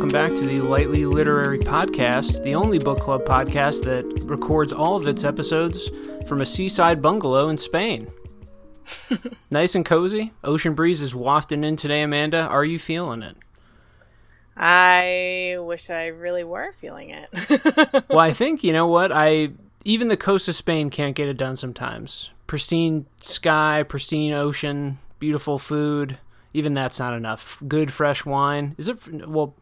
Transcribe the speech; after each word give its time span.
welcome 0.00 0.12
back 0.12 0.34
to 0.34 0.46
the 0.46 0.62
Lightly 0.62 1.04
Literary 1.04 1.58
Podcast, 1.58 2.42
the 2.42 2.54
only 2.54 2.78
book 2.78 3.00
club 3.00 3.22
podcast 3.26 3.84
that 3.84 4.06
records 4.24 4.72
all 4.72 4.96
of 4.96 5.06
its 5.06 5.24
episodes 5.24 5.90
from 6.26 6.40
a 6.40 6.46
seaside 6.46 7.02
bungalow 7.02 7.50
in 7.50 7.58
Spain. 7.58 8.10
nice 9.50 9.74
and 9.74 9.84
cozy. 9.84 10.32
Ocean 10.42 10.72
breeze 10.72 11.02
is 11.02 11.14
wafting 11.14 11.64
in 11.64 11.76
today, 11.76 12.00
Amanda. 12.00 12.38
Are 12.38 12.64
you 12.64 12.78
feeling 12.78 13.20
it? 13.20 13.36
I 14.56 15.58
wish 15.58 15.90
I 15.90 16.06
really 16.06 16.44
were 16.44 16.72
feeling 16.72 17.10
it. 17.10 18.04
well, 18.08 18.20
I 18.20 18.32
think, 18.32 18.64
you 18.64 18.72
know 18.72 18.86
what? 18.86 19.12
I 19.12 19.50
even 19.84 20.08
the 20.08 20.16
coast 20.16 20.48
of 20.48 20.56
Spain 20.56 20.88
can't 20.88 21.14
get 21.14 21.28
it 21.28 21.36
done 21.36 21.56
sometimes. 21.56 22.30
Pristine 22.46 23.04
sky, 23.06 23.82
pristine 23.82 24.32
ocean, 24.32 24.98
beautiful 25.18 25.58
food. 25.58 26.16
Even 26.54 26.72
that's 26.72 26.98
not 26.98 27.12
enough. 27.12 27.62
Good 27.68 27.92
fresh 27.92 28.24
wine. 28.24 28.74
Is 28.78 28.88
it 28.88 29.28
well, 29.28 29.54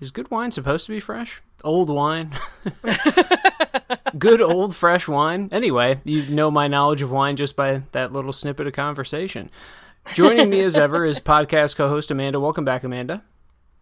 is 0.00 0.10
good 0.10 0.30
wine 0.30 0.50
supposed 0.50 0.86
to 0.86 0.92
be 0.92 1.00
fresh? 1.00 1.42
Old 1.64 1.90
wine. 1.90 2.32
good 4.18 4.40
old 4.40 4.74
fresh 4.74 5.08
wine. 5.08 5.48
Anyway, 5.52 5.98
you 6.04 6.22
know 6.26 6.50
my 6.50 6.68
knowledge 6.68 7.02
of 7.02 7.10
wine 7.10 7.36
just 7.36 7.56
by 7.56 7.82
that 7.92 8.12
little 8.12 8.32
snippet 8.32 8.66
of 8.66 8.72
conversation. 8.72 9.50
Joining 10.14 10.50
me 10.50 10.60
as 10.60 10.76
ever 10.76 11.04
is 11.04 11.18
podcast 11.18 11.76
co-host 11.76 12.10
Amanda. 12.10 12.38
Welcome 12.38 12.64
back, 12.64 12.84
Amanda. 12.84 13.22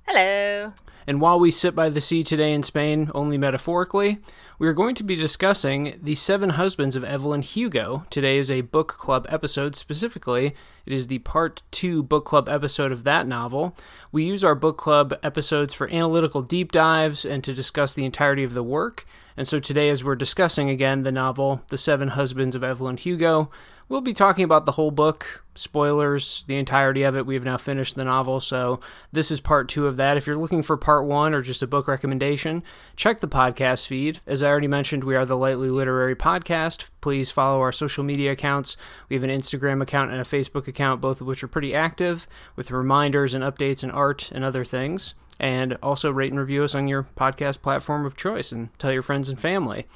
Hello. 0.06 0.72
And 1.06 1.20
while 1.20 1.38
we 1.38 1.50
sit 1.50 1.74
by 1.74 1.90
the 1.90 2.00
sea 2.00 2.22
today 2.22 2.52
in 2.52 2.62
Spain, 2.62 3.10
only 3.14 3.36
metaphorically, 3.36 4.20
we 4.58 4.68
are 4.68 4.72
going 4.72 4.94
to 4.94 5.02
be 5.02 5.16
discussing 5.16 5.98
The 6.00 6.14
Seven 6.14 6.50
Husbands 6.50 6.94
of 6.94 7.02
Evelyn 7.02 7.42
Hugo. 7.42 8.06
Today 8.08 8.38
is 8.38 8.50
a 8.50 8.60
book 8.60 8.88
club 8.88 9.26
episode. 9.28 9.74
Specifically, 9.74 10.54
it 10.86 10.92
is 10.92 11.08
the 11.08 11.18
part 11.20 11.62
two 11.72 12.04
book 12.04 12.24
club 12.24 12.48
episode 12.48 12.92
of 12.92 13.02
that 13.02 13.26
novel. 13.26 13.76
We 14.12 14.24
use 14.24 14.44
our 14.44 14.54
book 14.54 14.78
club 14.78 15.12
episodes 15.24 15.74
for 15.74 15.90
analytical 15.90 16.40
deep 16.40 16.70
dives 16.70 17.24
and 17.24 17.42
to 17.42 17.52
discuss 17.52 17.94
the 17.94 18.04
entirety 18.04 18.44
of 18.44 18.54
the 18.54 18.62
work. 18.62 19.04
And 19.36 19.48
so 19.48 19.58
today, 19.58 19.88
as 19.88 20.04
we're 20.04 20.14
discussing 20.14 20.70
again 20.70 21.02
the 21.02 21.10
novel 21.10 21.62
The 21.70 21.78
Seven 21.78 22.08
Husbands 22.08 22.54
of 22.54 22.62
Evelyn 22.62 22.96
Hugo, 22.96 23.50
We'll 23.86 24.00
be 24.00 24.14
talking 24.14 24.44
about 24.44 24.64
the 24.64 24.72
whole 24.72 24.90
book, 24.90 25.44
spoilers, 25.54 26.44
the 26.48 26.56
entirety 26.56 27.02
of 27.02 27.16
it. 27.16 27.26
We 27.26 27.34
have 27.34 27.44
now 27.44 27.58
finished 27.58 27.96
the 27.96 28.04
novel, 28.04 28.40
so 28.40 28.80
this 29.12 29.30
is 29.30 29.40
part 29.40 29.68
two 29.68 29.86
of 29.86 29.98
that. 29.98 30.16
If 30.16 30.26
you're 30.26 30.38
looking 30.38 30.62
for 30.62 30.78
part 30.78 31.04
one 31.04 31.34
or 31.34 31.42
just 31.42 31.62
a 31.62 31.66
book 31.66 31.86
recommendation, 31.86 32.62
check 32.96 33.20
the 33.20 33.28
podcast 33.28 33.86
feed. 33.86 34.20
As 34.26 34.42
I 34.42 34.48
already 34.48 34.68
mentioned, 34.68 35.04
we 35.04 35.14
are 35.16 35.26
the 35.26 35.36
Lightly 35.36 35.68
Literary 35.68 36.16
Podcast. 36.16 36.88
Please 37.02 37.30
follow 37.30 37.60
our 37.60 37.72
social 37.72 38.04
media 38.04 38.32
accounts. 38.32 38.78
We 39.10 39.16
have 39.16 39.22
an 39.22 39.28
Instagram 39.28 39.82
account 39.82 40.10
and 40.10 40.20
a 40.20 40.24
Facebook 40.24 40.66
account, 40.66 41.02
both 41.02 41.20
of 41.20 41.26
which 41.26 41.44
are 41.44 41.48
pretty 41.48 41.74
active, 41.74 42.26
with 42.56 42.70
reminders 42.70 43.34
and 43.34 43.44
updates 43.44 43.82
and 43.82 43.92
art 43.92 44.32
and 44.32 44.44
other 44.44 44.64
things. 44.64 45.14
And 45.38 45.76
also 45.82 46.10
rate 46.10 46.30
and 46.30 46.40
review 46.40 46.64
us 46.64 46.74
on 46.74 46.88
your 46.88 47.06
podcast 47.18 47.60
platform 47.60 48.06
of 48.06 48.16
choice 48.16 48.50
and 48.50 48.70
tell 48.78 48.92
your 48.92 49.02
friends 49.02 49.28
and 49.28 49.38
family. 49.38 49.86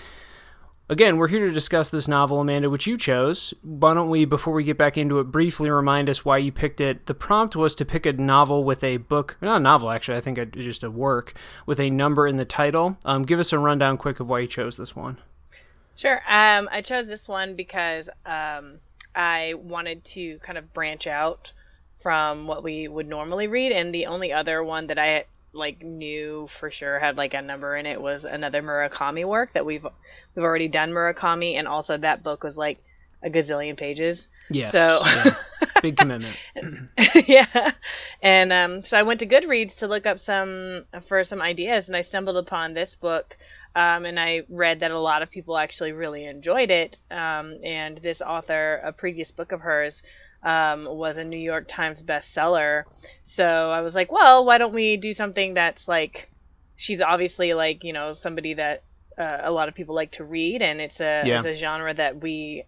Again, 0.91 1.19
we're 1.19 1.29
here 1.29 1.45
to 1.45 1.53
discuss 1.53 1.91
this 1.91 2.09
novel, 2.09 2.41
Amanda, 2.41 2.71
which 2.71 2.87
you 2.87 2.97
chose. 2.97 3.53
Why 3.61 3.93
don't 3.93 4.09
we, 4.09 4.25
before 4.25 4.55
we 4.55 4.65
get 4.65 4.79
back 4.79 4.97
into 4.97 5.19
it, 5.19 5.25
briefly 5.25 5.69
remind 5.69 6.09
us 6.09 6.25
why 6.25 6.39
you 6.39 6.51
picked 6.51 6.81
it? 6.81 7.05
The 7.05 7.13
prompt 7.13 7.55
was 7.55 7.75
to 7.75 7.85
pick 7.85 8.07
a 8.07 8.15
novel 8.15 8.65
with 8.65 8.83
a 8.83 8.97
book, 8.97 9.37
not 9.43 9.59
a 9.59 9.61
novel, 9.61 9.91
actually, 9.91 10.17
I 10.17 10.23
think 10.23 10.55
just 10.55 10.83
a 10.83 10.91
work 10.91 11.35
with 11.67 11.79
a 11.79 11.91
number 11.91 12.27
in 12.27 12.39
the 12.39 12.47
title. 12.47 12.97
Um, 13.05 13.25
give 13.25 13.39
us 13.39 13.53
a 13.53 13.59
rundown 13.59 13.99
quick 13.99 14.19
of 14.19 14.31
why 14.31 14.41
you 14.41 14.47
chose 14.47 14.79
this 14.79 14.97
one. 14.97 15.19
Sure. 15.95 16.23
Um, 16.27 16.71
I 16.73 16.81
chose 16.81 17.07
this 17.07 17.29
one 17.29 17.55
because 17.55 18.09
um, 18.25 18.79
I 19.15 19.55
wanted 19.59 20.05
to 20.07 20.39
kind 20.39 20.57
of 20.57 20.73
branch 20.73 21.07
out 21.07 21.53
from 22.01 22.47
what 22.47 22.63
we 22.63 22.89
would 22.89 23.09
normally 23.09 23.47
read, 23.47 23.73
and 23.73 23.95
the 23.95 24.07
only 24.07 24.33
other 24.33 24.65
one 24.65 24.87
that 24.87 24.99
I 24.99 25.27
like 25.59 25.83
knew 25.83 26.47
for 26.49 26.71
sure 26.71 26.99
had 26.99 27.17
like 27.17 27.35
a 27.35 27.43
number 27.43 27.77
in 27.77 27.87
it 27.87 28.01
was 28.01 28.25
another 28.25 28.63
Murakami 28.63 29.27
work 29.27 29.53
that 29.55 29.67
we've 29.67 29.87
we've 30.35 30.45
already 30.45 30.69
done 30.69 30.91
Murakami 30.91 31.55
and 31.55 31.69
also 31.69 31.97
that 31.97 32.23
book 32.23 32.45
was 32.45 32.57
like 32.57 32.79
a 33.23 33.31
gazillion 33.31 33.77
pages. 33.77 34.29
Yes. 34.51 34.73
So 34.73 35.03
yeah. 35.05 35.35
big 35.83 35.97
commitment. 35.97 36.37
yeah. 37.27 37.73
And 38.23 38.53
um, 38.53 38.83
so 38.83 38.99
I 38.99 39.03
went 39.03 39.21
to 39.21 39.27
Goodreads 39.27 39.79
to 39.79 39.89
look 39.89 40.07
up 40.07 40.21
some 40.21 40.85
for 41.03 41.25
some 41.25 41.43
ideas 41.43 41.89
and 41.89 41.97
I 41.97 42.03
stumbled 42.03 42.37
upon 42.37 42.73
this 42.73 42.95
book 42.97 43.37
um, 43.75 44.07
and 44.07 44.19
I 44.19 44.43
read 44.49 44.81
that 44.81 44.91
a 44.91 44.99
lot 44.99 45.23
of 45.23 45.31
people 45.31 45.57
actually 45.57 45.93
really 45.93 46.25
enjoyed 46.25 46.71
it. 46.71 47.01
Um, 47.11 47.59
and 47.63 47.99
this 47.99 48.23
author, 48.23 48.81
a 48.83 48.93
previous 48.93 49.31
book 49.31 49.53
of 49.53 49.61
hers, 49.61 50.03
um, 50.43 50.85
was 50.85 51.19
a 51.19 51.25
New 51.25 51.39
York 51.39 51.67
Times 51.69 52.03
bestseller. 52.03 52.85
So 53.23 53.71
I 53.71 53.81
was 53.81 53.95
like, 53.95 54.13
well, 54.13 54.45
why 54.45 54.59
don't 54.59 54.75
we 54.75 54.97
do 54.97 55.13
something 55.13 55.55
that's 55.55 55.89
like, 55.89 56.31
she's 56.77 57.01
obviously 57.01 57.55
like, 57.55 57.85
you 57.85 57.93
know, 57.93 58.13
somebody 58.13 58.55
that 58.55 58.83
uh, 59.19 59.39
a 59.43 59.51
lot 59.51 59.69
of 59.69 59.75
people 59.75 59.95
like 59.95 60.13
to 60.13 60.25
read, 60.25 60.63
and 60.63 60.81
it's 60.81 61.01
a 61.01 61.23
yeah. 61.25 61.39
it's 61.39 61.47
a 61.47 61.55
genre 61.55 61.93
that 61.93 62.17
we 62.17 62.63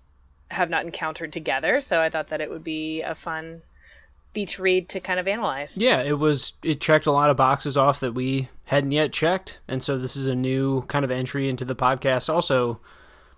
have 0.49 0.69
not 0.69 0.85
encountered 0.85 1.33
together. 1.33 1.81
So 1.81 2.01
I 2.01 2.11
thought 2.11 2.29
that 2.29 2.41
it 2.41 2.51
would 2.51 2.65
be 2.65 3.03
a 3.03 3.15
fun 3.15 3.63
beach 4.33 4.59
read 4.59 4.89
to 4.91 5.01
kind 5.01 5.21
of 5.21 5.29
analyze. 5.29 5.79
Yeah, 5.79 6.03
it 6.03 6.19
was. 6.19 6.53
It 6.63 6.81
checked 6.81 7.07
a 7.07 7.13
lot 7.13 7.31
of 7.31 7.37
boxes 7.37 7.77
off 7.77 8.01
that 8.01 8.15
we 8.15 8.49
hadn't 8.67 8.91
yet 8.91 9.13
checked, 9.13 9.59
and 9.69 9.83
so 9.83 9.97
this 9.97 10.17
is 10.17 10.27
a 10.27 10.35
new 10.35 10.83
kind 10.83 11.05
of 11.05 11.11
entry 11.13 11.49
into 11.49 11.65
the 11.65 11.77
podcast. 11.77 12.33
Also 12.33 12.81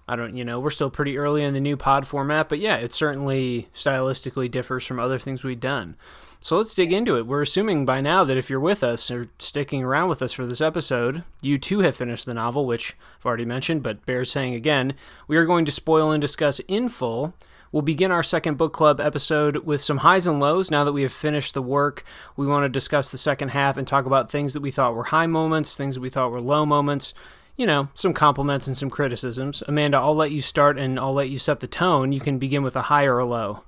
I 0.09 0.17
don't, 0.17 0.37
you 0.37 0.45
know, 0.45 0.61
we're 0.61 0.71
still 0.71 0.91
pretty 0.91 1.17
early 1.17 1.43
in 1.43 1.55
the 1.55 1.61
new 1.61 1.77
pod 1.77 2.07
format, 2.07 2.49
but 2.49 2.59
yeah, 2.59 2.77
it 2.77 2.93
certainly 2.93 3.69
stylistically 3.75 4.51
differs 4.51 4.85
from 4.85 4.99
other 4.99 5.19
things 5.19 5.45
we've 5.45 5.61
done. 5.61 5.97
So 6.41 6.57
let's 6.57 6.75
dig 6.75 6.93
into 6.93 7.17
it. 7.17 7.27
We're 7.27 7.43
assuming 7.43 7.87
by 7.87 8.01
now 8.01 8.25
that 8.25 8.37
if 8.37 8.51
you're 8.51 8.59
with 8.59 8.83
us 8.83 9.13
or 9.13 9.29
sticking 9.39 9.85
around 9.85 10.09
with 10.09 10.23
us 10.23 10.33
for 10.33 10.45
this 10.45 10.61
episode, 10.61 11.23
you 11.41 11.57
too 11.57 11.81
have 11.81 11.95
finished 11.95 12.27
the 12.27 12.35
novel, 12.35 12.67
which 12.67 12.97
I've 13.21 13.27
already 13.27 13.45
mentioned, 13.45 13.85
but 13.85 14.05
bears 14.07 14.33
saying 14.33 14.55
again. 14.55 14.95
We 15.29 15.37
are 15.37 15.47
going 15.47 15.65
to 15.67 15.73
spoil 15.73 16.11
and 16.11 16.21
discuss 16.21 16.59
in 16.67 16.89
full. 16.89 17.35
We'll 17.71 17.83
begin 17.83 18.11
our 18.11 18.25
second 18.25 18.59
book 18.59 18.73
club 18.73 19.01
episode 19.01 19.59
with 19.59 19.81
some 19.81 19.99
highs 19.99 20.27
and 20.27 20.41
lows. 20.41 20.69
Now 20.69 20.83
that 20.83 20.93
we 20.93 21.03
have 21.03 21.13
finished 21.13 21.55
the 21.55 21.63
work, 21.63 22.05
we 22.37 22.47
want 22.47 22.65
to 22.65 22.69
discuss 22.69 23.13
the 23.13 23.19
second 23.19 23.51
half 23.51 23.77
and 23.77 23.87
talk 23.87 24.05
about 24.05 24.29
things 24.29 24.53
that 24.53 24.63
we 24.63 24.73
thought 24.73 24.97
were 24.97 25.05
high 25.05 25.29
moments, 25.29 25.77
things 25.77 25.95
that 25.95 26.01
we 26.01 26.11
thought 26.11 26.33
were 26.33 26.41
low 26.41 26.67
moments, 26.67 27.15
you 27.57 27.67
know, 27.67 27.89
some 27.95 28.15
compliments 28.15 28.67
and 28.67 28.77
some 28.77 28.91
criticisms. 28.91 29.63
Amanda, 29.67 29.99
I'll 29.99 30.15
let 30.15 30.31
you 30.31 30.43
start 30.43 30.79
and 30.79 30.99
I'll 30.99 31.13
let 31.13 31.31
you 31.31 31.39
set 31.39 31.61
the 31.61 31.67
tone. 31.67 32.13
You 32.13 32.21
can 32.21 32.39
begin 32.39 32.63
with 32.63 32.77
a 32.77 32.83
high 32.83 33.05
or 33.05 33.19
a 33.19 33.27
low. 33.27 33.65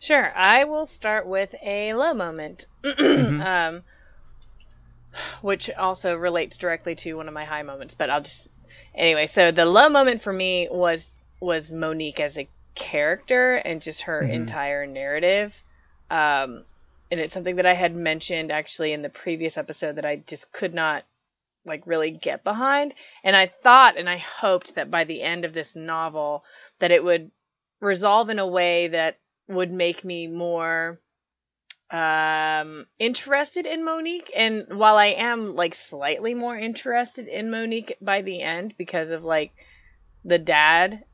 Sure. 0.00 0.32
I 0.36 0.64
will 0.64 0.86
start 0.86 1.26
with 1.26 1.54
a 1.62 1.94
low 1.94 2.14
moment, 2.14 2.66
mm-hmm. 2.84 3.40
um, 3.40 3.82
which 5.40 5.70
also 5.70 6.14
relates 6.14 6.56
directly 6.56 6.94
to 6.96 7.14
one 7.14 7.28
of 7.28 7.34
my 7.34 7.44
high 7.44 7.62
moments. 7.62 7.94
But 7.94 8.10
I'll 8.10 8.22
just 8.22 8.48
anyway. 8.94 9.26
So 9.26 9.50
the 9.50 9.64
low 9.64 9.88
moment 9.88 10.22
for 10.22 10.32
me 10.32 10.68
was 10.70 11.10
was 11.40 11.70
Monique 11.70 12.20
as 12.20 12.38
a 12.38 12.48
character 12.74 13.56
and 13.56 13.80
just 13.80 14.02
her 14.02 14.20
mm-hmm. 14.22 14.32
entire 14.32 14.86
narrative. 14.86 15.62
Um, 16.10 16.64
and 17.10 17.20
it's 17.20 17.32
something 17.32 17.56
that 17.56 17.66
I 17.66 17.74
had 17.74 17.94
mentioned 17.94 18.50
actually 18.50 18.92
in 18.92 19.02
the 19.02 19.08
previous 19.08 19.56
episode 19.56 19.96
that 19.96 20.06
I 20.06 20.16
just 20.16 20.52
could 20.52 20.74
not 20.74 21.04
like 21.64 21.86
really 21.86 22.10
get 22.10 22.44
behind. 22.44 22.94
And 23.22 23.34
I 23.34 23.46
thought 23.46 23.98
and 23.98 24.08
I 24.08 24.18
hoped 24.18 24.74
that 24.74 24.90
by 24.90 25.04
the 25.04 25.22
end 25.22 25.44
of 25.44 25.52
this 25.52 25.74
novel 25.74 26.44
that 26.78 26.90
it 26.90 27.02
would 27.02 27.30
resolve 27.80 28.30
in 28.30 28.38
a 28.38 28.46
way 28.46 28.88
that 28.88 29.18
would 29.48 29.70
make 29.70 30.04
me 30.04 30.26
more 30.26 31.00
um 31.90 32.86
interested 32.98 33.66
in 33.66 33.84
Monique 33.84 34.32
and 34.34 34.66
while 34.70 34.96
I 34.96 35.06
am 35.06 35.54
like 35.54 35.74
slightly 35.74 36.32
more 36.32 36.56
interested 36.56 37.28
in 37.28 37.50
Monique 37.50 37.96
by 38.00 38.22
the 38.22 38.40
end 38.40 38.74
because 38.78 39.10
of 39.10 39.22
like 39.22 39.52
the 40.24 40.38
dad 40.38 41.04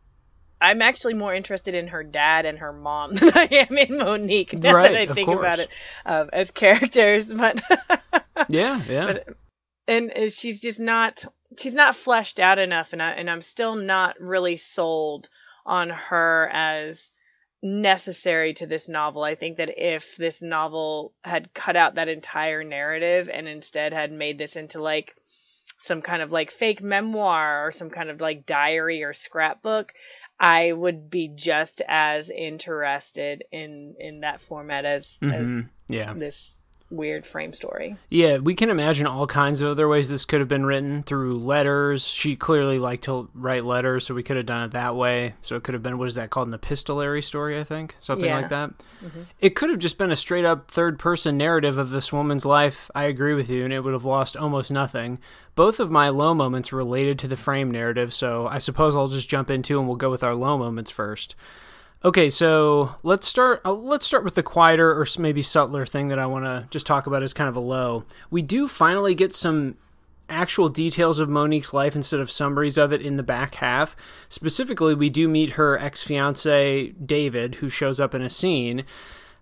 I'm 0.61 0.83
actually 0.83 1.15
more 1.15 1.35
interested 1.35 1.75
in 1.75 1.89
her 1.89 2.05
dad 2.05 2.45
and 2.45 2.59
her 2.59 2.73
mom 2.73 3.13
than 3.15 3.33
I 3.35 3.49
am 3.51 3.79
in 3.79 3.97
Monique 3.97 4.53
now 4.53 4.75
right, 4.75 4.93
that 4.93 5.11
I 5.11 5.13
think 5.13 5.29
about 5.29 5.59
it 5.59 5.71
um, 6.05 6.29
as 6.33 6.51
characters. 6.51 7.27
But 7.27 7.61
yeah, 8.49 8.83
yeah. 8.89 9.07
But, 9.07 9.29
and 9.91 10.33
she's 10.33 10.61
just 10.61 10.79
not 10.79 11.25
she's 11.59 11.75
not 11.75 11.97
fleshed 11.97 12.39
out 12.39 12.59
enough 12.59 12.93
and 12.93 13.03
I, 13.03 13.11
and 13.13 13.29
I'm 13.29 13.43
still 13.43 13.75
not 13.75 14.21
really 14.21 14.57
sold 14.57 15.29
on 15.67 15.91
her 15.91 16.49
as 16.53 17.11
necessary 17.63 18.55
to 18.55 18.67
this 18.67 18.89
novel. 18.89 19.23
I 19.23 19.35
think 19.35 19.59
that 19.59 19.75
if 19.77 20.17
this 20.17 20.41
novel 20.41 21.13
had 21.23 21.53
cut 21.53 21.77
out 21.77 21.97
that 21.97 22.09
entire 22.09 22.65
narrative 22.65 23.29
and 23.29 23.47
instead 23.47 23.93
had 23.93 24.13
made 24.13 24.39
this 24.39 24.57
into 24.57 24.81
like 24.81 25.15
some 25.79 26.03
kind 26.03 26.23
of 26.23 26.33
like 26.33 26.51
fake 26.51 26.83
memoir 26.83 27.67
or 27.67 27.73
some 27.73 27.91
kind 27.91 28.11
of 28.11 28.21
like 28.21 28.47
diary 28.47 29.03
or 29.03 29.13
scrapbook, 29.13 29.93
I 30.39 30.73
would 30.73 31.11
be 31.11 31.29
just 31.29 31.83
as 31.87 32.31
interested 32.31 33.45
in 33.53 33.97
in 33.99 34.21
that 34.21 34.41
format 34.41 34.85
as 34.85 35.19
mm-hmm. 35.21 35.59
as 35.61 35.65
yeah. 35.89 36.15
this 36.15 36.57
weird 36.91 37.25
frame 37.25 37.53
story. 37.53 37.97
Yeah, 38.09 38.39
we 38.39 38.55
can 38.55 38.69
imagine 38.69 39.07
all 39.07 39.27
kinds 39.27 39.61
of 39.63 39.71
other 39.71 39.89
ways 39.89 40.09
this 40.09 40.25
could 40.25 40.41
have 40.41 40.49
been 40.49 40.67
written 40.67 41.03
through 41.05 41.39
letters. 41.39 42.05
She 42.07 42.37
clearly 42.37 42.79
liked 42.79 43.05
to 43.05 43.29
write 43.35 43.65
letters, 43.65 44.05
so 44.05 44.15
we 44.15 44.23
could 44.23 44.37
have 44.37 44.47
done 44.47 44.65
it 44.65 44.73
that 44.73 44.97
way. 44.97 45.35
So 45.41 45.57
it 45.57 45.63
could 45.63 45.75
have 45.75 45.83
been 45.83 45.99
what 45.99 46.09
is 46.09 46.17
that 46.17 46.31
called 46.31 46.49
an 46.49 46.55
epistolary 46.55 47.23
story, 47.23 47.59
I 47.59 47.65
think, 47.65 47.95
something 48.01 48.27
Yeah. 48.27 48.37
like 48.37 48.49
that. 48.51 48.71
Mm-hmm. 49.05 49.23
It 49.41 49.51
could 49.57 49.71
have 49.71 49.79
just 49.79 49.99
been 49.99 50.11
a 50.11 50.17
straight 50.17 50.45
up 50.45 50.71
third 50.71 50.99
person 50.99 51.39
narrative 51.39 51.79
of 51.79 51.91
this 51.91 52.13
woman's 52.13 52.45
life. 52.45 52.91
I 52.95 53.05
agree 53.05 53.35
with 53.35 53.49
you, 53.49 53.65
and 53.65 53.73
it 53.73 53.81
would 53.81 53.93
have 53.95 54.05
lost 54.05 54.37
almost 54.37 54.71
nothing. 54.71 55.19
Both 55.55 55.81
of 55.81 55.91
my 55.91 56.09
low 56.09 56.35
moments 56.35 56.73
related 56.73 57.19
to 57.21 57.29
the 57.29 57.37
frame 57.37 57.71
narrative, 57.71 58.13
so 58.13 58.47
I 58.47 58.59
suppose 58.59 58.95
I'll 58.95 59.09
just 59.09 59.29
jump 59.29 59.51
into 59.51 59.79
and 59.79 59.87
we'll 59.87 59.97
go 59.97 60.11
with 60.11 60.25
our 60.25 60.35
low 60.35 60.59
moments 60.59 60.91
first. 60.91 61.35
Okay, 62.03 62.31
so 62.31 62.95
let's 63.03 63.29
start. 63.29 63.61
Uh, 63.63 63.75
let's 63.75 64.07
start 64.07 64.25
with 64.25 64.35
the 64.35 64.43
quieter 64.43 64.99
or 64.99 65.07
maybe 65.19 65.43
subtler 65.43 65.85
thing 65.85 66.09
that 66.09 66.19
I 66.19 66.25
want 66.25 66.47
to 66.47 66.67
just 66.71 66.87
talk 66.87 67.07
about 67.07 67.23
as 67.23 67.35
kind 67.35 67.49
of 67.49 67.57
a 67.57 67.61
low. 67.61 68.05
We 68.31 68.41
do 68.41 68.69
finally 68.69 69.15
get 69.15 69.35
some 69.35 69.77
actual 70.31 70.71
details 70.71 71.19
of 71.19 71.29
Monique's 71.29 71.75
life 71.75 71.95
instead 71.95 72.21
of 72.21 72.31
summaries 72.31 72.79
of 72.79 72.91
it 72.95 73.03
in 73.03 73.19
the 73.19 73.23
back 73.23 73.57
half. 73.57 73.97
Specifically, 74.31 74.95
we 74.95 75.11
do 75.11 75.29
meet 75.29 75.51
her 75.51 75.79
ex 75.79 76.03
fiance 76.03 76.89
David, 77.05 77.57
who 77.57 77.69
shows 77.69 78.01
up 78.01 78.15
in 78.15 78.23
a 78.23 78.31
scene. 78.31 78.85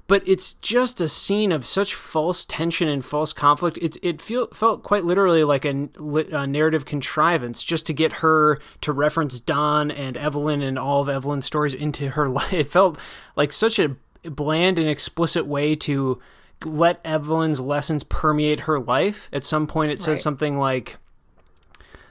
But 0.09 0.23
it's 0.27 0.55
just 0.55 1.01
a 1.01 1.07
scene 1.07 1.53
of 1.53 1.65
such 1.67 1.95
false 1.95 2.45
tension 2.47 2.89
and 2.89 3.05
false 3.05 3.33
conflict. 3.35 3.79
It 3.81 3.97
it 4.03 4.21
feel, 4.21 4.47
felt 4.49 4.83
quite 4.83 5.05
literally 5.05 5.45
like 5.45 5.65
a, 5.67 5.89
a 6.33 6.47
narrative 6.47 6.87
contrivance 6.87 7.63
just 7.63 7.87
to 7.87 7.93
get 7.93 8.15
her 8.15 8.59
to 8.81 8.93
reference 8.93 9.39
Don 9.39 9.91
and 9.91 10.17
Evelyn 10.17 10.63
and 10.63 10.79
all 10.79 11.03
of 11.03 11.09
Evelyn's 11.11 11.45
stories 11.45 11.75
into 11.75 12.09
her 12.11 12.29
life. 12.41 12.53
It 12.55 12.69
felt 12.69 12.99
like 13.37 13.53
such 13.53 13.79
a 13.79 13.97
bland 14.25 14.79
and 14.79 14.89
explicit 14.89 15.47
way 15.47 15.77
to 15.77 16.19
let 16.65 17.01
Evelyn's 17.05 17.61
lessons 17.61 18.03
permeate 18.03 18.61
her 18.61 18.81
life. 18.81 19.29
At 19.33 19.45
some 19.45 19.67
point, 19.67 19.93
it 19.93 20.01
says 20.01 20.09
Right. 20.09 20.19
something 20.19 20.59
like, 20.59 20.97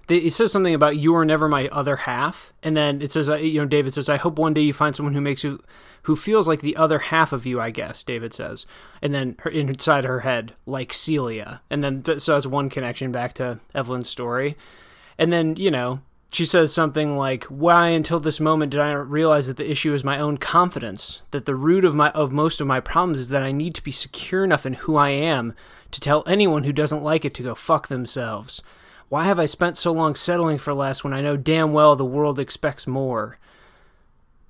it 0.08 0.32
says 0.34 0.52
something 0.52 0.74
about 0.74 0.98
you 0.98 1.16
are 1.16 1.26
never 1.26 1.50
my 1.50 1.68
other 1.70 1.96
half 1.98 2.54
and 2.64 2.78
then 2.78 3.02
it 3.02 3.12
says 3.12 3.28
uh, 3.28 3.36
you 3.36 3.60
know 3.60 3.66
david 3.66 3.94
says 3.94 4.08
i 4.08 4.16
hope 4.16 4.40
one 4.40 4.54
day 4.54 4.62
you 4.62 4.72
find 4.72 4.96
someone 4.96 5.14
who 5.14 5.20
makes 5.20 5.44
you 5.44 5.62
who 6.08 6.16
feels 6.16 6.48
like 6.48 6.62
the 6.62 6.76
other 6.76 7.00
half 7.00 7.32
of 7.32 7.46
you 7.46 7.62
i 7.62 7.70
guess 7.70 8.04
david 8.04 8.34
says. 8.34 8.66
And 9.02 9.14
then 9.14 9.36
her, 9.40 9.50
inside 9.50 10.04
her 10.06 10.22
head 10.22 10.54
like 10.66 10.92
celia. 10.92 11.62
And 11.70 11.84
then 11.84 12.02
th- 12.02 12.22
so 12.22 12.34
that's 12.34 12.48
one 12.48 12.70
connection 12.70 13.12
back 13.12 13.34
to 13.34 13.60
evelyn's 13.76 14.10
story. 14.10 14.58
And 15.18 15.32
then 15.32 15.56
you 15.56 15.72
know 15.72 16.02
she 16.32 16.46
says 16.46 16.74
something 16.74 17.16
like 17.16 17.46
why 17.46 17.88
until 17.88 18.20
this 18.20 18.40
moment 18.40 18.72
did 18.72 18.82
i 18.82 18.92
realize 18.92 19.48
that 19.48 19.58
the 19.58 19.72
issue 19.72 19.94
is 19.94 20.04
my 20.04 20.20
own 20.20 20.38
confidence 20.38 21.22
that 21.32 21.46
the 21.46 21.56
root 21.56 21.86
of 21.86 21.96
my 21.96 22.10
of 22.12 22.34
most 22.34 22.60
of 22.60 22.68
my 22.68 22.82
problems 22.82 23.18
is 23.18 23.30
that 23.30 23.44
i 23.44 23.52
need 23.52 23.74
to 23.74 23.84
be 23.84 23.94
secure 23.94 24.44
enough 24.44 24.66
in 24.66 24.74
who 24.74 24.98
i 24.98 25.10
am 25.10 25.54
to 25.92 26.00
tell 26.00 26.24
anyone 26.28 26.64
who 26.64 26.74
doesn't 26.74 27.04
like 27.04 27.26
it 27.26 27.34
to 27.36 27.44
go 27.44 27.56
fuck 27.56 27.88
themselves. 27.88 28.62
Why 29.10 29.26
have 29.26 29.40
I 29.40 29.46
spent 29.46 29.78
so 29.78 29.92
long 29.92 30.16
settling 30.16 30.58
for 30.58 30.74
less 30.74 31.04
when 31.04 31.14
I 31.14 31.22
know 31.22 31.38
damn 31.38 31.72
well 31.72 31.96
the 31.96 32.06
world 32.06 32.40
expects 32.40 32.86
more? 32.86 33.38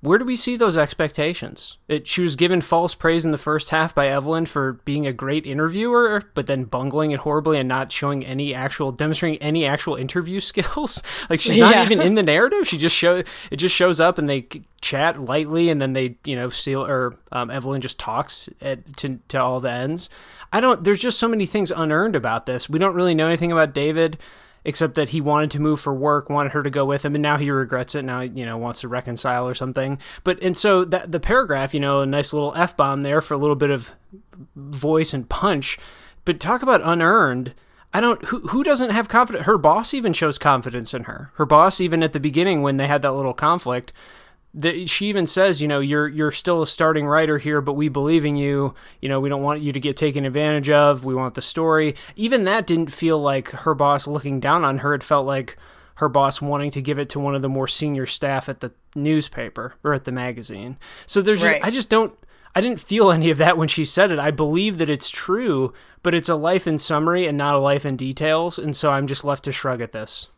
Where 0.00 0.16
do 0.18 0.24
we 0.24 0.36
see 0.36 0.56
those 0.56 0.76
expectations? 0.76 1.76
It, 1.88 2.06
she 2.06 2.20
was 2.22 2.36
given 2.36 2.60
false 2.60 2.94
praise 2.94 3.24
in 3.24 3.32
the 3.32 3.38
first 3.38 3.70
half 3.70 3.96
by 3.96 4.06
Evelyn 4.06 4.46
for 4.46 4.74
being 4.84 5.08
a 5.08 5.12
great 5.12 5.44
interviewer, 5.44 6.22
but 6.34 6.46
then 6.46 6.64
bungling 6.64 7.10
it 7.10 7.18
horribly 7.20 7.58
and 7.58 7.68
not 7.68 7.90
showing 7.90 8.24
any 8.24 8.54
actual, 8.54 8.92
demonstrating 8.92 9.42
any 9.42 9.66
actual 9.66 9.96
interview 9.96 10.38
skills. 10.48 11.02
like 11.28 11.40
she's 11.40 11.58
not 11.58 11.74
Yeah. 11.74 11.82
even 11.84 12.00
in 12.00 12.14
the 12.14 12.22
narrative. 12.22 12.68
She 12.68 12.78
just 12.78 12.94
show 12.94 13.24
it 13.50 13.56
just 13.56 13.74
shows 13.74 13.98
up 13.98 14.18
and 14.18 14.28
they 14.28 14.46
chat 14.80 15.20
lightly, 15.20 15.68
and 15.68 15.80
then 15.80 15.94
they, 15.94 16.16
you 16.24 16.36
know, 16.36 16.48
seal 16.48 16.84
or 16.86 17.16
um, 17.32 17.50
Evelyn 17.50 17.80
just 17.80 17.98
talks 17.98 18.48
at, 18.60 18.96
to 18.98 19.18
to 19.28 19.38
all 19.42 19.58
the 19.58 19.72
ends. 19.72 20.08
I 20.52 20.60
don't. 20.60 20.84
There's 20.84 21.00
just 21.00 21.18
so 21.18 21.26
many 21.26 21.44
things 21.44 21.72
unearned 21.72 22.14
about 22.14 22.46
this. 22.46 22.68
We 22.70 22.78
don't 22.78 22.94
really 22.94 23.14
know 23.16 23.26
anything 23.26 23.50
about 23.50 23.74
David 23.74 24.16
except 24.68 24.96
that 24.96 25.08
he 25.08 25.22
wanted 25.22 25.50
to 25.50 25.58
move 25.58 25.80
for 25.80 25.94
work, 25.94 26.28
wanted 26.28 26.52
her 26.52 26.62
to 26.62 26.68
go 26.68 26.84
with 26.84 27.02
him, 27.02 27.14
and 27.14 27.22
now 27.22 27.38
he 27.38 27.50
regrets 27.50 27.94
it. 27.94 28.04
Now 28.04 28.20
you 28.20 28.44
know 28.44 28.58
wants 28.58 28.82
to 28.82 28.88
reconcile 28.88 29.48
or 29.48 29.54
something. 29.54 29.98
But 30.24 30.42
and 30.42 30.54
so 30.54 30.84
that 30.84 31.10
the 31.10 31.18
paragraph, 31.18 31.72
you 31.72 31.80
know, 31.80 32.00
a 32.00 32.06
nice 32.06 32.34
little 32.34 32.54
f 32.54 32.76
bomb 32.76 33.00
there 33.00 33.22
for 33.22 33.32
a 33.32 33.38
little 33.38 33.56
bit 33.56 33.70
of 33.70 33.94
voice 34.54 35.14
and 35.14 35.26
punch. 35.26 35.78
But 36.26 36.38
talk 36.38 36.60
about 36.62 36.82
unearned. 36.82 37.54
I 37.94 38.02
don't. 38.02 38.22
Who 38.26 38.40
who 38.48 38.62
doesn't 38.62 38.90
have 38.90 39.08
confidence? 39.08 39.46
Her 39.46 39.56
boss 39.56 39.94
even 39.94 40.12
shows 40.12 40.36
confidence 40.36 40.92
in 40.92 41.04
her. 41.04 41.32
Her 41.36 41.46
boss, 41.46 41.80
even 41.80 42.02
at 42.02 42.12
the 42.12 42.20
beginning 42.20 42.60
when 42.60 42.76
they 42.76 42.86
had 42.86 43.00
that 43.00 43.12
little 43.12 43.32
conflict, 43.32 43.94
that 44.54 44.88
she 44.88 45.06
even 45.08 45.26
says, 45.26 45.60
you 45.60 45.68
know, 45.68 45.80
you're 45.80 46.08
you're 46.08 46.32
still 46.32 46.62
a 46.62 46.66
starting 46.66 47.06
writer 47.06 47.38
here, 47.38 47.60
but 47.60 47.74
we 47.74 47.88
believe 47.88 48.24
in 48.24 48.36
you. 48.36 48.74
You 49.00 49.08
know, 49.08 49.20
we 49.20 49.28
don't 49.28 49.42
want 49.42 49.60
you 49.60 49.72
to 49.72 49.80
get 49.80 49.96
taken 49.96 50.24
advantage 50.24 50.70
of. 50.70 51.04
We 51.04 51.14
want 51.14 51.34
the 51.34 51.42
story. 51.42 51.94
Even 52.16 52.44
that 52.44 52.66
didn't 52.66 52.92
feel 52.92 53.18
like 53.18 53.50
her 53.50 53.74
boss 53.74 54.06
looking 54.06 54.40
down 54.40 54.64
on 54.64 54.78
her. 54.78 54.94
It 54.94 55.02
felt 55.02 55.26
like 55.26 55.56
her 55.96 56.08
boss 56.08 56.40
wanting 56.40 56.70
to 56.70 56.80
give 56.80 56.98
it 56.98 57.08
to 57.10 57.20
one 57.20 57.34
of 57.34 57.42
the 57.42 57.48
more 57.48 57.66
senior 57.66 58.06
staff 58.06 58.48
at 58.48 58.60
the 58.60 58.72
newspaper 58.94 59.74
or 59.82 59.94
at 59.94 60.04
the 60.04 60.12
magazine. 60.12 60.76
So 61.06 61.20
there's 61.20 61.40
just, 61.40 61.64
I 61.64 61.70
just 61.70 61.88
don't 61.88 62.16
I 62.54 62.60
didn't 62.60 62.80
feel 62.80 63.12
any 63.12 63.30
of 63.30 63.38
that 63.38 63.58
when 63.58 63.68
she 63.68 63.84
said 63.84 64.10
it. 64.10 64.18
I 64.18 64.30
believe 64.30 64.78
that 64.78 64.90
it's 64.90 65.10
true, 65.10 65.72
but 66.02 66.14
it's 66.14 66.28
a 66.28 66.34
life 66.34 66.66
in 66.66 66.78
summary 66.78 67.26
and 67.26 67.36
not 67.38 67.54
a 67.54 67.58
life 67.58 67.84
in 67.84 67.96
details, 67.96 68.58
and 68.58 68.74
so 68.74 68.90
I'm 68.90 69.06
just 69.06 69.24
left 69.24 69.44
to 69.44 69.52
shrug 69.52 69.80
at 69.80 69.92
this. 69.92 70.28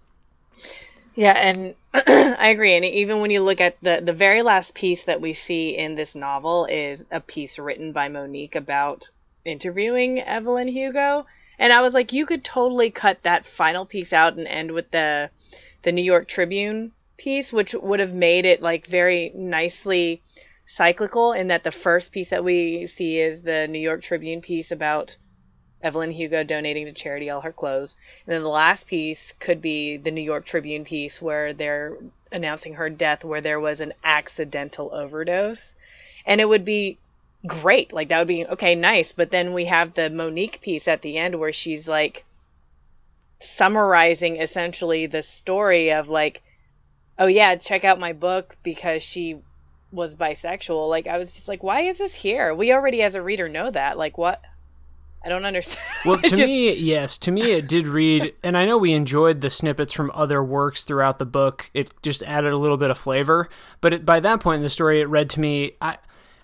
Yeah, 1.14 1.32
and 1.34 1.74
I 1.94 2.48
agree. 2.48 2.74
And 2.74 2.84
even 2.84 3.20
when 3.20 3.30
you 3.30 3.42
look 3.42 3.60
at 3.60 3.76
the 3.80 4.00
the 4.02 4.12
very 4.12 4.42
last 4.42 4.74
piece 4.74 5.04
that 5.04 5.20
we 5.20 5.34
see 5.34 5.76
in 5.76 5.94
this 5.94 6.16
novel 6.16 6.64
is 6.66 7.04
a 7.12 7.20
piece 7.20 7.60
written 7.60 7.92
by 7.92 8.08
Monique 8.08 8.56
about 8.56 9.08
interviewing 9.44 10.18
Evelyn 10.20 10.66
Hugo, 10.66 11.26
and 11.60 11.72
I 11.72 11.80
was 11.82 11.94
like, 11.94 12.12
you 12.12 12.26
could 12.26 12.42
totally 12.42 12.90
cut 12.90 13.22
that 13.22 13.46
final 13.46 13.86
piece 13.86 14.12
out 14.12 14.36
and 14.36 14.48
end 14.48 14.72
with 14.72 14.90
the 14.90 15.30
the 15.82 15.92
New 15.92 16.02
York 16.02 16.26
Tribune 16.26 16.90
piece, 17.16 17.52
which 17.52 17.72
would 17.74 18.00
have 18.00 18.14
made 18.14 18.44
it 18.44 18.60
like 18.60 18.86
very 18.86 19.30
nicely 19.34 20.22
cyclical. 20.66 21.32
In 21.32 21.48
that 21.48 21.62
the 21.62 21.70
first 21.70 22.10
piece 22.10 22.30
that 22.30 22.42
we 22.44 22.86
see 22.86 23.18
is 23.18 23.42
the 23.42 23.68
New 23.68 23.78
York 23.78 24.02
Tribune 24.02 24.40
piece 24.40 24.72
about 24.72 25.14
Evelyn 25.82 26.10
Hugo 26.10 26.44
donating 26.44 26.86
to 26.86 26.92
charity 26.92 27.30
all 27.30 27.40
her 27.40 27.52
clothes. 27.52 27.96
And 28.26 28.34
then 28.34 28.42
the 28.42 28.48
last 28.48 28.86
piece 28.86 29.32
could 29.38 29.62
be 29.62 29.96
the 29.96 30.10
New 30.10 30.20
York 30.20 30.44
Tribune 30.44 30.84
piece 30.84 31.22
where 31.22 31.52
they're 31.52 31.96
announcing 32.30 32.74
her 32.74 32.90
death, 32.90 33.24
where 33.24 33.40
there 33.40 33.60
was 33.60 33.80
an 33.80 33.94
accidental 34.04 34.92
overdose. 34.94 35.74
And 36.26 36.40
it 36.40 36.48
would 36.48 36.64
be 36.64 36.98
great. 37.46 37.92
Like, 37.92 38.08
that 38.08 38.18
would 38.18 38.28
be 38.28 38.46
okay, 38.46 38.74
nice. 38.74 39.12
But 39.12 39.30
then 39.30 39.52
we 39.54 39.64
have 39.66 39.94
the 39.94 40.10
Monique 40.10 40.60
piece 40.60 40.86
at 40.86 41.02
the 41.02 41.16
end 41.16 41.38
where 41.38 41.52
she's 41.52 41.88
like 41.88 42.24
summarizing 43.40 44.36
essentially 44.36 45.06
the 45.06 45.22
story 45.22 45.92
of 45.92 46.10
like, 46.10 46.42
oh, 47.18 47.26
yeah, 47.26 47.56
check 47.56 47.84
out 47.84 47.98
my 47.98 48.12
book 48.12 48.56
because 48.62 49.02
she 49.02 49.38
was 49.92 50.14
bisexual. 50.14 50.88
Like, 50.88 51.06
I 51.06 51.18
was 51.18 51.32
just 51.32 51.48
like, 51.48 51.62
why 51.62 51.80
is 51.80 51.98
this 51.98 52.14
here? 52.14 52.54
We 52.54 52.72
already, 52.72 53.02
as 53.02 53.14
a 53.14 53.22
reader, 53.22 53.48
know 53.48 53.70
that. 53.70 53.98
Like, 53.98 54.18
what? 54.18 54.42
I 55.24 55.28
don't 55.28 55.44
understand. 55.44 55.78
Well, 56.06 56.16
to 56.18 56.28
just- 56.30 56.40
me, 56.42 56.72
yes, 56.74 57.18
to 57.18 57.30
me 57.30 57.52
it 57.52 57.68
did 57.68 57.86
read, 57.86 58.32
and 58.42 58.56
I 58.56 58.64
know 58.64 58.78
we 58.78 58.92
enjoyed 58.94 59.42
the 59.42 59.50
snippets 59.50 59.92
from 59.92 60.10
other 60.14 60.42
works 60.42 60.82
throughout 60.84 61.18
the 61.18 61.26
book. 61.26 61.70
It 61.74 61.92
just 62.02 62.22
added 62.22 62.52
a 62.52 62.56
little 62.56 62.78
bit 62.78 62.90
of 62.90 62.96
flavor, 62.96 63.50
but 63.82 63.92
it, 63.92 64.06
by 64.06 64.20
that 64.20 64.40
point 64.40 64.56
in 64.58 64.62
the 64.62 64.70
story, 64.70 65.00
it 65.02 65.04
read 65.10 65.28
to 65.30 65.40
me. 65.40 65.72
I, 65.82 65.98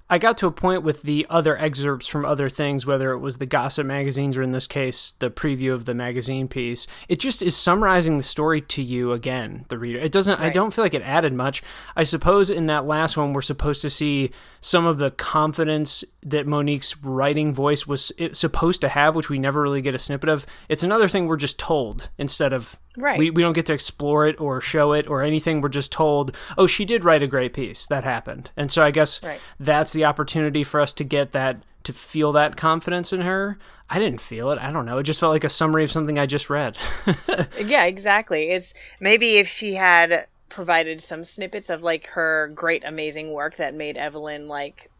I 0.08 0.18
got 0.18 0.38
to 0.38 0.46
a 0.46 0.52
point 0.52 0.82
with 0.84 1.02
the 1.02 1.26
other 1.28 1.58
excerpts 1.58 2.06
from 2.06 2.25
other 2.25 2.48
things, 2.48 2.86
whether 2.86 3.10
it 3.12 3.18
was 3.18 3.38
the 3.38 3.46
gossip 3.46 3.86
magazines 3.86 4.36
or 4.36 4.42
in 4.42 4.52
this 4.52 4.66
case 4.68 5.14
the 5.18 5.30
preview 5.30 5.72
of 5.75 5.84
the 5.84 5.94
magazine 5.94 6.46
piece. 6.46 6.86
It 7.08 7.18
just 7.18 7.42
is 7.42 7.56
summarizing 7.56 8.16
the 8.16 8.22
story 8.22 8.60
to 8.60 8.82
you 8.82 9.12
again, 9.12 9.64
the 9.68 9.78
reader. 9.78 9.98
It 9.98 10.12
doesn't. 10.12 10.38
I 10.40 10.50
don't 10.50 10.72
feel 10.72 10.84
like 10.84 10.94
it 10.94 11.02
added 11.02 11.32
much. 11.32 11.62
I 11.96 12.04
suppose 12.04 12.50
in 12.50 12.66
that 12.66 12.86
last 12.86 13.16
one, 13.16 13.32
we're 13.32 13.42
supposed 13.42 13.82
to 13.82 13.90
see 13.90 14.30
some 14.60 14.86
of 14.86 14.98
the 14.98 15.10
confidence 15.10 16.02
that 16.25 16.46
Monique's 16.46 16.96
writing 17.02 17.52
voice 17.54 17.86
was 17.86 18.10
supposed 18.32 18.80
to 18.80 18.88
have, 18.88 19.14
which 19.14 19.28
we 19.28 19.38
never 19.38 19.60
really 19.62 19.82
get 19.82 19.94
a 19.94 19.98
snippet 19.98 20.28
of. 20.28 20.46
It's 20.68 20.82
another 20.82 21.08
thing 21.08 21.26
we're 21.26 21.36
just 21.36 21.58
told 21.58 22.08
instead 22.18 22.52
of 22.52 22.78
Right. 22.98 23.18
we, 23.18 23.30
we 23.30 23.42
don't 23.42 23.52
get 23.52 23.66
to 23.66 23.75
explore 23.75 24.26
it 24.26 24.40
or 24.40 24.60
show 24.62 24.92
it 24.94 25.06
or 25.08 25.22
anything. 25.22 25.60
We're 25.60 25.68
just 25.68 25.92
told, 25.92 26.34
oh, 26.56 26.66
she 26.66 26.84
did 26.86 27.04
write 27.04 27.22
a 27.22 27.26
great 27.26 27.52
piece. 27.52 27.86
That 27.88 28.04
happened. 28.04 28.50
And 28.56 28.72
so 28.72 28.82
I 28.82 28.90
guess 28.90 29.22
Right. 29.22 29.38
that's 29.60 29.94
the 29.96 30.04
opportunity 30.04 30.62
for 30.62 30.80
us 30.80 30.92
to 30.94 31.04
get 31.04 31.32
that, 31.32 31.56
to 31.84 31.92
feel 31.92 32.32
that 32.32 32.56
confidence 32.56 33.12
in 33.12 33.22
her. 33.22 33.58
I 33.90 33.98
didn't 33.98 34.20
feel 34.20 34.50
it. 34.50 34.58
I 34.58 34.70
don't 34.70 34.86
know. 34.86 34.98
It 34.98 35.04
just 35.04 35.20
felt 35.20 35.32
like 35.32 35.44
a 35.44 35.48
summary 35.48 35.84
of 35.84 35.90
something 35.90 36.18
I 36.18 36.26
just 36.26 36.48
read. 36.50 36.76
Yeah, 37.64 37.84
exactly. 37.84 38.50
It's 38.50 38.72
maybe 39.00 39.36
if 39.38 39.48
she 39.48 39.74
had 39.74 40.26
provided 40.48 41.00
some 41.00 41.24
snippets 41.24 41.70
of 41.70 41.82
like 41.82 42.06
her 42.08 42.50
great 42.54 42.84
amazing 42.84 43.32
work 43.32 43.56
that 43.56 43.74
made 43.74 43.96
Evelyn 43.96 44.46
like 44.48 44.90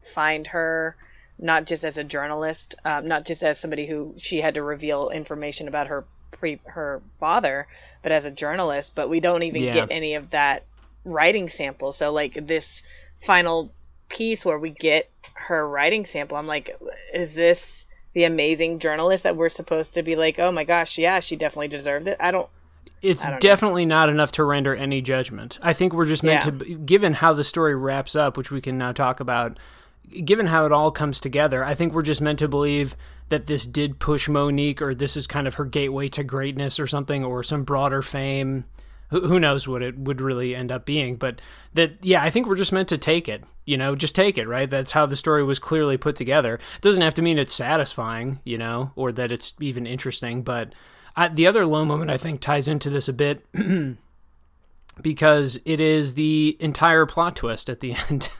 find 0.00 0.46
her 0.48 0.96
not 1.38 1.66
just 1.66 1.84
as 1.84 1.98
a 1.98 2.04
journalist, 2.04 2.74
um, 2.84 3.06
not 3.08 3.24
just 3.26 3.42
as 3.42 3.58
somebody 3.58 3.86
who 3.86 4.14
she 4.18 4.40
had 4.40 4.54
to 4.54 4.62
reveal 4.62 5.10
information 5.10 5.68
about 5.68 5.86
her 5.88 6.04
pre 6.32 6.58
her 6.66 7.02
father, 7.18 7.66
but 8.02 8.12
as 8.12 8.24
a 8.24 8.30
journalist. 8.30 8.92
But 8.94 9.08
we 9.10 9.20
don't 9.20 9.42
even 9.42 9.62
Yeah. 9.62 9.74
get 9.74 9.88
any 9.90 10.14
of 10.14 10.30
that 10.30 10.64
writing 11.04 11.48
sample. 11.50 11.92
So 11.92 12.12
like 12.12 12.46
this 12.46 12.82
final 13.26 13.70
piece 14.08 14.44
where 14.44 14.58
we 14.58 14.70
get 14.70 15.10
her 15.34 15.68
writing 15.68 16.06
sample, 16.06 16.36
I'm 16.36 16.46
like, 16.46 16.76
is 17.12 17.34
this 17.34 17.86
the 18.14 18.24
amazing 18.24 18.78
journalist 18.78 19.24
that 19.24 19.36
we're 19.36 19.50
supposed 19.50 19.94
to 19.94 20.02
be 20.02 20.16
like, 20.16 20.38
oh 20.38 20.50
my 20.50 20.64
gosh, 20.64 20.96
yeah, 20.98 21.20
she 21.20 21.36
definitely 21.36 21.68
deserved 21.68 22.08
it. 22.08 22.16
I 22.18 22.30
don't. 22.30 22.48
It's 23.02 23.26
definitely 23.40 23.84
know. 23.84 23.96
not 23.96 24.08
enough 24.08 24.32
to 24.32 24.44
render 24.44 24.74
any 24.74 25.02
judgment. 25.02 25.58
I 25.62 25.74
think 25.74 25.92
we're 25.92 26.06
just 26.06 26.22
meant 26.22 26.46
yeah. 26.46 26.50
to, 26.50 26.78
given 26.78 27.12
how 27.12 27.34
the 27.34 27.44
story 27.44 27.74
wraps 27.74 28.16
up, 28.16 28.38
which 28.38 28.50
we 28.50 28.62
can 28.62 28.78
now 28.78 28.92
talk 28.92 29.20
about, 29.20 29.58
given 30.24 30.46
how 30.46 30.64
it 30.64 30.72
all 30.72 30.90
comes 30.90 31.20
together, 31.20 31.62
I 31.62 31.74
think 31.74 31.92
we're 31.92 32.02
just 32.02 32.22
meant 32.22 32.38
to 32.38 32.48
believe 32.48 32.96
that 33.28 33.46
this 33.46 33.66
did 33.66 33.98
push 33.98 34.28
Monique, 34.28 34.80
or 34.80 34.94
this 34.94 35.16
is 35.16 35.26
kind 35.26 35.46
of 35.46 35.56
her 35.56 35.66
gateway 35.66 36.08
to 36.08 36.24
greatness, 36.24 36.80
or 36.80 36.86
something, 36.86 37.22
or 37.22 37.42
some 37.42 37.64
broader 37.64 38.00
fame. 38.00 38.64
Who 39.10 39.38
knows 39.38 39.68
what 39.68 39.82
it 39.82 39.98
would 39.98 40.20
really 40.20 40.54
end 40.54 40.72
up 40.72 40.84
being? 40.84 41.16
But 41.16 41.40
that, 41.74 41.92
yeah, 42.02 42.22
I 42.22 42.30
think 42.30 42.46
we're 42.46 42.56
just 42.56 42.72
meant 42.72 42.88
to 42.88 42.98
take 42.98 43.28
it. 43.28 43.44
You 43.64 43.76
know, 43.76 43.96
just 43.96 44.14
take 44.14 44.38
it, 44.38 44.46
right? 44.46 44.68
That's 44.68 44.92
how 44.92 45.06
the 45.06 45.16
story 45.16 45.42
was 45.44 45.58
clearly 45.58 45.96
put 45.96 46.16
together. 46.16 46.54
It 46.54 46.82
doesn't 46.82 47.02
have 47.02 47.14
to 47.14 47.22
mean 47.22 47.38
it's 47.38 47.54
satisfying, 47.54 48.40
you 48.44 48.58
know, 48.58 48.92
or 48.96 49.12
that 49.12 49.32
it's 49.32 49.54
even 49.60 49.86
interesting. 49.86 50.42
But 50.42 50.72
I, 51.16 51.28
the 51.28 51.46
other 51.46 51.66
low 51.66 51.84
moment 51.84 52.10
I 52.10 52.18
think 52.18 52.40
ties 52.40 52.68
into 52.68 52.90
this 52.90 53.08
a 53.08 53.12
bit. 53.12 53.46
because 55.02 55.58
it 55.64 55.80
is 55.80 56.14
the 56.14 56.56
entire 56.58 57.06
plot 57.06 57.36
twist 57.36 57.68
at 57.68 57.80
the 57.80 57.94
end 58.08 58.30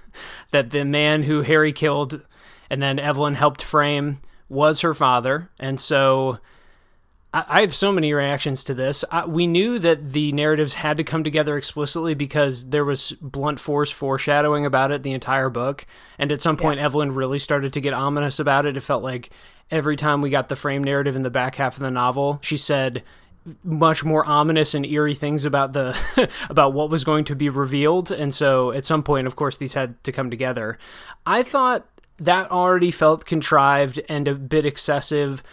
that 0.50 0.70
the 0.70 0.84
man 0.84 1.22
who 1.22 1.42
Harry 1.42 1.72
killed 1.72 2.22
and 2.70 2.82
then 2.82 2.98
Evelyn 2.98 3.34
helped 3.34 3.62
frame 3.62 4.20
was 4.48 4.80
her 4.80 4.94
father. 4.94 5.50
And 5.58 5.80
so 5.80 6.38
I, 7.34 7.60
have 7.60 7.74
so 7.74 7.92
many 7.92 8.14
reactions 8.14 8.64
to 8.64 8.74
this. 8.74 9.04
I, 9.10 9.26
we 9.26 9.46
knew 9.46 9.78
that 9.80 10.12
the 10.12 10.32
narratives 10.32 10.74
had 10.74 10.96
to 10.96 11.04
come 11.04 11.22
together 11.22 11.58
explicitly 11.58 12.14
because 12.14 12.70
there 12.70 12.84
was 12.84 13.12
blunt 13.20 13.60
force 13.60 13.90
foreshadowing 13.90 14.64
about 14.64 14.90
it 14.90 15.02
the 15.02 15.12
entire 15.12 15.50
book. 15.50 15.86
And 16.18 16.32
at 16.32 16.40
some 16.40 16.56
point, 16.56 16.78
yeah. 16.78 16.86
Evelyn 16.86 17.14
really 17.14 17.38
started 17.38 17.74
to 17.74 17.80
get 17.80 17.92
ominous 17.92 18.38
about 18.38 18.64
it. 18.64 18.76
It 18.76 18.80
felt 18.80 19.02
like 19.02 19.30
every 19.70 19.96
time 19.96 20.22
we 20.22 20.30
got 20.30 20.48
the 20.48 20.56
frame 20.56 20.82
narrative 20.82 21.16
in 21.16 21.22
the 21.22 21.30
back 21.30 21.56
half 21.56 21.76
of 21.76 21.82
the 21.82 21.90
novel, 21.90 22.38
she 22.42 22.56
said, 22.56 23.02
much 23.62 24.02
more 24.04 24.24
ominous 24.24 24.74
and 24.74 24.84
eerie 24.86 25.14
things 25.14 25.44
about 25.44 25.72
the 25.72 25.96
about 26.50 26.72
what 26.72 26.90
was 26.90 27.04
going 27.04 27.24
to 27.24 27.36
be 27.36 27.48
revealed 27.48 28.10
and 28.10 28.34
so 28.34 28.72
at 28.72 28.84
some 28.84 29.04
point 29.04 29.24
of 29.26 29.36
course 29.36 29.56
these 29.58 29.72
had 29.72 30.02
to 30.02 30.10
come 30.10 30.30
together 30.30 30.76
i 31.26 31.44
thought 31.44 31.86
that 32.18 32.50
already 32.50 32.90
felt 32.90 33.24
contrived 33.24 34.00
and 34.08 34.26
a 34.26 34.34
bit 34.34 34.66
excessive 34.66 35.44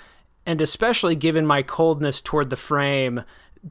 and 0.46 0.62
especially 0.62 1.16
given 1.16 1.46
my 1.46 1.62
coldness 1.62 2.22
toward 2.22 2.50
the 2.50 2.56
frame 2.56 3.24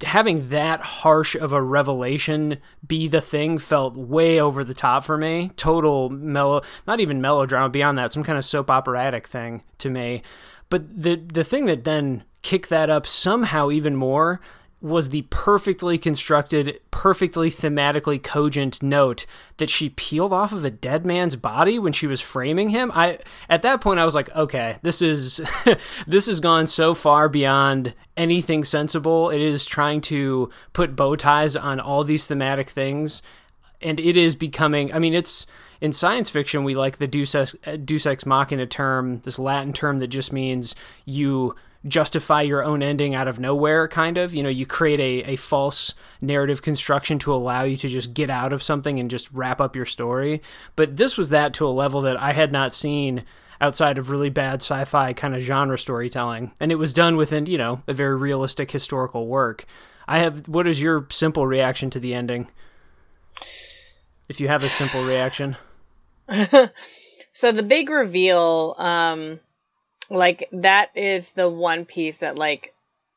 having 0.05 0.49
that 0.49 0.81
harsh 0.81 1.35
of 1.35 1.53
a 1.53 1.63
revelation 1.63 2.57
be 2.87 3.09
the 3.09 3.21
thing 3.21 3.59
felt 3.59 3.97
way 3.97 4.41
over 4.41 4.65
the 4.65 4.75
top 4.75 5.05
for 5.05 5.19
me. 5.19 5.51
Total 5.57 6.09
mellow 6.09 6.63
not 6.87 7.01
even 7.01 7.21
melodrama 7.21 7.69
beyond 7.69 7.99
that 7.99 8.13
some 8.13 8.25
kind 8.25 8.39
of 8.39 8.45
soap 8.45 8.71
operatic 8.71 9.27
thing 9.27 9.63
to 9.79 9.91
me. 9.91 10.23
But 10.71 11.03
the 11.03 11.17
the 11.17 11.45
thing 11.45 11.67
that 11.67 11.85
then 11.85 12.25
kicked 12.41 12.71
that 12.71 12.91
up 12.91 13.07
somehow 13.07 13.71
even 13.71 13.95
more 13.95 14.41
was 14.83 15.11
the 15.11 15.23
perfectly 15.31 15.97
constructed, 15.97 16.81
perfectly 16.91 17.51
thematically 17.51 18.21
cogent 18.21 18.83
note 18.83 19.27
that 19.59 19.71
she 19.71 19.91
peeled 19.91 20.33
off 20.33 20.53
of 20.53 20.65
a 20.65 20.71
dead 20.71 21.07
man's 21.07 21.37
body 21.37 21.79
when 21.79 21.93
she 21.93 22.09
was 22.09 22.21
framing 22.21 22.69
him. 22.69 22.91
I 22.93 23.19
at 23.49 23.63
that 23.63 23.81
point 23.81 24.01
I 24.01 24.05
was 24.05 24.15
like, 24.15 24.35
okay, 24.35 24.79
this 24.83 25.01
is 25.01 25.41
this 26.07 26.27
has 26.27 26.41
gone 26.41 26.67
so 26.67 26.95
far 26.95 27.29
beyond 27.29 27.95
anything 28.17 28.65
sensible. 28.65 29.31
It 29.31 29.41
is 29.41 29.65
trying 29.65 30.01
to 30.03 30.51
put 30.73 30.97
bow 30.97 31.15
ties 31.15 31.55
on 31.55 31.79
all 31.79 32.03
these 32.03 32.27
thematic 32.27 32.69
things 32.69 33.23
and 33.81 34.01
it 34.01 34.17
is 34.17 34.35
becoming 34.35 34.93
I 34.93 34.99
mean 34.99 35.15
it's 35.15 35.47
in 35.81 35.93
science 35.93 36.31
fiction 36.31 36.65
we 36.65 36.75
like 36.75 36.99
the 36.99 37.07
deus 37.07 37.35
ex, 37.35 37.55
deus 37.85 38.07
ex 38.07 38.27
machina 38.27 38.67
term, 38.67 39.21
this 39.21 39.39
Latin 39.39 39.73
term 39.73 39.99
that 39.99 40.09
just 40.09 40.33
means 40.33 40.75
you 41.05 41.55
justify 41.87 42.43
your 42.43 42.63
own 42.63 42.83
ending 42.83 43.15
out 43.15 43.29
of 43.29 43.41
nowhere, 43.41 43.89
kind 43.89 44.19
of. 44.19 44.35
You 44.35 44.43
know, 44.43 44.49
you 44.49 44.67
create 44.67 45.01
a, 45.01 45.33
a 45.33 45.37
false 45.37 45.95
narrative 46.21 46.63
construction 46.63 47.19
to 47.21 47.35
allow 47.35 47.63
you 47.63 47.77
to 47.79 47.89
just 47.89 48.15
get 48.15 48.31
out 48.31 48.53
of 48.53 48.63
something 48.63 49.01
and 49.01 49.11
just 49.11 49.31
wrap 49.33 49.61
up 49.61 49.75
your 49.75 49.87
story. 49.87 50.43
But 50.77 50.97
this 50.97 51.17
was 51.17 51.31
that 51.31 51.55
to 51.55 51.67
a 51.67 51.71
level 51.71 52.03
that 52.03 52.21
I 52.21 52.33
had 52.33 52.53
not 52.53 52.75
seen 52.75 53.25
outside 53.63 53.97
of 53.97 54.11
really 54.11 54.29
bad 54.29 54.61
sci-fi 54.61 55.13
kind 55.13 55.37
of 55.37 55.41
genre 55.41 55.79
storytelling 55.79 56.51
and 56.59 56.73
it 56.73 56.75
was 56.75 56.93
done 56.93 57.17
within 57.17 57.47
you 57.47 57.57
know 57.57 57.81
a 57.87 57.93
very 57.93 58.17
realistic 58.17 58.73
historical 58.73 59.29
work 59.29 59.65
i 60.09 60.19
have 60.19 60.49
what 60.49 60.67
is 60.67 60.83
your 60.83 61.07
simple 61.11 61.47
reaction 61.47 61.89
to 61.89 62.01
the 62.01 62.13
ending 62.13 62.49
if 64.29 64.41
you 64.41 64.49
have 64.49 64.65
a 64.65 64.69
simple 64.69 65.05
reaction 65.05 65.57
so 67.33 67.53
the 67.53 67.63
big 67.63 67.89
reveal 67.89 68.75
um 68.79 69.39
like 70.13 70.49
that 70.53 70.91
is 70.95 71.33
the 71.33 71.49
one 71.49 71.85
piece 71.85 72.19
that 72.19 72.37
like 72.37 72.75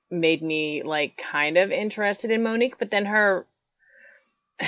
made 0.10 0.42
me 0.42 0.84
like 0.84 1.18
kind 1.18 1.58
of 1.58 1.72
interested 1.72 2.32
in 2.32 2.44
Monique, 2.44 2.78
but 2.78 2.92
then 2.92 3.06
her 3.06 3.46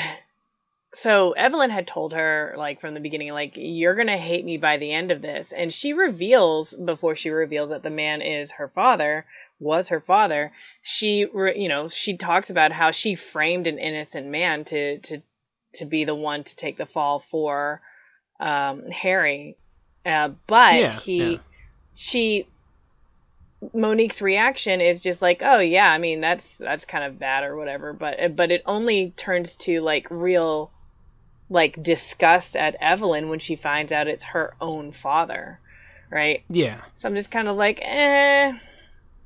so 0.94 1.32
Evelyn 1.34 1.70
had 1.70 1.88
told 1.88 2.14
her 2.14 2.56
like 2.58 2.82
from 2.82 2.94
the 2.94 3.00
beginning 3.00 3.32
like 3.32 3.54
you're 3.56 3.96
going 3.96 4.08
to 4.08 4.18
hate 4.18 4.44
me 4.44 4.58
by 4.58 4.78
the 4.78 4.92
end 4.92 5.12
of 5.12 5.22
this 5.22 5.52
and 5.52 5.72
she 5.72 5.94
reveals 5.94 6.74
before 6.74 7.16
she 7.16 7.30
reveals 7.30 7.70
that 7.70 7.84
the 7.84 7.90
man 7.90 8.22
is 8.22 8.52
her 8.52 8.68
father 8.68 9.26
was 9.60 9.90
her 9.90 10.00
father 10.00 10.52
she 10.82 11.26
re- 11.26 11.60
you 11.60 11.70
know 11.70 11.88
she 11.88 12.18
talks 12.18 12.50
about 12.50 12.72
how 12.72 12.92
she 12.92 13.16
framed 13.16 13.68
an 13.68 13.78
innocent 13.78 14.28
man 14.28 14.64
to 14.64 14.98
to 15.00 15.22
to 15.74 15.86
be 15.86 16.06
the 16.06 16.16
one 16.16 16.44
to 16.44 16.56
take 16.56 16.78
the 16.78 16.86
fall 16.86 17.20
for 17.20 17.82
um 18.40 18.84
Harry. 18.90 19.56
Uh, 20.06 20.30
but 20.48 20.80
yeah, 20.80 21.00
he 21.00 21.34
yeah 21.34 21.38
she 21.98 22.48
Monique's 23.74 24.22
reaction 24.22 24.82
is 24.82 25.02
just 25.02 25.22
like, 25.22 25.42
"Oh 25.44 25.60
yeah, 25.60 25.92
I 25.92 25.98
mean 25.98 26.22
that's 26.22 26.58
that's 26.58 26.86
kind 26.86 27.04
of 27.04 27.18
bad 27.20 27.44
or 27.44 27.58
whatever," 27.58 27.92
but 27.92 28.36
but 28.36 28.52
it 28.52 28.62
only 28.66 29.12
turns 29.18 29.56
to 29.58 29.82
like 29.82 30.08
real 30.12 30.72
like 31.50 31.82
disgust 31.82 32.56
at 32.56 32.76
Evelyn 32.80 33.30
when 33.30 33.40
she 33.40 33.56
finds 33.56 33.92
out 33.92 34.08
it's 34.08 34.24
her 34.26 34.54
own 34.62 34.92
father, 34.92 35.60
right? 36.10 36.44
Yeah. 36.50 36.82
So 36.96 37.08
I'm 37.10 37.16
just 37.16 37.32
kind 37.32 37.48
of 37.48 37.56
like, 37.56 37.80
eh. 37.82 38.54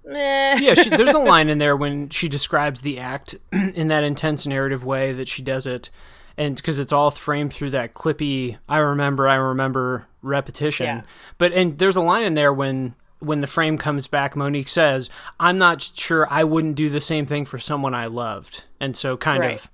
eh. 0.08 0.60
yeah, 0.60 0.74
she, 0.76 0.90
there's 0.90 1.14
a 1.14 1.20
line 1.34 1.50
in 1.50 1.58
there 1.58 1.76
when 1.76 2.10
she 2.10 2.30
describes 2.30 2.82
the 2.82 3.00
act 3.00 3.36
in 3.52 3.88
that 3.88 4.04
intense 4.04 4.46
narrative 4.46 4.86
way 4.86 5.14
that 5.14 5.28
she 5.28 5.42
does 5.42 5.66
it, 5.66 5.90
and 6.38 6.56
because 6.56 6.80
it's 6.80 6.92
all 6.92 7.12
framed 7.12 7.54
through 7.54 7.70
that 7.70 7.94
clippy 7.94 8.58
i 8.70 8.78
remember 8.78 9.28
i 9.28 9.36
remember 9.36 10.06
repetition 10.22 10.86
yeah. 10.86 11.02
but 11.38 11.52
and 11.54 11.78
there's 11.78 11.96
a 11.96 12.02
line 12.02 12.24
in 12.24 12.34
there 12.34 12.54
when 12.54 12.96
when 13.20 13.42
the 13.42 13.48
frame 13.48 13.78
comes 13.78 14.08
back 14.08 14.36
monique 14.36 14.70
says 14.70 15.10
i'm 15.40 15.58
not 15.58 15.82
sure 15.82 16.28
i 16.32 16.44
wouldn't 16.44 16.76
do 16.76 16.90
the 16.90 17.02
same 17.02 17.26
thing 17.26 17.46
for 17.46 17.60
someone 17.60 17.94
i 17.94 18.06
loved 18.06 18.66
and 18.80 18.96
so 18.96 19.18
kind 19.18 19.42
right. 19.42 19.56
of 19.56 19.70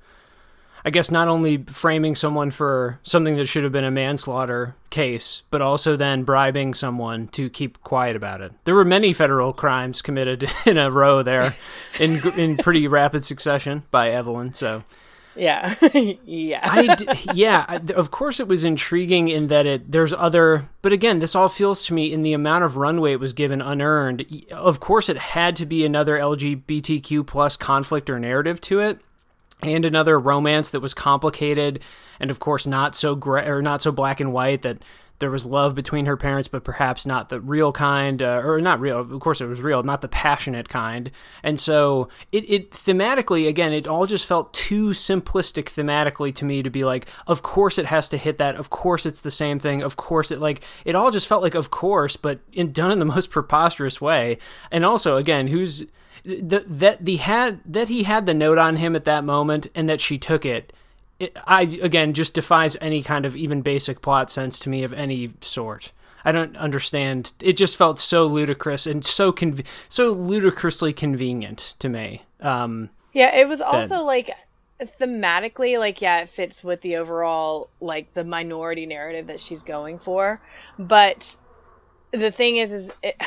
i 0.86 0.90
guess 0.90 1.12
not 1.12 1.28
only 1.28 1.58
framing 1.68 2.16
someone 2.16 2.52
for 2.52 3.00
something 3.04 3.36
that 3.36 3.46
should 3.46 3.64
have 3.64 3.74
been 3.74 3.84
a 3.84 3.92
manslaughter 3.92 4.76
case 4.90 5.44
but 5.50 5.62
also 5.62 5.96
then 5.96 6.24
bribing 6.24 6.74
someone 6.74 7.28
to 7.30 7.50
keep 7.50 7.82
quiet 7.84 8.16
about 8.16 8.42
it 8.42 8.52
there 8.66 8.76
were 8.76 8.86
many 8.86 9.14
federal 9.14 9.54
crimes 9.54 10.02
committed 10.02 10.50
in 10.66 10.78
a 10.78 10.92
row 10.92 11.24
there 11.24 11.54
in 12.00 12.26
in 12.38 12.58
pretty 12.58 12.88
rapid 12.88 13.24
succession 13.24 13.84
by 13.92 14.12
evelyn 14.12 14.54
so 14.54 14.82
yeah, 15.38 15.76
yeah, 16.26 16.60
I 16.64 16.96
d- 16.96 17.08
yeah. 17.34 17.66
I, 17.68 17.76
of 17.94 18.12
course, 18.12 18.40
it 18.40 18.48
was 18.48 18.64
intriguing 18.64 19.28
in 19.28 19.48
that 19.48 19.66
it 19.66 19.92
there's 19.92 20.14
other, 20.14 20.70
but 20.82 20.92
again, 20.94 21.20
this 21.20 21.36
all 21.36 21.50
feels 21.50 21.86
to 21.86 21.94
me 21.94 22.12
in 22.12 22.24
the 22.24 22.34
amount 22.34 22.64
of 22.64 22.78
runway 22.78 23.14
it 23.14 23.20
was 23.20 23.34
given 23.34 23.62
unearned. 23.62 24.26
Of 24.52 24.80
course, 24.80 25.10
it 25.10 25.18
had 25.18 25.56
to 25.58 25.66
be 25.66 25.86
another 25.86 26.18
LGBTQ 26.18 27.26
plus 27.26 27.58
conflict 27.58 28.10
or 28.10 28.20
narrative 28.20 28.60
to 28.62 28.80
it, 28.80 29.02
and 29.62 29.86
another 29.86 30.20
romance 30.20 30.70
that 30.72 30.82
was 30.82 30.94
complicated, 30.94 31.82
and 32.20 32.32
of 32.32 32.40
course 32.40 32.68
not 32.68 32.96
so 32.96 33.16
gray 33.16 33.48
or 33.48 33.62
not 33.62 33.82
so 33.82 33.92
black 33.92 34.20
and 34.20 34.34
white 34.34 34.62
that 34.64 34.78
there 35.20 35.32
was 35.32 35.46
love 35.46 35.74
between 35.74 36.06
her 36.06 36.18
parents, 36.18 36.48
but 36.48 36.64
perhaps 36.64 37.06
not 37.06 37.30
the 37.30 37.40
real 37.40 37.72
kind, 37.72 38.22
uh, 38.22 38.42
or 38.44 38.62
not 38.62 38.80
real. 38.80 39.00
Of 39.00 39.20
course, 39.20 39.42
it 39.42 39.46
was 39.46 39.62
real, 39.62 39.82
not 39.84 40.02
the 40.02 40.08
passionate 40.08 40.70
kind. 40.70 41.12
And 41.44 41.60
so 41.60 42.10
it, 42.32 42.50
it 42.50 42.72
thematically, 42.72 43.48
again, 43.48 43.74
it 43.74 43.88
all 43.88 44.06
just 44.06 44.28
felt 44.28 44.54
too 44.54 44.90
simplistic 44.90 45.66
thematically 45.66 46.34
to 46.36 46.46
me 46.46 46.62
to 46.62 46.70
be 46.70 46.84
like, 46.84 47.08
of 47.26 47.42
course 47.42 47.78
it 47.78 47.88
has 47.88 48.08
to 48.10 48.18
hit 48.18 48.38
that. 48.38 48.56
Of 48.56 48.70
course 48.70 49.06
it's 49.06 49.22
the 49.22 49.32
same 49.32 49.60
thing. 49.60 49.82
Of 49.82 49.96
course 49.96 50.32
it 50.32 50.40
like 50.40 50.64
it 50.86 50.96
all 50.96 51.12
just 51.12 51.28
felt 51.28 51.42
like 51.42 51.56
of 51.56 51.72
course, 51.72 52.16
but 52.16 52.40
in, 52.54 52.72
done 52.72 52.92
in 52.92 53.00
the 53.00 53.06
most 53.18 53.32
preposterous 53.32 54.00
way. 54.00 54.38
And 54.72 54.86
also, 54.86 55.18
again, 55.18 55.48
who's 55.48 55.84
the, 56.24 56.64
that 56.68 57.06
the 57.06 57.18
had 57.18 57.62
that 57.66 57.88
he 57.88 58.04
had 58.04 58.26
the 58.26 58.34
note 58.34 58.58
on 58.58 58.76
him 58.76 58.96
at 58.96 59.06
that 59.06 59.24
moment 59.24 59.68
and 59.74 59.90
that 59.90 60.02
she 60.02 60.18
took 60.18 60.46
it 60.46 60.74
it, 61.20 61.36
I 61.46 61.64
again 61.82 62.14
just 62.14 62.34
defies 62.34 62.78
any 62.82 63.02
kind 63.02 63.26
of 63.26 63.36
even 63.36 63.62
basic 63.62 64.02
plot 64.02 64.30
sense 64.30 64.60
to 64.60 64.70
me 64.70 64.84
of 64.84 64.94
any 64.94 65.34
sort. 65.42 65.92
I 66.24 66.32
don't 66.32 66.58
understand. 66.58 67.32
It 67.40 67.54
just 67.54 67.78
felt 67.78 68.00
so 68.00 68.26
ludicrous 68.26 68.86
and 68.86 69.06
so 69.06 69.32
conv- 69.32 69.66
so 69.88 70.08
ludicrously 70.08 70.94
convenient 70.94 71.76
to 71.80 71.90
me. 71.90 72.24
Um, 72.42 72.90
yeah, 73.14 73.36
it 73.36 73.48
was 73.48 73.62
also 73.62 73.88
that... 73.88 74.02
like 74.02 74.32
thematically, 74.82 75.80
like 75.80 76.02
yeah, 76.02 76.20
it 76.20 76.30
fits 76.30 76.64
with 76.64 76.82
the 76.82 76.98
overall 76.98 77.70
like 77.80 78.14
the 78.14 78.24
minority 78.24 78.86
narrative 78.86 79.28
that 79.28 79.40
she's 79.40 79.64
going 79.64 80.00
for. 80.00 80.40
But 80.78 81.36
the 82.12 82.32
thing 82.32 82.58
is, 82.58 82.72
is 82.72 82.92
it, 83.04 83.22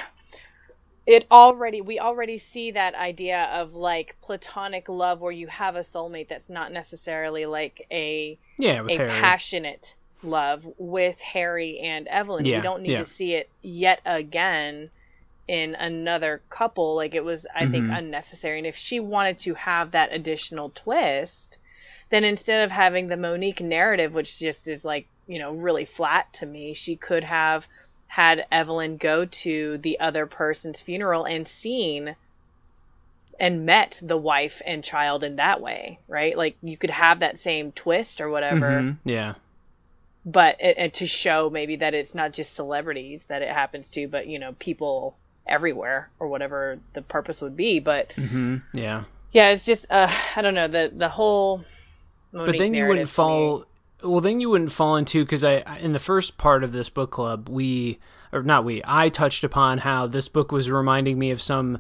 it 1.07 1.27
already 1.31 1.81
we 1.81 1.99
already 1.99 2.39
see 2.39 2.73
that 2.73 2.95
idea 2.95 3.45
of 3.53 3.75
like 3.75 4.17
platonic 4.21 4.89
love 4.89 5.21
where 5.21 5.33
you 5.33 5.47
have 5.47 5.77
a 5.77 5.81
soulmate 5.81 6.29
that's 6.29 6.49
not 6.49 6.73
necessarily 6.73 7.47
like 7.47 7.87
a 7.91 8.39
yeah 8.59 8.85
a 8.89 8.97
Harry. 8.97 9.09
passionate 9.09 9.95
love 10.23 10.69
with 10.79 11.19
Harry 11.21 11.79
and 11.79 12.07
Evelyn. 12.09 12.45
Yeah, 12.45 12.59
we 12.59 12.63
don't 12.63 12.83
need 12.83 12.93
yeah. 12.93 12.99
to 12.99 13.07
see 13.07 13.35
it 13.35 13.49
yet 13.63 14.01
again 14.05 14.91
in 15.49 15.75
another 15.75 16.43
couple. 16.51 16.95
Like 16.95 17.15
it 17.15 17.25
was, 17.25 17.47
I 17.55 17.67
think, 17.67 17.87
Mhm. 17.87 17.99
unnecessary. 17.99 18.59
And 18.59 18.67
if 18.67 18.77
she 18.77 19.01
wanted 19.01 19.39
to 19.41 19.55
have 19.55 19.93
that 19.93 20.13
additional 20.13 20.71
twist, 20.71 21.59
then 22.11 22.25
instead 22.25 22.63
of 22.65 22.71
having 22.71 23.09
the 23.09 23.17
Monique 23.17 23.61
narrative, 23.63 24.15
which 24.15 24.39
just 24.39 24.69
is 24.69 24.85
like, 24.85 25.07
you 25.27 25.39
know, 25.39 25.53
really 25.53 25.87
flat 25.87 26.33
to 26.35 26.47
me, 26.47 26.75
she 26.75 26.97
could 26.97 27.25
have 27.25 27.67
had 28.11 28.47
Evelyn 28.53 28.97
go 28.99 29.25
to 29.25 29.79
the 29.79 30.01
other 30.01 30.27
person's 30.27 30.81
funeral 30.81 31.25
and 31.27 31.47
seen 31.49 32.17
and 33.41 33.67
met 33.67 33.99
the 34.03 34.17
wife 34.19 34.63
and 34.67 34.85
child 34.85 35.25
in 35.25 35.37
that 35.37 35.61
way, 35.61 35.99
right? 36.09 36.37
Like 36.37 36.57
you 36.63 36.77
could 36.77 36.91
have 36.91 37.21
that 37.21 37.39
same 37.39 37.73
twist 37.73 38.21
or 38.21 38.29
whatever 38.31 38.91
Mhm, 38.91 38.99
yeah 39.05 39.35
but 40.25 40.57
it, 40.61 40.77
and 40.79 40.93
to 40.95 41.07
show 41.07 41.51
maybe 41.51 41.77
that 41.77 41.95
it's 41.95 42.15
not 42.15 42.33
just 42.33 42.55
celebrities 42.55 43.25
that 43.27 43.43
it 43.43 43.49
happens 43.51 43.91
to, 43.91 44.09
but 44.09 44.27
you 44.27 44.39
know 44.39 44.55
people 44.59 45.17
everywhere 45.47 46.11
or 46.19 46.29
whatever 46.29 46.79
the 46.95 47.03
purpose 47.03 47.41
would 47.41 47.57
be. 47.57 47.81
But 47.81 48.13
hmm 48.13 48.57
yeah 48.75 49.05
yeah, 49.33 49.51
it's 49.51 49.65
just 49.65 49.87
uh, 49.91 50.13
I 50.37 50.43
don't 50.43 50.55
know 50.55 50.69
the 50.69 50.93
the 50.95 51.09
whole. 51.09 51.65
but 52.33 52.59
then 52.59 52.75
you 52.75 52.87
wouldn't 52.87 53.09
fall 53.09 53.65
well 54.03 54.21
then 54.21 54.41
you 54.41 54.51
wouldn't 54.51 54.73
fall 54.73 54.97
into 54.97 55.25
because 55.25 55.45
I 55.45 55.79
in 55.81 55.93
the 55.93 55.99
first 55.99 56.39
part 56.39 56.65
of 56.65 56.73
this 56.73 56.89
book 56.89 57.11
club 57.11 57.49
we 57.49 57.99
or 58.33 58.43
not 58.43 58.65
we 58.65 58.83
I 58.85 59.09
touched 59.09 59.45
upon 59.45 59.79
how 59.79 60.07
this 60.07 60.29
book 60.29 60.53
was 60.53 60.71
reminding 60.71 61.19
me 61.19 61.31
of 61.31 61.43
some 61.43 61.79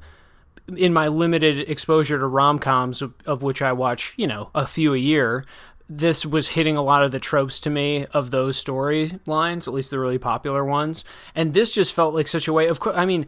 in 0.76 0.92
my 0.92 1.08
limited 1.08 1.68
exposure 1.68 2.18
to 2.18 2.26
rom-coms 2.26 3.02
of, 3.02 3.14
of 3.26 3.42
which 3.42 3.62
I 3.62 3.72
watch 3.72 4.14
you 4.16 4.26
know 4.26 4.50
a 4.54 4.66
few 4.66 4.94
a 4.94 4.98
year 4.98 5.44
this 5.88 6.24
was 6.24 6.48
hitting 6.48 6.76
a 6.76 6.82
lot 6.82 7.02
of 7.02 7.10
the 7.10 7.18
tropes 7.18 7.58
to 7.60 7.70
me 7.70 8.06
of 8.12 8.30
those 8.30 8.62
storylines 8.62 9.66
at 9.66 9.74
least 9.74 9.90
the 9.90 9.98
really 9.98 10.18
popular 10.18 10.64
ones 10.64 11.04
and 11.34 11.52
this 11.52 11.70
just 11.70 11.92
felt 11.92 12.14
like 12.14 12.28
such 12.28 12.48
a 12.48 12.52
way 12.52 12.68
of 12.68 12.80
I 12.94 13.04
mean 13.04 13.26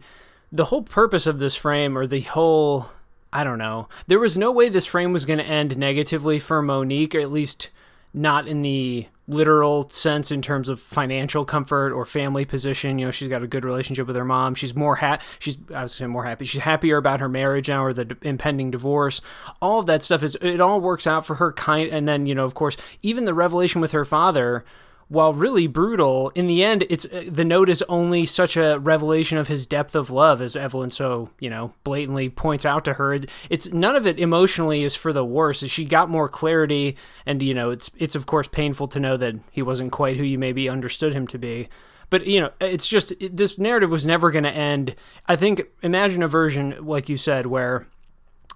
the 0.51 0.65
whole 0.65 0.83
purpose 0.83 1.27
of 1.27 1.39
this 1.39 1.55
frame 1.55 1.97
or 1.97 2.07
the 2.07 2.21
whole 2.21 2.89
I 3.33 3.43
don't 3.43 3.57
know. 3.57 3.89
There 4.05 4.19
was 4.19 4.37
no 4.37 4.51
way 4.51 4.69
this 4.69 4.85
frame 4.85 5.11
was 5.11 5.25
going 5.25 5.39
to 5.39 5.45
end 5.45 5.75
negatively 5.75 6.37
for 6.37 6.61
Monique, 6.61 7.15
or 7.15 7.19
at 7.19 7.31
least 7.31 7.69
not 8.13 8.47
in 8.47 8.61
the 8.61 9.07
literal 9.27 9.89
sense 9.89 10.31
in 10.31 10.41
terms 10.41 10.67
of 10.67 10.79
financial 10.79 11.45
comfort 11.45 11.93
or 11.93 12.05
family 12.05 12.43
position. 12.43 12.99
You 12.99 13.05
know, 13.05 13.11
she's 13.11 13.29
got 13.29 13.41
a 13.41 13.47
good 13.47 13.63
relationship 13.63 14.05
with 14.05 14.15
her 14.15 14.25
mom. 14.25 14.53
She's 14.53 14.75
more 14.75 14.95
ha- 14.97 15.19
she's 15.39 15.57
I 15.73 15.83
was 15.83 15.93
saying 15.93 16.11
more 16.11 16.25
happy. 16.25 16.45
She's 16.45 16.61
happier 16.61 16.97
about 16.97 17.21
her 17.21 17.29
marriage 17.29 17.69
now 17.69 17.83
or 17.85 17.93
the 17.93 18.05
d- 18.05 18.15
impending 18.21 18.71
divorce. 18.71 19.21
All 19.61 19.79
of 19.79 19.85
that 19.85 20.03
stuff 20.03 20.23
is 20.23 20.37
it 20.41 20.59
all 20.59 20.81
works 20.81 21.07
out 21.07 21.25
for 21.25 21.35
her 21.35 21.53
kind 21.53 21.89
and 21.89 22.07
then, 22.07 22.25
you 22.25 22.35
know, 22.35 22.43
of 22.43 22.53
course, 22.53 22.75
even 23.01 23.25
the 23.25 23.33
revelation 23.33 23.79
with 23.79 23.93
her 23.93 24.05
father 24.05 24.65
while 25.07 25.33
really 25.33 25.67
brutal, 25.67 26.29
in 26.35 26.47
the 26.47 26.63
end, 26.63 26.85
it's 26.89 27.05
uh, 27.05 27.25
the 27.27 27.45
note 27.45 27.69
is 27.69 27.83
only 27.89 28.25
such 28.25 28.57
a 28.57 28.79
revelation 28.79 29.37
of 29.37 29.47
his 29.47 29.65
depth 29.65 29.95
of 29.95 30.09
love, 30.09 30.41
as 30.41 30.55
Evelyn 30.55 30.91
so 30.91 31.29
you 31.39 31.49
know 31.49 31.73
blatantly 31.83 32.29
points 32.29 32.65
out 32.65 32.85
to 32.85 32.93
her. 32.93 33.19
It's 33.49 33.71
none 33.71 33.95
of 33.95 34.07
it 34.07 34.19
emotionally 34.19 34.83
is 34.83 34.95
for 34.95 35.13
the 35.13 35.25
worse. 35.25 35.63
She 35.63 35.85
got 35.85 36.09
more 36.09 36.29
clarity, 36.29 36.97
and 37.25 37.41
you 37.41 37.53
know 37.53 37.69
it's 37.69 37.91
it's 37.97 38.15
of 38.15 38.25
course 38.25 38.47
painful 38.47 38.87
to 38.89 38.99
know 38.99 39.17
that 39.17 39.35
he 39.51 39.61
wasn't 39.61 39.91
quite 39.91 40.17
who 40.17 40.23
you 40.23 40.39
maybe 40.39 40.69
understood 40.69 41.13
him 41.13 41.27
to 41.27 41.37
be. 41.37 41.69
But 42.09 42.27
you 42.27 42.41
know, 42.41 42.51
it's 42.61 42.87
just 42.87 43.11
it, 43.19 43.35
this 43.35 43.57
narrative 43.57 43.89
was 43.89 44.05
never 44.05 44.31
going 44.31 44.43
to 44.43 44.51
end. 44.51 44.95
I 45.27 45.35
think 45.35 45.63
imagine 45.81 46.23
a 46.23 46.27
version 46.27 46.75
like 46.81 47.09
you 47.09 47.17
said 47.17 47.47
where 47.47 47.87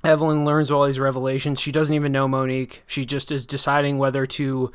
Evelyn 0.04 0.46
learns 0.46 0.72
all 0.72 0.86
these 0.86 1.00
revelations. 1.00 1.60
She 1.60 1.72
doesn't 1.72 1.96
even 1.96 2.12
know 2.12 2.28
Monique. 2.28 2.84
She 2.88 3.06
just 3.06 3.32
is 3.32 3.46
deciding 3.46 3.98
whether 3.98 4.26
to 4.28 4.72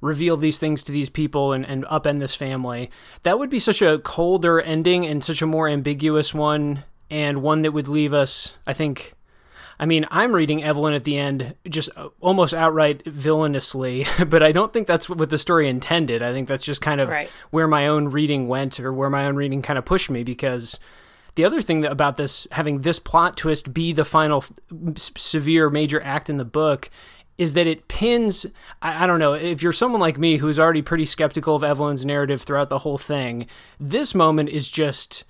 reveal 0.00 0.36
these 0.36 0.58
things 0.58 0.82
to 0.84 0.92
these 0.92 1.10
people 1.10 1.52
and, 1.52 1.64
and 1.66 1.84
upend 1.86 2.20
this 2.20 2.34
family. 2.34 2.90
That 3.24 3.38
would 3.38 3.50
be 3.50 3.58
such 3.58 3.82
a 3.82 3.98
colder 3.98 4.60
ending 4.60 5.06
and 5.06 5.22
such 5.24 5.42
a 5.42 5.46
more 5.46 5.68
ambiguous 5.68 6.32
one, 6.32 6.84
and 7.10 7.42
one 7.42 7.62
that 7.62 7.72
would 7.72 7.88
leave 7.88 8.12
us, 8.12 8.54
I 8.66 8.72
think. 8.74 9.14
I 9.80 9.86
mean, 9.86 10.06
I'm 10.10 10.32
reading 10.32 10.64
Evelyn 10.64 10.92
at 10.94 11.04
the 11.04 11.16
end 11.18 11.54
just 11.68 11.88
almost 12.20 12.52
outright 12.52 13.04
villainously, 13.06 14.06
but 14.26 14.42
I 14.42 14.50
don't 14.52 14.72
think 14.72 14.86
that's 14.88 15.08
what 15.08 15.30
the 15.30 15.38
story 15.38 15.68
intended. 15.68 16.22
I 16.22 16.32
think 16.32 16.48
that's 16.48 16.64
just 16.64 16.80
kind 16.80 17.00
of 17.00 17.08
Right. 17.08 17.30
where 17.50 17.68
my 17.68 17.86
own 17.86 18.08
reading 18.08 18.48
went 18.48 18.80
or 18.80 18.92
where 18.92 19.08
my 19.10 19.26
own 19.26 19.36
reading 19.36 19.62
kind 19.62 19.78
of 19.78 19.84
pushed 19.84 20.10
me 20.10 20.24
because 20.24 20.80
the 21.36 21.44
other 21.44 21.62
thing 21.62 21.82
that, 21.82 21.92
about 21.92 22.16
this 22.16 22.48
having 22.50 22.80
this 22.80 22.98
plot 22.98 23.36
twist 23.36 23.72
be 23.72 23.92
the 23.92 24.04
final 24.04 24.44
s- 24.96 25.12
severe 25.16 25.70
major 25.70 26.02
act 26.02 26.28
in 26.28 26.36
the 26.38 26.44
book 26.44 26.90
is 27.38 27.54
that 27.54 27.66
it 27.66 27.88
pins 27.88 28.44
I, 28.82 29.04
I 29.04 29.06
don't 29.06 29.20
know 29.20 29.32
if 29.32 29.62
you're 29.62 29.72
someone 29.72 30.00
like 30.00 30.18
me 30.18 30.36
who's 30.36 30.58
already 30.58 30.82
pretty 30.82 31.06
skeptical 31.06 31.56
of 31.56 31.64
evelyn's 31.64 32.04
narrative 32.04 32.42
throughout 32.42 32.68
the 32.68 32.80
whole 32.80 32.98
thing 32.98 33.46
this 33.80 34.14
moment 34.14 34.50
is 34.50 34.68
just 34.68 35.24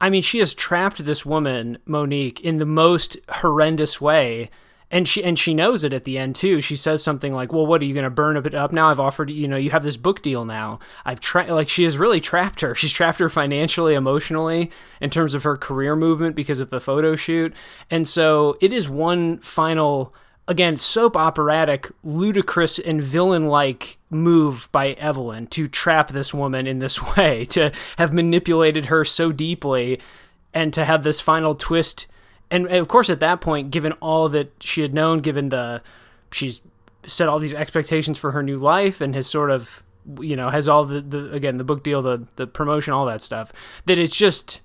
i 0.00 0.08
mean 0.08 0.22
she 0.22 0.38
has 0.38 0.54
trapped 0.54 1.04
this 1.04 1.26
woman 1.26 1.78
monique 1.86 2.40
in 2.40 2.58
the 2.58 2.66
most 2.66 3.16
horrendous 3.28 4.00
way 4.00 4.50
and 4.94 5.08
she 5.08 5.24
and 5.24 5.36
she 5.36 5.54
knows 5.54 5.82
it 5.82 5.92
at 5.92 6.04
the 6.04 6.18
end 6.18 6.36
too. 6.36 6.60
She 6.60 6.76
says 6.76 7.02
something 7.02 7.32
like, 7.32 7.52
"Well, 7.52 7.66
what 7.66 7.82
are 7.82 7.84
you 7.84 7.94
going 7.94 8.04
to 8.04 8.10
burn 8.10 8.36
it 8.36 8.54
up 8.54 8.72
now? 8.72 8.90
I've 8.90 9.00
offered 9.00 9.28
you 9.28 9.48
know 9.48 9.56
you 9.56 9.70
have 9.70 9.82
this 9.82 9.96
book 9.96 10.22
deal 10.22 10.44
now. 10.44 10.78
I've 11.04 11.18
tried 11.18 11.50
like 11.50 11.68
she 11.68 11.82
has 11.82 11.98
really 11.98 12.20
trapped 12.20 12.60
her. 12.60 12.74
She's 12.76 12.92
trapped 12.92 13.18
her 13.18 13.28
financially, 13.28 13.94
emotionally, 13.94 14.70
in 15.00 15.10
terms 15.10 15.34
of 15.34 15.42
her 15.42 15.56
career 15.56 15.96
movement 15.96 16.36
because 16.36 16.60
of 16.60 16.70
the 16.70 16.80
photo 16.80 17.16
shoot. 17.16 17.54
And 17.90 18.06
so 18.06 18.56
it 18.60 18.72
is 18.72 18.88
one 18.88 19.38
final 19.38 20.14
again 20.46 20.76
soap 20.76 21.16
operatic, 21.16 21.90
ludicrous 22.02 22.78
and 22.78 23.02
villain 23.02 23.46
like 23.46 23.98
move 24.10 24.68
by 24.72 24.90
Evelyn 24.92 25.46
to 25.48 25.66
trap 25.68 26.10
this 26.10 26.34
woman 26.34 26.66
in 26.66 26.78
this 26.78 27.00
way 27.16 27.44
to 27.46 27.72
have 27.98 28.12
manipulated 28.12 28.86
her 28.86 29.04
so 29.04 29.32
deeply 29.32 30.00
and 30.52 30.72
to 30.72 30.84
have 30.84 31.02
this 31.02 31.20
final 31.20 31.54
twist. 31.54 32.06
And, 32.50 32.66
of 32.68 32.88
course 32.88 33.10
at 33.10 33.20
that 33.20 33.40
point 33.40 33.70
given 33.70 33.92
all 33.92 34.28
that 34.28 34.52
she 34.60 34.82
had 34.82 34.94
known 34.94 35.20
given 35.20 35.48
the 35.48 35.82
she's 36.30 36.60
set 37.06 37.28
all 37.28 37.38
these 37.38 37.54
expectations 37.54 38.16
for 38.16 38.30
her 38.30 38.42
new 38.42 38.58
life 38.58 39.00
and 39.00 39.14
has 39.14 39.26
sort 39.26 39.50
of 39.50 39.82
you 40.20 40.36
know 40.36 40.50
has 40.50 40.68
all 40.68 40.84
the, 40.84 41.00
the 41.00 41.32
again 41.32 41.56
the 41.56 41.64
book 41.64 41.82
deal 41.82 42.00
the 42.00 42.24
the 42.36 42.46
promotion 42.46 42.92
all 42.92 43.06
that 43.06 43.20
stuff 43.20 43.52
that 43.86 43.98
it's 43.98 44.14
just 44.14 44.60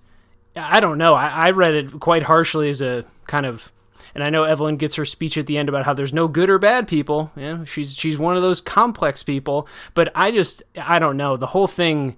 i 0.55 0.79
don't 0.79 0.97
know. 0.97 1.13
I, 1.15 1.47
I 1.47 1.51
read 1.51 1.73
it 1.73 1.99
quite 1.99 2.23
harshly 2.23 2.69
as 2.69 2.81
a 2.81 3.05
kind 3.27 3.45
of 3.45 3.71
and 4.19 4.27
I 4.27 4.29
know 4.29 4.43
Evelyn 4.43 4.75
gets 4.75 4.95
her 4.95 5.05
speech 5.05 5.37
at 5.37 5.47
the 5.47 5.57
end 5.57 5.69
about 5.69 5.85
how 5.85 5.93
there's 5.93 6.11
no 6.11 6.27
good 6.27 6.49
or 6.49 6.59
bad 6.59 6.89
people. 6.89 7.31
Yeah, 7.37 7.63
she's 7.63 7.95
she's 7.95 8.17
one 8.17 8.35
of 8.35 8.41
those 8.41 8.59
complex 8.59 9.23
people. 9.23 9.65
But 9.93 10.11
I 10.13 10.31
just 10.31 10.61
I 10.75 10.99
don't 10.99 11.15
know 11.15 11.37
the 11.37 11.47
whole 11.47 11.67
thing 11.67 12.17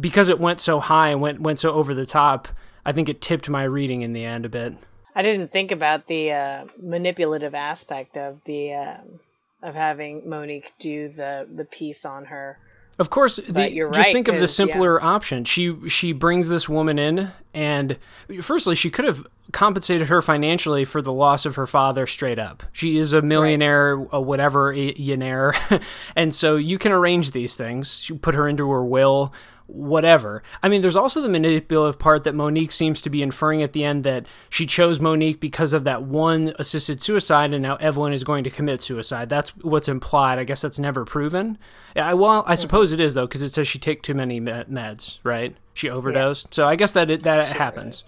because 0.00 0.28
it 0.28 0.40
went 0.40 0.60
so 0.60 0.80
high 0.80 1.10
and 1.10 1.20
went 1.20 1.40
went 1.40 1.60
so 1.60 1.72
over 1.72 1.94
the 1.94 2.04
top. 2.04 2.48
I 2.84 2.90
think 2.90 3.08
it 3.08 3.20
tipped 3.20 3.48
my 3.48 3.62
reading 3.62 4.02
in 4.02 4.12
the 4.12 4.24
end 4.24 4.44
a 4.44 4.48
bit. 4.48 4.74
I 5.14 5.22
didn't 5.22 5.52
think 5.52 5.70
about 5.70 6.08
the 6.08 6.32
uh, 6.32 6.64
manipulative 6.82 7.54
aspect 7.54 8.16
of 8.16 8.40
the 8.44 8.74
um, 8.74 9.20
of 9.62 9.76
having 9.76 10.28
Monique 10.28 10.72
do 10.80 11.08
the 11.08 11.46
the 11.54 11.64
piece 11.64 12.04
on 12.04 12.24
her. 12.24 12.58
Of 12.98 13.10
course, 13.10 13.36
the, 13.36 13.68
just 13.68 13.98
right, 13.98 14.12
think 14.12 14.26
of 14.26 14.34
the 14.34 14.40
'cause, 14.40 14.58
yeah. 14.58 14.64
simpler 14.66 15.00
option. 15.00 15.44
She 15.44 15.88
she 15.88 16.12
brings 16.12 16.48
this 16.48 16.68
woman 16.68 16.98
in, 16.98 17.30
and 17.54 17.98
firstly, 18.40 18.74
she 18.74 18.90
could 18.90 19.04
have 19.04 19.26
compensated 19.52 20.08
her 20.08 20.22
financially 20.22 20.84
for 20.84 21.00
the 21.00 21.12
loss 21.12 21.46
of 21.46 21.54
her 21.54 21.66
father 21.66 22.06
straight 22.06 22.38
up. 22.38 22.62
She 22.72 22.98
is 22.98 23.12
a 23.12 23.22
millionaire, 23.22 23.92
a 24.12 24.20
whatever 24.20 24.72
yenaire, 24.74 25.82
and 26.16 26.34
so 26.34 26.56
you 26.56 26.78
can 26.78 26.92
arrange 26.92 27.30
these 27.30 27.56
things. 27.56 28.08
You 28.08 28.16
put 28.16 28.34
her 28.34 28.48
into 28.48 28.68
her 28.70 28.84
will, 28.84 29.32
whatever. 29.66 30.42
I 30.62 30.68
mean, 30.68 30.82
there's 30.82 30.96
also 30.96 31.20
the 31.20 31.28
manipulative 31.28 31.98
part 31.98 32.24
that 32.24 32.34
Monique 32.34 32.72
seems 32.72 33.00
to 33.02 33.10
be 33.10 33.22
inferring 33.22 33.62
at 33.62 33.72
the 33.72 33.84
end 33.84 34.04
that 34.04 34.26
she 34.48 34.66
chose 34.66 35.00
Monique 35.00 35.40
because 35.40 35.72
of 35.72 35.84
that 35.84 36.02
one 36.02 36.54
assisted 36.58 37.02
suicide, 37.02 37.52
and 37.52 37.62
now 37.62 37.76
Evelyn 37.76 38.12
is 38.12 38.24
going 38.24 38.44
to 38.44 38.50
commit 38.50 38.80
suicide. 38.80 39.28
That's 39.28 39.50
what's 39.56 39.88
implied. 39.88 40.38
I 40.38 40.44
guess 40.44 40.60
that's 40.60 40.78
never 40.78 41.04
proven. 41.04 41.58
I, 41.94 42.14
well, 42.14 42.44
I 42.46 42.52
mm-hmm. 42.52 42.60
suppose 42.60 42.92
it 42.92 43.00
is 43.00 43.14
though, 43.14 43.26
because 43.26 43.42
it 43.42 43.52
says 43.52 43.66
she 43.68 43.78
took 43.78 44.02
too 44.02 44.14
many 44.14 44.40
meds, 44.40 45.18
right? 45.22 45.56
She 45.74 45.90
overdosed. 45.90 46.54
So 46.54 46.66
I 46.66 46.76
guess 46.76 46.92
that 46.92 47.10
it, 47.10 47.22
that 47.24 47.48
happens. 47.48 48.04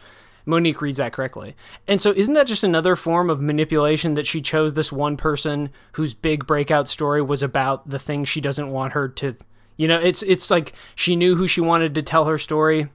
Monique 0.48 0.80
reads 0.80 0.98
that 0.98 1.12
correctly. 1.12 1.54
And 1.86 2.00
so 2.00 2.10
isn't 2.10 2.34
that 2.34 2.46
just 2.46 2.64
another 2.64 2.96
form 2.96 3.28
of 3.30 3.40
manipulation 3.40 4.14
that 4.14 4.26
she 4.26 4.40
chose 4.40 4.74
this 4.74 4.90
one 4.90 5.16
person 5.16 5.70
whose 5.92 6.14
big 6.14 6.46
breakout 6.46 6.88
story 6.88 7.22
was 7.22 7.42
about 7.42 7.88
the 7.88 7.98
thing 7.98 8.24
she 8.24 8.40
doesn't 8.40 8.70
want 8.70 8.94
her 8.94 9.08
to 9.08 9.36
you 9.78 9.86
know, 9.88 9.98
it's 9.98 10.22
it's 10.22 10.50
like 10.50 10.72
she 10.96 11.16
knew 11.16 11.36
who 11.36 11.48
she 11.48 11.60
wanted 11.62 11.94
to 11.94 12.02
tell 12.02 12.26
her 12.26 12.36
story. 12.36 12.88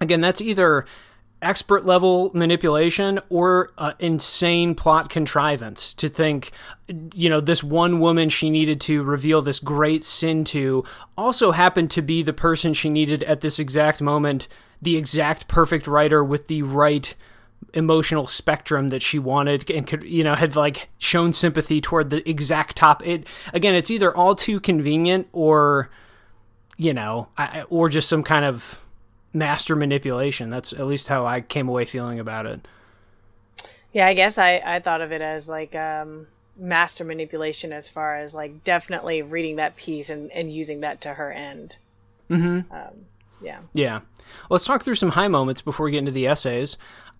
Again, 0.00 0.20
that's 0.20 0.40
either 0.40 0.86
expert 1.42 1.84
level 1.84 2.30
manipulation 2.32 3.18
or 3.28 3.72
uh, 3.76 3.92
insane 3.98 4.76
plot 4.76 5.10
contrivance 5.10 5.92
to 5.92 6.08
think 6.08 6.52
you 7.14 7.28
know 7.28 7.40
this 7.40 7.64
one 7.64 7.98
woman 7.98 8.28
she 8.28 8.48
needed 8.48 8.80
to 8.80 9.02
reveal 9.02 9.42
this 9.42 9.58
great 9.58 10.04
sin 10.04 10.44
to 10.44 10.84
also 11.16 11.50
happened 11.50 11.90
to 11.90 12.00
be 12.00 12.22
the 12.22 12.32
person 12.32 12.72
she 12.72 12.88
needed 12.88 13.24
at 13.24 13.40
this 13.40 13.58
exact 13.58 14.00
moment 14.00 14.46
the 14.82 14.96
exact 14.96 15.46
perfect 15.48 15.86
writer 15.86 16.22
with 16.22 16.48
the 16.48 16.62
right 16.62 17.14
emotional 17.74 18.26
spectrum 18.26 18.88
that 18.88 19.02
she 19.02 19.18
wanted 19.18 19.70
and 19.70 19.86
could 19.86 20.02
you 20.04 20.22
know 20.22 20.34
had 20.34 20.56
like 20.56 20.88
shown 20.98 21.32
sympathy 21.32 21.80
toward 21.80 22.10
the 22.10 22.28
exact 22.28 22.76
top. 22.76 23.06
It 23.06 23.26
again 23.54 23.74
it's 23.74 23.90
either 23.90 24.14
all 24.14 24.34
too 24.34 24.60
convenient 24.60 25.28
or 25.32 25.88
you 26.76 26.92
know 26.92 27.28
I, 27.38 27.62
or 27.70 27.88
just 27.88 28.08
some 28.08 28.22
kind 28.22 28.44
of 28.44 28.82
master 29.32 29.76
manipulation. 29.76 30.50
That's 30.50 30.72
at 30.72 30.86
least 30.86 31.08
how 31.08 31.24
i 31.24 31.40
came 31.40 31.68
away 31.68 31.84
feeling 31.84 32.18
about 32.18 32.46
it. 32.46 32.66
Yeah 33.92 34.06
i 34.06 34.14
guess 34.14 34.38
i 34.38 34.60
i 34.64 34.80
thought 34.80 35.00
of 35.00 35.12
it 35.12 35.22
as 35.22 35.48
like 35.48 35.74
um 35.74 36.26
master 36.58 37.04
manipulation 37.04 37.72
as 37.72 37.88
far 37.88 38.16
as 38.16 38.34
like 38.34 38.64
definitely 38.64 39.22
reading 39.22 39.56
that 39.56 39.76
piece 39.76 40.10
and 40.10 40.30
and 40.32 40.52
using 40.52 40.80
that 40.80 41.00
to 41.02 41.14
her 41.14 41.32
end. 41.32 41.76
Mm-hmm. 42.28 42.72
um 42.72 42.94
yeah. 43.40 43.60
Yeah 43.72 44.00
let's 44.50 44.64
talk 44.64 44.82
through 44.82 44.94
some 44.94 45.10
high 45.10 45.28
moments 45.28 45.60
before 45.60 45.84
we 45.84 45.92
get 45.92 45.98
into 45.98 46.10
the 46.10 46.26
essays 46.26 46.76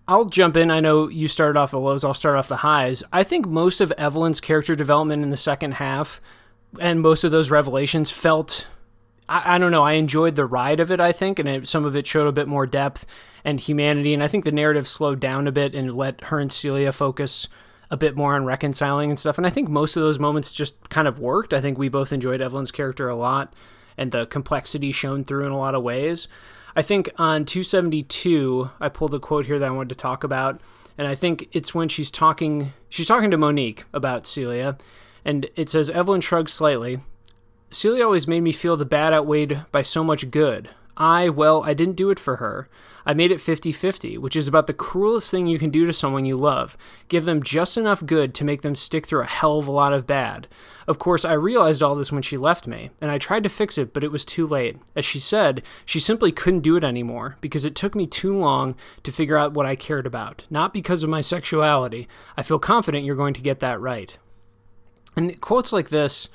I'll 0.07 0.25
jump 0.25 0.57
in. 0.57 0.69
I 0.69 0.81
know 0.81 1.07
you 1.07 1.27
started 1.27 1.57
off 1.57 1.71
the 1.71 1.79
lows. 1.79 2.03
I'll 2.03 2.13
start 2.13 2.35
off 2.35 2.49
the 2.49 2.57
highs. 2.57 3.03
I 3.13 3.23
think 3.23 3.47
most 3.47 3.79
of 3.79 3.91
Evelyn's 3.93 4.41
character 4.41 4.75
development 4.75 5.23
in 5.23 5.29
the 5.29 5.37
second 5.37 5.75
half 5.75 6.19
and 6.79 7.01
most 7.01 7.23
of 7.23 7.31
those 7.31 7.49
revelations 7.49 8.11
felt. 8.11 8.67
I, 9.29 9.55
I 9.55 9.57
don't 9.57 9.71
know. 9.71 9.83
I 9.83 9.93
enjoyed 9.93 10.35
the 10.35 10.45
ride 10.45 10.79
of 10.79 10.91
it, 10.91 10.99
I 10.99 11.13
think, 11.13 11.39
and 11.39 11.47
it, 11.47 11.67
some 11.67 11.85
of 11.85 11.95
it 11.95 12.05
showed 12.05 12.27
a 12.27 12.33
bit 12.33 12.47
more 12.47 12.67
depth 12.67 13.05
and 13.45 13.59
humanity. 13.59 14.13
And 14.13 14.21
I 14.21 14.27
think 14.27 14.43
the 14.43 14.51
narrative 14.51 14.87
slowed 14.87 15.21
down 15.21 15.47
a 15.47 15.51
bit 15.51 15.73
and 15.73 15.95
let 15.95 16.25
her 16.25 16.39
and 16.39 16.51
Celia 16.51 16.91
focus 16.91 17.47
a 17.89 17.95
bit 17.95 18.17
more 18.17 18.35
on 18.35 18.43
reconciling 18.43 19.09
and 19.09 19.19
stuff. 19.19 19.37
And 19.37 19.47
I 19.47 19.51
think 19.51 19.69
most 19.69 19.95
of 19.95 20.03
those 20.03 20.19
moments 20.19 20.51
just 20.51 20.89
kind 20.89 21.07
of 21.07 21.19
worked. 21.19 21.53
I 21.53 21.61
think 21.61 21.77
we 21.77 21.89
both 21.89 22.11
enjoyed 22.11 22.41
Evelyn's 22.41 22.71
character 22.71 23.07
a 23.07 23.15
lot 23.15 23.53
and 23.97 24.11
the 24.11 24.25
complexity 24.25 24.91
shown 24.91 25.23
through 25.23 25.45
in 25.45 25.51
a 25.51 25.57
lot 25.57 25.75
of 25.75 25.83
ways. 25.83 26.27
I 26.75 26.81
think 26.81 27.09
on 27.17 27.45
272, 27.45 28.69
I 28.79 28.89
pulled 28.89 29.13
a 29.13 29.19
quote 29.19 29.45
here 29.45 29.59
that 29.59 29.67
I 29.67 29.71
wanted 29.71 29.89
to 29.89 29.95
talk 29.95 30.23
about, 30.23 30.59
and 30.97 31.07
I 31.07 31.15
think 31.15 31.49
it's 31.51 31.75
when 31.75 31.87
she's 31.87 32.09
talking. 32.09 32.73
She's 32.89 33.07
talking 33.07 33.31
to 33.31 33.37
Monique 33.37 33.85
about 33.93 34.25
Celia, 34.25 34.77
and 35.23 35.49
it 35.55 35.69
says 35.69 35.89
Evelyn 35.89 36.21
shrugs 36.21 36.53
slightly. 36.53 36.99
Celia 37.69 38.05
always 38.05 38.27
made 38.27 38.41
me 38.41 38.51
feel 38.51 38.77
the 38.77 38.85
bad 38.85 39.13
outweighed 39.13 39.65
by 39.71 39.81
so 39.81 40.03
much 40.03 40.31
good. 40.31 40.69
I, 40.95 41.29
well, 41.29 41.63
I 41.63 41.73
didn't 41.73 41.95
do 41.95 42.09
it 42.11 42.19
for 42.19 42.37
her. 42.37 42.69
I 43.05 43.13
made 43.13 43.31
it 43.31 43.41
50 43.41 43.71
50, 43.71 44.17
which 44.17 44.35
is 44.35 44.47
about 44.47 44.67
the 44.67 44.73
cruelest 44.73 45.29
thing 45.29 45.47
you 45.47 45.59
can 45.59 45.69
do 45.69 45.85
to 45.85 45.93
someone 45.93 46.25
you 46.25 46.37
love. 46.37 46.77
Give 47.07 47.25
them 47.25 47.43
just 47.43 47.77
enough 47.77 48.05
good 48.05 48.33
to 48.35 48.45
make 48.45 48.61
them 48.61 48.75
stick 48.75 49.05
through 49.05 49.21
a 49.21 49.25
hell 49.25 49.59
of 49.59 49.67
a 49.67 49.71
lot 49.71 49.93
of 49.93 50.07
bad. 50.07 50.47
Of 50.87 50.99
course, 50.99 51.23
I 51.23 51.33
realized 51.33 51.81
all 51.81 51.95
this 51.95 52.11
when 52.11 52.21
she 52.21 52.37
left 52.37 52.67
me, 52.67 52.91
and 52.99 53.09
I 53.09 53.17
tried 53.17 53.43
to 53.43 53.49
fix 53.49 53.77
it, 53.77 53.93
but 53.93 54.03
it 54.03 54.11
was 54.11 54.25
too 54.25 54.45
late. 54.45 54.77
As 54.95 55.05
she 55.05 55.19
said, 55.19 55.63
she 55.85 55.99
simply 55.99 56.31
couldn't 56.31 56.61
do 56.61 56.75
it 56.75 56.83
anymore 56.83 57.37
because 57.41 57.63
it 57.63 57.75
took 57.75 57.95
me 57.95 58.05
too 58.05 58.37
long 58.37 58.75
to 59.03 59.11
figure 59.11 59.37
out 59.37 59.53
what 59.53 59.65
I 59.65 59.75
cared 59.75 60.05
about, 60.05 60.45
not 60.49 60.73
because 60.73 61.03
of 61.03 61.09
my 61.09 61.21
sexuality. 61.21 62.07
I 62.35 62.43
feel 62.43 62.59
confident 62.59 63.05
you're 63.05 63.15
going 63.15 63.33
to 63.35 63.41
get 63.41 63.59
that 63.61 63.79
right. 63.79 64.17
And 65.15 65.39
quotes 65.39 65.71
like 65.71 65.89
this, 65.89 66.27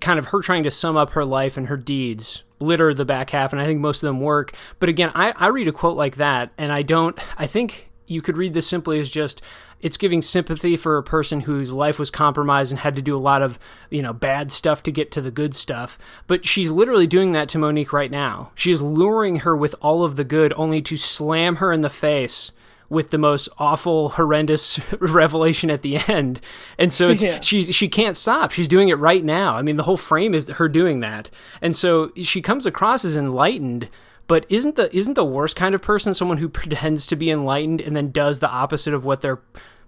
kind 0.00 0.18
of 0.18 0.26
her 0.26 0.40
trying 0.40 0.62
to 0.64 0.70
sum 0.70 0.96
up 0.96 1.10
her 1.10 1.24
life 1.24 1.56
and 1.56 1.68
her 1.68 1.76
deeds, 1.76 2.42
litter 2.60 2.94
the 2.94 3.04
back 3.04 3.30
half, 3.30 3.52
and 3.52 3.60
I 3.60 3.66
think 3.66 3.80
most 3.80 4.02
of 4.02 4.06
them 4.08 4.20
work. 4.20 4.54
But 4.78 4.88
again, 4.88 5.10
I, 5.14 5.32
I 5.36 5.48
read 5.48 5.68
a 5.68 5.72
quote 5.72 5.96
like 5.96 6.16
that, 6.16 6.52
and 6.58 6.72
I 6.72 6.82
don't, 6.82 7.18
I 7.36 7.46
think 7.46 7.90
you 8.06 8.22
could 8.22 8.36
read 8.36 8.54
this 8.54 8.68
simply 8.68 9.00
as 9.00 9.10
just 9.10 9.42
it's 9.80 9.96
giving 9.96 10.22
sympathy 10.22 10.76
for 10.76 10.96
a 10.96 11.02
person 11.02 11.40
whose 11.40 11.72
life 11.72 11.98
was 11.98 12.10
compromised 12.10 12.70
and 12.70 12.78
had 12.78 12.94
to 12.96 13.02
do 13.02 13.16
a 13.16 13.18
lot 13.18 13.42
of 13.42 13.58
you 13.90 14.02
know 14.02 14.12
bad 14.12 14.52
stuff 14.52 14.82
to 14.84 14.92
get 14.92 15.10
to 15.10 15.20
the 15.20 15.30
good 15.30 15.54
stuff 15.54 15.98
but 16.26 16.46
she's 16.46 16.70
literally 16.70 17.06
doing 17.06 17.32
that 17.32 17.48
to 17.48 17.58
monique 17.58 17.92
right 17.92 18.10
now 18.10 18.50
she 18.54 18.70
is 18.70 18.80
luring 18.80 19.36
her 19.36 19.56
with 19.56 19.74
all 19.80 20.04
of 20.04 20.16
the 20.16 20.24
good 20.24 20.52
only 20.56 20.80
to 20.80 20.96
slam 20.96 21.56
her 21.56 21.72
in 21.72 21.80
the 21.80 21.90
face 21.90 22.52
with 22.92 23.08
the 23.08 23.18
most 23.18 23.48
awful, 23.58 24.10
horrendous 24.10 24.78
revelation 25.00 25.70
at 25.70 25.80
the 25.80 25.96
end. 25.96 26.40
And 26.78 26.92
so 26.92 27.08
it's, 27.08 27.22
yeah. 27.22 27.40
she 27.40 27.64
she 27.72 27.88
can't 27.88 28.16
stop. 28.16 28.52
She's 28.52 28.68
doing 28.68 28.90
it 28.90 28.98
right 28.98 29.24
now. 29.24 29.56
I 29.56 29.62
mean, 29.62 29.76
the 29.76 29.82
whole 29.82 29.96
frame 29.96 30.34
is 30.34 30.48
her 30.48 30.68
doing 30.68 31.00
that. 31.00 31.30
And 31.62 31.74
so 31.74 32.12
she 32.22 32.42
comes 32.42 32.66
across 32.66 33.04
as 33.04 33.16
enlightened, 33.16 33.88
but 34.28 34.44
isn't 34.50 34.76
the 34.76 34.94
isn't 34.94 35.14
the 35.14 35.24
worst 35.24 35.56
kind 35.56 35.74
of 35.74 35.80
person 35.80 36.12
someone 36.12 36.36
who 36.36 36.48
pretends 36.60 37.06
to 37.08 37.16
be 37.16 37.30
enlightened 37.30 37.80
and 37.80 37.96
then 37.96 38.12
does 38.12 38.38
the 38.38 38.50
opposite 38.50 38.92
of 38.94 39.04
what 39.04 39.22
they're 39.22 39.40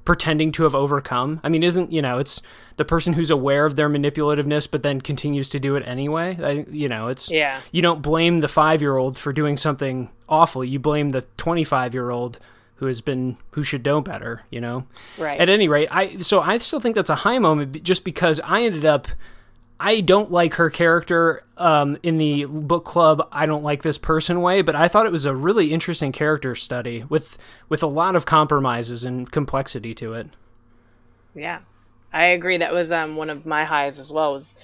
pretending 0.07 0.51
to 0.53 0.63
have 0.63 0.75
overcome? 0.75 1.41
I 1.45 1.51
mean, 1.51 1.63
isn't 1.63 1.93
you 1.93 2.01
know, 2.01 2.19
it's 2.19 2.41
the 2.77 2.87
person 2.87 3.13
who's 3.13 3.31
aware 3.31 3.67
of 3.67 3.77
their 3.77 3.91
manipulativeness 3.91 4.67
but 4.71 4.83
then 4.83 5.03
continues 5.03 5.51
to 5.51 5.61
do 5.61 5.77
it 5.77 5.87
anyway. 5.87 6.39
I, 6.43 6.65
you 6.71 6.89
know, 6.89 7.09
it's 7.09 7.31
yeah. 7.31 7.61
You 7.71 7.83
don't 7.83 8.01
blame 8.01 8.39
the 8.39 8.49
five 8.49 8.81
year 8.81 8.97
old 8.97 9.19
for 9.19 9.35
doing 9.35 9.59
something 9.59 10.09
awful. 10.27 10.65
You 10.65 10.79
blame 10.79 11.11
the 11.11 11.21
twenty 11.37 11.65
five 11.65 11.93
year 11.93 12.09
old 12.09 12.39
who 12.77 12.87
has 12.87 13.01
been 13.01 13.37
who 13.53 13.63
should 13.63 13.85
know 13.85 14.01
better, 14.01 14.43
you 14.51 14.61
know. 14.61 14.87
Right. 15.19 15.41
At 15.41 15.49
any 15.49 15.69
rate, 15.69 15.89
I 15.91 16.17
so 16.19 16.41
I 16.41 16.59
still 16.59 16.81
think 16.81 16.95
that's 16.95 17.11
a 17.11 17.15
high 17.15 17.39
moment 17.39 17.83
just 17.83 18.05
because 18.05 18.41
I 18.41 18.63
ended 18.63 18.85
up 18.85 19.09
I 19.79 20.01
don't 20.01 20.31
like 20.31 20.55
her 20.55 20.71
character 20.71 21.43
um, 21.57 21.99
in 22.03 22.17
the 22.17 22.45
book 22.45 22.85
club. 22.85 23.29
I 23.33 23.47
don't 23.47 23.65
like 23.65 23.83
this 23.83 23.99
person 23.99 24.41
way, 24.41 24.63
but 24.63 24.77
I 24.77 24.89
thought 24.89 25.07
it 25.07 25.13
was 25.13 25.25
a 25.25 25.35
really 25.35 25.73
interesting 25.73 26.13
character 26.13 26.55
study 26.55 27.05
with 27.09 27.39
with 27.69 27.83
a 27.83 27.89
lot 27.89 28.17
of 28.17 28.25
compromises 28.25 29.05
and 29.05 29.31
complexity 29.31 29.95
to 29.97 30.15
it. 30.15 30.29
Yeah, 31.35 31.61
I 32.13 32.27
agree. 32.27 32.59
That 32.59 32.73
was 32.73 32.93
um, 32.93 33.17
one 33.17 33.31
of 33.31 33.47
my 33.47 33.65
highs 33.65 33.99
as 33.99 34.13
well. 34.13 34.35
Was 34.35 34.55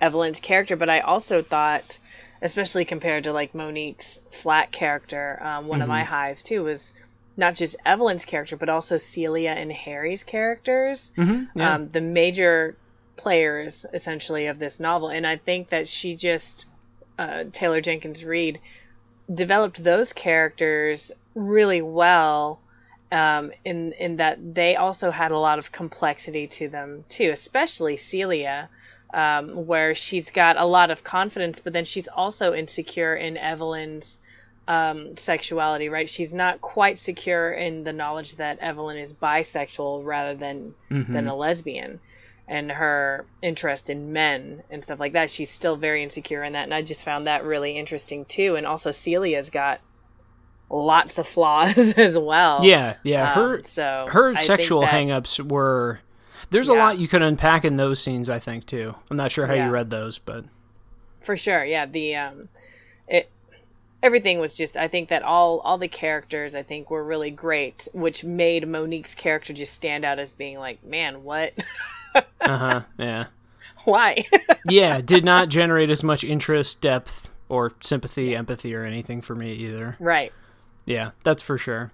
Evelyn's 0.00 0.40
character, 0.40 0.76
but 0.76 0.90
I 0.90 1.00
also 1.00 1.42
thought, 1.42 1.98
especially 2.42 2.84
compared 2.84 3.24
to 3.24 3.32
like 3.32 3.54
Monique's 3.54 4.20
flat 4.30 4.70
character, 4.70 5.42
um, 5.42 5.66
one 5.66 5.76
mm-hmm. 5.76 5.82
of 5.82 5.88
my 5.88 6.02
mm-hmm. 6.02 6.12
highs 6.12 6.42
too 6.42 6.64
was 6.64 6.92
not 7.38 7.54
just 7.54 7.76
Evelyn's 7.86 8.24
character, 8.24 8.56
but 8.56 8.68
also 8.68 8.98
Celia 8.98 9.52
and 9.52 9.72
Harry's 9.72 10.24
characters. 10.24 11.12
Mm-hmm, 11.16 11.58
yeah. 11.58 11.74
um, 11.76 11.88
the 11.88 12.00
major 12.00 12.76
players, 13.16 13.86
essentially, 13.94 14.48
of 14.48 14.58
this 14.58 14.80
novel. 14.80 15.08
And 15.08 15.24
I 15.24 15.36
think 15.36 15.68
that 15.68 15.86
she 15.86 16.16
just, 16.16 16.66
uh, 17.16 17.44
Taylor 17.52 17.80
Jenkins 17.80 18.24
Reid, 18.24 18.60
developed 19.32 19.82
those 19.82 20.12
characters 20.12 21.12
really 21.34 21.80
well. 21.80 22.60
Um, 23.10 23.52
in 23.64 23.92
in 23.92 24.16
that 24.16 24.36
they 24.54 24.76
also 24.76 25.10
had 25.10 25.30
a 25.30 25.38
lot 25.38 25.58
of 25.58 25.72
complexity 25.72 26.46
to 26.48 26.68
them 26.68 27.04
too, 27.08 27.30
especially 27.30 27.96
Celia, 27.96 28.68
um, 29.14 29.66
where 29.66 29.94
she's 29.94 30.30
got 30.30 30.58
a 30.58 30.66
lot 30.66 30.90
of 30.90 31.04
confidence, 31.04 31.58
but 31.58 31.72
then 31.72 31.86
she's 31.86 32.08
also 32.08 32.52
insecure 32.52 33.14
in 33.14 33.38
Evelyn's 33.38 34.17
um, 34.68 35.16
sexuality, 35.16 35.88
right? 35.88 36.08
She's 36.08 36.34
not 36.34 36.60
quite 36.60 36.98
secure 36.98 37.50
in 37.50 37.84
the 37.84 37.92
knowledge 37.92 38.36
that 38.36 38.58
Evelyn 38.58 38.98
is 38.98 39.14
bisexual 39.14 40.04
rather 40.04 40.34
than 40.34 40.74
mm-hmm. 40.90 41.10
than 41.10 41.26
a 41.26 41.34
lesbian, 41.34 41.98
and 42.46 42.70
her 42.70 43.24
interest 43.40 43.88
in 43.88 44.12
men 44.12 44.62
and 44.70 44.84
stuff 44.84 45.00
like 45.00 45.14
that. 45.14 45.30
She's 45.30 45.50
still 45.50 45.76
very 45.76 46.02
insecure 46.02 46.44
in 46.44 46.52
that, 46.52 46.64
and 46.64 46.74
I 46.74 46.82
just 46.82 47.02
found 47.02 47.26
that 47.26 47.44
really 47.44 47.78
interesting 47.78 48.26
too. 48.26 48.56
And 48.56 48.66
also, 48.66 48.90
Celia's 48.90 49.48
got 49.48 49.80
lots 50.68 51.16
of 51.16 51.26
flaws 51.26 51.78
as 51.96 52.18
well. 52.18 52.62
Yeah, 52.62 52.96
yeah. 53.02 53.34
Her 53.34 53.56
um, 53.56 53.64
so 53.64 54.06
her 54.10 54.34
I 54.36 54.44
sexual 54.44 54.82
that, 54.82 54.92
hangups 54.92 55.40
were. 55.40 56.00
There's 56.50 56.68
yeah. 56.68 56.74
a 56.74 56.76
lot 56.76 56.98
you 56.98 57.08
could 57.08 57.22
unpack 57.22 57.64
in 57.64 57.78
those 57.78 58.02
scenes, 58.02 58.28
I 58.28 58.38
think 58.38 58.66
too. 58.66 58.94
I'm 59.10 59.16
not 59.16 59.32
sure 59.32 59.46
how 59.46 59.54
yeah. 59.54 59.66
you 59.66 59.72
read 59.72 59.88
those, 59.88 60.18
but 60.18 60.44
for 61.22 61.38
sure, 61.38 61.64
yeah. 61.64 61.86
The 61.86 62.16
um, 62.16 62.48
it 63.08 63.30
everything 64.02 64.38
was 64.38 64.54
just 64.54 64.76
I 64.76 64.88
think 64.88 65.08
that 65.08 65.22
all 65.22 65.60
all 65.60 65.78
the 65.78 65.88
characters 65.88 66.54
I 66.54 66.62
think 66.62 66.90
were 66.90 67.04
really 67.04 67.30
great, 67.30 67.88
which 67.92 68.24
made 68.24 68.66
Monique's 68.66 69.14
character 69.14 69.52
just 69.52 69.74
stand 69.74 70.04
out 70.04 70.18
as 70.18 70.32
being 70.32 70.58
like, 70.58 70.84
man, 70.84 71.24
what? 71.24 71.54
uh-huh. 72.14 72.82
Yeah. 72.98 73.26
Why? 73.84 74.24
yeah, 74.68 75.00
did 75.00 75.24
not 75.24 75.48
generate 75.48 75.90
as 75.90 76.02
much 76.02 76.24
interest, 76.24 76.80
depth, 76.80 77.30
or 77.48 77.72
sympathy, 77.80 78.36
empathy, 78.36 78.74
or 78.74 78.84
anything 78.84 79.20
for 79.20 79.34
me 79.34 79.52
either. 79.54 79.96
Right. 79.98 80.32
Yeah, 80.84 81.12
that's 81.24 81.42
for 81.42 81.58
sure. 81.58 81.90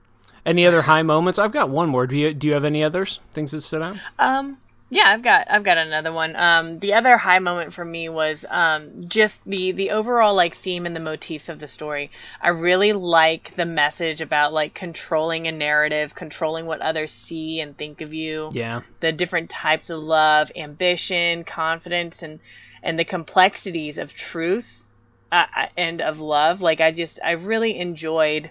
Any 0.47 0.67
other 0.67 0.83
high 0.83 1.03
moments? 1.03 1.39
I've 1.39 1.53
got 1.53 1.71
one 1.71 1.89
more. 1.89 2.07
Do 2.07 2.17
you 2.17 2.35
do 2.35 2.47
you 2.47 2.53
have 2.53 2.65
any 2.65 2.85
others 2.85 3.21
things 3.33 3.53
that 3.53 3.63
stood 3.63 3.85
out? 3.85 3.97
Um, 4.19 4.59
yeah, 4.95 5.09
I've 5.09 5.23
got 5.23 5.49
I've 5.51 5.65
got 5.65 5.77
another 5.77 6.13
one. 6.13 6.37
Um, 6.37 6.79
the 6.79 6.95
other 6.95 7.17
high 7.17 7.41
moment 7.41 7.73
for 7.73 7.85
me 7.85 8.09
was 8.09 8.45
um, 8.49 9.09
just 9.09 9.41
the 9.45 9.73
the 9.73 9.91
overall 9.91 10.35
like 10.35 10.55
theme 10.55 10.87
and 10.87 10.95
the 10.95 11.01
motifs 11.01 11.49
of 11.49 11.59
the 11.59 11.67
story. 11.67 12.13
I 12.41 12.51
really 12.51 12.93
like 12.93 13.57
the 13.57 13.65
message 13.65 14.21
about 14.21 14.53
like 14.53 14.73
controlling 14.73 15.49
a 15.49 15.53
narrative, 15.53 16.15
controlling 16.15 16.67
what 16.67 16.81
others 16.81 17.11
see 17.11 17.61
and 17.61 17.77
think 17.77 18.03
of 18.03 18.15
you. 18.15 18.51
Yeah. 18.53 18.83
The 19.01 19.11
different 19.11 19.51
types 19.51 19.91
of 19.91 19.99
love, 19.99 20.53
ambition, 20.55 21.43
confidence, 21.43 22.23
and 22.23 22.39
and 22.81 22.97
the 22.97 23.05
complexities 23.05 23.99
of 23.99 24.15
truth 24.15 24.87
uh, 25.33 25.47
uh 25.57 25.67
and 25.77 26.03
of 26.03 26.21
love. 26.21 26.63
Like 26.63 26.81
I 26.81 26.93
just 26.93 27.19
I 27.21 27.33
really 27.33 27.81
enjoyed 27.81 28.49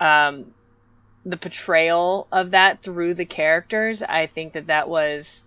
um, 0.00 0.52
the 1.24 1.36
portrayal 1.36 2.26
of 2.32 2.52
that 2.52 2.82
through 2.82 3.14
the 3.14 3.24
characters, 3.24 4.02
I 4.02 4.26
think 4.26 4.54
that 4.54 4.68
that 4.68 4.88
was 4.88 5.42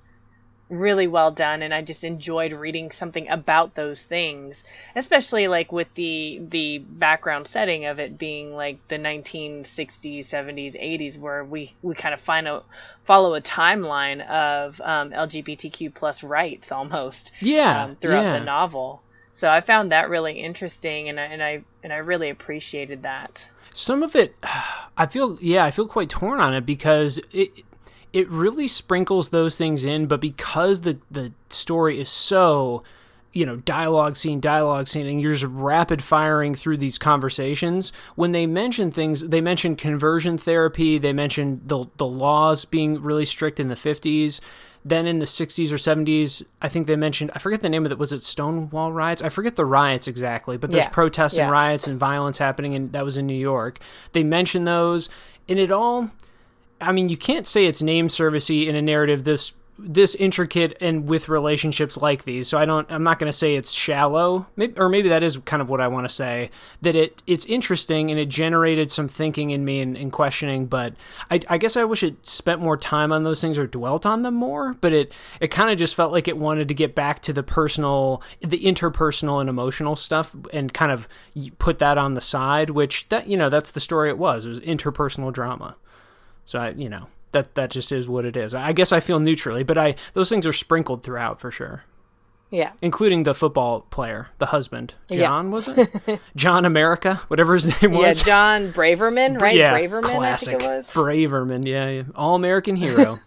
really 0.70 1.08
well 1.08 1.32
done 1.32 1.62
and 1.62 1.74
I 1.74 1.82
just 1.82 2.04
enjoyed 2.04 2.54
reading 2.54 2.92
something 2.92 3.30
about 3.30 3.76
those 3.76 4.02
things 4.02 4.64
especially 4.96 5.48
like 5.48 5.72
with 5.72 5.94
the 5.94 6.42
the 6.50 6.80
background 6.80 7.48
setting 7.48 7.86
of 7.86 8.00
it 8.00 8.18
being 8.18 8.54
like 8.56 8.86
the 8.88 8.98
1960s 8.98 10.20
70s 10.20 10.82
80s 10.82 11.18
where 11.18 11.44
we 11.44 11.74
we 11.82 11.96
kind 11.96 12.14
of 12.14 12.22
find 12.22 12.48
a 12.48 12.64
follow 13.04 13.36
a 13.36 13.42
timeline 13.42 14.26
of 14.28 14.82
um, 14.82 15.12
LGBTQ 15.12 15.94
plus 15.94 16.24
rights 16.24 16.72
almost 16.72 17.34
yeah 17.42 17.84
um, 17.84 17.96
throughout 17.96 18.24
yeah. 18.24 18.40
the 18.40 18.46
novel 18.46 19.02
so 19.34 19.50
I 19.50 19.62
found 19.62 19.92
that 19.92 20.10
really 20.10 20.40
interesting 20.40 21.10
and 21.10 21.20
I, 21.20 21.24
and 21.24 21.44
I 21.44 21.64
and 21.84 21.94
I 21.94 21.98
really 21.98 22.30
appreciated 22.30 23.04
that 23.04 23.48
some 23.74 24.04
of 24.04 24.16
it 24.16 24.36
I 24.98 25.08
feel 25.08 25.38
yeah 25.42 25.66
I 25.66 25.72
feel 25.72 25.88
quite 25.88 26.10
torn 26.10 26.40
on 26.40 26.54
it 26.54 26.66
because 26.66 27.20
it 27.32 27.52
it 28.14 28.30
really 28.30 28.68
sprinkles 28.68 29.30
those 29.30 29.58
things 29.58 29.84
in, 29.84 30.06
but 30.06 30.22
because 30.22 30.82
the 30.82 31.00
the 31.10 31.34
story 31.50 32.00
is 32.00 32.10
so 32.10 32.84
you 33.34 33.48
know 33.48 33.56
dialogue 33.58 34.16
scene 34.16 34.40
dialogue 34.40 34.88
scene 34.88 35.08
and 35.08 35.20
you're 35.20 35.34
just 35.34 35.52
rapid 35.52 36.04
firing 36.04 36.54
through 36.54 36.78
these 36.78 37.00
conversations 37.00 37.92
when 38.14 38.32
they 38.32 38.46
mention 38.46 38.92
things 38.92 39.22
they 39.22 39.42
mention 39.42 39.76
conversion 39.76 40.38
therapy 40.38 41.00
they 41.00 41.12
mention 41.12 41.60
the 41.66 41.86
the 41.98 42.06
laws 42.06 42.64
being 42.66 43.02
really 43.02 43.26
strict 43.26 43.60
in 43.60 43.70
the 43.70 43.76
50s 43.76 44.40
then 44.86 45.08
in 45.08 45.20
the 45.20 45.26
60s 45.26 45.72
or 45.72 45.76
70s 45.76 46.44
i 46.62 46.68
think 46.68 46.88
they 46.88 46.96
mentioned 46.96 47.32
i 47.34 47.40
forget 47.40 47.62
the 47.62 47.70
name 47.70 47.86
of 47.86 47.92
it 47.92 47.98
was 47.98 48.12
it 48.12 48.22
stonewall 48.24 48.92
riots 48.92 49.22
i 49.22 49.30
forget 49.30 49.56
the 49.56 49.66
riots 49.66 50.08
exactly 50.08 50.58
but 50.58 50.72
there's 50.72 50.84
Yeah. 50.86 50.90
protests 50.90 51.34
and 51.38 51.48
Yeah. 51.48 51.52
riots 51.52 51.88
and 51.88 51.98
violence 52.00 52.38
happening 52.38 52.76
and 52.76 52.92
that 52.94 53.06
was 53.06 53.16
in 53.18 53.26
new 53.26 53.34
york 53.34 53.80
they 54.12 54.24
mention 54.24 54.66
those 54.66 55.10
and 55.48 55.58
it 55.60 55.72
all 55.72 56.10
I 56.82 56.92
mean, 56.92 57.08
you 57.08 57.16
can't 57.16 57.48
say 57.48 57.66
it's 57.66 57.82
name 57.82 58.10
servicey 58.10 58.68
in 58.68 58.76
a 58.76 58.82
narrative 58.82 59.24
this 59.24 59.54
this 59.78 60.14
intricate 60.16 60.78
and 60.80 61.08
with 61.08 61.30
relationships 61.30 61.98
like 61.98 62.26
these. 62.26 62.48
So 62.48 62.58
I 62.58 62.66
don't. 62.66 62.90
I'm 62.92 63.04
not 63.04 63.18
going 63.20 63.32
to 63.32 63.38
say 63.38 63.56
it's 63.56 63.72
shallow, 63.72 64.46
maybe, 64.56 64.74
or 64.78 64.88
maybe 64.88 65.10
that 65.10 65.24
is 65.24 65.38
kind 65.46 65.62
of 65.62 65.70
what 65.70 65.82
I 65.82 65.88
want 65.88 66.08
to 66.08 66.14
say. 66.14 66.52
That 66.82 66.96
it 66.96 67.24
it's 67.26 67.46
interesting 67.46 68.12
and 68.12 68.20
it 68.20 68.30
generated 68.30 68.92
some 68.92 69.08
thinking 69.08 69.50
in 69.50 69.66
me 69.66 69.82
and, 69.82 69.98
and 69.98 70.12
questioning. 70.12 70.68
But 70.68 70.94
I, 71.32 71.40
I 71.50 71.58
guess 71.58 71.76
I 71.76 71.84
wish 71.84 72.04
it 72.04 72.26
spent 72.28 72.62
more 72.62 72.78
time 72.78 73.12
on 73.12 73.24
those 73.24 73.42
things 73.42 73.58
or 73.58 73.66
dwelt 73.66 74.06
on 74.06 74.22
them 74.22 74.36
more. 74.36 74.74
But 74.76 74.94
it 74.94 75.12
it 75.40 75.48
kind 75.50 75.72
of 75.72 75.78
just 75.78 75.96
felt 75.96 76.12
like 76.12 76.28
it 76.28 76.38
wanted 76.38 76.68
to 76.68 76.74
get 76.74 76.94
back 76.94 77.22
to 77.22 77.34
the 77.34 77.44
personal, 77.44 78.22
the 78.42 78.64
interpersonal 78.64 79.42
and 79.42 79.50
emotional 79.50 79.96
stuff, 79.96 80.36
and 80.54 80.74
kind 80.74 80.92
of 80.92 81.08
put 81.58 81.80
that 81.80 81.98
on 81.98 82.14
the 82.14 82.22
side. 82.22 82.70
Which 82.70 83.10
that 83.10 83.28
you 83.28 83.38
know 83.38 83.50
that's 83.50 83.72
the 83.72 83.80
story 83.80 84.10
it 84.10 84.18
was. 84.18 84.46
It 84.46 84.50
was 84.50 84.60
interpersonal 84.60 85.34
drama. 85.34 85.76
So 86.46 86.60
I, 86.60 86.70
you 86.72 86.90
know, 86.90 87.08
that 87.34 87.54
that 87.56 87.70
just 87.70 87.92
is 87.92 88.08
what 88.08 88.26
it 88.26 88.36
is. 88.38 88.54
I 88.56 88.72
guess 88.74 88.92
I 88.92 89.00
feel 89.00 89.20
neutrally, 89.20 89.64
but 89.64 89.78
I 89.78 89.96
those 90.14 90.30
things 90.30 90.48
are 90.48 90.54
sprinkled 90.54 91.04
throughout 91.04 91.40
for 91.40 91.52
sure, 91.52 91.84
yeah 92.50 92.72
including 92.82 93.24
the 93.24 93.34
football 93.34 93.82
player, 93.92 94.30
the 94.38 94.48
husband, 94.48 94.94
Yeah. 95.10 95.20
John 95.28 95.52
was 95.52 95.68
it? 95.68 96.20
John 96.36 96.66
America, 96.66 97.16
whatever 97.28 97.54
his 97.56 97.66
name 97.82 97.92
was. 97.92 98.20
yeah. 98.20 98.24
John 98.24 98.74
Braverman 98.74 99.40
right 99.42 99.56
yeah, 99.56 99.74
Braverman 99.78 100.04
classic. 100.04 100.56
I 100.56 100.58
think 100.60 100.64
it 100.64 100.68
was 100.68 100.92
Braverman, 100.92 101.68
yeah, 101.68 101.90
yeah. 101.90 102.04
all 102.16 102.36
American 102.36 102.76
hero. 102.76 103.20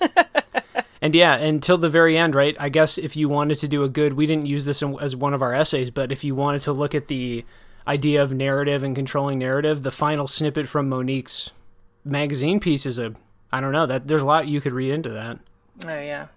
and 1.02 1.14
yeah, 1.14 1.34
until 1.36 1.78
the 1.78 1.88
very 1.88 2.16
end, 2.16 2.34
right? 2.34 2.56
I 2.60 2.68
guess 2.68 2.98
if 2.98 3.16
you 3.16 3.28
wanted 3.28 3.58
to 3.60 3.68
do 3.68 3.82
a 3.84 3.88
good, 3.88 4.12
we 4.12 4.26
didn't 4.26 4.46
use 4.46 4.64
this 4.64 4.82
in, 4.82 4.98
as 5.00 5.14
one 5.16 5.34
of 5.34 5.42
our 5.42 5.54
essays, 5.54 5.90
but 5.90 6.12
if 6.12 6.22
you 6.24 6.34
wanted 6.34 6.62
to 6.62 6.72
look 6.72 6.94
at 6.94 7.08
the 7.08 7.44
idea 7.86 8.22
of 8.22 8.34
narrative 8.34 8.82
and 8.82 8.94
controlling 8.96 9.38
narrative, 9.38 9.82
the 9.82 9.90
final 9.90 10.26
snippet 10.26 10.68
from 10.68 10.88
Monique's 10.88 11.52
magazine 12.06 12.60
piece 12.60 12.86
is 12.86 12.98
a, 12.98 13.14
I 13.52 13.60
don't 13.60 13.72
know 13.72 13.86
that 13.86 14.06
there's 14.06 14.22
a 14.22 14.26
lot 14.26 14.48
you 14.48 14.60
could 14.60 14.72
read 14.72 14.92
into 14.92 15.10
that. 15.10 15.38
oh 15.86 16.00
yeah 16.00 16.28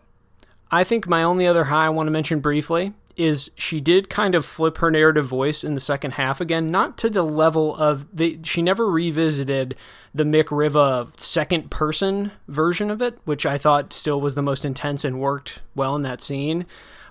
I 0.72 0.84
think 0.84 1.08
my 1.08 1.24
only 1.24 1.48
other 1.48 1.66
high 1.66 1.86
I 1.86 1.90
want 1.90 2.08
to 2.08 2.12
mention 2.12 2.40
briefly 2.40 2.94
is 3.18 3.52
she 3.56 3.82
did 3.82 4.10
kind 4.10 4.34
of 4.34 4.46
flip 4.46 4.78
her 4.78 4.90
narrative 4.90 5.26
voice 5.26 5.64
in 5.64 5.74
the 5.74 5.80
second 5.80 6.12
half 6.12 6.40
again, 6.40 6.68
not 6.68 6.98
to 6.98 7.10
the 7.10 7.24
level 7.24 7.76
of 7.76 8.08
the 8.16 8.40
she 8.44 8.62
never 8.62 8.90
revisited 8.90 9.76
the 10.14 10.24
Mick 10.24 10.56
Riva 10.56 11.08
second 11.18 11.70
person 11.70 12.32
version 12.48 12.90
of 12.90 13.02
it, 13.02 13.20
which 13.26 13.46
I 13.46 13.58
thought 13.58 13.94
still 13.94 14.22
was 14.22 14.36
the 14.36 14.42
most 14.42 14.64
intense 14.64 15.04
and 15.04 15.20
worked 15.20 15.60
well 15.76 15.96
in 15.96 16.04
that 16.04 16.22
scene. 16.22 16.66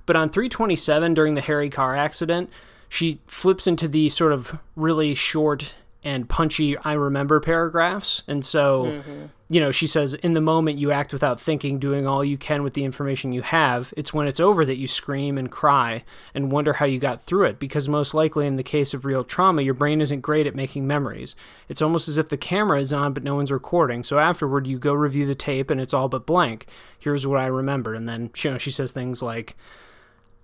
But 0.07 0.16
on 0.16 0.31
327 0.31 1.12
during 1.12 1.35
the 1.35 1.42
Harry 1.42 1.68
car 1.68 1.94
accident, 1.94 2.51
she 2.88 3.21
flips 3.27 3.66
into 3.66 3.87
the 3.87 4.09
sort 4.09 4.33
of 4.33 4.59
really 4.77 5.14
short 5.14 5.75
and 6.09 6.27
punchy 6.27 6.75
I 6.79 6.94
remember 6.94 7.38
paragraphs. 7.38 8.23
And 8.27 8.42
so, 8.42 8.85
mm-hmm. 8.85 9.27
you 9.51 9.61
know, 9.61 9.71
she 9.71 9.87
says, 9.87 10.14
in 10.14 10.33
the 10.33 10.40
moment 10.40 10.79
you 10.79 10.90
act 10.90 11.12
without 11.12 11.38
thinking, 11.38 11.79
doing 11.79 12.07
all 12.07 12.25
you 12.25 12.38
can 12.38 12.62
with 12.62 12.73
the 12.73 12.85
information 12.85 13.35
you 13.35 13.42
have. 13.42 13.92
It's 13.94 14.14
when 14.14 14.27
it's 14.27 14.40
over 14.40 14.64
that 14.64 14.79
you 14.79 14.88
scream 14.88 15.37
and 15.37 15.51
cry 15.51 16.05
and 16.35 16.51
wonder 16.51 16.73
how 16.73 16.87
you 16.87 16.99
got 16.99 17.21
through 17.21 17.44
it. 17.44 17.59
Because 17.59 17.90
most 17.90 18.14
likely, 18.14 18.47
in 18.47 18.57
the 18.57 18.62
case 18.62 18.94
of 18.94 19.05
real 19.05 19.23
trauma, 19.23 19.61
your 19.61 19.75
brain 19.75 20.01
isn't 20.01 20.23
great 20.23 20.47
at 20.47 20.55
making 20.55 20.87
memories. 20.87 21.37
It's 21.68 21.83
almost 21.83 22.09
as 22.09 22.16
if 22.16 22.31
the 22.31 22.38
camera 22.38 22.81
is 22.81 22.90
on, 22.90 23.12
but 23.12 23.23
no 23.23 23.35
one's 23.35 23.53
recording. 23.53 24.03
So 24.03 24.18
afterward, 24.18 24.66
you 24.66 24.79
go 24.79 24.94
review 24.94 25.27
the 25.27 25.35
tape 25.35 25.68
and 25.68 25.79
it's 25.79 25.92
all 25.92 26.09
but 26.09 26.25
blank. 26.25 26.66
Here's 26.99 27.27
what 27.27 27.38
I 27.38 27.47
remember. 27.47 27.92
And 27.92 28.09
then, 28.09 28.31
you 28.42 28.51
know, 28.53 28.59
she 28.59 28.71
says 28.71 28.92
things 28.92 29.21
like, 29.23 29.57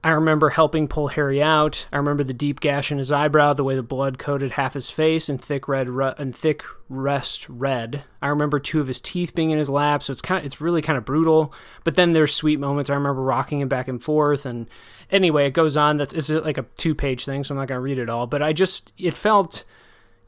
I 0.05 0.11
remember 0.11 0.51
helping 0.51 0.87
pull 0.87 1.09
Harry 1.09 1.43
out. 1.43 1.87
I 1.91 1.97
remember 1.97 2.25
the 2.25 2.35
deep 2.35 2.61
gash 2.61 2.93
in 2.93 2.99
his 2.99 3.11
eyebrow, 3.11 3.55
the 3.55 3.65
way 3.65 3.75
the 3.75 3.83
blood 3.83 4.19
coated 4.19 4.51
half 4.51 4.75
his 4.75 4.91
face 4.91 5.31
and 5.31 5.41
thick 5.41 5.67
red 5.67 5.89
ru- 5.89 6.13
and 6.19 6.37
thick 6.37 6.63
rest 6.91 7.49
red. 7.49 8.05
I 8.21 8.29
remember 8.29 8.61
two 8.61 8.83
of 8.83 8.87
his 8.87 9.01
teeth 9.01 9.35
being 9.35 9.49
in 9.49 9.57
his 9.57 9.71
lap, 9.71 10.03
so 10.03 10.11
it's 10.11 10.21
kind 10.21 10.41
of 10.41 10.45
it's 10.45 10.61
really 10.61 10.83
kind 10.83 10.99
of 10.99 11.07
brutal. 11.07 11.55
But 11.85 11.95
then 11.95 12.13
there's 12.13 12.35
sweet 12.35 12.61
moments. 12.61 12.91
I 12.91 12.95
remember 12.97 13.23
rocking 13.23 13.61
him 13.61 13.69
back 13.69 13.89
and 13.89 14.05
forth. 14.05 14.45
And 14.45 14.69
anyway, 15.11 15.47
it 15.47 15.53
goes 15.53 15.75
on. 15.75 15.97
That's 15.97 16.13
it's 16.13 16.29
like 16.29 16.59
a 16.59 16.67
two 16.77 16.95
page 16.95 17.25
thing, 17.25 17.43
so 17.43 17.55
I'm 17.55 17.59
not 17.59 17.69
gonna 17.69 17.81
read 17.81 17.99
it 17.99 18.11
all. 18.11 18.27
But 18.27 18.43
I 18.43 18.53
just 18.53 18.93
it 18.99 19.17
felt. 19.17 19.65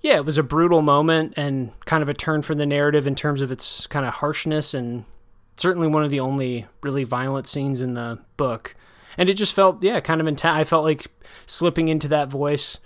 Yeah, 0.00 0.16
it 0.16 0.24
was 0.24 0.38
a 0.38 0.42
brutal 0.42 0.80
moment 0.80 1.34
and 1.36 1.70
kind 1.84 2.02
of 2.02 2.08
a 2.08 2.14
turn 2.14 2.40
for 2.40 2.54
the 2.54 2.64
narrative 2.64 3.06
in 3.06 3.14
terms 3.14 3.42
of 3.42 3.50
its 3.50 3.86
kind 3.88 4.06
of 4.06 4.14
harshness 4.14 4.72
and 4.72 5.04
certainly 5.56 5.88
one 5.88 6.04
of 6.04 6.10
the 6.10 6.20
only 6.20 6.66
really 6.82 7.04
violent 7.04 7.46
scenes 7.46 7.80
in 7.82 7.94
the 7.94 8.18
book 8.36 8.74
and 9.18 9.28
it 9.28 9.34
just 9.34 9.54
felt 9.54 9.82
yeah 9.82 10.00
kind 10.00 10.20
of 10.20 10.26
intense 10.26 10.56
i 10.56 10.64
felt 10.64 10.84
like 10.84 11.06
slipping 11.46 11.88
into 11.88 12.08
that 12.08 12.28
voice 12.28 12.78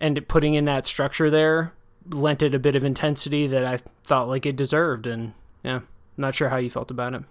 and 0.00 0.26
putting 0.28 0.54
in 0.54 0.64
that 0.64 0.86
structure 0.86 1.30
there 1.30 1.72
lent 2.10 2.42
it 2.42 2.54
a 2.54 2.58
bit 2.58 2.76
of 2.76 2.84
intensity 2.84 3.46
that 3.46 3.64
i 3.64 3.78
thought 4.04 4.28
like 4.28 4.46
it 4.46 4.56
deserved. 4.56 5.06
And 5.06 5.32
yeah 5.62 5.76
i'm 5.76 5.86
not 6.16 6.34
sure 6.34 6.48
how 6.48 6.56
you 6.56 6.70
felt 6.70 6.90
about 6.90 7.14
it. 7.14 7.22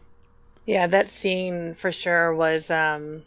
Yeah, 0.66 0.88
that 0.88 1.10
scene 1.10 1.74
for 1.74 1.92
sure 1.92 2.34
was 2.34 2.72
um 2.72 3.24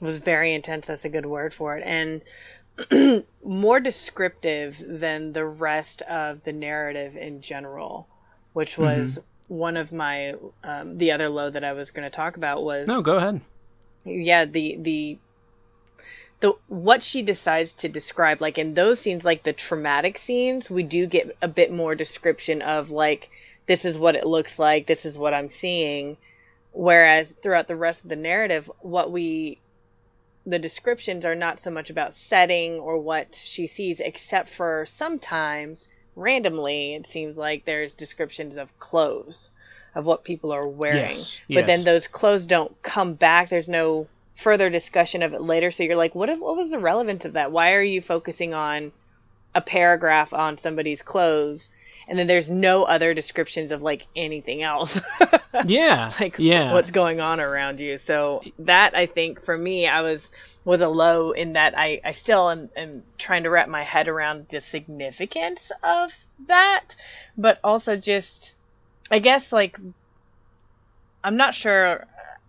was 0.00 0.18
very 0.18 0.54
intense. 0.54 0.86
That's 0.86 1.04
a 1.04 1.10
good 1.10 1.26
word 1.26 1.52
for 1.52 1.76
it, 1.76 1.84
and 1.84 3.24
more 3.44 3.80
descriptive 3.80 4.82
than 4.86 5.32
the 5.32 5.44
rest 5.44 6.00
of 6.02 6.42
the 6.44 6.52
narrative 6.52 7.16
in 7.16 7.42
general, 7.42 8.08
which 8.54 8.78
was 8.78 9.18
one 9.48 9.76
of 9.76 9.92
my 9.92 10.34
um, 10.64 10.96
the 10.96 11.12
other 11.12 11.28
low 11.28 11.50
that 11.50 11.64
I 11.64 11.74
was 11.74 11.90
going 11.90 12.08
to 12.08 12.14
talk 12.14 12.36
about 12.36 12.62
was 12.62 12.88
no 12.88 13.02
go 13.02 13.16
ahead 13.16 13.42
yeah 14.04 14.44
the 14.44 14.76
the 14.80 15.18
the 16.40 16.52
what 16.68 17.02
she 17.02 17.22
decides 17.22 17.74
to 17.74 17.88
describe 17.88 18.40
like 18.40 18.58
in 18.58 18.74
those 18.74 19.00
scenes 19.00 19.24
like 19.24 19.42
the 19.42 19.52
traumatic 19.52 20.16
scenes 20.16 20.70
we 20.70 20.82
do 20.82 21.06
get 21.06 21.36
a 21.42 21.48
bit 21.48 21.72
more 21.72 21.94
description 21.94 22.62
of 22.62 22.90
like 22.90 23.30
this 23.66 23.84
is 23.84 23.98
what 23.98 24.16
it 24.16 24.26
looks 24.26 24.58
like 24.58 24.86
this 24.86 25.04
is 25.04 25.18
what 25.18 25.34
i'm 25.34 25.48
seeing. 25.48 26.16
Whereas 26.72 27.32
throughout 27.32 27.66
the 27.66 27.76
rest 27.76 28.04
of 28.04 28.10
the 28.10 28.16
narrative 28.16 28.70
what 28.80 29.10
we 29.10 29.58
the 30.46 30.58
descriptions 30.58 31.26
are 31.26 31.34
not 31.34 31.58
so 31.58 31.70
much 31.70 31.90
about 31.90 32.14
setting 32.14 32.78
or 32.78 32.96
what 32.96 33.34
she 33.34 33.66
sees 33.66 34.00
except 34.00 34.48
for 34.48 34.86
sometimes 34.86 35.88
randomly 36.16 36.94
it 36.94 37.06
seems 37.06 37.36
like 37.36 37.64
there's 37.64 37.94
descriptions 37.94 38.56
of 38.56 38.78
clothes 38.78 39.50
of 39.94 40.04
what 40.04 40.24
people 40.24 40.52
are 40.52 40.66
wearing. 40.66 41.12
Yes, 41.12 41.38
but 41.48 41.66
then 41.66 41.84
those 41.84 42.08
clothes 42.08 42.46
don't 42.46 42.80
come 42.82 43.14
back. 43.14 43.48
There's 43.48 43.68
no 43.68 44.06
further 44.36 44.70
discussion 44.70 45.22
of 45.22 45.34
it 45.34 45.42
later. 45.42 45.70
So 45.70 45.82
you're 45.82 45.96
like 45.96 46.14
what 46.14 46.28
what 46.28 46.56
was 46.56 46.70
the 46.70 46.78
relevance 46.78 47.24
of 47.24 47.34
that? 47.34 47.52
Why 47.52 47.72
are 47.72 47.82
you 47.82 48.00
focusing 48.00 48.54
on 48.54 48.92
a 49.54 49.60
paragraph 49.60 50.32
on 50.32 50.58
somebody's 50.58 51.02
clothes? 51.02 51.68
And 52.08 52.18
then 52.18 52.26
there's 52.26 52.50
no 52.50 52.84
other 52.84 53.14
descriptions 53.14 53.70
of 53.70 53.82
like 53.82 54.06
anything 54.16 54.62
else. 54.62 55.00
Yeah 55.66 56.12
like 56.20 56.36
yeah. 56.38 56.72
what's 56.72 56.92
going 56.92 57.20
on 57.20 57.40
around 57.40 57.80
you? 57.80 57.98
So 57.98 58.40
that 58.60 58.96
i 58.96 59.06
think 59.06 59.44
for 59.44 59.56
me 59.56 59.88
i 59.88 60.00
was 60.00 60.30
was 60.64 60.80
a 60.80 60.88
low 60.88 61.32
in 61.32 61.54
that 61.54 61.76
i 61.76 62.00
i 62.04 62.12
still 62.12 62.48
am, 62.50 62.70
am 62.76 63.02
trying 63.18 63.42
to 63.42 63.50
wrap 63.50 63.68
my 63.68 63.82
head 63.82 64.06
around 64.06 64.46
the 64.50 64.60
significance 64.60 65.72
of 65.82 66.16
that 66.46 66.94
but 67.36 67.58
also 67.64 67.96
just 67.96 68.54
i 69.10 69.18
guess 69.18 69.52
like 69.52 69.78
i'm 71.24 71.36
not 71.36 71.54
sure 71.54 72.06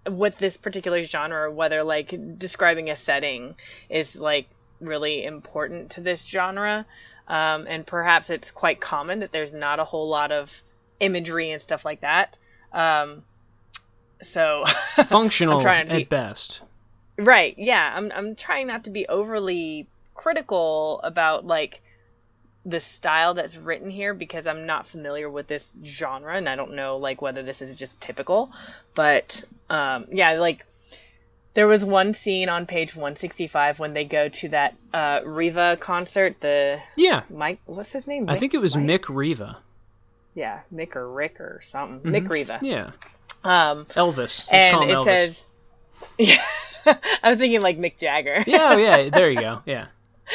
with 0.10 0.38
this 0.38 0.58
particular 0.58 1.04
genre 1.04 1.52
whether 1.52 1.84
like 1.84 2.13
describing 2.38 2.89
a 2.89 2.95
setting 2.95 3.56
is 3.89 4.15
like 4.15 4.47
really 4.80 5.24
important 5.24 5.91
to 5.91 6.02
this 6.02 6.26
genre 6.26 6.86
um, 7.28 7.65
and 7.67 7.86
perhaps 7.86 8.30
it's 8.30 8.52
quite 8.52 8.82
common 8.82 9.19
that 9.19 9.32
there's 9.32 9.54
not 9.54 9.80
a 9.80 9.86
whole 9.86 10.10
lot 10.10 10.32
of 10.32 10.63
imagery 11.00 11.52
and 11.52 11.62
stuff 11.62 11.86
like 11.86 12.02
that 12.02 12.38
um, 12.74 13.24
so 14.21 14.63
functional 15.06 15.65
at 15.67 15.89
be, 15.89 16.04
best. 16.04 16.62
Right. 17.17 17.56
Yeah. 17.58 17.93
I'm 17.95 18.12
I'm 18.13 18.36
trying 18.36 18.67
not 18.67 18.86
to 18.86 18.89
be 18.89 19.08
overly 19.08 19.88
critical 20.13 21.02
about 21.04 21.45
like 21.45 21.82
the 22.65 22.80
style 22.80 23.34
that's 23.34 23.58
written 23.58 23.89
here 23.89 24.13
because 24.13 24.45
I'm 24.45 24.65
not 24.65 24.86
familiar 24.86 25.30
with 25.30 25.47
this 25.47 25.71
genre 25.84 26.36
and 26.36 26.47
I 26.47 26.56
don't 26.56 26.76
know 26.76 26.97
like 26.97 27.21
whether 27.21 27.41
this 27.43 27.62
is 27.62 27.76
just 27.76 28.00
typical. 28.02 28.52
But 28.95 29.43
um 29.69 30.06
yeah, 30.12 30.34
like 30.34 30.65
there 31.54 31.67
was 31.67 31.84
one 31.84 32.13
scene 32.13 32.50
on 32.50 32.65
page 32.65 32.95
165 32.95 33.80
when 33.80 33.93
they 33.93 34.06
go 34.06 34.30
to 34.30 34.50
that 34.50 34.76
uh, 34.93 35.19
Riva 35.26 35.78
concert. 35.80 36.39
The 36.39 36.80
yeah, 36.95 37.24
Mike, 37.30 37.60
what's 37.65 37.91
his 37.91 38.08
name? 38.08 38.28
Mick, 38.28 38.32
I 38.32 38.38
think 38.38 38.54
it 38.54 38.60
was 38.60 38.76
Mike? 38.76 38.86
Mick 38.86 39.06
Riva. 39.10 39.58
Yeah, 40.34 40.62
Mick 40.74 40.95
or 40.95 41.12
Rick 41.12 41.41
or 41.41 41.60
something. 41.62 42.00
Mm-hmm. 42.10 42.26
Mick 42.26 42.30
Riva. 42.30 42.60
Yeah. 42.62 42.91
Um, 43.43 43.86
Elvis. 43.88 44.17
Let's 44.17 44.50
and 44.50 44.89
it 44.89 44.95
Elvis. 44.95 45.04
says, 45.04 45.45
yeah, 46.17 46.45
I 47.21 47.30
was 47.32 47.38
thinking 47.38 47.62
like 47.62 47.78
Mick 47.78 47.97
Jagger. 47.97 48.43
yeah, 48.47 48.78
yeah. 48.78 49.10
There 49.10 49.30
you 49.30 49.39
go. 49.41 49.62
Yeah. 49.65 49.88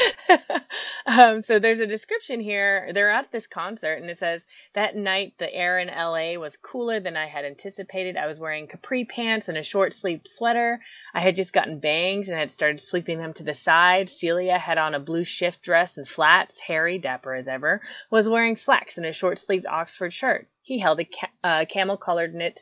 um, 1.06 1.42
so 1.42 1.58
there's 1.58 1.80
a 1.80 1.86
description 1.86 2.40
here. 2.40 2.90
They're 2.92 3.10
at 3.10 3.30
this 3.30 3.46
concert, 3.46 3.94
and 3.94 4.10
it 4.10 4.18
says 4.18 4.46
that 4.74 4.96
night 4.96 5.34
the 5.38 5.52
air 5.52 5.78
in 5.78 5.88
LA 5.88 6.38
was 6.40 6.56
cooler 6.56 7.00
than 7.00 7.16
I 7.16 7.26
had 7.26 7.44
anticipated. 7.44 8.16
I 8.16 8.26
was 8.26 8.40
wearing 8.40 8.66
capri 8.66 9.04
pants 9.04 9.48
and 9.48 9.58
a 9.58 9.62
short 9.62 9.92
sleeved 9.92 10.28
sweater. 10.28 10.80
I 11.14 11.20
had 11.20 11.36
just 11.36 11.52
gotten 11.52 11.80
bangs 11.80 12.28
and 12.28 12.38
had 12.38 12.50
started 12.50 12.80
sweeping 12.80 13.18
them 13.18 13.32
to 13.34 13.44
the 13.44 13.54
side. 13.54 14.08
Celia 14.08 14.58
had 14.58 14.78
on 14.78 14.94
a 14.94 15.00
blue 15.00 15.24
shift 15.24 15.62
dress 15.62 15.96
and 15.96 16.08
flats. 16.08 16.60
Harry, 16.60 16.98
dapper 16.98 17.34
as 17.34 17.48
ever, 17.48 17.80
was 18.10 18.28
wearing 18.28 18.56
slacks 18.56 18.98
and 18.98 19.06
a 19.06 19.12
short 19.12 19.38
sleeved 19.38 19.66
Oxford 19.66 20.12
shirt. 20.12 20.48
He 20.62 20.78
held 20.80 20.98
a 20.98 21.04
ca- 21.04 21.30
uh, 21.44 21.64
camel 21.66 21.96
colored 21.96 22.34
knit 22.34 22.60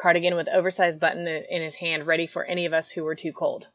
cardigan 0.00 0.36
with 0.36 0.48
oversized 0.48 1.00
button 1.00 1.26
in 1.26 1.62
his 1.62 1.74
hand, 1.74 2.06
ready 2.06 2.26
for 2.26 2.44
any 2.44 2.66
of 2.66 2.72
us 2.72 2.90
who 2.90 3.04
were 3.04 3.14
too 3.14 3.32
cold 3.32 3.66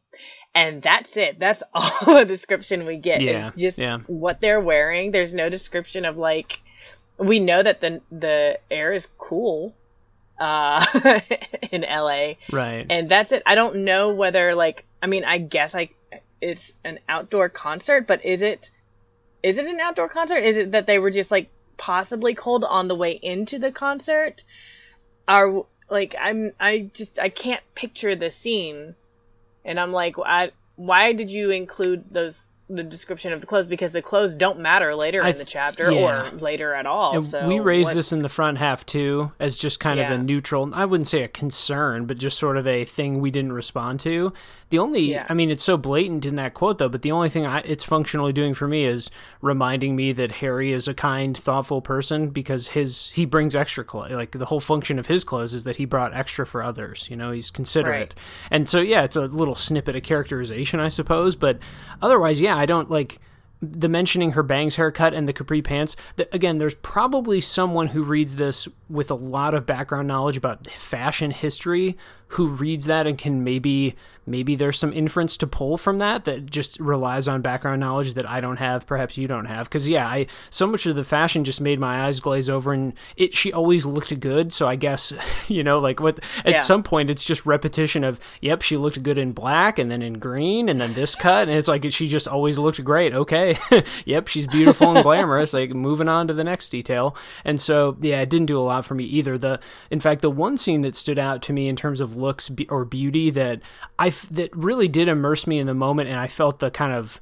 and 0.56 0.82
that's 0.82 1.18
it. 1.18 1.40
That's 1.40 1.64
all 1.74 2.16
the 2.16 2.26
description 2.26 2.86
we 2.86 2.98
get. 2.98 3.22
Yeah, 3.22 3.48
it's 3.48 3.56
just 3.56 3.78
yeah. 3.78 4.00
what 4.08 4.42
they're 4.42 4.62
wearing. 4.62 5.12
There's 5.12 5.34
no 5.34 5.50
description 5.50 6.06
of 6.06 6.18
like 6.18 6.62
we 7.18 7.40
know 7.40 7.62
that 7.62 7.80
the 7.80 8.02
the 8.12 8.60
air 8.72 8.94
is 8.94 9.08
cool 9.18 9.74
uh 10.40 10.86
in 11.72 11.82
LA. 11.82 12.34
Right. 12.52 12.86
And 12.90 13.10
that's 13.10 13.32
it. 13.32 13.44
I 13.46 13.56
don't 13.56 13.78
know 13.78 14.14
whether 14.14 14.56
like 14.56 14.86
I 15.02 15.08
mean 15.08 15.24
I 15.26 15.38
guess 15.38 15.74
like 15.74 15.96
it's 16.42 16.74
an 16.84 17.00
outdoor 17.08 17.50
concert, 17.50 18.08
but 18.08 18.26
is 18.26 18.42
it 18.42 18.70
is 19.42 19.58
it 19.58 19.66
an 19.66 19.80
outdoor 19.80 20.10
concert? 20.10 20.38
Is 20.38 20.58
it 20.58 20.72
that 20.72 20.88
they 20.88 21.00
were 21.00 21.12
just 21.12 21.32
like 21.32 21.50
possibly 21.78 22.34
cold 22.34 22.64
on 22.64 22.88
the 22.88 22.96
way 22.96 23.12
into 23.12 23.60
the 23.60 23.72
concert? 23.72 24.44
Are 25.28 25.66
like 25.90 26.16
I'm 26.20 26.52
I 26.60 26.90
just 26.94 27.20
I 27.20 27.30
can't 27.30 27.62
picture 27.76 28.16
the 28.16 28.30
scene 28.30 28.96
and 29.66 29.80
I'm 29.80 29.92
like, 29.92 30.16
I, 30.20 30.52
why 30.76 31.14
did 31.14 31.32
you 31.32 31.52
include 31.52 32.06
those 32.12 32.48
the 32.70 32.84
description 32.84 33.34
of 33.34 33.42
the 33.42 33.46
clothes 33.46 33.68
because 33.68 33.92
the 33.92 34.02
clothes 34.02 34.36
don't 34.36 34.58
matter 34.60 34.96
later 34.96 35.22
th- 35.22 35.34
in 35.34 35.40
the 35.40 35.46
chapter 35.46 35.92
yeah. 35.92 36.30
or 36.30 36.32
later 36.38 36.74
at 36.74 36.86
all. 36.86 37.20
So 37.22 37.46
we 37.46 37.60
raised 37.60 37.88
what's... 37.88 37.96
this 37.96 38.12
in 38.14 38.22
the 38.22 38.30
front 38.30 38.58
half 38.58 38.86
too 38.86 39.32
as 39.40 39.58
just 39.58 39.80
kind 39.80 40.00
yeah. 40.00 40.12
of 40.12 40.20
a 40.20 40.24
neutral. 40.24 40.74
I 40.74 40.86
wouldn't 40.86 41.08
say 41.08 41.24
a 41.24 41.28
concern, 41.28 42.06
but 42.06 42.18
just 42.18 42.38
sort 42.40 42.58
of 42.58 42.66
a 42.66 42.86
thing 42.86 43.20
we 43.20 43.32
didn't 43.32 43.54
respond 43.54 44.00
to. 44.02 44.34
The 44.74 44.80
only, 44.80 45.02
yeah. 45.02 45.28
I 45.30 45.36
mean, 45.36 45.52
it's 45.52 45.64
so 45.64 45.78
blatant 45.78 46.26
in 46.26 46.34
that 46.38 46.56
quote 46.56 46.80
though, 46.80 46.90
but 46.90 47.04
the 47.04 47.12
only 47.12 47.30
thing 47.30 47.46
I, 47.46 47.60
it's 47.60 47.84
functionally 47.84 48.34
doing 48.34 48.56
for 48.56 48.68
me 48.68 48.86
is 48.86 49.12
reminding 49.40 49.96
me 49.96 50.14
that 50.14 50.32
Harry 50.32 50.72
is 50.72 50.88
a 50.88 50.96
kind, 50.96 51.38
thoughtful 51.38 51.80
person 51.80 52.30
because 52.30 52.70
his 52.70 53.10
he 53.10 53.26
brings 53.26 53.56
extra 53.56 53.84
clothes. 53.84 54.14
Like 54.14 54.32
the 54.32 54.48
whole 54.48 54.60
function 54.60 54.98
of 54.98 55.06
his 55.06 55.24
clothes 55.24 55.54
is 55.54 55.64
that 55.66 55.76
he 55.76 55.86
brought 55.86 56.16
extra 56.16 56.44
for 56.48 56.64
others. 56.64 57.08
You 57.08 57.16
know, 57.16 57.30
he's 57.30 57.52
considerate, 57.52 58.16
right. 58.16 58.50
and 58.50 58.68
so 58.68 58.82
yeah, 58.82 59.04
it's 59.04 59.16
a 59.16 59.28
little 59.28 59.54
snippet 59.54 59.96
of 59.96 60.02
characterization, 60.02 60.80
I 60.80 60.90
suppose. 60.90 61.36
But 61.36 61.60
otherwise, 62.02 62.42
yeah, 62.42 62.58
I 62.58 62.66
don't 62.66 62.90
like 62.90 63.20
the 63.62 63.88
mentioning 63.88 64.32
her 64.32 64.44
bangs 64.44 64.76
haircut 64.76 65.14
and 65.14 65.28
the 65.28 65.34
capri 65.34 65.62
pants 65.62 65.96
that 66.18 66.34
again 66.34 66.58
there's 66.58 66.76
probably 66.76 67.40
someone 67.40 67.88
who 67.88 68.04
reads 68.04 68.36
this 68.36 68.68
with 68.90 69.10
a 69.10 69.16
lot 69.16 69.54
of 69.54 69.66
background 69.66 70.08
knowledge 70.08 70.36
about 70.36 70.68
fashion 70.68 71.32
history 71.32 71.96
who 72.34 72.48
reads 72.48 72.86
that 72.86 73.08
and 73.08 73.18
can 73.18 73.44
maybe 73.44 73.96
maybe 74.26 74.56
there's 74.56 74.80
some 74.80 74.94
inference 74.94 75.38
to 75.38 75.48
pull 75.48 75.78
from 75.78 75.98
that 75.98 76.26
that 76.26 76.50
just 76.50 76.80
relies 76.80 77.28
on 77.28 77.42
background 77.42 77.80
knowledge 77.80 78.14
that 78.14 78.30
I 78.30 78.42
don't 78.42 78.58
have, 78.58 78.86
perhaps 78.86 79.18
you 79.18 79.28
don't 79.28 79.46
have. 79.46 79.68
Because 79.68 79.88
yeah, 79.88 80.08
I 80.08 80.28
so 80.50 80.68
much 80.68 80.86
of 80.86 80.96
the 80.96 81.04
fashion 81.04 81.44
just 81.44 81.62
made 81.62 81.80
my 81.80 82.06
eyes 82.08 82.20
glaze 82.20 82.50
over, 82.50 82.74
and 82.74 82.94
it 83.18 83.34
she 83.34 83.52
always 83.52 83.86
looked 83.86 84.18
good. 84.20 84.54
So 84.54 84.68
I 84.68 84.76
guess 84.76 85.14
you 85.48 85.64
know, 85.64 85.80
like 85.80 86.00
what 86.00 86.20
at 86.46 86.52
yeah. 86.52 86.60
some 86.60 86.84
point 86.84 87.10
it's 87.10 87.24
just 87.24 87.46
repetition 87.46 88.04
of 88.04 88.20
yep, 88.42 88.62
she 88.62 88.78
looked 88.78 89.02
good 89.04 89.18
in 89.18 89.32
black, 89.32 89.80
and 89.80 89.92
then 89.92 90.02
in 90.02 90.14
green, 90.14 90.70
and 90.70 90.80
then 90.80 90.94
this 90.94 91.16
cut, 91.16 91.48
and 91.48 91.58
it's 91.58 91.68
like 91.68 91.90
she 91.92 92.08
just 92.08 92.28
always 92.28 92.58
looked 92.58 92.84
great. 92.84 93.14
Okay, 93.14 93.58
yep, 94.06 94.28
she's 94.28 94.48
beautiful 94.48 94.92
and 94.96 95.04
glamorous. 95.04 95.54
Like 95.54 95.72
moving 95.72 96.10
on 96.10 96.28
to 96.28 96.34
the 96.34 96.44
next 96.44 96.70
detail, 96.70 97.16
and 97.44 97.60
so 97.60 97.98
yeah, 98.02 98.22
it 98.22 98.30
didn't 98.30 98.48
do 98.48 98.60
a 98.60 98.64
lot 98.64 98.86
for 98.86 98.96
me 98.96 99.04
either. 99.06 99.38
The 99.38 99.60
in 99.92 100.00
fact, 100.00 100.22
the 100.22 100.32
one 100.32 100.58
scene 100.58 100.82
that 100.82 100.96
stood 100.96 101.20
out 101.20 101.42
to 101.44 101.54
me 101.54 101.68
in 101.68 101.76
terms 101.76 102.00
of 102.00 102.16
looks 102.24 102.50
or 102.70 102.86
beauty 102.86 103.30
that 103.30 103.62
I 104.00 104.10
that 104.32 104.56
really 104.56 104.88
did 104.88 105.08
immerse 105.08 105.46
me 105.46 105.60
in 105.60 105.68
the 105.68 105.74
moment, 105.74 106.10
and 106.10 106.20
I 106.20 106.28
felt 106.28 106.60
the 106.60 106.72
kind 106.72 106.94
of 106.94 107.22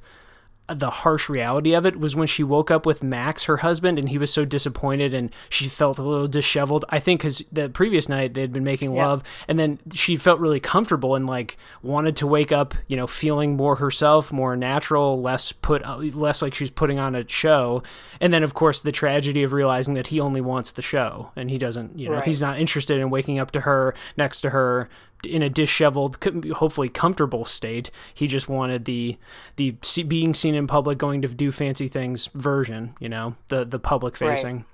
the 0.78 0.90
harsh 0.90 1.28
reality 1.28 1.74
of 1.74 1.86
it 1.86 1.98
was 1.98 2.14
when 2.16 2.26
she 2.26 2.42
woke 2.42 2.70
up 2.70 2.86
with 2.86 3.02
Max, 3.02 3.44
her 3.44 3.58
husband, 3.58 3.98
and 3.98 4.08
he 4.08 4.18
was 4.18 4.32
so 4.32 4.44
disappointed 4.44 5.14
and 5.14 5.30
she 5.48 5.68
felt 5.68 5.98
a 5.98 6.02
little 6.02 6.28
disheveled. 6.28 6.84
I 6.88 6.98
think 6.98 7.20
because 7.20 7.42
the 7.52 7.68
previous 7.68 8.08
night 8.08 8.34
they 8.34 8.40
had 8.40 8.52
been 8.52 8.64
making 8.64 8.94
yeah. 8.94 9.06
love, 9.06 9.22
and 9.48 9.58
then 9.58 9.78
she 9.92 10.16
felt 10.16 10.40
really 10.40 10.60
comfortable 10.60 11.14
and 11.14 11.26
like 11.26 11.56
wanted 11.82 12.16
to 12.16 12.26
wake 12.26 12.52
up, 12.52 12.74
you 12.86 12.96
know, 12.96 13.06
feeling 13.06 13.56
more 13.56 13.76
herself, 13.76 14.32
more 14.32 14.56
natural, 14.56 15.20
less 15.20 15.52
put, 15.52 15.84
uh, 15.84 15.96
less 15.96 16.42
like 16.42 16.54
she's 16.54 16.70
putting 16.70 16.98
on 16.98 17.14
a 17.14 17.28
show. 17.28 17.82
And 18.20 18.32
then, 18.32 18.42
of 18.42 18.54
course, 18.54 18.82
the 18.82 18.92
tragedy 18.92 19.42
of 19.42 19.52
realizing 19.52 19.94
that 19.94 20.08
he 20.08 20.20
only 20.20 20.40
wants 20.40 20.72
the 20.72 20.82
show 20.82 21.30
and 21.36 21.50
he 21.50 21.58
doesn't, 21.58 21.98
you 21.98 22.08
know, 22.08 22.16
right. 22.16 22.24
he's 22.24 22.42
not 22.42 22.58
interested 22.58 22.98
in 22.98 23.10
waking 23.10 23.38
up 23.38 23.50
to 23.52 23.60
her, 23.60 23.94
next 24.16 24.42
to 24.42 24.50
her, 24.50 24.88
in 25.24 25.42
a 25.42 25.48
disheveled, 25.48 26.18
hopefully 26.54 26.88
comfortable 26.88 27.44
state. 27.44 27.90
He 28.14 28.26
just 28.26 28.48
wanted 28.48 28.84
the 28.84 29.18
the 29.56 29.76
being 30.06 30.34
seen 30.34 30.54
in 30.54 30.66
public, 30.66 30.98
going 30.98 31.22
to 31.22 31.28
do 31.28 31.52
fancy 31.52 31.88
things 31.88 32.28
version. 32.34 32.94
You 33.00 33.08
know, 33.08 33.36
the 33.48 33.64
the 33.64 33.78
public 33.78 34.16
facing. 34.16 34.56
Right. 34.56 34.66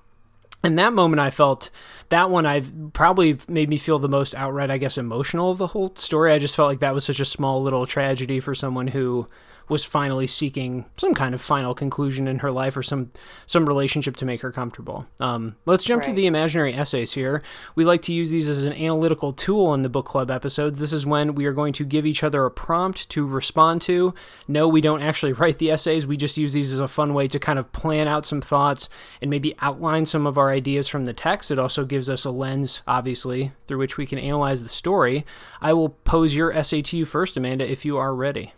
And 0.65 0.77
that 0.79 0.93
moment, 0.93 1.21
I 1.21 1.31
felt 1.31 1.71
that 2.09 2.31
one 2.31 2.45
I've 2.45 2.73
probably 2.93 3.39
made 3.47 3.69
me 3.69 3.79
feel 3.79 4.01
the 4.01 4.09
most 4.09 4.35
outright, 4.35 4.73
I 4.73 4.79
guess, 4.79 4.99
emotional 4.99 5.53
of 5.53 5.59
the 5.59 5.69
whole 5.69 5.95
story. 5.95 6.33
I 6.33 6.41
just 6.41 6.57
felt 6.57 6.69
like 6.69 6.81
that 6.81 6.95
was 6.95 7.05
such 7.05 7.21
a 7.21 7.25
small 7.25 7.63
little 7.63 7.87
tragedy 7.87 8.41
for 8.41 8.57
someone 8.57 8.89
who 8.89 9.29
was 9.69 9.85
finally 9.85 10.27
seeking 10.27 10.85
some 10.97 11.15
kind 11.15 11.35
of 11.35 11.41
final 11.41 11.75
conclusion 11.75 12.27
in 12.27 12.39
her 12.39 12.51
life 12.51 12.77
or 12.77 12.83
some 12.83 13.11
some 13.47 13.67
relationship 13.67 14.17
to 14.17 14.25
make 14.25 14.41
her 14.41 14.53
comfortable. 14.53 15.07
Um, 15.21 15.57
let's 15.67 15.85
jump 15.85 16.03
right. 16.03 16.09
to 16.09 16.15
the 16.15 16.27
imaginary 16.27 16.75
essays 16.75 17.13
here. 17.13 17.43
We 17.75 17.85
like 17.85 18.03
to 18.03 18.13
use 18.13 18.31
these 18.31 18.49
as 18.49 18.65
an 18.65 18.73
analytical 18.73 19.33
tool 19.33 19.75
in 19.75 19.83
the 19.83 19.89
book 19.89 20.07
club 20.07 20.31
episodes. 20.31 20.79
This 20.79 20.93
is 20.93 21.07
when 21.07 21.35
we 21.35 21.47
are 21.47 21.53
going 21.53 21.73
to 21.75 21.85
give 21.85 22.07
each 22.07 22.23
other 22.23 22.45
a 22.45 22.51
prompt 22.51 23.09
to 23.11 23.27
respond 23.27 23.83
to. 23.83 24.15
No, 24.47 24.69
we 24.69 24.81
don't 24.81 25.03
actually 25.03 25.33
write 25.35 25.59
the 25.59 25.71
essays. 25.71 26.07
We 26.07 26.17
just 26.17 26.37
use 26.37 26.53
these 26.53 26.73
as 26.73 26.79
a 26.79 26.89
fun 26.89 27.15
way 27.15 27.29
to 27.29 27.39
kind 27.39 27.59
of 27.59 27.73
plan 27.73 28.09
out 28.09 28.27
some 28.27 28.41
thoughts 28.41 28.89
and 29.21 29.31
maybe 29.31 29.55
outline 29.61 30.07
some 30.07 30.27
of 30.27 30.39
our 30.39 30.51
ideas 30.51 30.89
from 30.89 31.05
the 31.05 31.13
text. 31.13 31.51
It 31.51 31.59
also 31.59 31.85
gives 31.85 32.09
us 32.09 32.25
a 32.25 32.31
lens, 32.31 32.83
obviously, 32.87 33.53
through 33.67 33.79
which 33.79 33.97
we 33.97 34.07
can 34.07 34.19
analyze 34.19 34.63
the 34.63 34.69
story. 34.69 35.25
I 35.61 35.73
will 35.73 35.91
pose 35.91 36.35
your 36.35 36.53
essay 36.53 36.83
to 36.83 36.97
you 36.97 37.05
first, 37.05 37.37
Amanda, 37.37 37.71
if 37.71 37.85
you 37.85 37.97
are 37.97 38.15
ready. 38.15 38.53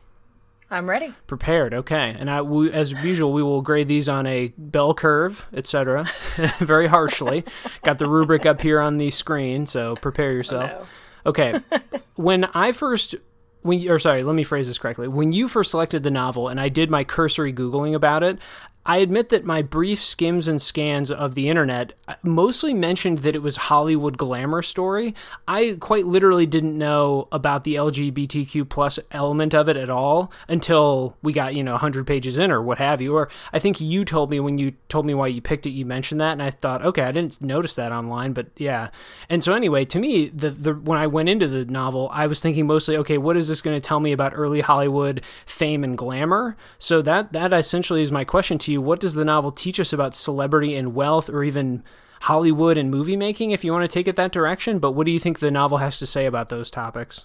I'm 0.70 0.88
ready. 0.88 1.12
Prepared. 1.26 1.74
Okay. 1.74 2.14
And 2.18 2.30
I, 2.30 2.42
we, 2.42 2.72
as 2.72 2.92
usual, 3.04 3.32
we 3.32 3.42
will 3.42 3.60
grade 3.60 3.88
these 3.88 4.08
on 4.08 4.26
a 4.26 4.52
bell 4.56 4.94
curve, 4.94 5.46
etc. 5.52 6.04
Very 6.58 6.86
harshly. 6.86 7.44
Got 7.82 7.98
the 7.98 8.08
rubric 8.08 8.46
up 8.46 8.60
here 8.60 8.80
on 8.80 8.96
the 8.96 9.10
screen, 9.10 9.66
so 9.66 9.96
prepare 9.96 10.32
yourself. 10.32 10.70
Oh, 10.72 10.78
no. 10.78 10.86
Okay. 11.30 11.60
when 12.14 12.44
I 12.44 12.72
first 12.72 13.16
when 13.62 13.88
or 13.90 13.98
sorry, 13.98 14.22
let 14.22 14.34
me 14.34 14.44
phrase 14.44 14.68
this 14.68 14.78
correctly. 14.78 15.08
When 15.08 15.32
you 15.32 15.48
first 15.48 15.72
selected 15.72 16.02
the 16.02 16.10
novel 16.10 16.48
and 16.48 16.60
I 16.60 16.68
did 16.68 16.90
my 16.90 17.04
cursory 17.04 17.52
googling 17.52 17.94
about 17.94 18.22
it, 18.22 18.38
I 18.86 18.98
admit 18.98 19.28
that 19.28 19.44
my 19.44 19.60
brief 19.60 20.02
skims 20.02 20.48
and 20.48 20.60
scans 20.60 21.10
of 21.10 21.34
the 21.34 21.50
internet 21.50 21.92
uh, 22.08 22.14
mostly 22.22 22.72
mentioned 22.72 23.20
that 23.20 23.34
it 23.36 23.42
was 23.42 23.56
Hollywood 23.56 24.16
glamour 24.16 24.62
story. 24.62 25.14
I 25.46 25.76
quite 25.78 26.06
literally 26.06 26.46
didn't 26.46 26.78
know 26.78 27.28
about 27.30 27.64
the 27.64 27.74
LGBTQ 27.74 28.68
plus 28.70 28.98
element 29.10 29.54
of 29.54 29.68
it 29.68 29.76
at 29.76 29.90
all 29.90 30.32
until 30.48 31.14
we 31.22 31.34
got, 31.34 31.54
you 31.54 31.62
know, 31.62 31.72
100 31.72 32.06
pages 32.06 32.38
in 32.38 32.50
or 32.50 32.62
what 32.62 32.78
have 32.78 33.02
you. 33.02 33.14
Or 33.14 33.28
I 33.52 33.58
think 33.58 33.82
you 33.82 34.06
told 34.06 34.30
me 34.30 34.40
when 34.40 34.56
you 34.56 34.72
told 34.88 35.04
me 35.04 35.12
why 35.12 35.26
you 35.26 35.42
picked 35.42 35.66
it, 35.66 35.70
you 35.70 35.84
mentioned 35.84 36.22
that 36.22 36.32
and 36.32 36.42
I 36.42 36.50
thought, 36.50 36.82
okay, 36.82 37.02
I 37.02 37.12
didn't 37.12 37.42
notice 37.42 37.74
that 37.74 37.92
online, 37.92 38.32
but 38.32 38.46
yeah. 38.56 38.88
And 39.28 39.44
so 39.44 39.52
anyway, 39.52 39.84
to 39.86 39.98
me, 39.98 40.28
the 40.30 40.50
the 40.50 40.72
when 40.72 40.98
I 40.98 41.06
went 41.06 41.28
into 41.28 41.48
the 41.48 41.66
novel, 41.66 42.08
I 42.12 42.26
was 42.26 42.40
thinking 42.40 42.66
mostly, 42.66 42.96
okay, 42.96 43.18
what 43.18 43.36
is 43.36 43.46
this 43.46 43.60
going 43.60 43.78
to 43.78 43.86
tell 43.86 44.00
me 44.00 44.12
about 44.12 44.32
early 44.34 44.62
Hollywood 44.62 45.22
fame 45.44 45.84
and 45.84 45.98
glamour? 45.98 46.56
So 46.78 47.02
that 47.02 47.34
that 47.34 47.52
essentially 47.52 48.00
is 48.00 48.10
my 48.10 48.24
question 48.24 48.58
to 48.58 48.69
you 48.69 48.69
what 48.78 49.00
does 49.00 49.14
the 49.14 49.24
novel 49.24 49.52
teach 49.52 49.80
us 49.80 49.92
about 49.92 50.14
celebrity 50.14 50.76
and 50.76 50.94
wealth, 50.94 51.28
or 51.30 51.42
even 51.44 51.82
Hollywood 52.20 52.76
and 52.76 52.90
movie 52.90 53.16
making, 53.16 53.50
if 53.50 53.64
you 53.64 53.72
want 53.72 53.88
to 53.90 53.92
take 53.92 54.06
it 54.06 54.16
that 54.16 54.32
direction. 54.32 54.78
But 54.78 54.92
what 54.92 55.06
do 55.06 55.12
you 55.12 55.18
think 55.18 55.38
the 55.38 55.50
novel 55.50 55.78
has 55.78 55.98
to 55.98 56.06
say 56.06 56.26
about 56.26 56.48
those 56.48 56.70
topics? 56.70 57.24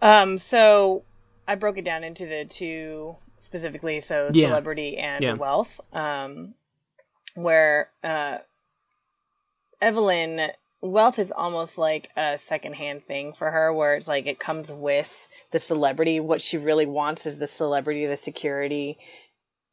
Um, 0.00 0.38
so 0.38 1.04
I 1.46 1.56
broke 1.56 1.78
it 1.78 1.84
down 1.84 2.04
into 2.04 2.26
the 2.26 2.44
two 2.44 3.16
specifically, 3.36 4.00
so 4.00 4.30
Yeah. 4.32 4.48
celebrity 4.48 4.96
and 4.98 5.22
Yeah. 5.22 5.34
wealth. 5.34 5.80
Um, 5.92 6.54
where 7.34 7.88
uh, 8.04 8.38
Evelyn 9.80 10.52
wealth 10.80 11.18
is 11.18 11.30
almost 11.32 11.78
like 11.78 12.10
a 12.16 12.36
secondhand 12.38 13.06
thing 13.06 13.32
for 13.32 13.50
her, 13.50 13.72
where 13.72 13.94
it's 13.94 14.08
like 14.08 14.26
it 14.26 14.38
comes 14.38 14.70
with 14.70 15.28
the 15.52 15.58
celebrity. 15.58 16.20
What 16.20 16.40
she 16.40 16.58
really 16.58 16.86
wants 16.86 17.24
is 17.26 17.38
the 17.38 17.46
celebrity, 17.46 18.06
the 18.06 18.16
security, 18.16 18.98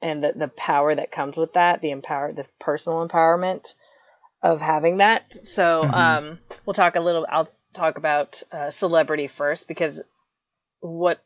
and 0.01 0.23
the 0.23 0.33
the 0.33 0.47
power 0.47 0.93
that 0.93 1.11
comes 1.11 1.37
with 1.37 1.53
that, 1.53 1.81
the 1.81 1.91
empower, 1.91 2.31
the 2.33 2.45
personal 2.59 3.07
empowerment 3.07 3.73
of 4.41 4.61
having 4.61 4.97
that. 4.97 5.33
So 5.45 5.83
um, 5.83 6.39
we'll 6.65 6.73
talk 6.73 6.95
a 6.95 7.01
little. 7.01 7.25
I'll 7.29 7.49
talk 7.73 7.97
about 7.97 8.41
uh, 8.51 8.69
celebrity 8.69 9.27
first 9.27 9.67
because 9.67 9.99
what 10.79 11.21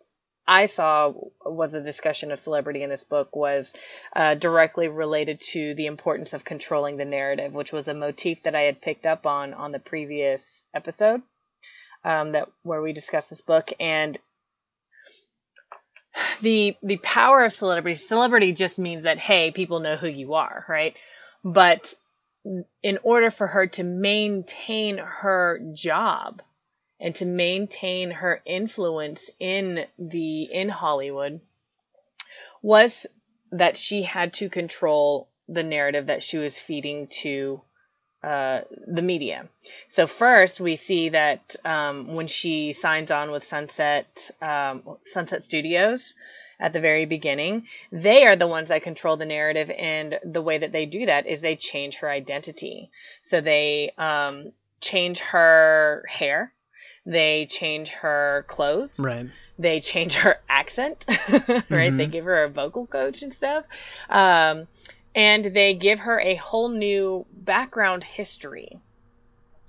I 0.48 0.66
saw 0.66 1.14
was 1.46 1.74
a 1.74 1.82
discussion 1.82 2.32
of 2.32 2.40
celebrity 2.40 2.84
in 2.84 2.90
this 2.90 3.04
book 3.04 3.36
was 3.36 3.74
uh, 4.16 4.36
directly 4.36 4.90
related 4.90 5.40
to 5.52 5.74
the 5.76 5.86
importance 5.86 6.34
of 6.34 6.44
controlling 6.44 6.98
the 6.98 7.06
narrative, 7.06 7.54
which 7.54 7.72
was 7.72 7.88
a 7.88 7.94
motif 7.94 8.44
that 8.44 8.56
I 8.56 8.62
had 8.62 8.82
picked 8.82 9.06
up 9.06 9.26
on 9.26 9.54
on 9.54 9.72
the 9.72 9.80
previous 9.80 10.64
episode 10.74 11.22
um, 12.04 12.32
that 12.32 12.50
where 12.64 12.82
we 12.82 12.94
discussed 12.94 13.30
this 13.30 13.42
book 13.42 13.72
and 13.80 14.18
the 16.40 16.76
the 16.84 16.98
power 16.98 17.46
of 17.46 17.54
celebrity. 17.54 17.96
Celebrity 17.96 18.54
just 18.54 18.80
means 18.80 19.04
that 19.04 19.20
hey, 19.20 19.52
people 19.52 19.80
know 19.80 19.96
who 19.96 20.08
you 20.08 20.34
are, 20.34 20.66
right? 20.68 20.96
But 21.44 21.94
in 22.82 23.00
order 23.04 23.32
for 23.32 23.48
her 23.48 23.68
to 23.68 23.84
maintain 23.84 24.98
her 24.98 25.60
job 25.74 26.42
and 27.00 27.16
to 27.16 27.26
maintain 27.26 28.12
her 28.12 28.42
influence 28.46 29.30
in 29.40 29.86
the 29.98 30.44
in 30.44 30.70
Hollywood 30.70 31.42
was 32.62 33.06
that 33.52 33.78
she 33.78 34.04
had 34.04 34.34
to 34.34 34.50
control 34.50 35.28
the 35.48 35.64
narrative 35.64 36.08
that 36.08 36.24
she 36.24 36.38
was 36.38 36.60
feeding 36.60 37.08
to 37.08 37.62
uh, 38.24 38.62
the 38.88 39.02
media. 39.02 39.48
So 39.90 40.08
first, 40.08 40.60
we 40.62 40.76
see 40.78 41.10
that 41.10 41.56
um, 41.66 42.16
when 42.16 42.28
she 42.28 42.74
signs 42.74 43.12
on 43.12 43.32
with 43.32 43.44
Sunset 43.44 44.32
um, 44.42 44.84
Sunset 45.04 45.44
Studios 45.44 46.14
at 46.60 46.72
the 46.72 46.80
very 46.80 47.06
beginning, 47.06 47.68
they 47.92 48.26
are 48.26 48.36
the 48.36 48.48
ones 48.48 48.70
that 48.70 48.84
control 48.84 49.18
the 49.18 49.26
narrative, 49.26 49.70
and 49.70 50.20
the 50.24 50.42
way 50.42 50.58
that 50.58 50.72
they 50.72 50.86
do 50.86 51.06
that 51.08 51.28
is 51.28 51.42
they 51.42 51.56
change 51.56 51.98
her 51.98 52.10
identity. 52.10 52.90
So 53.22 53.42
they 53.42 53.92
um, 53.98 54.54
change 54.80 55.20
her 55.20 56.04
hair, 56.08 56.54
they 57.06 57.48
change 57.50 57.90
her 57.92 58.46
clothes, 58.48 59.00
Right. 59.00 59.28
they 59.60 59.82
change 59.82 60.16
her 60.16 60.40
accent, 60.50 61.06
right? 61.70 61.96
They 61.98 62.06
give 62.08 62.26
her 62.26 62.44
a 62.46 62.50
vocal 62.50 62.88
coach 62.88 63.22
and 63.22 63.34
stuff. 63.34 63.66
And 65.16 65.46
they 65.46 65.74
give 65.76 66.00
her 66.00 66.20
a 66.20 66.36
whole 66.36 66.70
new 66.70 67.26
background 67.32 68.04
history, 68.04 68.80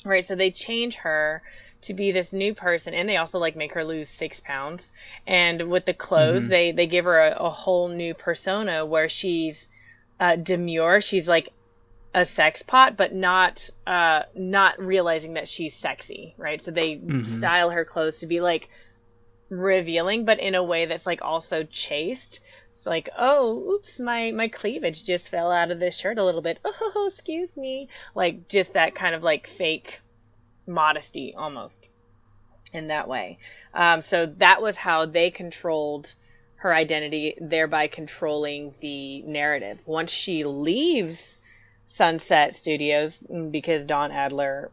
right? 0.05 0.25
So 0.25 0.35
they 0.35 0.51
change 0.51 0.97
her 0.97 1.43
to 1.83 1.95
be 1.95 2.13
this 2.13 2.33
new 2.33 2.55
person, 2.55 2.95
and 2.95 3.09
they 3.09 3.19
also 3.19 3.39
like 3.39 3.57
make 3.57 3.75
her 3.75 3.85
lose 3.85 4.09
six 4.09 4.41
pounds. 4.41 4.91
And 5.27 5.71
with 5.71 5.85
the 5.85 5.93
clothes, 5.93 6.49
they 6.49 6.73
they 6.73 6.87
give 6.87 7.05
her 7.05 7.19
a, 7.19 7.37
a 7.45 7.51
whole 7.51 7.89
new 7.89 8.15
persona 8.15 8.87
where 8.87 9.09
she's 9.09 9.69
uh, 10.19 10.37
demure. 10.37 11.01
She's 11.03 11.29
like 11.29 11.51
a 12.15 12.25
sex 12.25 12.63
pot, 12.63 12.97
but 12.97 13.13
not 13.15 13.69
uh, 13.87 14.23
not 14.35 14.79
realizing 14.79 15.35
that 15.35 15.49
she's 15.49 15.77
sexy, 15.77 16.35
right? 16.39 16.61
So 16.61 16.71
they 16.71 17.01
style 17.23 17.71
her 17.71 17.85
clothes 17.85 18.21
to 18.21 18.27
be 18.27 18.41
like 18.41 18.69
revealing, 19.51 20.25
but 20.25 20.41
in 20.41 20.55
a 20.55 20.63
way 20.63 20.87
that's 20.87 21.07
like 21.07 21.23
also 21.23 21.65
chaste. 21.65 22.41
It's 22.75 22.87
like, 22.87 23.09
oh, 23.17 23.75
oops, 23.75 24.01
my 24.01 24.33
my 24.33 24.49
cleavage 24.49 25.05
just 25.05 25.29
fell 25.31 25.51
out 25.51 25.71
of 25.71 25.79
this 25.79 25.97
shirt 25.97 26.19
a 26.19 26.25
little 26.25 26.43
bit. 26.43 26.59
Oh, 26.67 27.09
excuse 27.09 27.57
me. 27.57 27.89
Like 28.15 28.49
just 28.49 28.75
that 28.75 28.95
kind 28.95 29.15
of 29.15 29.23
like 29.23 29.47
fake 29.47 30.01
modesty 30.67 31.35
almost 31.37 31.89
in 32.73 32.89
that 32.89 33.09
way. 33.09 33.39
Um, 33.73 34.03
so 34.03 34.27
that 34.39 34.61
was 34.61 34.77
how 34.77 35.07
they 35.07 35.31
controlled 35.31 36.13
her 36.57 36.75
identity, 36.75 37.37
thereby 37.41 37.87
controlling 37.87 38.75
the 38.81 39.23
narrative. 39.23 39.79
Once 39.87 40.11
she 40.11 40.45
leaves 40.45 41.39
Sunset 41.87 42.55
Studios, 42.55 43.19
mm, 43.31 43.53
because 43.53 43.85
Don 43.85 44.11
Adler 44.11 44.71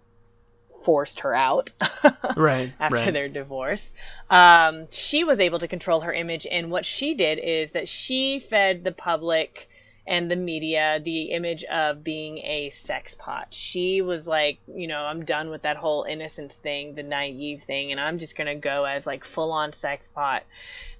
forced 0.85 1.19
her 1.21 1.35
out 1.35 1.71
Right. 2.35 2.73
after 2.79 2.95
right. 2.95 3.13
their 3.13 3.29
divorce, 3.29 3.91
um, 4.31 4.87
she 4.91 5.25
was 5.25 5.41
able 5.41 5.59
to 5.59 5.67
control 5.67 5.99
her 6.01 6.13
image. 6.13 6.47
And 6.49 6.71
what 6.71 6.85
she 6.85 7.13
did 7.13 7.37
is 7.37 7.73
that 7.73 7.89
she 7.89 8.39
fed 8.39 8.83
the 8.83 8.93
public 8.93 9.67
and 10.07 10.31
the 10.31 10.35
media 10.35 10.99
the 11.03 11.31
image 11.31 11.63
of 11.65 12.03
being 12.03 12.39
a 12.39 12.69
sex 12.69 13.13
pot. 13.13 13.47
She 13.51 14.01
was 14.01 14.27
like, 14.27 14.57
you 14.73 14.87
know, 14.87 15.01
I'm 15.01 15.25
done 15.25 15.49
with 15.49 15.63
that 15.63 15.77
whole 15.77 16.03
innocence 16.03 16.55
thing, 16.55 16.95
the 16.95 17.03
naive 17.03 17.63
thing, 17.63 17.91
and 17.91 17.99
I'm 17.99 18.17
just 18.17 18.37
gonna 18.37 18.55
go 18.55 18.85
as 18.85 19.05
like 19.05 19.25
full 19.25 19.51
on 19.51 19.73
sex 19.73 20.09
pot 20.09 20.43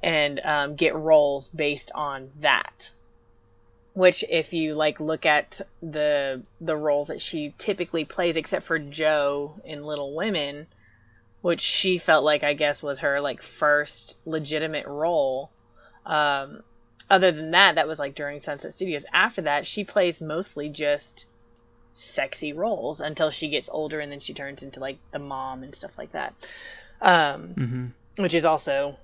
and 0.04 0.40
um, 0.44 0.76
get 0.76 0.94
roles 0.94 1.50
based 1.50 1.92
on 1.96 2.30
that. 2.42 2.92
Which, 3.94 4.24
if 4.30 4.54
you 4.54 4.76
like 4.76 5.00
look 5.00 5.26
at 5.26 5.62
the 5.82 6.44
the 6.60 6.78
roles 6.78 7.08
that 7.08 7.22
she 7.22 7.54
typically 7.58 8.06
plays, 8.06 8.38
except 8.38 8.66
for 8.66 8.78
Jo 8.78 9.60
in 9.66 9.84
Little 9.84 10.16
Women, 10.16 10.68
which 11.42 11.62
she 11.62 11.98
felt 11.98 12.24
like 12.24 12.44
I 12.44 12.54
guess 12.54 12.82
was 12.84 13.00
her 13.00 13.20
like 13.22 13.42
first 13.42 14.16
legitimate 14.26 14.86
role. 14.88 15.50
Um, 16.06 16.64
other 17.10 17.32
than 17.32 17.52
that, 17.52 17.76
that 17.76 17.88
was 17.88 18.00
like 18.00 18.16
during 18.16 18.40
Sunset 18.40 18.74
Studios. 18.74 19.06
After 19.14 19.42
that, 19.44 19.66
she 19.66 19.84
plays 19.84 20.22
mostly 20.22 20.70
just 20.70 21.26
sexy 21.94 22.54
roles 22.54 23.02
until 23.02 23.30
she 23.30 23.50
gets 23.50 23.70
older 23.70 24.00
and 24.00 24.12
then 24.12 24.20
she 24.22 24.34
turns 24.34 24.64
into 24.64 24.80
like 24.80 24.98
the 25.12 25.20
mom 25.20 25.64
and 25.64 25.76
stuff 25.76 25.98
like 25.98 26.14
that. 26.14 26.34
Um, 27.02 27.54
Mhm. 27.56 27.92
which 28.18 28.34
is 28.34 28.46
also 28.46 28.96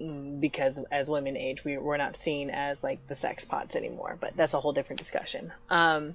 mm, 0.00 0.40
because 0.40 0.78
as 0.92 1.08
women 1.10 1.36
age, 1.36 1.64
we, 1.64 1.76
we're 1.76 1.96
not 1.96 2.14
seen 2.16 2.50
as 2.50 2.84
like 2.84 3.04
the 3.08 3.14
sex 3.14 3.44
pots 3.44 3.74
anymore, 3.74 4.16
but 4.20 4.36
that's 4.36 4.54
a 4.54 4.60
whole 4.60 4.72
different 4.72 4.98
discussion. 5.00 5.52
Um, 5.68 6.14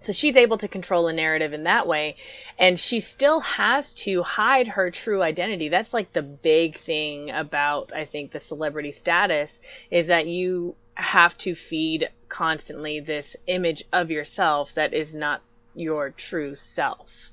so 0.00 0.12
she's 0.12 0.36
able 0.36 0.58
to 0.58 0.68
control 0.68 1.08
a 1.08 1.12
narrative 1.12 1.52
in 1.52 1.64
that 1.64 1.86
way, 1.86 2.16
and 2.58 2.78
she 2.78 3.00
still 3.00 3.40
has 3.40 3.92
to 3.92 4.22
hide 4.22 4.68
her 4.68 4.90
true 4.90 5.22
identity. 5.22 5.68
That's 5.68 5.92
like 5.92 6.12
the 6.12 6.22
big 6.22 6.76
thing 6.76 7.30
about, 7.30 7.92
I 7.94 8.06
think, 8.06 8.32
the 8.32 8.40
celebrity 8.40 8.92
status 8.92 9.60
is 9.90 10.06
that 10.06 10.26
you 10.26 10.74
have 10.94 11.36
to 11.38 11.54
feed 11.54 12.08
constantly 12.28 13.00
this 13.00 13.36
image 13.46 13.84
of 13.92 14.10
yourself 14.10 14.74
that 14.74 14.94
is 14.94 15.14
not 15.14 15.42
your 15.74 16.10
true 16.10 16.54
self. 16.54 17.30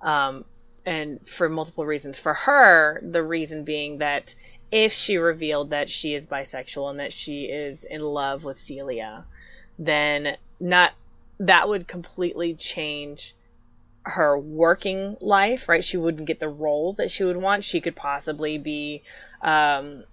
Um, 0.00 0.44
and 0.86 1.26
for 1.26 1.50
multiple 1.50 1.84
reasons. 1.84 2.18
For 2.18 2.32
her, 2.32 3.00
the 3.02 3.22
reason 3.22 3.64
being 3.64 3.98
that 3.98 4.34
if 4.70 4.92
she 4.92 5.18
revealed 5.18 5.70
that 5.70 5.90
she 5.90 6.14
is 6.14 6.26
bisexual 6.26 6.90
and 6.90 7.00
that 7.00 7.12
she 7.12 7.44
is 7.44 7.84
in 7.84 8.00
love 8.00 8.44
with 8.44 8.56
Celia, 8.56 9.24
then 9.78 10.36
not 10.58 10.92
that 11.40 11.68
would 11.68 11.86
completely 11.86 12.54
change 12.54 13.34
her 14.04 14.38
working 14.38 15.16
life, 15.20 15.68
right? 15.68 15.84
She 15.84 15.96
wouldn't 15.96 16.26
get 16.26 16.40
the 16.40 16.48
roles 16.48 16.96
that 16.96 17.10
she 17.10 17.24
would 17.24 17.36
want. 17.36 17.64
She 17.64 17.80
could 17.80 17.94
possibly 17.94 18.58
be 18.58 19.02
um, 19.42 20.04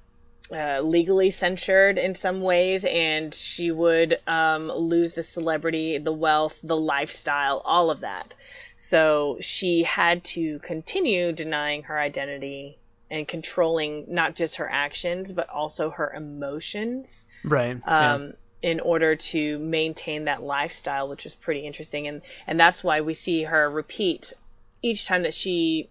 uh, 0.51 0.81
legally 0.81 1.31
censured 1.31 1.97
in 1.97 2.13
some 2.13 2.41
ways, 2.41 2.85
and 2.85 3.33
she 3.33 3.71
would 3.71 4.17
um, 4.27 4.69
lose 4.69 5.13
the 5.13 5.23
celebrity, 5.23 5.97
the 5.97 6.13
wealth, 6.13 6.59
the 6.61 6.77
lifestyle, 6.77 7.61
all 7.63 7.89
of 7.89 8.01
that. 8.01 8.33
So 8.77 9.37
she 9.39 9.83
had 9.83 10.23
to 10.25 10.59
continue 10.59 11.31
denying 11.31 11.83
her 11.83 11.97
identity 11.97 12.77
and 13.09 13.27
controlling 13.27 14.05
not 14.09 14.35
just 14.35 14.57
her 14.57 14.69
actions, 14.69 15.31
but 15.31 15.49
also 15.49 15.89
her 15.89 16.11
emotions 16.13 17.25
Right. 17.45 17.77
yeah. 17.87 18.29
In 18.65 18.79
order 18.79 19.15
to 19.15 19.59
maintain 19.59 20.25
that 20.25 20.41
lifestyle, 20.41 21.07
which 21.07 21.27
is 21.27 21.35
pretty 21.35 21.67
interesting. 21.67 22.07
And, 22.07 22.23
and 22.47 22.59
that's 22.59 22.83
why 22.83 23.01
we 23.01 23.13
see 23.13 23.43
her 23.43 23.69
repeat 23.69 24.33
each 24.81 25.05
time 25.05 25.21
that 25.21 25.35
she 25.35 25.87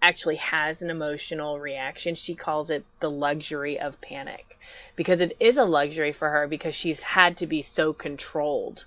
actually 0.00 0.36
has 0.36 0.80
an 0.80 0.88
emotional 0.88 1.60
reaction. 1.60 2.14
She 2.14 2.34
calls 2.34 2.70
it 2.70 2.86
the 3.00 3.10
luxury 3.10 3.78
of 3.78 4.00
panic 4.00 4.58
because 4.96 5.20
it 5.20 5.36
is 5.40 5.58
a 5.58 5.66
luxury 5.66 6.12
for 6.12 6.30
her 6.30 6.48
because 6.48 6.74
she's 6.74 7.02
had 7.02 7.36
to 7.36 7.46
be 7.46 7.60
so 7.60 7.92
controlled, 7.92 8.86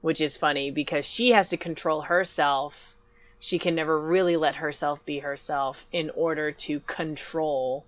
which 0.00 0.22
is 0.22 0.38
funny 0.38 0.70
because 0.70 1.04
she 1.04 1.32
has 1.32 1.50
to 1.50 1.58
control 1.58 2.00
herself. 2.00 2.96
She 3.40 3.58
can 3.58 3.74
never 3.74 4.00
really 4.00 4.38
let 4.38 4.54
herself 4.54 5.04
be 5.04 5.18
herself 5.18 5.84
in 5.92 6.08
order 6.14 6.52
to 6.52 6.80
control 6.80 7.84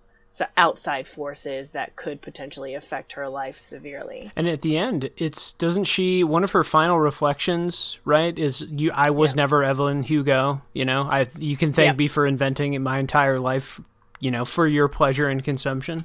outside 0.56 1.06
forces 1.08 1.70
that 1.70 1.96
could 1.96 2.22
potentially 2.22 2.74
affect 2.74 3.12
her 3.12 3.28
life 3.28 3.58
severely. 3.58 4.30
And 4.36 4.48
at 4.48 4.62
the 4.62 4.78
end, 4.78 5.10
it's 5.16 5.52
doesn't 5.52 5.84
she 5.84 6.24
one 6.24 6.44
of 6.44 6.52
her 6.52 6.64
final 6.64 6.98
reflections, 6.98 7.98
right? 8.04 8.38
Is 8.38 8.62
you 8.62 8.92
I 8.92 9.10
was 9.10 9.32
yeah. 9.32 9.36
never 9.36 9.64
Evelyn 9.64 10.02
Hugo, 10.02 10.62
you 10.72 10.84
know. 10.84 11.02
I 11.02 11.28
you 11.38 11.56
can 11.56 11.72
thank 11.72 11.94
yeah. 11.94 11.96
me 11.96 12.08
for 12.08 12.26
inventing 12.26 12.80
my 12.82 12.98
entire 12.98 13.38
life, 13.38 13.80
you 14.18 14.30
know, 14.30 14.44
for 14.44 14.66
your 14.66 14.88
pleasure 14.88 15.28
and 15.28 15.42
consumption. 15.42 16.04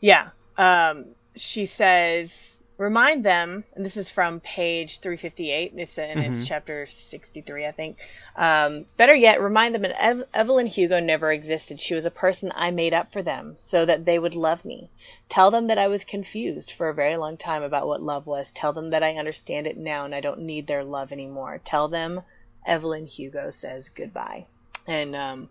Yeah. 0.00 0.30
Um 0.58 1.06
she 1.36 1.66
says 1.66 2.51
remind 2.82 3.24
them, 3.24 3.62
and 3.74 3.86
this 3.86 3.96
is 3.96 4.10
from 4.10 4.40
page 4.40 4.98
358, 4.98 5.72
it's 5.76 5.96
in 5.98 6.18
mm-hmm. 6.18 6.20
it's 6.20 6.48
chapter 6.48 6.84
63, 6.84 7.66
I 7.66 7.70
think. 7.70 7.96
Um, 8.34 8.86
better 8.96 9.14
yet, 9.14 9.40
remind 9.40 9.74
them 9.74 9.82
that 9.82 10.02
Ev- 10.02 10.26
Evelyn 10.34 10.66
Hugo 10.66 10.98
never 10.98 11.30
existed. 11.30 11.80
She 11.80 11.94
was 11.94 12.06
a 12.06 12.10
person 12.10 12.52
I 12.54 12.72
made 12.72 12.92
up 12.92 13.12
for 13.12 13.22
them 13.22 13.54
so 13.58 13.84
that 13.84 14.04
they 14.04 14.18
would 14.18 14.34
love 14.34 14.64
me. 14.64 14.90
Tell 15.28 15.52
them 15.52 15.68
that 15.68 15.78
I 15.78 15.86
was 15.86 16.04
confused 16.04 16.72
for 16.72 16.88
a 16.88 16.94
very 16.94 17.16
long 17.16 17.36
time 17.36 17.62
about 17.62 17.86
what 17.86 18.02
love 18.02 18.26
was. 18.26 18.50
Tell 18.50 18.72
them 18.72 18.90
that 18.90 19.04
I 19.04 19.14
understand 19.14 19.68
it 19.68 19.76
now 19.76 20.04
and 20.04 20.14
I 20.14 20.20
don't 20.20 20.40
need 20.40 20.66
their 20.66 20.82
love 20.82 21.12
anymore. 21.12 21.60
Tell 21.64 21.86
them 21.86 22.20
Evelyn 22.66 23.06
Hugo 23.06 23.50
says 23.50 23.90
goodbye. 23.90 24.46
And 24.88 25.14
um, 25.14 25.48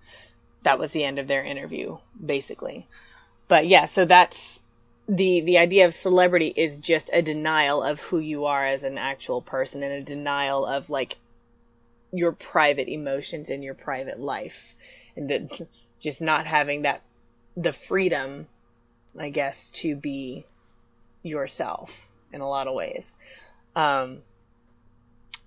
that 0.64 0.80
was 0.80 0.92
the 0.92 1.06
end 1.06 1.18
of 1.18 1.28
their 1.28 1.46
interview, 1.46 1.98
basically. 2.24 2.88
But 3.48 3.68
yeah, 3.68 3.86
so 3.86 4.04
that's 4.04 4.62
the 5.08 5.42
the 5.42 5.58
idea 5.58 5.86
of 5.86 5.94
celebrity 5.94 6.54
is 6.56 6.80
just 6.80 7.10
a 7.12 7.22
denial 7.22 7.84
of 7.84 8.00
who 8.00 8.20
you 8.20 8.46
are 8.46 8.66
as 8.66 8.84
an 8.84 8.98
actual 8.98 9.42
person 9.42 9.84
and 9.84 9.94
a 9.94 10.02
denial 10.02 10.66
of 10.66 10.90
like 10.90 11.18
your 12.14 12.32
private 12.32 12.88
emotions 12.88 13.50
in 13.50 13.64
your 13.64 13.74
private 13.74 14.20
life. 14.20 14.76
And 15.16 15.30
that 15.30 15.68
just 16.00 16.22
not 16.22 16.46
having 16.46 16.84
that 16.84 17.02
the 17.56 17.74
freedom 17.74 18.48
i 19.20 19.30
guess 19.30 19.70
to 19.72 19.96
be 19.96 20.46
yourself 21.22 22.10
in 22.32 22.42
a 22.42 22.48
lot 22.48 22.68
of 22.68 22.74
ways. 22.74 23.12
Um 23.76 24.20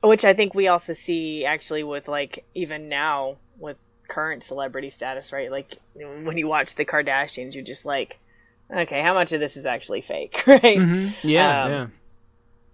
which 0.02 0.24
i 0.24 0.34
think 0.34 0.54
we 0.54 0.68
also 0.68 0.92
see 0.92 1.46
actually 1.46 1.82
with 1.82 2.08
like 2.08 2.44
even 2.54 2.88
now 2.88 3.36
with 3.58 3.78
current 4.06 4.42
celebrity 4.42 4.90
status 4.90 5.32
right? 5.32 5.50
Like 5.50 5.78
when 5.94 6.36
you 6.36 6.46
watch 6.46 6.74
the 6.74 6.84
kardashians 6.84 7.54
you're 7.54 7.64
just 7.64 7.86
like 7.86 8.18
okay, 8.70 9.00
how 9.00 9.14
much 9.14 9.32
of 9.32 9.40
this 9.40 9.56
is 9.56 9.66
actually 9.66 10.00
fake, 10.00 10.42
right? 10.46 10.62
Mm-hmm. 10.62 11.28
Yeah, 11.28 11.64
um, 11.64 11.70
yeah. 11.70 11.86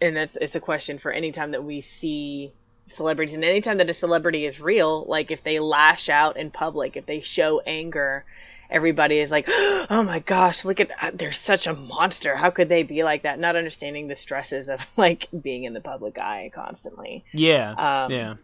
And 0.02 0.16
that's 0.16 0.36
it's 0.36 0.54
a 0.54 0.60
question 0.60 0.98
for 0.98 1.12
any 1.12 1.32
time 1.32 1.50
that 1.50 1.62
we 1.62 1.80
see 1.80 2.52
celebrities, 2.88 3.34
and 3.34 3.44
anytime 3.44 3.78
that 3.78 3.90
a 3.90 3.94
celebrity 3.94 4.44
is 4.44 4.60
real, 4.60 5.04
like 5.04 5.30
if 5.30 5.42
they 5.42 5.60
lash 5.60 6.08
out 6.08 6.36
in 6.36 6.50
public, 6.50 6.96
if 6.96 7.06
they 7.06 7.20
show 7.20 7.60
anger, 7.60 8.24
everybody 8.70 9.18
is 9.18 9.30
like, 9.30 9.46
oh 9.48 10.02
my 10.06 10.20
gosh, 10.20 10.64
look 10.64 10.80
at 10.80 10.90
uh, 11.00 11.10
they're 11.12 11.32
such 11.32 11.66
a 11.66 11.74
monster. 11.74 12.34
How 12.34 12.50
could 12.50 12.68
they 12.68 12.82
be 12.82 13.02
like 13.02 13.22
that? 13.22 13.38
Not 13.38 13.56
understanding 13.56 14.08
the 14.08 14.14
stresses 14.14 14.68
of 14.68 14.84
like 14.96 15.28
being 15.38 15.64
in 15.64 15.74
the 15.74 15.80
public 15.80 16.18
eye 16.18 16.50
constantly. 16.54 17.24
Yeah, 17.32 18.04
um, 18.04 18.12
yeah 18.12 18.34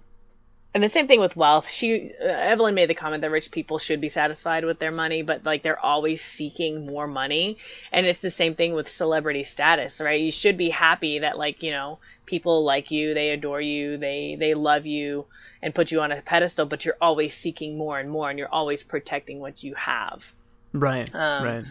and 0.77 0.85
the 0.85 0.91
same 0.91 1.09
thing 1.09 1.21
with 1.21 1.37
wealth. 1.37 1.71
She 1.71 2.13
uh, 2.21 2.27
Evelyn 2.27 2.75
made 2.75 2.91
the 2.91 2.95
comment 2.95 3.23
that 3.23 3.31
rich 3.31 3.51
people 3.51 3.79
should 3.79 3.99
be 3.99 4.11
satisfied 4.11 4.67
with 4.67 4.79
their 4.79 4.91
money, 4.91 5.23
but 5.23 5.43
like 5.43 5.63
they're 5.63 5.81
always 5.81 6.21
seeking 6.21 6.85
more 6.85 7.07
money. 7.07 7.57
And 7.91 8.05
it's 8.05 8.21
the 8.21 8.31
same 8.31 8.55
thing 8.55 8.75
with 8.75 8.87
celebrity 8.87 9.43
status, 9.45 10.03
right? 10.03 10.21
You 10.21 10.31
should 10.31 10.59
be 10.59 10.69
happy 10.69 11.21
that 11.21 11.39
like, 11.39 11.63
you 11.63 11.71
know, 11.71 11.99
people 12.27 12.63
like 12.63 12.91
you, 12.91 13.15
they 13.15 13.31
adore 13.31 13.63
you, 13.63 13.97
they 13.97 14.37
they 14.39 14.53
love 14.53 14.85
you 14.85 15.25
and 15.63 15.75
put 15.75 15.91
you 15.93 16.03
on 16.03 16.13
a 16.13 16.21
pedestal, 16.21 16.67
but 16.67 16.85
you're 16.85 16.99
always 17.01 17.33
seeking 17.33 17.79
more 17.79 17.99
and 17.99 18.11
more 18.11 18.29
and 18.29 18.39
you're 18.39 18.53
always 18.53 18.83
protecting 18.83 19.41
what 19.41 19.65
you 19.65 19.73
have. 19.77 20.31
Right. 20.75 21.11
Um, 21.15 21.43
right. 21.43 21.65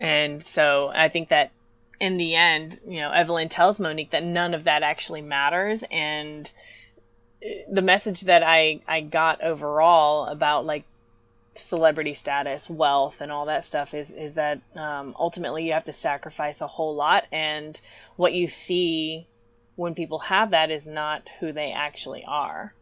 And 0.00 0.42
so 0.42 0.90
I 0.92 1.06
think 1.06 1.28
that 1.28 1.52
in 2.00 2.16
the 2.16 2.34
end, 2.34 2.80
you 2.84 2.98
know, 2.98 3.12
Evelyn 3.12 3.48
tells 3.48 3.78
Monique 3.78 4.10
that 4.10 4.24
none 4.24 4.54
of 4.54 4.64
that 4.64 4.82
actually 4.82 5.22
matters 5.22 5.84
and 5.88 6.50
the 7.70 7.82
message 7.82 8.22
that 8.22 8.42
I 8.42 8.80
I 8.86 9.00
got 9.00 9.42
overall 9.42 10.26
about 10.26 10.64
like 10.64 10.84
celebrity 11.54 12.14
status, 12.14 12.68
wealth, 12.68 13.20
and 13.20 13.30
all 13.30 13.46
that 13.46 13.64
stuff 13.64 13.94
is 13.94 14.12
is 14.12 14.34
that 14.34 14.60
um, 14.74 15.14
ultimately 15.18 15.64
you 15.64 15.72
have 15.72 15.84
to 15.84 15.92
sacrifice 15.92 16.60
a 16.60 16.66
whole 16.66 16.94
lot, 16.94 17.26
and 17.32 17.80
what 18.16 18.32
you 18.32 18.48
see 18.48 19.26
when 19.76 19.94
people 19.94 20.20
have 20.20 20.50
that 20.50 20.70
is 20.70 20.86
not 20.86 21.28
who 21.40 21.52
they 21.52 21.72
actually 21.72 22.24
are. 22.26 22.72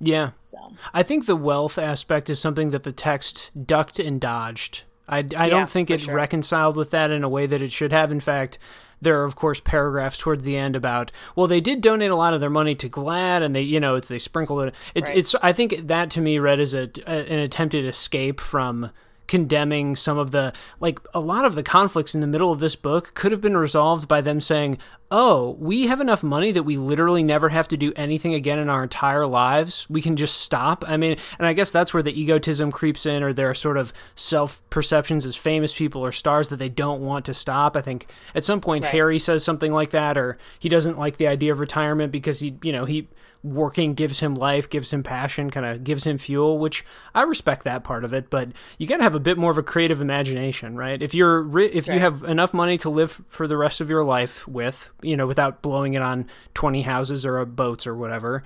Yeah. 0.00 0.30
So 0.44 0.58
I 0.94 1.02
think 1.02 1.26
the 1.26 1.36
wealth 1.36 1.78
aspect 1.78 2.30
is 2.30 2.40
something 2.40 2.70
that 2.70 2.84
the 2.84 2.92
text 2.92 3.50
ducked 3.66 3.98
and 3.98 4.20
dodged. 4.20 4.84
I, 5.08 5.18
I 5.18 5.22
yeah, 5.22 5.48
don't 5.48 5.68
think 5.68 5.90
it 5.90 6.02
sure. 6.02 6.14
reconciled 6.14 6.76
with 6.76 6.92
that 6.92 7.10
in 7.10 7.24
a 7.24 7.28
way 7.28 7.46
that 7.46 7.60
it 7.60 7.72
should 7.72 7.92
have. 7.92 8.12
In 8.12 8.20
fact, 8.20 8.58
there 9.00 9.20
are 9.20 9.24
of 9.24 9.36
course 9.36 9.60
paragraphs 9.60 10.18
toward 10.18 10.42
the 10.42 10.56
end 10.56 10.76
about 10.76 11.10
well 11.34 11.46
they 11.46 11.60
did 11.60 11.80
donate 11.80 12.10
a 12.10 12.16
lot 12.16 12.34
of 12.34 12.40
their 12.40 12.50
money 12.50 12.74
to 12.74 12.88
GLAAD 12.88 13.42
and 13.42 13.54
they 13.54 13.62
you 13.62 13.80
know 13.80 13.94
it's 13.94 14.08
they 14.08 14.18
sprinkled 14.18 14.68
it 14.68 14.74
it's 14.94 15.10
right. 15.10 15.18
it's 15.18 15.34
I 15.42 15.52
think 15.52 15.86
that 15.88 16.10
to 16.10 16.20
me 16.20 16.38
read 16.38 16.60
as 16.60 16.74
a, 16.74 16.90
a 17.06 17.32
an 17.32 17.38
attempted 17.38 17.84
escape 17.84 18.40
from 18.40 18.90
condemning 19.30 19.94
some 19.94 20.18
of 20.18 20.32
the 20.32 20.52
like 20.80 20.98
a 21.14 21.20
lot 21.20 21.44
of 21.44 21.54
the 21.54 21.62
conflicts 21.62 22.16
in 22.16 22.20
the 22.20 22.26
middle 22.26 22.50
of 22.50 22.58
this 22.58 22.74
book 22.74 23.14
could 23.14 23.30
have 23.30 23.40
been 23.40 23.56
resolved 23.56 24.08
by 24.08 24.20
them 24.20 24.40
saying 24.40 24.76
oh 25.12 25.50
we 25.60 25.86
have 25.86 26.00
enough 26.00 26.24
money 26.24 26.50
that 26.50 26.64
we 26.64 26.76
literally 26.76 27.22
never 27.22 27.48
have 27.48 27.68
to 27.68 27.76
do 27.76 27.92
anything 27.94 28.34
again 28.34 28.58
in 28.58 28.68
our 28.68 28.82
entire 28.82 29.28
lives. 29.28 29.88
We 29.88 30.02
can 30.02 30.16
just 30.16 30.38
stop. 30.38 30.82
I 30.84 30.96
mean 30.96 31.16
and 31.38 31.46
i 31.46 31.52
guess 31.52 31.70
that's 31.70 31.94
where 31.94 32.02
the 32.02 32.20
egotism 32.20 32.72
creeps 32.72 33.06
in 33.06 33.22
or 33.22 33.32
their 33.32 33.54
sort 33.54 33.76
of 33.76 33.92
self 34.16 34.60
perceptions 34.68 35.24
as 35.24 35.36
famous 35.36 35.72
people 35.72 36.04
or 36.04 36.10
stars 36.10 36.48
that 36.48 36.56
they 36.56 36.68
don't 36.68 37.00
want 37.00 37.24
to 37.26 37.34
stop. 37.34 37.76
I 37.76 37.82
think 37.82 38.10
at 38.34 38.44
some 38.44 38.60
point 38.60 38.82
right. 38.82 38.92
harry 38.92 39.20
says 39.20 39.44
something 39.44 39.72
like 39.72 39.90
that 39.90 40.18
or 40.18 40.38
he 40.58 40.68
doesn't 40.68 40.98
like 40.98 41.18
the 41.18 41.28
idea 41.28 41.52
of 41.52 41.60
retirement 41.60 42.10
because 42.10 42.40
he 42.40 42.56
you 42.64 42.72
know 42.72 42.84
he 42.84 43.06
working 43.42 43.94
gives 43.94 44.20
him 44.20 44.34
life, 44.34 44.68
gives 44.68 44.92
him 44.92 45.02
passion, 45.02 45.50
kind 45.50 45.64
of 45.64 45.84
gives 45.84 46.06
him 46.06 46.18
fuel, 46.18 46.58
which 46.58 46.84
I 47.14 47.22
respect 47.22 47.64
that 47.64 47.84
part 47.84 48.04
of 48.04 48.12
it. 48.12 48.28
But 48.30 48.50
you 48.78 48.86
got 48.86 48.98
to 48.98 49.02
have 49.02 49.14
a 49.14 49.20
bit 49.20 49.38
more 49.38 49.50
of 49.50 49.58
a 49.58 49.62
creative 49.62 50.00
imagination, 50.00 50.76
right? 50.76 51.00
If 51.00 51.14
you're 51.14 51.58
if 51.58 51.88
right. 51.88 51.94
you 51.94 52.00
have 52.00 52.22
enough 52.24 52.52
money 52.52 52.78
to 52.78 52.90
live 52.90 53.22
for 53.28 53.48
the 53.48 53.56
rest 53.56 53.80
of 53.80 53.88
your 53.88 54.04
life 54.04 54.46
with, 54.46 54.90
you 55.02 55.16
know, 55.16 55.26
without 55.26 55.62
blowing 55.62 55.94
it 55.94 56.02
on 56.02 56.26
twenty 56.54 56.82
houses 56.82 57.24
or 57.24 57.44
boats 57.44 57.86
or 57.86 57.94
whatever. 57.94 58.42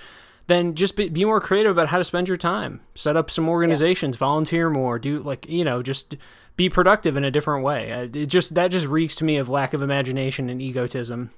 Then 0.47 0.75
just 0.75 0.95
be, 0.95 1.09
be 1.09 1.25
more 1.25 1.41
creative 1.41 1.73
about 1.73 1.89
how 1.89 1.97
to 1.97 2.05
spend 2.05 2.29
your 2.29 2.37
time. 2.37 2.83
Set 2.95 3.17
up 3.17 3.31
some 3.31 3.49
organizations, 3.49 4.17
yeah. 4.17 4.21
volunteer 4.21 4.69
more, 4.69 4.99
do 4.99 5.21
like 5.21 5.49
you 5.49 5.65
know, 5.65 5.83
just 5.83 6.17
be 6.57 6.69
productive 6.69 7.17
in 7.17 7.25
a 7.25 7.31
different 7.31 7.65
way. 7.65 8.09
It 8.13 8.27
just 8.27 8.55
that 8.55 8.69
just 8.69 8.87
reeks 8.87 9.17
to 9.17 9.25
me 9.25 9.39
of 9.39 9.49
lack 9.49 9.75
of 9.75 9.83
imagination 9.83 10.51
and 10.51 10.61
egotism. 10.61 11.31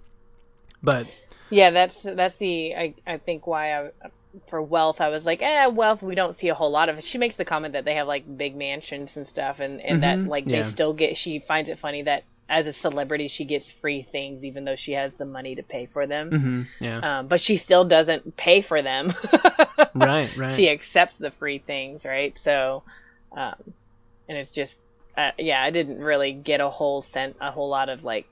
But 0.82 1.10
yeah, 1.50 1.70
that's 1.70 2.02
that's 2.02 2.36
the 2.36 2.74
I 2.74 2.94
I 3.06 3.18
think 3.18 3.46
why 3.46 3.74
I 3.74 3.90
for 4.48 4.60
wealth 4.60 5.00
I 5.00 5.08
was 5.08 5.26
like, 5.26 5.42
eh, 5.42 5.66
wealth 5.66 6.02
we 6.02 6.14
don't 6.14 6.34
see 6.34 6.48
a 6.48 6.54
whole 6.54 6.70
lot 6.70 6.88
of. 6.88 7.02
She 7.02 7.18
makes 7.18 7.36
the 7.36 7.44
comment 7.44 7.72
that 7.72 7.84
they 7.84 7.94
have 7.94 8.06
like 8.06 8.24
big 8.36 8.56
mansions 8.56 9.16
and 9.16 9.26
stuff, 9.26 9.60
and 9.60 9.80
and 9.80 10.02
mm-hmm. 10.02 10.22
that 10.24 10.30
like 10.30 10.46
yeah. 10.46 10.62
they 10.62 10.68
still 10.68 10.92
get. 10.92 11.16
She 11.16 11.38
finds 11.38 11.68
it 11.68 11.78
funny 11.78 12.02
that 12.02 12.24
as 12.48 12.66
a 12.68 12.72
celebrity 12.72 13.26
she 13.26 13.44
gets 13.44 13.72
free 13.72 14.02
things 14.02 14.44
even 14.44 14.64
though 14.64 14.76
she 14.76 14.92
has 14.92 15.12
the 15.14 15.24
money 15.24 15.56
to 15.56 15.62
pay 15.62 15.86
for 15.86 16.06
them. 16.06 16.30
Mm-hmm. 16.30 16.84
Yeah. 16.84 17.18
Um, 17.18 17.26
but 17.26 17.40
she 17.40 17.56
still 17.56 17.84
doesn't 17.84 18.36
pay 18.36 18.60
for 18.60 18.82
them. 18.82 19.12
right. 19.94 20.36
Right. 20.36 20.50
She 20.50 20.70
accepts 20.70 21.16
the 21.16 21.30
free 21.30 21.58
things, 21.58 22.04
right? 22.04 22.38
So, 22.38 22.82
um, 23.32 23.54
and 24.28 24.38
it's 24.38 24.50
just. 24.50 24.78
Uh, 25.16 25.30
yeah, 25.38 25.62
I 25.62 25.70
didn't 25.70 25.98
really 25.98 26.34
get 26.34 26.60
a 26.60 26.68
whole 26.68 27.00
sent 27.00 27.36
a 27.40 27.50
whole 27.50 27.70
lot 27.70 27.88
of 27.88 28.04
like 28.04 28.26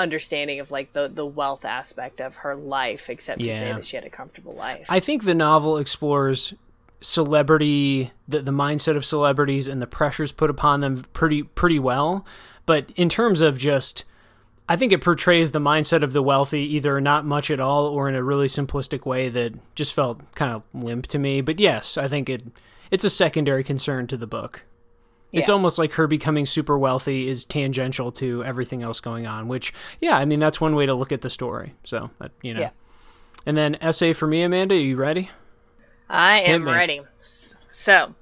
understanding 0.00 0.60
of 0.60 0.70
like 0.70 0.92
the 0.92 1.08
the 1.08 1.24
wealth 1.24 1.64
aspect 1.64 2.20
of 2.20 2.34
her 2.36 2.54
life 2.54 3.10
except 3.10 3.40
yeah. 3.40 3.52
to 3.52 3.58
say 3.58 3.72
that 3.72 3.84
she 3.84 3.96
had 3.96 4.04
a 4.04 4.10
comfortable 4.10 4.54
life. 4.54 4.86
I 4.88 5.00
think 5.00 5.24
the 5.24 5.34
novel 5.34 5.78
explores 5.78 6.54
celebrity 7.00 8.12
the, 8.28 8.42
the 8.42 8.50
mindset 8.50 8.96
of 8.96 9.04
celebrities 9.04 9.68
and 9.68 9.80
the 9.80 9.86
pressures 9.86 10.32
put 10.32 10.50
upon 10.50 10.80
them 10.80 11.04
pretty 11.12 11.42
pretty 11.42 11.78
well. 11.78 12.26
But 12.66 12.90
in 12.96 13.08
terms 13.08 13.40
of 13.40 13.58
just 13.58 14.04
i 14.68 14.76
think 14.76 14.92
it 14.92 15.00
portrays 15.00 15.50
the 15.50 15.58
mindset 15.58 16.02
of 16.02 16.12
the 16.12 16.22
wealthy 16.22 16.60
either 16.76 17.00
not 17.00 17.24
much 17.24 17.50
at 17.50 17.60
all 17.60 17.86
or 17.86 18.08
in 18.08 18.14
a 18.14 18.22
really 18.22 18.46
simplistic 18.46 19.04
way 19.04 19.28
that 19.28 19.52
just 19.74 19.92
felt 19.92 20.20
kind 20.34 20.52
of 20.52 20.62
limp 20.74 21.06
to 21.08 21.18
me. 21.18 21.40
But 21.40 21.58
yes 21.58 21.96
i 21.96 22.08
think 22.08 22.28
it 22.28 22.42
it's 22.90 23.04
a 23.04 23.10
secondary 23.10 23.64
concern 23.64 24.06
to 24.08 24.16
the 24.16 24.26
book 24.26 24.64
it's 25.32 25.48
yeah. 25.48 25.52
almost 25.52 25.78
like 25.78 25.92
her 25.92 26.06
becoming 26.06 26.46
super 26.46 26.78
wealthy 26.78 27.28
is 27.28 27.44
tangential 27.44 28.10
to 28.12 28.42
everything 28.44 28.82
else 28.82 29.00
going 29.00 29.26
on, 29.26 29.48
which, 29.48 29.72
yeah, 30.00 30.16
I 30.16 30.24
mean, 30.24 30.40
that's 30.40 30.60
one 30.60 30.74
way 30.74 30.86
to 30.86 30.94
look 30.94 31.12
at 31.12 31.20
the 31.20 31.30
story. 31.30 31.74
So, 31.84 32.10
you 32.42 32.54
know. 32.54 32.60
Yeah. 32.60 32.70
And 33.46 33.56
then 33.56 33.76
essay 33.80 34.12
for 34.12 34.26
me, 34.26 34.42
Amanda. 34.42 34.74
Are 34.74 34.78
you 34.78 34.96
ready? 34.96 35.30
I 36.08 36.40
am 36.40 36.66
ready. 36.66 37.02
So, 37.70 38.14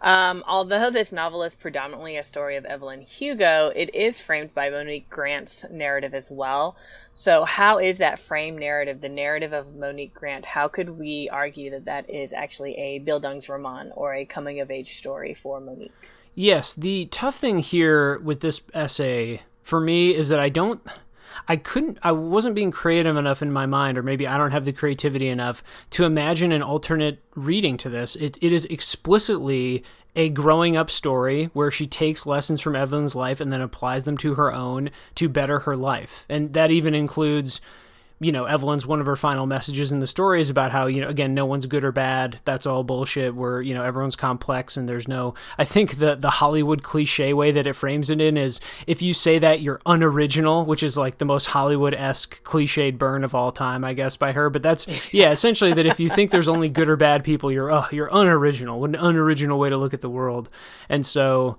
um, 0.00 0.44
although 0.46 0.90
this 0.90 1.12
novel 1.12 1.42
is 1.42 1.54
predominantly 1.54 2.16
a 2.16 2.22
story 2.22 2.56
of 2.56 2.64
Evelyn 2.64 3.00
Hugo, 3.00 3.72
it 3.74 3.94
is 3.94 4.20
framed 4.20 4.54
by 4.54 4.70
Monique 4.70 5.08
Grant's 5.08 5.64
narrative 5.70 6.14
as 6.14 6.30
well. 6.30 6.76
So, 7.14 7.44
how 7.44 7.78
is 7.78 7.98
that 7.98 8.18
frame 8.18 8.58
narrative, 8.58 9.00
the 9.00 9.08
narrative 9.08 9.52
of 9.52 9.74
Monique 9.74 10.14
Grant, 10.14 10.44
how 10.44 10.68
could 10.68 10.90
we 10.90 11.28
argue 11.32 11.70
that 11.70 11.86
that 11.86 12.10
is 12.10 12.32
actually 12.32 12.76
a 12.76 13.00
Bildungsroman 13.00 13.92
or 13.96 14.14
a 14.14 14.24
coming 14.24 14.60
of 14.60 14.70
age 14.70 14.96
story 14.96 15.34
for 15.34 15.60
Monique? 15.60 15.92
Yes, 16.38 16.72
the 16.72 17.06
tough 17.06 17.34
thing 17.34 17.58
here 17.58 18.20
with 18.20 18.38
this 18.38 18.60
essay 18.72 19.40
for 19.64 19.80
me 19.80 20.14
is 20.14 20.28
that 20.28 20.38
I 20.38 20.48
don't 20.48 20.80
I 21.48 21.56
couldn't 21.56 21.98
I 22.04 22.12
wasn't 22.12 22.54
being 22.54 22.70
creative 22.70 23.16
enough 23.16 23.42
in 23.42 23.50
my 23.50 23.66
mind 23.66 23.98
or 23.98 24.04
maybe 24.04 24.24
I 24.24 24.38
don't 24.38 24.52
have 24.52 24.64
the 24.64 24.72
creativity 24.72 25.28
enough 25.28 25.64
to 25.90 26.04
imagine 26.04 26.52
an 26.52 26.62
alternate 26.62 27.18
reading 27.34 27.76
to 27.78 27.88
this. 27.88 28.14
It 28.14 28.38
it 28.40 28.52
is 28.52 28.66
explicitly 28.66 29.82
a 30.14 30.28
growing 30.28 30.76
up 30.76 30.92
story 30.92 31.46
where 31.54 31.72
she 31.72 31.86
takes 31.86 32.24
lessons 32.24 32.60
from 32.60 32.76
Evelyn's 32.76 33.16
life 33.16 33.40
and 33.40 33.52
then 33.52 33.60
applies 33.60 34.04
them 34.04 34.16
to 34.18 34.36
her 34.36 34.54
own 34.54 34.90
to 35.16 35.28
better 35.28 35.58
her 35.58 35.76
life. 35.76 36.24
And 36.28 36.52
that 36.52 36.70
even 36.70 36.94
includes 36.94 37.60
you 38.20 38.32
know, 38.32 38.46
Evelyn's 38.46 38.84
one 38.84 38.98
of 39.00 39.06
her 39.06 39.14
final 39.14 39.46
messages 39.46 39.92
in 39.92 40.00
the 40.00 40.06
story 40.06 40.40
is 40.40 40.50
about 40.50 40.72
how, 40.72 40.86
you 40.86 41.00
know, 41.00 41.08
again, 41.08 41.34
no 41.34 41.46
one's 41.46 41.66
good 41.66 41.84
or 41.84 41.92
bad. 41.92 42.40
That's 42.44 42.66
all 42.66 42.82
bullshit. 42.82 43.34
Where, 43.34 43.62
you 43.62 43.74
know, 43.74 43.84
everyone's 43.84 44.16
complex 44.16 44.76
and 44.76 44.88
there's 44.88 45.06
no 45.06 45.34
I 45.56 45.64
think 45.64 45.98
the 45.98 46.16
the 46.16 46.30
Hollywood 46.30 46.82
cliche 46.82 47.32
way 47.32 47.52
that 47.52 47.66
it 47.66 47.74
frames 47.74 48.10
it 48.10 48.20
in 48.20 48.36
is 48.36 48.60
if 48.88 49.02
you 49.02 49.14
say 49.14 49.38
that 49.38 49.62
you're 49.62 49.80
unoriginal, 49.86 50.64
which 50.64 50.82
is 50.82 50.96
like 50.96 51.18
the 51.18 51.24
most 51.24 51.46
Hollywood 51.46 51.94
esque 51.94 52.42
cliched 52.42 52.98
burn 52.98 53.22
of 53.22 53.34
all 53.34 53.52
time, 53.52 53.84
I 53.84 53.94
guess, 53.94 54.16
by 54.16 54.32
her. 54.32 54.50
But 54.50 54.62
that's 54.62 54.86
yeah, 55.12 55.30
essentially 55.30 55.72
that 55.74 55.86
if 55.86 56.00
you 56.00 56.08
think 56.08 56.32
there's 56.32 56.48
only 56.48 56.68
good 56.68 56.88
or 56.88 56.96
bad 56.96 57.22
people, 57.22 57.52
you're 57.52 57.70
oh, 57.70 57.86
you're 57.92 58.10
unoriginal. 58.10 58.80
What 58.80 58.90
an 58.90 58.96
unoriginal 58.96 59.58
way 59.58 59.68
to 59.68 59.76
look 59.76 59.94
at 59.94 60.00
the 60.00 60.10
world. 60.10 60.50
And 60.88 61.06
so 61.06 61.56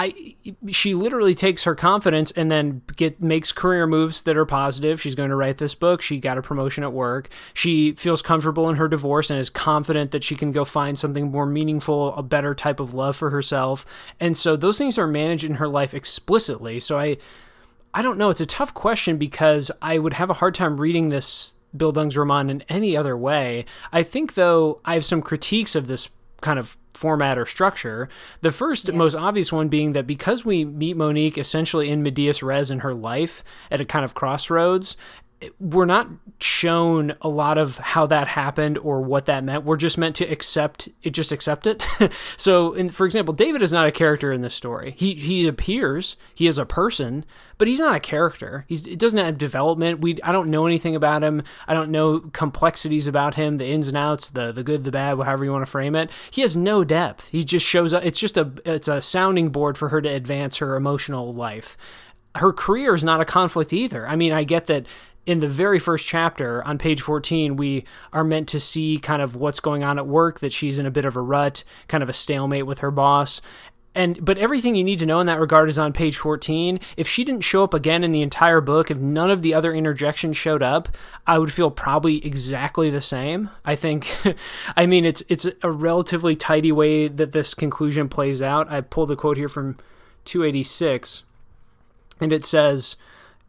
I 0.00 0.34
she 0.70 0.94
literally 0.94 1.34
takes 1.34 1.64
her 1.64 1.74
confidence 1.74 2.30
and 2.30 2.50
then 2.50 2.80
get 2.96 3.20
makes 3.22 3.52
career 3.52 3.86
moves 3.86 4.22
that 4.22 4.34
are 4.34 4.46
positive. 4.46 4.98
She's 4.98 5.14
going 5.14 5.28
to 5.28 5.36
write 5.36 5.58
this 5.58 5.74
book. 5.74 6.00
She 6.00 6.18
got 6.18 6.38
a 6.38 6.42
promotion 6.42 6.84
at 6.84 6.94
work. 6.94 7.28
She 7.52 7.92
feels 7.92 8.22
comfortable 8.22 8.70
in 8.70 8.76
her 8.76 8.88
divorce 8.88 9.28
and 9.28 9.38
is 9.38 9.50
confident 9.50 10.12
that 10.12 10.24
she 10.24 10.36
can 10.36 10.52
go 10.52 10.64
find 10.64 10.98
something 10.98 11.30
more 11.30 11.44
meaningful, 11.44 12.14
a 12.14 12.22
better 12.22 12.54
type 12.54 12.80
of 12.80 12.94
love 12.94 13.14
for 13.14 13.28
herself. 13.28 13.84
And 14.18 14.34
so 14.34 14.56
those 14.56 14.78
things 14.78 14.96
are 14.96 15.06
managed 15.06 15.44
in 15.44 15.56
her 15.56 15.68
life 15.68 15.92
explicitly. 15.92 16.80
So 16.80 16.98
I 16.98 17.18
I 17.92 18.00
don't 18.00 18.16
know, 18.16 18.30
it's 18.30 18.40
a 18.40 18.46
tough 18.46 18.72
question 18.72 19.18
because 19.18 19.70
I 19.82 19.98
would 19.98 20.14
have 20.14 20.30
a 20.30 20.34
hard 20.34 20.54
time 20.54 20.80
reading 20.80 21.10
this 21.10 21.56
Bildungsroman 21.76 22.50
in 22.50 22.64
any 22.70 22.96
other 22.96 23.18
way. 23.18 23.66
I 23.92 24.02
think 24.02 24.32
though 24.32 24.80
I 24.82 24.94
have 24.94 25.04
some 25.04 25.20
critiques 25.20 25.74
of 25.74 25.88
this 25.88 26.08
kind 26.40 26.58
of 26.58 26.78
format 26.94 27.38
or 27.38 27.46
structure. 27.46 28.08
The 28.40 28.50
first, 28.50 28.88
yeah. 28.88 28.94
most 28.94 29.14
obvious 29.14 29.52
one 29.52 29.68
being 29.68 29.92
that 29.92 30.06
because 30.06 30.44
we 30.44 30.64
meet 30.64 30.96
Monique 30.96 31.38
essentially 31.38 31.90
in 31.90 32.02
medias 32.02 32.42
res 32.42 32.70
in 32.70 32.80
her 32.80 32.94
life 32.94 33.42
at 33.70 33.80
a 33.80 33.84
kind 33.84 34.04
of 34.04 34.14
crossroads, 34.14 34.96
we're 35.58 35.86
not 35.86 36.08
shown 36.40 37.14
a 37.22 37.28
lot 37.28 37.56
of 37.56 37.78
how 37.78 38.06
that 38.06 38.28
happened 38.28 38.76
or 38.78 39.00
what 39.00 39.26
that 39.26 39.42
meant. 39.42 39.64
We're 39.64 39.76
just 39.76 39.96
meant 39.96 40.16
to 40.16 40.24
accept 40.26 40.88
it, 41.02 41.10
just 41.10 41.32
accept 41.32 41.66
it. 41.66 41.82
so, 42.36 42.74
in, 42.74 42.90
for 42.90 43.06
example, 43.06 43.32
David 43.32 43.62
is 43.62 43.72
not 43.72 43.86
a 43.86 43.92
character 43.92 44.32
in 44.32 44.42
this 44.42 44.54
story. 44.54 44.94
He 44.98 45.14
he 45.14 45.48
appears, 45.48 46.16
he 46.34 46.46
is 46.46 46.58
a 46.58 46.66
person, 46.66 47.24
but 47.56 47.68
he's 47.68 47.80
not 47.80 47.96
a 47.96 48.00
character. 48.00 48.66
He's 48.68 48.86
it 48.86 48.98
doesn't 48.98 49.18
have 49.18 49.38
development. 49.38 50.00
We 50.00 50.18
I 50.22 50.32
don't 50.32 50.50
know 50.50 50.66
anything 50.66 50.94
about 50.94 51.22
him. 51.22 51.42
I 51.66 51.72
don't 51.72 51.90
know 51.90 52.20
complexities 52.20 53.06
about 53.06 53.34
him, 53.34 53.56
the 53.56 53.66
ins 53.66 53.88
and 53.88 53.96
outs, 53.96 54.30
the 54.30 54.52
the 54.52 54.62
good, 54.62 54.84
the 54.84 54.90
bad, 54.90 55.18
however 55.18 55.44
you 55.44 55.52
want 55.52 55.64
to 55.64 55.70
frame 55.70 55.94
it. 55.94 56.10
He 56.30 56.42
has 56.42 56.56
no 56.56 56.84
depth. 56.84 57.28
He 57.28 57.44
just 57.44 57.66
shows 57.66 57.94
up. 57.94 58.04
It's 58.04 58.20
just 58.20 58.36
a 58.36 58.52
it's 58.66 58.88
a 58.88 59.00
sounding 59.00 59.48
board 59.48 59.78
for 59.78 59.88
her 59.88 60.02
to 60.02 60.08
advance 60.08 60.58
her 60.58 60.76
emotional 60.76 61.32
life 61.32 61.78
her 62.36 62.52
career 62.52 62.94
is 62.94 63.02
not 63.02 63.20
a 63.20 63.24
conflict 63.24 63.72
either. 63.72 64.06
I 64.06 64.16
mean, 64.16 64.32
I 64.32 64.44
get 64.44 64.66
that 64.66 64.86
in 65.26 65.40
the 65.40 65.48
very 65.48 65.78
first 65.78 66.06
chapter 66.06 66.66
on 66.66 66.78
page 66.78 67.02
14 67.02 67.56
we 67.56 67.84
are 68.12 68.24
meant 68.24 68.48
to 68.48 68.60
see 68.60 68.98
kind 68.98 69.22
of 69.22 69.36
what's 69.36 69.60
going 69.60 69.84
on 69.84 69.98
at 69.98 70.06
work 70.06 70.40
that 70.40 70.52
she's 70.52 70.78
in 70.78 70.86
a 70.86 70.90
bit 70.90 71.04
of 71.04 71.16
a 71.16 71.20
rut 71.20 71.62
kind 71.88 72.02
of 72.02 72.08
a 72.08 72.14
stalemate 72.14 72.66
with 72.66 72.80
her 72.80 72.90
boss. 72.90 73.40
And 73.92 74.24
but 74.24 74.38
everything 74.38 74.76
you 74.76 74.84
need 74.84 75.00
to 75.00 75.06
know 75.06 75.18
in 75.18 75.26
that 75.26 75.40
regard 75.40 75.68
is 75.68 75.78
on 75.78 75.92
page 75.92 76.16
14 76.16 76.78
if 76.96 77.08
she 77.08 77.24
didn't 77.24 77.42
show 77.42 77.64
up 77.64 77.74
again 77.74 78.04
in 78.04 78.12
the 78.12 78.22
entire 78.22 78.60
book 78.60 78.88
if 78.90 78.98
none 78.98 79.30
of 79.30 79.42
the 79.42 79.52
other 79.52 79.74
interjections 79.74 80.36
showed 80.36 80.62
up 80.62 80.88
i 81.26 81.36
would 81.38 81.52
feel 81.52 81.70
probably 81.70 82.24
exactly 82.24 82.88
the 82.88 83.00
same. 83.00 83.50
I 83.64 83.74
think 83.76 84.16
i 84.76 84.86
mean 84.86 85.04
it's 85.04 85.22
it's 85.28 85.46
a 85.62 85.70
relatively 85.70 86.36
tidy 86.36 86.72
way 86.72 87.08
that 87.08 87.32
this 87.32 87.52
conclusion 87.52 88.08
plays 88.08 88.40
out. 88.40 88.70
I 88.70 88.80
pulled 88.80 89.10
a 89.10 89.16
quote 89.16 89.36
here 89.36 89.48
from 89.48 89.76
286 90.24 91.24
and 92.20 92.32
it 92.32 92.44
says 92.44 92.96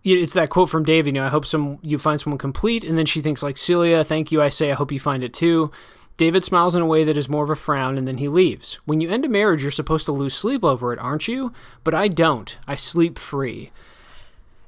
it's 0.04 0.34
that 0.34 0.50
quote 0.50 0.70
from 0.70 0.84
Dave, 0.84 1.06
you 1.06 1.14
know, 1.14 1.26
I 1.26 1.30
hope 1.30 1.46
some 1.46 1.80
you 1.82 1.98
find 2.00 2.20
someone 2.20 2.38
complete, 2.38 2.84
and 2.84 2.98
then 2.98 3.06
she 3.06 3.22
thinks 3.22 3.44
like 3.44 3.58
Celia, 3.58 4.04
thank 4.04 4.32
you. 4.32 4.42
I 4.42 4.50
say, 4.50 4.72
I 4.72 4.76
hope 4.76 4.92
you 4.92 5.00
find 5.00 5.24
it 5.24 5.34
too. 5.34 5.72
David 6.18 6.44
smiles 6.44 6.76
in 6.76 6.82
a 6.82 6.86
way 6.86 7.04
that 7.04 7.18
is 7.18 7.30
more 7.30 7.44
of 7.44 7.50
a 7.50 7.56
frown, 7.56 7.98
and 7.98 8.08
then 8.08 8.18
he 8.18 8.28
leaves. 8.28 8.76
When 8.86 9.00
you 9.00 9.10
end 9.10 9.26
a 9.26 9.30
marriage, 9.30 9.62
you're 9.62 9.72
supposed 9.72 10.06
to 10.06 10.12
lose 10.12 10.36
sleep 10.36 10.64
over 10.64 10.94
it, 10.94 11.00
aren't 11.00 11.28
you? 11.28 11.52
But 11.84 11.94
I 11.94 12.10
don't. 12.10 12.58
I 12.68 12.76
sleep 12.76 13.18
free. 13.18 13.72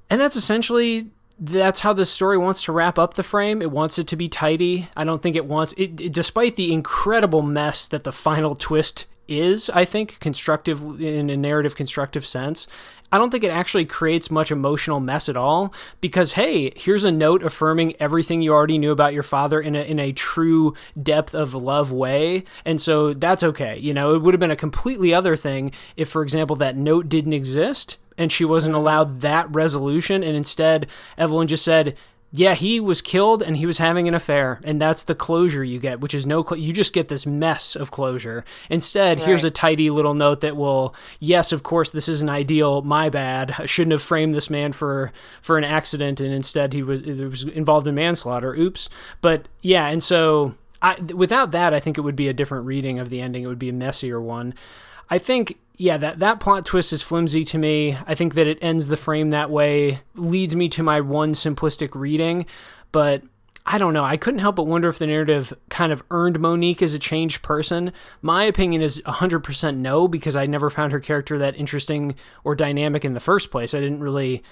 And 0.10 0.20
that's 0.20 0.36
essentially 0.36 1.10
that's 1.40 1.80
how 1.80 1.94
this 1.94 2.10
story 2.10 2.38
wants 2.38 2.64
to 2.64 2.72
wrap 2.72 2.98
up 3.00 3.16
the 3.16 3.24
frame. 3.24 3.62
It 3.62 3.72
wants 3.72 3.98
it 3.98 4.08
to 4.08 4.16
be 4.16 4.30
tidy. 4.30 4.90
I 4.96 5.04
don't 5.04 5.22
think 5.22 5.36
it 5.36 5.46
wants 5.46 5.74
it, 5.74 6.00
it 6.00 6.12
despite 6.14 6.56
the 6.56 6.74
incredible 6.74 7.42
mess 7.42 7.88
that 7.88 8.04
the 8.04 8.12
final 8.12 8.56
twist 8.56 9.08
is, 9.28 9.70
I 9.70 9.86
think, 9.86 10.20
constructive 10.20 11.02
in 11.02 11.30
a 11.30 11.38
narrative 11.38 11.76
constructive 11.76 12.26
sense. 12.26 12.68
I 13.14 13.20
don't 13.20 13.30
think 13.30 13.44
it 13.44 13.52
actually 13.52 13.86
creates 13.86 14.32
much 14.32 14.50
emotional 14.50 15.00
mess 15.00 15.30
at 15.30 15.38
all 15.38 15.72
because 16.02 16.34
hey, 16.34 16.74
here's 16.76 17.04
a 17.04 17.12
note 17.12 17.44
affirming 17.44 17.96
everything 18.00 18.42
you 18.42 18.52
already 18.52 18.80
knew 18.80 18.92
about 18.92 19.14
your 19.14 19.22
father 19.22 19.62
in 19.62 19.76
a 19.76 19.84
in 19.84 20.00
a 20.00 20.12
true 20.14 20.74
depth 21.02 21.36
of 21.36 21.54
love 21.54 21.92
way. 21.92 22.44
And 22.66 22.82
so 22.82 23.14
that's 23.14 23.44
okay. 23.44 23.78
You 23.78 23.94
know, 23.94 24.16
it 24.16 24.24
would 24.24 24.34
have 24.34 24.40
been 24.40 24.50
a 24.50 24.56
completely 24.56 25.14
other 25.14 25.36
thing 25.36 25.74
if 25.96 26.10
for 26.10 26.24
example 26.24 26.56
that 26.56 26.76
note 26.76 27.08
didn't 27.08 27.34
exist 27.34 28.00
and 28.18 28.32
she 28.32 28.46
wasn't 28.46 28.74
mm-hmm. 28.74 28.82
allowed 28.82 29.22
that 29.22 29.54
resolution 29.54 30.24
and 30.24 30.36
instead 30.36 30.88
Evelyn 31.16 31.48
just 31.48 31.64
said, 31.64 31.96
yeah, 32.36 32.56
he 32.56 32.80
was 32.80 33.00
killed 33.00 33.44
and 33.44 33.56
he 33.56 33.68
was 33.68 33.78
having 33.78 34.08
an 34.08 34.16
affair, 34.16 34.60
and 34.64 34.82
that's 34.82 35.04
the 35.04 35.14
closure 35.14 35.64
you 35.64 35.80
get, 35.80 36.00
which 36.00 36.16
is 36.16 36.26
no. 36.26 36.44
Cl- 36.44 36.60
you 36.60 36.74
just 36.74 36.92
get 36.92 37.08
this 37.08 37.28
mess 37.28 37.76
of 37.76 37.92
closure. 37.92 38.44
Instead, 38.72 39.20
right. 39.20 39.28
here's 39.28 39.44
a 39.44 39.52
tidy 39.52 39.92
little 39.92 40.16
note 40.16 40.42
that 40.42 40.58
will, 40.58 40.96
yes, 41.20 41.52
of 41.52 41.62
course, 41.62 41.92
this 41.92 42.10
isn't 42.10 42.30
ideal. 42.30 42.82
My 42.82 43.10
bad. 43.10 43.54
I 43.60 43.68
shouldn't 43.68 43.92
have 43.92 44.02
framed 44.02 44.34
this 44.34 44.50
man 44.50 44.74
for 44.74 45.12
for 45.44 45.60
an 45.60 45.64
accident, 45.64 46.20
and 46.20 46.34
instead 46.34 46.74
he 46.74 46.82
was 46.82 47.04
was 47.04 47.44
involved 47.44 47.86
in 47.86 47.94
manslaughter. 47.94 48.56
Oops. 48.56 48.90
But 49.22 49.48
yeah, 49.62 49.88
and 49.90 50.02
so 50.02 50.56
I, 50.82 51.00
without 51.14 51.52
that, 51.52 51.72
I 51.72 51.80
think 51.80 52.00
it 52.00 52.02
would 52.02 52.16
be 52.16 52.30
a 52.30 52.34
different 52.34 52.66
reading 52.66 52.98
of 52.98 53.12
the 53.12 53.22
ending. 53.22 53.44
It 53.44 53.48
would 53.48 53.60
be 53.60 53.70
a 53.70 53.74
messier 53.74 54.20
one. 54.20 54.56
I 55.08 55.20
think 55.20 55.60
yeah, 55.78 55.98
that, 55.98 56.20
that 56.20 56.40
plot 56.40 56.66
twist 56.66 56.94
is 56.94 57.02
flimsy 57.02 57.44
to 57.46 57.58
me. 57.58 57.98
I 58.06 58.16
think 58.16 58.36
that 58.36 58.48
it 58.48 58.60
ends 58.62 58.88
the 58.88 58.98
frame 58.98 59.32
that 59.32 59.50
way, 59.50 60.02
leads 60.16 60.56
me 60.56 60.70
to 60.70 60.84
my 60.84 61.02
one 61.02 61.34
simplistic 61.34 61.90
reading, 61.94 62.46
but 62.92 63.24
I 63.66 63.78
don't 63.78 63.94
know. 63.94 64.04
I 64.04 64.18
couldn't 64.18 64.42
help 64.42 64.58
but 64.58 64.68
wonder 64.68 64.90
if 64.90 65.00
the 65.00 65.08
narrative 65.08 65.54
kind 65.70 65.92
of 65.92 66.04
earned 66.12 66.40
Monique 66.40 66.82
as 66.82 66.94
a 66.94 67.00
changed 67.00 67.42
person. 67.42 67.94
My 68.22 68.44
opinion 68.44 68.82
is 68.82 69.02
100% 69.06 69.78
no, 69.78 70.08
because 70.08 70.36
I 70.36 70.46
never 70.46 70.70
found 70.70 70.92
her 70.92 71.00
character 71.00 71.40
that 71.40 71.56
interesting 71.56 72.16
or 72.44 72.56
dynamic 72.56 73.06
in 73.06 73.14
the 73.14 73.20
first 73.20 73.52
place. 73.52 73.74
I 73.74 73.80
didn't 73.80 74.02
really. 74.02 74.44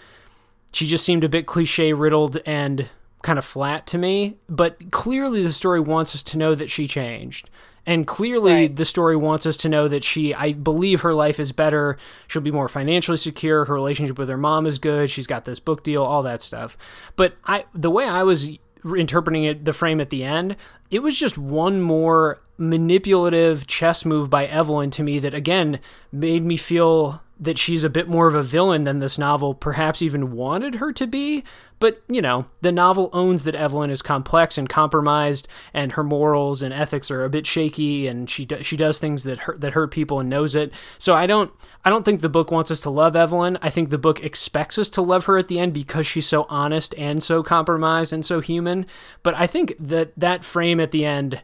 She 0.73 0.87
just 0.87 1.03
seemed 1.03 1.25
a 1.25 1.29
bit 1.29 1.45
cliche 1.45 1.91
riddled 1.91 2.37
and 2.45 2.89
kind 3.21 3.39
of 3.39 3.45
flat 3.45 3.87
to 3.87 3.97
me, 3.97 4.37
but 4.49 4.91
clearly 4.91 5.43
the 5.43 5.53
story 5.53 5.79
wants 5.79 6.15
us 6.15 6.23
to 6.23 6.37
know 6.37 6.55
that 6.55 6.69
she 6.69 6.87
changed. 6.87 7.49
And 7.85 8.05
clearly, 8.05 8.53
right. 8.53 8.75
the 8.75 8.85
story 8.85 9.15
wants 9.15 9.45
us 9.47 9.57
to 9.57 9.69
know 9.69 9.87
that 9.87 10.03
she, 10.03 10.35
I 10.35 10.53
believe 10.53 11.01
her 11.01 11.15
life 11.15 11.39
is 11.39 11.51
better. 11.51 11.97
She'll 12.27 12.43
be 12.43 12.51
more 12.51 12.69
financially 12.69 13.17
secure. 13.17 13.65
Her 13.65 13.73
relationship 13.73 14.19
with 14.19 14.29
her 14.29 14.37
mom 14.37 14.67
is 14.67 14.77
good. 14.77 15.09
She's 15.09 15.25
got 15.25 15.45
this 15.45 15.59
book 15.59 15.83
deal, 15.83 16.03
all 16.03 16.21
that 16.23 16.43
stuff. 16.43 16.77
But 17.15 17.33
I, 17.45 17.65
the 17.73 17.89
way 17.89 18.05
I 18.05 18.21
was 18.21 18.49
interpreting 18.85 19.45
it, 19.45 19.65
the 19.65 19.73
frame 19.73 19.99
at 19.99 20.11
the 20.11 20.23
end, 20.23 20.57
it 20.91 20.99
was 20.99 21.17
just 21.17 21.39
one 21.39 21.81
more 21.81 22.39
manipulative 22.57 23.65
chess 23.65 24.05
move 24.05 24.29
by 24.29 24.45
Evelyn 24.45 24.91
to 24.91 25.03
me 25.03 25.17
that, 25.17 25.33
again, 25.33 25.79
made 26.11 26.45
me 26.45 26.57
feel 26.57 27.23
that 27.39 27.57
she's 27.57 27.83
a 27.83 27.89
bit 27.89 28.07
more 28.07 28.27
of 28.27 28.35
a 28.35 28.43
villain 28.43 28.83
than 28.83 28.99
this 28.99 29.17
novel 29.17 29.55
perhaps 29.55 30.03
even 30.03 30.31
wanted 30.31 30.75
her 30.75 30.93
to 30.93 31.07
be. 31.07 31.43
But, 31.81 32.03
you 32.07 32.21
know, 32.21 32.45
the 32.61 32.71
novel 32.71 33.09
owns 33.11 33.43
that 33.43 33.55
Evelyn 33.55 33.89
is 33.89 34.03
complex 34.03 34.55
and 34.55 34.69
compromised 34.69 35.47
and 35.73 35.91
her 35.93 36.03
morals 36.03 36.61
and 36.61 36.71
ethics 36.71 37.09
are 37.09 37.23
a 37.23 37.29
bit 37.29 37.47
shaky 37.47 38.05
and 38.05 38.29
she 38.29 38.45
do, 38.45 38.61
she 38.61 38.77
does 38.77 38.99
things 38.99 39.23
that 39.23 39.39
hurt 39.39 39.61
that 39.61 39.73
hurt 39.73 39.89
people 39.89 40.19
and 40.19 40.29
knows 40.29 40.53
it. 40.53 40.71
So 40.99 41.15
I 41.15 41.25
don't 41.25 41.51
I 41.83 41.89
don't 41.89 42.05
think 42.05 42.21
the 42.21 42.29
book 42.29 42.51
wants 42.51 42.69
us 42.69 42.81
to 42.81 42.91
love 42.91 43.15
Evelyn. 43.15 43.57
I 43.63 43.71
think 43.71 43.89
the 43.89 43.97
book 43.97 44.23
expects 44.23 44.77
us 44.77 44.89
to 44.89 45.01
love 45.01 45.25
her 45.25 45.39
at 45.39 45.47
the 45.47 45.57
end 45.57 45.73
because 45.73 46.05
she's 46.05 46.27
so 46.27 46.45
honest 46.49 46.93
and 46.99 47.23
so 47.23 47.41
compromised 47.41 48.13
and 48.13 48.23
so 48.23 48.41
human. 48.41 48.85
But 49.23 49.33
I 49.33 49.47
think 49.47 49.73
that 49.79 50.13
that 50.17 50.45
frame 50.45 50.79
at 50.79 50.91
the 50.91 51.03
end 51.03 51.41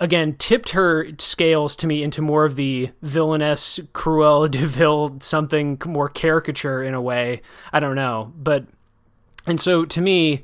again 0.00 0.34
tipped 0.38 0.70
her 0.70 1.08
scales 1.18 1.76
to 1.76 1.86
me 1.86 2.02
into 2.02 2.22
more 2.22 2.46
of 2.46 2.56
the 2.56 2.90
villainous 3.02 3.80
Cruella 3.92 4.50
de 4.50 4.66
Vil 4.66 5.20
something 5.20 5.78
more 5.84 6.08
caricature 6.08 6.82
in 6.82 6.94
a 6.94 7.02
way. 7.02 7.42
I 7.70 7.80
don't 7.80 7.96
know, 7.96 8.32
but 8.34 8.64
and 9.46 9.60
so 9.60 9.84
to 9.84 10.00
me, 10.00 10.42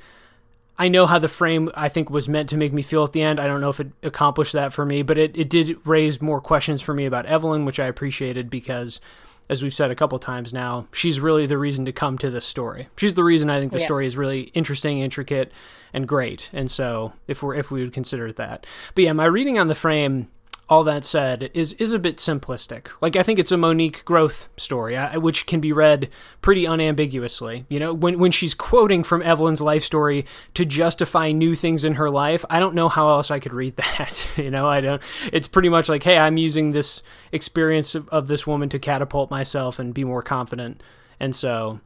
I 0.79 0.89
know 0.89 1.07
how 1.07 1.19
the 1.19 1.29
frame 1.29 1.71
I 1.75 1.89
think 1.89 2.09
was 2.09 2.29
meant 2.29 2.49
to 2.51 2.57
make 2.57 2.73
me 2.73 2.83
feel 2.83 3.03
at 3.03 3.13
the 3.13 3.23
end. 3.23 3.41
I 3.41 3.47
don't 3.47 3.61
know 3.61 3.69
if 3.69 3.81
it 3.81 3.89
accomplished 4.03 4.53
that 4.53 4.73
for 4.73 4.85
me, 4.85 5.03
but 5.03 5.19
it, 5.19 5.37
it 5.37 5.51
did 5.51 5.77
raise 5.85 6.23
more 6.23 6.41
questions 6.41 6.81
for 6.81 6.95
me 6.95 7.05
about 7.05 7.27
Evelyn, 7.27 7.65
which 7.65 7.81
I 7.81 7.87
appreciated 7.87 8.49
because 8.49 9.01
as 9.49 9.63
we've 9.63 9.75
said 9.75 9.91
a 9.91 9.97
couple 9.97 10.19
times 10.19 10.53
now, 10.53 10.87
she's 10.93 11.21
really 11.21 11.47
the 11.47 11.59
reason 11.59 11.85
to 11.87 11.93
come 11.93 12.19
to 12.19 12.31
this 12.31 12.45
story. 12.45 12.89
She's 12.97 13.15
the 13.15 13.25
reason 13.25 13.51
I 13.51 13.61
think 13.61 13.73
the 13.73 13.81
yeah. 13.81 13.87
story 13.87 14.07
is 14.07 14.17
really 14.17 14.43
interesting, 14.55 15.01
intricate, 15.01 15.53
and 15.93 16.07
great. 16.07 16.51
And 16.53 16.71
so 16.71 17.15
if 17.27 17.43
we're 17.43 17.55
if 17.55 17.71
we 17.71 17.83
would 17.83 17.93
consider 17.93 18.31
that. 18.33 18.67
But 18.95 19.05
yeah, 19.05 19.13
my 19.15 19.25
reading 19.25 19.59
on 19.59 19.69
the 19.69 19.75
frame 19.75 20.29
all 20.69 20.85
that 20.85 21.05
said, 21.05 21.51
is 21.55 21.73
is 21.75 21.93
a 21.93 21.99
bit 21.99 22.19
simplistic. 22.19 22.89
Like 23.01 23.17
I 23.17 23.23
think 23.23 23.39
it's 23.39 23.53
a 23.53 23.57
Monique 23.57 24.05
growth 24.05 24.49
story, 24.57 24.97
uh, 24.97 25.19
which 25.19 25.47
can 25.47 25.61
be 25.61 25.73
read 25.73 26.11
pretty 26.43 26.67
unambiguously. 26.67 27.65
You 27.69 27.81
know, 27.81 27.95
when 27.95 28.19
when 28.19 28.31
she's 28.31 28.55
quoting 28.55 29.03
from 29.03 29.23
Evelyn's 29.23 29.63
life 29.63 29.83
story 29.83 30.27
to 30.55 30.67
justify 30.67 31.33
new 31.33 31.55
things 31.55 31.85
in 31.85 31.95
her 31.95 32.11
life, 32.11 32.45
I 32.51 32.61
don't 32.61 32.75
know 32.75 32.89
how 32.89 33.09
else 33.09 33.31
I 33.31 33.41
could 33.41 33.55
read 33.55 33.77
that. 33.99 34.29
you 34.37 34.51
know, 34.51 34.69
I 34.69 34.81
don't. 34.81 35.03
It's 35.33 35.49
pretty 35.49 35.71
much 35.71 35.89
like, 35.89 36.03
hey, 36.03 36.19
I'm 36.19 36.37
using 36.37 36.73
this 36.73 37.03
experience 37.33 37.95
of, 37.95 38.09
of 38.11 38.29
this 38.29 38.47
woman 38.47 38.69
to 38.71 38.79
catapult 38.79 39.31
myself 39.31 39.79
and 39.79 39.95
be 39.95 40.05
more 40.05 40.23
confident. 40.23 40.83
And 41.19 41.35
so, 41.35 41.81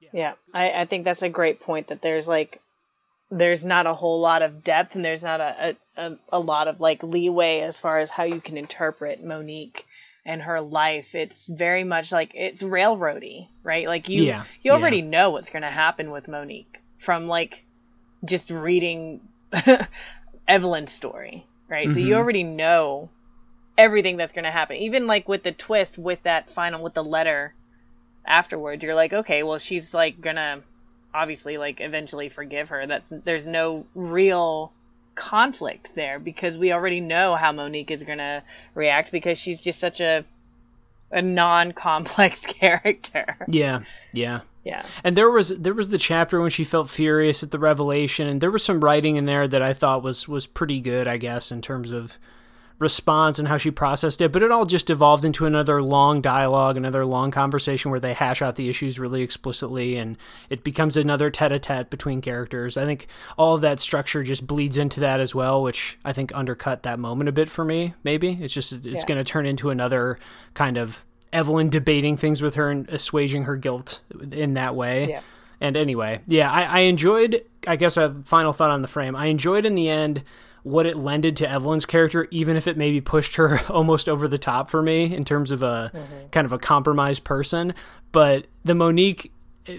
yeah, 0.00 0.10
yeah 0.12 0.32
I, 0.52 0.82
I 0.82 0.84
think 0.84 1.04
that's 1.04 1.22
a 1.22 1.30
great 1.30 1.60
point. 1.60 1.86
That 1.88 2.02
there's 2.02 2.28
like 2.28 2.60
there's 3.30 3.64
not 3.64 3.86
a 3.86 3.94
whole 3.94 4.20
lot 4.20 4.42
of 4.42 4.64
depth 4.64 4.94
and 4.94 5.04
there's 5.04 5.22
not 5.22 5.40
a, 5.40 5.76
a, 5.96 6.16
a, 6.32 6.40
lot 6.40 6.66
of 6.66 6.80
like 6.80 7.02
leeway 7.02 7.60
as 7.60 7.78
far 7.78 7.98
as 7.98 8.08
how 8.08 8.24
you 8.24 8.40
can 8.40 8.56
interpret 8.56 9.22
Monique 9.22 9.86
and 10.24 10.42
her 10.42 10.60
life. 10.60 11.14
It's 11.14 11.46
very 11.46 11.84
much 11.84 12.10
like 12.10 12.32
it's 12.34 12.62
railroady, 12.62 13.48
right? 13.62 13.86
Like 13.86 14.08
you 14.08 14.24
yeah, 14.24 14.44
you 14.62 14.72
already 14.72 14.98
yeah. 14.98 15.04
know 15.08 15.30
what's 15.30 15.50
going 15.50 15.62
to 15.62 15.70
happen 15.70 16.10
with 16.10 16.28
Monique 16.28 16.78
from 16.98 17.28
like 17.28 17.62
just 18.24 18.50
reading 18.50 19.20
Evelyn's 20.48 20.92
story, 20.92 21.46
right? 21.68 21.86
Mm-hmm. 21.86 21.94
So 21.94 22.00
you 22.00 22.06
mm-hmm. 22.06 22.18
already 22.18 22.44
know 22.44 23.10
everything 23.76 24.16
that's 24.16 24.32
going 24.32 24.44
to 24.44 24.50
happen. 24.50 24.76
Even 24.76 25.06
like 25.06 25.28
with 25.28 25.42
the 25.42 25.52
twist 25.52 25.98
with 25.98 26.22
that 26.22 26.50
final 26.50 26.82
with 26.82 26.94
the 26.94 27.04
letter 27.04 27.54
afterwards, 28.26 28.82
you're 28.82 28.94
like, 28.94 29.12
okay, 29.12 29.42
well 29.42 29.58
she's 29.58 29.92
like 29.92 30.20
going 30.20 30.36
to 30.36 30.62
obviously 31.14 31.58
like 31.58 31.80
eventually 31.80 32.28
forgive 32.28 32.68
her. 32.68 32.86
That's 32.86 33.12
there's 33.24 33.46
no 33.46 33.86
real 33.94 34.72
conflict 35.14 35.94
there 35.94 36.18
because 36.18 36.56
we 36.56 36.72
already 36.72 37.00
know 37.00 37.34
how 37.34 37.52
Monique 37.52 37.90
is 37.90 38.04
going 38.04 38.18
to 38.18 38.42
react 38.74 39.10
because 39.10 39.38
she's 39.38 39.60
just 39.60 39.80
such 39.80 40.00
a 40.00 40.24
a 41.10 41.22
non-complex 41.22 42.40
character. 42.46 43.36
Yeah. 43.48 43.80
Yeah. 44.12 44.42
Yeah. 44.64 44.84
And 45.02 45.16
there 45.16 45.30
was 45.30 45.48
there 45.48 45.74
was 45.74 45.88
the 45.88 45.98
chapter 45.98 46.40
when 46.40 46.50
she 46.50 46.64
felt 46.64 46.90
furious 46.90 47.42
at 47.42 47.50
the 47.50 47.58
revelation 47.58 48.28
and 48.28 48.40
there 48.40 48.50
was 48.50 48.62
some 48.62 48.84
writing 48.84 49.16
in 49.16 49.24
there 49.24 49.48
that 49.48 49.62
I 49.62 49.72
thought 49.72 50.02
was 50.02 50.28
was 50.28 50.46
pretty 50.46 50.80
good, 50.80 51.08
I 51.08 51.16
guess, 51.16 51.50
in 51.50 51.62
terms 51.62 51.90
of 51.90 52.18
response 52.78 53.38
and 53.38 53.48
how 53.48 53.56
she 53.56 53.70
processed 53.70 54.20
it, 54.20 54.30
but 54.30 54.42
it 54.42 54.52
all 54.52 54.64
just 54.64 54.88
evolved 54.88 55.24
into 55.24 55.46
another 55.46 55.82
long 55.82 56.20
dialogue, 56.20 56.76
another 56.76 57.04
long 57.04 57.30
conversation 57.30 57.90
where 57.90 58.00
they 58.00 58.14
hash 58.14 58.40
out 58.40 58.54
the 58.54 58.68
issues 58.68 58.98
really 58.98 59.22
explicitly, 59.22 59.96
and 59.96 60.16
it 60.48 60.62
becomes 60.62 60.96
another 60.96 61.30
tete-a-tete 61.30 61.90
between 61.90 62.20
characters. 62.20 62.76
I 62.76 62.84
think 62.84 63.08
all 63.36 63.54
of 63.56 63.62
that 63.62 63.80
structure 63.80 64.22
just 64.22 64.46
bleeds 64.46 64.76
into 64.76 65.00
that 65.00 65.18
as 65.18 65.34
well, 65.34 65.62
which 65.62 65.98
I 66.04 66.12
think 66.12 66.30
undercut 66.34 66.84
that 66.84 67.00
moment 67.00 67.28
a 67.28 67.32
bit 67.32 67.48
for 67.48 67.64
me. 67.64 67.94
Maybe 68.04 68.38
it's 68.40 68.54
just 68.54 68.72
it's 68.72 68.86
yeah. 68.86 69.06
going 69.06 69.18
to 69.18 69.24
turn 69.24 69.46
into 69.46 69.70
another 69.70 70.18
kind 70.54 70.76
of 70.76 71.04
Evelyn 71.32 71.70
debating 71.70 72.16
things 72.16 72.40
with 72.40 72.54
her 72.54 72.70
and 72.70 72.88
assuaging 72.88 73.44
her 73.44 73.56
guilt 73.56 74.00
in 74.30 74.54
that 74.54 74.74
way. 74.76 75.10
Yeah. 75.10 75.20
And 75.60 75.76
anyway, 75.76 76.20
yeah, 76.28 76.50
I, 76.50 76.62
I 76.62 76.78
enjoyed. 76.82 77.44
I 77.66 77.74
guess 77.74 77.96
a 77.96 78.14
final 78.24 78.52
thought 78.52 78.70
on 78.70 78.82
the 78.82 78.88
frame. 78.88 79.16
I 79.16 79.26
enjoyed 79.26 79.66
in 79.66 79.74
the 79.74 79.88
end 79.88 80.22
what 80.62 80.86
it 80.86 80.96
lended 80.96 81.36
to 81.36 81.50
Evelyn's 81.50 81.86
character, 81.86 82.28
even 82.30 82.56
if 82.56 82.66
it 82.66 82.76
maybe 82.76 83.00
pushed 83.00 83.36
her 83.36 83.60
almost 83.68 84.08
over 84.08 84.28
the 84.28 84.38
top 84.38 84.70
for 84.70 84.82
me 84.82 85.14
in 85.14 85.24
terms 85.24 85.50
of 85.50 85.62
a 85.62 85.90
mm-hmm. 85.94 86.28
kind 86.30 86.44
of 86.44 86.52
a 86.52 86.58
compromised 86.58 87.24
person. 87.24 87.74
But 88.12 88.46
the 88.64 88.74
Monique, 88.74 89.32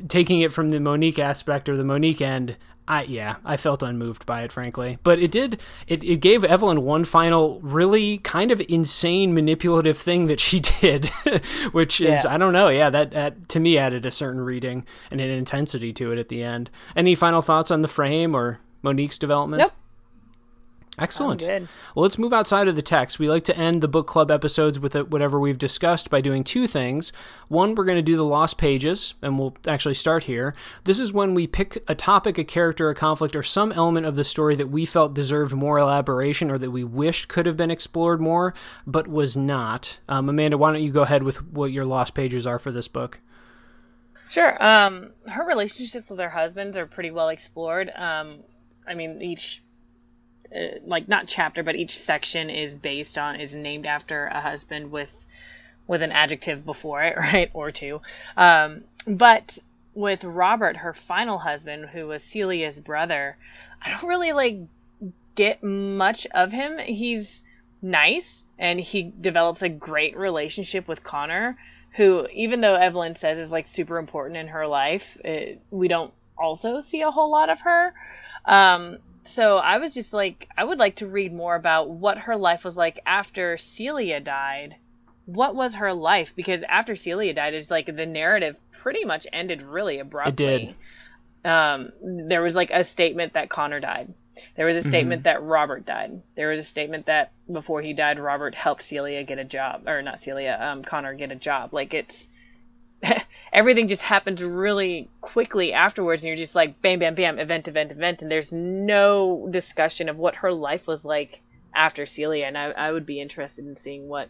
taking 0.07 0.41
it 0.41 0.53
from 0.53 0.69
the 0.69 0.79
Monique 0.79 1.19
aspect 1.19 1.69
or 1.69 1.77
the 1.77 1.83
Monique 1.83 2.21
end, 2.21 2.57
I 2.89 3.03
yeah, 3.03 3.35
I 3.45 3.55
felt 3.55 3.83
unmoved 3.83 4.25
by 4.25 4.41
it, 4.41 4.51
frankly. 4.51 4.97
But 5.03 5.19
it 5.19 5.31
did 5.31 5.61
it, 5.87 6.03
it 6.03 6.17
gave 6.17 6.43
Evelyn 6.43 6.81
one 6.81 7.05
final 7.05 7.61
really 7.61 8.17
kind 8.17 8.51
of 8.51 8.59
insane 8.67 9.35
manipulative 9.35 9.95
thing 9.95 10.25
that 10.25 10.39
she 10.39 10.59
did, 10.81 11.05
which 11.71 12.01
is 12.01 12.23
yeah. 12.23 12.33
I 12.33 12.37
don't 12.37 12.51
know, 12.51 12.69
yeah, 12.69 12.89
that, 12.89 13.11
that 13.11 13.47
to 13.49 13.59
me 13.59 13.77
added 13.77 14.05
a 14.05 14.11
certain 14.11 14.41
reading 14.41 14.85
and 15.11 15.21
an 15.21 15.29
intensity 15.29 15.93
to 15.93 16.11
it 16.11 16.17
at 16.17 16.29
the 16.29 16.41
end. 16.41 16.71
Any 16.95 17.13
final 17.13 17.41
thoughts 17.41 17.69
on 17.69 17.83
the 17.83 17.87
frame 17.87 18.35
or 18.35 18.59
Monique's 18.81 19.19
development? 19.19 19.59
Nope. 19.61 19.73
Excellent. 20.97 21.43
Well, 21.43 21.67
let's 21.95 22.17
move 22.17 22.33
outside 22.33 22.67
of 22.67 22.75
the 22.75 22.81
text. 22.81 23.19
We 23.19 23.29
like 23.29 23.43
to 23.45 23.57
end 23.57 23.81
the 23.81 23.87
book 23.87 24.07
club 24.07 24.29
episodes 24.29 24.79
with 24.79 24.95
whatever 24.95 25.39
we've 25.39 25.57
discussed 25.57 26.09
by 26.09 26.19
doing 26.19 26.43
two 26.43 26.67
things. 26.67 27.13
One, 27.47 27.75
we're 27.75 27.85
going 27.85 27.97
to 27.97 28.01
do 28.01 28.17
the 28.17 28.25
lost 28.25 28.57
pages, 28.57 29.13
and 29.21 29.39
we'll 29.39 29.55
actually 29.67 29.93
start 29.93 30.23
here. 30.23 30.55
This 30.83 30.99
is 30.99 31.13
when 31.13 31.33
we 31.33 31.47
pick 31.47 31.81
a 31.87 31.95
topic, 31.95 32.37
a 32.37 32.43
character, 32.43 32.89
a 32.89 32.95
conflict, 32.95 33.35
or 33.35 33.43
some 33.43 33.71
element 33.71 34.07
of 34.07 34.15
the 34.15 34.23
story 34.25 34.55
that 34.55 34.69
we 34.69 34.85
felt 34.85 35.13
deserved 35.13 35.53
more 35.53 35.79
elaboration 35.79 36.51
or 36.51 36.57
that 36.57 36.71
we 36.71 36.83
wished 36.83 37.29
could 37.29 37.45
have 37.45 37.55
been 37.55 37.71
explored 37.71 38.19
more, 38.19 38.53
but 38.85 39.07
was 39.07 39.37
not. 39.37 39.99
Um, 40.09 40.27
Amanda, 40.27 40.57
why 40.57 40.73
don't 40.73 40.83
you 40.83 40.91
go 40.91 41.03
ahead 41.03 41.23
with 41.23 41.41
what 41.51 41.71
your 41.71 41.85
lost 41.85 42.13
pages 42.13 42.45
are 42.45 42.59
for 42.59 42.71
this 42.71 42.89
book? 42.89 43.19
Sure. 44.27 44.61
Um, 44.63 45.11
her 45.29 45.45
relationships 45.45 46.09
with 46.09 46.19
her 46.19 46.29
husbands 46.29 46.77
are 46.77 46.85
pretty 46.85 47.11
well 47.11 47.29
explored. 47.29 47.89
Um, 47.95 48.39
I 48.87 48.93
mean, 48.95 49.21
each 49.21 49.63
uh, 50.55 50.79
like 50.85 51.07
not 51.07 51.27
chapter, 51.27 51.63
but 51.63 51.75
each 51.75 51.97
section 51.97 52.49
is 52.49 52.75
based 52.75 53.17
on 53.17 53.39
is 53.39 53.53
named 53.53 53.85
after 53.85 54.27
a 54.27 54.41
husband 54.41 54.91
with 54.91 55.13
with 55.87 56.01
an 56.01 56.11
adjective 56.11 56.65
before 56.65 57.03
it, 57.03 57.17
right, 57.17 57.49
or 57.53 57.71
two. 57.71 58.01
Um, 58.37 58.83
but 59.07 59.57
with 59.93 60.23
Robert, 60.23 60.77
her 60.77 60.93
final 60.93 61.37
husband, 61.37 61.89
who 61.89 62.07
was 62.07 62.23
Celia's 62.23 62.79
brother, 62.79 63.37
I 63.81 63.89
don't 63.89 64.07
really 64.07 64.33
like 64.33 64.59
get 65.35 65.63
much 65.63 66.27
of 66.27 66.51
him. 66.51 66.77
He's 66.77 67.41
nice 67.81 68.43
and 68.57 68.79
he 68.79 69.13
develops 69.21 69.61
a 69.61 69.69
great 69.69 70.17
relationship 70.17 70.87
with 70.87 71.03
Connor, 71.03 71.57
who 71.91 72.27
even 72.33 72.61
though 72.61 72.75
Evelyn 72.75 73.15
says 73.15 73.39
is 73.39 73.51
like 73.51 73.67
super 73.67 73.97
important 73.97 74.37
in 74.37 74.49
her 74.49 74.67
life, 74.67 75.17
it, 75.23 75.61
we 75.71 75.87
don't 75.87 76.13
also 76.37 76.79
see 76.81 77.01
a 77.01 77.11
whole 77.11 77.31
lot 77.31 77.49
of 77.49 77.61
her. 77.61 77.93
Um, 78.45 78.97
so 79.29 79.57
I 79.57 79.77
was 79.77 79.93
just 79.93 80.11
like, 80.11 80.49
I 80.57 80.63
would 80.63 80.79
like 80.79 80.97
to 80.97 81.07
read 81.07 81.33
more 81.33 81.55
about 81.55 81.89
what 81.89 82.17
her 82.17 82.35
life 82.35 82.63
was 82.63 82.75
like 82.75 82.99
after 83.05 83.57
Celia 83.57 84.19
died. 84.19 84.75
What 85.25 85.55
was 85.55 85.75
her 85.75 85.93
life? 85.93 86.35
Because 86.35 86.63
after 86.67 86.95
Celia 86.95 87.33
died, 87.33 87.53
it's 87.53 87.69
like 87.69 87.85
the 87.85 88.07
narrative 88.07 88.57
pretty 88.81 89.05
much 89.05 89.27
ended 89.31 89.61
really 89.61 89.99
abruptly. 89.99 90.45
It 90.45 90.75
did. 91.43 91.49
Um, 91.51 91.91
there 92.01 92.41
was 92.41 92.55
like 92.55 92.71
a 92.71 92.83
statement 92.83 93.33
that 93.33 93.49
Connor 93.49 93.79
died. 93.79 94.13
There 94.55 94.65
was 94.65 94.75
a 94.75 94.79
mm-hmm. 94.79 94.89
statement 94.89 95.19
mm-hmm. 95.19 95.41
that 95.41 95.43
Robert 95.43 95.85
died. 95.85 96.21
There 96.35 96.49
was 96.49 96.59
a 96.59 96.63
statement 96.63 97.05
that 97.05 97.31
before 97.51 97.81
he 97.81 97.93
died, 97.93 98.19
Robert 98.19 98.55
helped 98.55 98.83
Celia 98.83 99.23
get 99.23 99.37
a 99.37 99.43
job, 99.43 99.87
or 99.87 100.01
not 100.01 100.21
Celia, 100.21 100.57
um, 100.59 100.83
Connor 100.83 101.13
get 101.13 101.31
a 101.31 101.35
job. 101.35 101.73
Like 101.73 101.93
it's 101.93 102.29
everything 103.53 103.87
just 103.87 104.01
happens 104.01 104.43
really 104.43 105.09
quickly 105.21 105.73
afterwards 105.73 106.21
and 106.21 106.27
you're 106.27 106.37
just 106.37 106.55
like 106.55 106.81
bam 106.81 106.99
bam 106.99 107.15
bam 107.15 107.39
event 107.39 107.67
event 107.67 107.91
event 107.91 108.21
and 108.21 108.31
there's 108.31 108.51
no 108.51 109.47
discussion 109.49 110.09
of 110.09 110.17
what 110.17 110.35
her 110.35 110.51
life 110.51 110.87
was 110.87 111.05
like 111.05 111.41
after 111.73 112.05
celia 112.05 112.45
and 112.45 112.57
i, 112.57 112.71
I 112.71 112.91
would 112.91 113.05
be 113.05 113.21
interested 113.21 113.65
in 113.65 113.75
seeing 113.75 114.07
what 114.07 114.29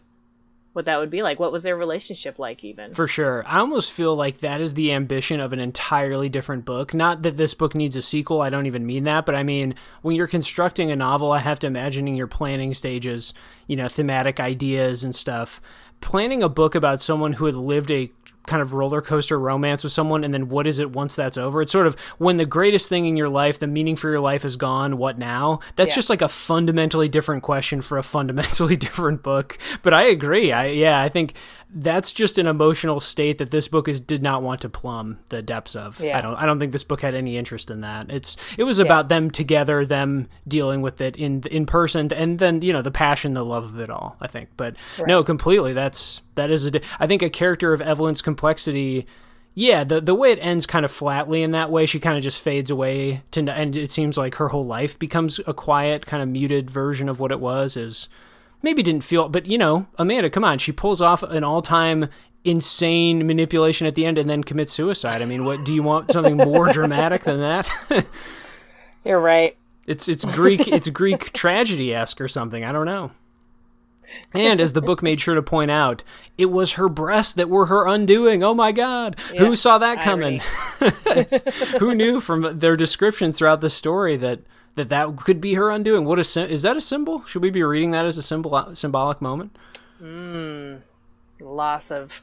what 0.72 0.84
that 0.84 0.98
would 0.98 1.10
be 1.10 1.22
like. 1.22 1.40
What 1.40 1.52
was 1.52 1.62
their 1.62 1.76
relationship 1.76 2.38
like 2.38 2.62
even? 2.62 2.94
For 2.94 3.06
sure. 3.06 3.44
I 3.46 3.58
almost 3.58 3.92
feel 3.92 4.14
like 4.14 4.40
that 4.40 4.60
is 4.60 4.74
the 4.74 4.92
ambition 4.92 5.40
of 5.40 5.52
an 5.52 5.58
entirely 5.58 6.28
different 6.28 6.64
book. 6.64 6.94
Not 6.94 7.22
that 7.22 7.36
this 7.36 7.54
book 7.54 7.74
needs 7.74 7.96
a 7.96 8.02
sequel 8.02 8.40
i 8.40 8.50
don't 8.50 8.66
even 8.66 8.86
mean 8.86 9.04
that 9.04 9.26
but 9.26 9.34
i 9.34 9.42
mean 9.42 9.74
when 10.02 10.14
you're 10.14 10.26
constructing 10.26 10.90
a 10.90 10.96
novel 10.96 11.32
i 11.32 11.38
have 11.38 11.58
to 11.60 11.66
imagine 11.66 12.06
in 12.06 12.14
your 12.14 12.26
planning 12.26 12.74
stages 12.74 13.32
you 13.66 13.76
know 13.76 13.88
thematic 13.88 14.40
ideas 14.40 15.04
and 15.04 15.14
stuff. 15.14 15.60
Planning 16.00 16.42
a 16.42 16.48
book 16.48 16.74
about 16.74 17.00
someone 17.00 17.34
who 17.34 17.44
had 17.44 17.54
lived 17.54 17.90
a 17.90 18.10
kind 18.50 18.60
of 18.60 18.72
roller 18.72 19.00
coaster 19.00 19.38
romance 19.38 19.84
with 19.84 19.92
someone 19.92 20.24
and 20.24 20.34
then 20.34 20.48
what 20.48 20.66
is 20.66 20.80
it 20.80 20.90
once 20.90 21.14
that's 21.14 21.38
over? 21.38 21.62
It's 21.62 21.70
sort 21.70 21.86
of 21.86 21.94
when 22.18 22.36
the 22.36 22.44
greatest 22.44 22.88
thing 22.88 23.06
in 23.06 23.16
your 23.16 23.28
life 23.28 23.60
the 23.60 23.68
meaning 23.68 23.94
for 23.94 24.10
your 24.10 24.18
life 24.18 24.44
is 24.44 24.56
gone 24.56 24.98
what 24.98 25.18
now? 25.18 25.60
That's 25.76 25.90
yeah. 25.90 25.94
just 25.94 26.10
like 26.10 26.20
a 26.20 26.28
fundamentally 26.28 27.08
different 27.08 27.44
question 27.44 27.80
for 27.80 27.96
a 27.96 28.02
fundamentally 28.02 28.76
different 28.88 29.22
book. 29.22 29.56
But 29.82 29.94
i 29.94 30.02
agree. 30.08 30.50
I 30.50 30.66
yeah 30.66 31.00
i 31.00 31.08
think 31.08 31.34
that's 31.72 32.12
just 32.12 32.38
an 32.38 32.46
emotional 32.46 32.98
state 33.00 33.38
that 33.38 33.50
this 33.50 33.68
book 33.68 33.88
is 33.88 34.00
did 34.00 34.22
not 34.22 34.42
want 34.42 34.60
to 34.60 34.68
plumb 34.68 35.18
the 35.28 35.40
depths 35.40 35.76
of 35.76 36.00
yeah. 36.00 36.18
i 36.18 36.20
don't 36.20 36.34
i 36.34 36.44
don't 36.44 36.58
think 36.58 36.72
this 36.72 36.84
book 36.84 37.00
had 37.00 37.14
any 37.14 37.36
interest 37.36 37.70
in 37.70 37.82
that 37.82 38.10
it's 38.10 38.36
it 38.58 38.64
was 38.64 38.78
about 38.78 39.04
yeah. 39.04 39.08
them 39.08 39.30
together 39.30 39.86
them 39.86 40.28
dealing 40.48 40.82
with 40.82 41.00
it 41.00 41.14
in 41.16 41.42
in 41.50 41.66
person 41.66 42.12
and 42.12 42.38
then 42.38 42.60
you 42.62 42.72
know 42.72 42.82
the 42.82 42.90
passion 42.90 43.34
the 43.34 43.44
love 43.44 43.64
of 43.64 43.78
it 43.78 43.90
all 43.90 44.16
i 44.20 44.26
think 44.26 44.48
but 44.56 44.74
right. 44.98 45.06
no 45.06 45.22
completely 45.22 45.72
that's 45.72 46.22
that 46.34 46.50
is 46.50 46.66
a 46.66 46.80
i 46.98 47.06
think 47.06 47.22
a 47.22 47.30
character 47.30 47.72
of 47.72 47.80
evelyn's 47.80 48.22
complexity 48.22 49.06
Yeah, 49.54 49.82
the 49.82 50.00
the 50.00 50.14
way 50.14 50.30
it 50.30 50.38
ends 50.40 50.64
kind 50.64 50.84
of 50.84 50.92
flatly 50.92 51.42
in 51.42 51.50
that 51.52 51.70
way, 51.70 51.84
she 51.84 51.98
kind 51.98 52.16
of 52.16 52.22
just 52.22 52.40
fades 52.40 52.70
away 52.70 53.22
to, 53.32 53.40
and 53.50 53.76
it 53.76 53.90
seems 53.90 54.16
like 54.16 54.36
her 54.36 54.48
whole 54.48 54.64
life 54.64 54.96
becomes 54.98 55.40
a 55.46 55.52
quiet, 55.52 56.06
kind 56.06 56.22
of 56.22 56.28
muted 56.28 56.70
version 56.70 57.08
of 57.08 57.18
what 57.18 57.32
it 57.32 57.40
was. 57.40 57.76
Is 57.76 58.08
maybe 58.62 58.82
didn't 58.82 59.04
feel, 59.04 59.28
but 59.28 59.46
you 59.46 59.58
know, 59.58 59.86
Amanda, 59.98 60.30
come 60.30 60.44
on, 60.44 60.58
she 60.58 60.72
pulls 60.72 61.00
off 61.00 61.22
an 61.22 61.44
all 61.44 61.62
time 61.62 62.08
insane 62.44 63.26
manipulation 63.26 63.86
at 63.86 63.94
the 63.94 64.06
end 64.06 64.18
and 64.18 64.28
then 64.28 64.42
commits 64.42 64.72
suicide. 64.72 65.22
I 65.22 65.26
mean, 65.26 65.44
what 65.44 65.64
do 65.64 65.74
you 65.74 65.82
want? 65.82 66.10
Something 66.10 66.36
more 66.36 66.68
dramatic 66.72 67.24
than 67.24 67.40
that? 67.40 67.68
You're 69.04 69.20
right. 69.20 69.56
It's 69.86 70.08
it's 70.08 70.24
Greek 70.24 70.68
it's 70.68 70.88
Greek 70.88 71.32
tragedy 71.32 71.94
esque 71.94 72.20
or 72.20 72.28
something. 72.28 72.64
I 72.64 72.72
don't 72.72 72.86
know. 72.86 73.10
And 74.34 74.60
as 74.60 74.72
the 74.72 74.82
book 74.82 75.04
made 75.04 75.20
sure 75.20 75.36
to 75.36 75.42
point 75.42 75.70
out, 75.70 76.02
it 76.36 76.46
was 76.46 76.72
her 76.72 76.88
breasts 76.88 77.32
that 77.34 77.48
were 77.48 77.66
her 77.66 77.86
undoing. 77.86 78.42
Oh 78.42 78.54
my 78.54 78.72
God. 78.72 79.16
Yeah, 79.32 79.40
Who 79.40 79.54
saw 79.54 79.78
that 79.78 80.00
coming? 80.02 80.40
Who 81.78 81.94
knew 81.94 82.18
from 82.18 82.58
their 82.58 82.74
descriptions 82.74 83.38
throughout 83.38 83.60
the 83.60 83.70
story 83.70 84.16
that 84.16 84.40
that, 84.76 84.88
that 84.88 85.16
could 85.16 85.40
be 85.40 85.54
her 85.54 85.70
undoing? 85.70 86.04
What 86.04 86.18
is, 86.18 86.36
is 86.36 86.62
that 86.62 86.76
a 86.76 86.80
symbol? 86.80 87.24
Should 87.24 87.42
we 87.42 87.50
be 87.50 87.62
reading 87.62 87.90
that 87.92 88.06
as 88.06 88.18
a 88.18 88.22
symbol, 88.22 88.74
symbolic 88.74 89.20
moment? 89.20 89.56
Mm, 90.00 90.80
loss 91.40 91.90
of 91.90 92.22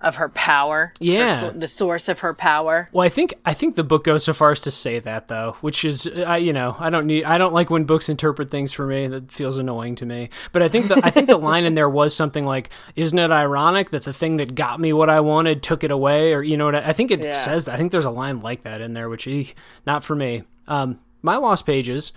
of 0.00 0.16
her 0.16 0.30
power. 0.30 0.94
Yeah, 0.98 1.50
the 1.54 1.68
source 1.68 2.08
of 2.08 2.20
her 2.20 2.32
power. 2.32 2.88
Well, 2.92 3.04
I 3.04 3.10
think 3.10 3.34
I 3.44 3.52
think 3.52 3.76
the 3.76 3.84
book 3.84 4.04
goes 4.04 4.24
so 4.24 4.32
far 4.32 4.50
as 4.50 4.60
to 4.62 4.70
say 4.70 4.98
that 4.98 5.28
though, 5.28 5.56
which 5.60 5.84
is 5.84 6.06
I 6.26 6.38
you 6.38 6.52
know 6.52 6.76
I 6.78 6.90
don't 6.90 7.06
need 7.06 7.24
I 7.24 7.38
don't 7.38 7.52
like 7.52 7.70
when 7.70 7.84
books 7.84 8.08
interpret 8.08 8.50
things 8.50 8.72
for 8.72 8.86
me. 8.86 9.08
That 9.08 9.30
feels 9.30 9.58
annoying 9.58 9.96
to 9.96 10.06
me. 10.06 10.30
But 10.52 10.62
I 10.62 10.68
think 10.68 10.88
the 10.88 11.00
I 11.04 11.10
think 11.10 11.26
the 11.26 11.36
line 11.36 11.64
in 11.64 11.74
there 11.74 11.90
was 11.90 12.14
something 12.14 12.44
like, 12.44 12.70
"Isn't 12.96 13.18
it 13.18 13.30
ironic 13.30 13.90
that 13.90 14.04
the 14.04 14.12
thing 14.12 14.38
that 14.38 14.54
got 14.54 14.80
me 14.80 14.92
what 14.92 15.10
I 15.10 15.20
wanted 15.20 15.62
took 15.62 15.84
it 15.84 15.90
away?" 15.90 16.32
Or 16.32 16.42
you 16.42 16.56
know 16.56 16.66
what 16.66 16.76
I, 16.76 16.88
I 16.88 16.92
think 16.92 17.10
it 17.10 17.20
yeah. 17.20 17.30
says. 17.30 17.66
That. 17.66 17.74
I 17.74 17.76
think 17.76 17.92
there's 17.92 18.06
a 18.06 18.10
line 18.10 18.40
like 18.40 18.62
that 18.62 18.80
in 18.80 18.94
there, 18.94 19.08
which 19.08 19.26
eek, 19.26 19.54
not 19.86 20.02
for 20.02 20.16
me. 20.16 20.44
Um, 20.66 20.98
my 21.22 21.36
lost 21.36 21.66
pages 21.66 22.12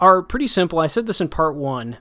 are 0.00 0.22
pretty 0.22 0.46
simple. 0.46 0.78
I 0.78 0.86
said 0.86 1.06
this 1.06 1.20
in 1.20 1.28
part 1.28 1.56
one. 1.56 1.98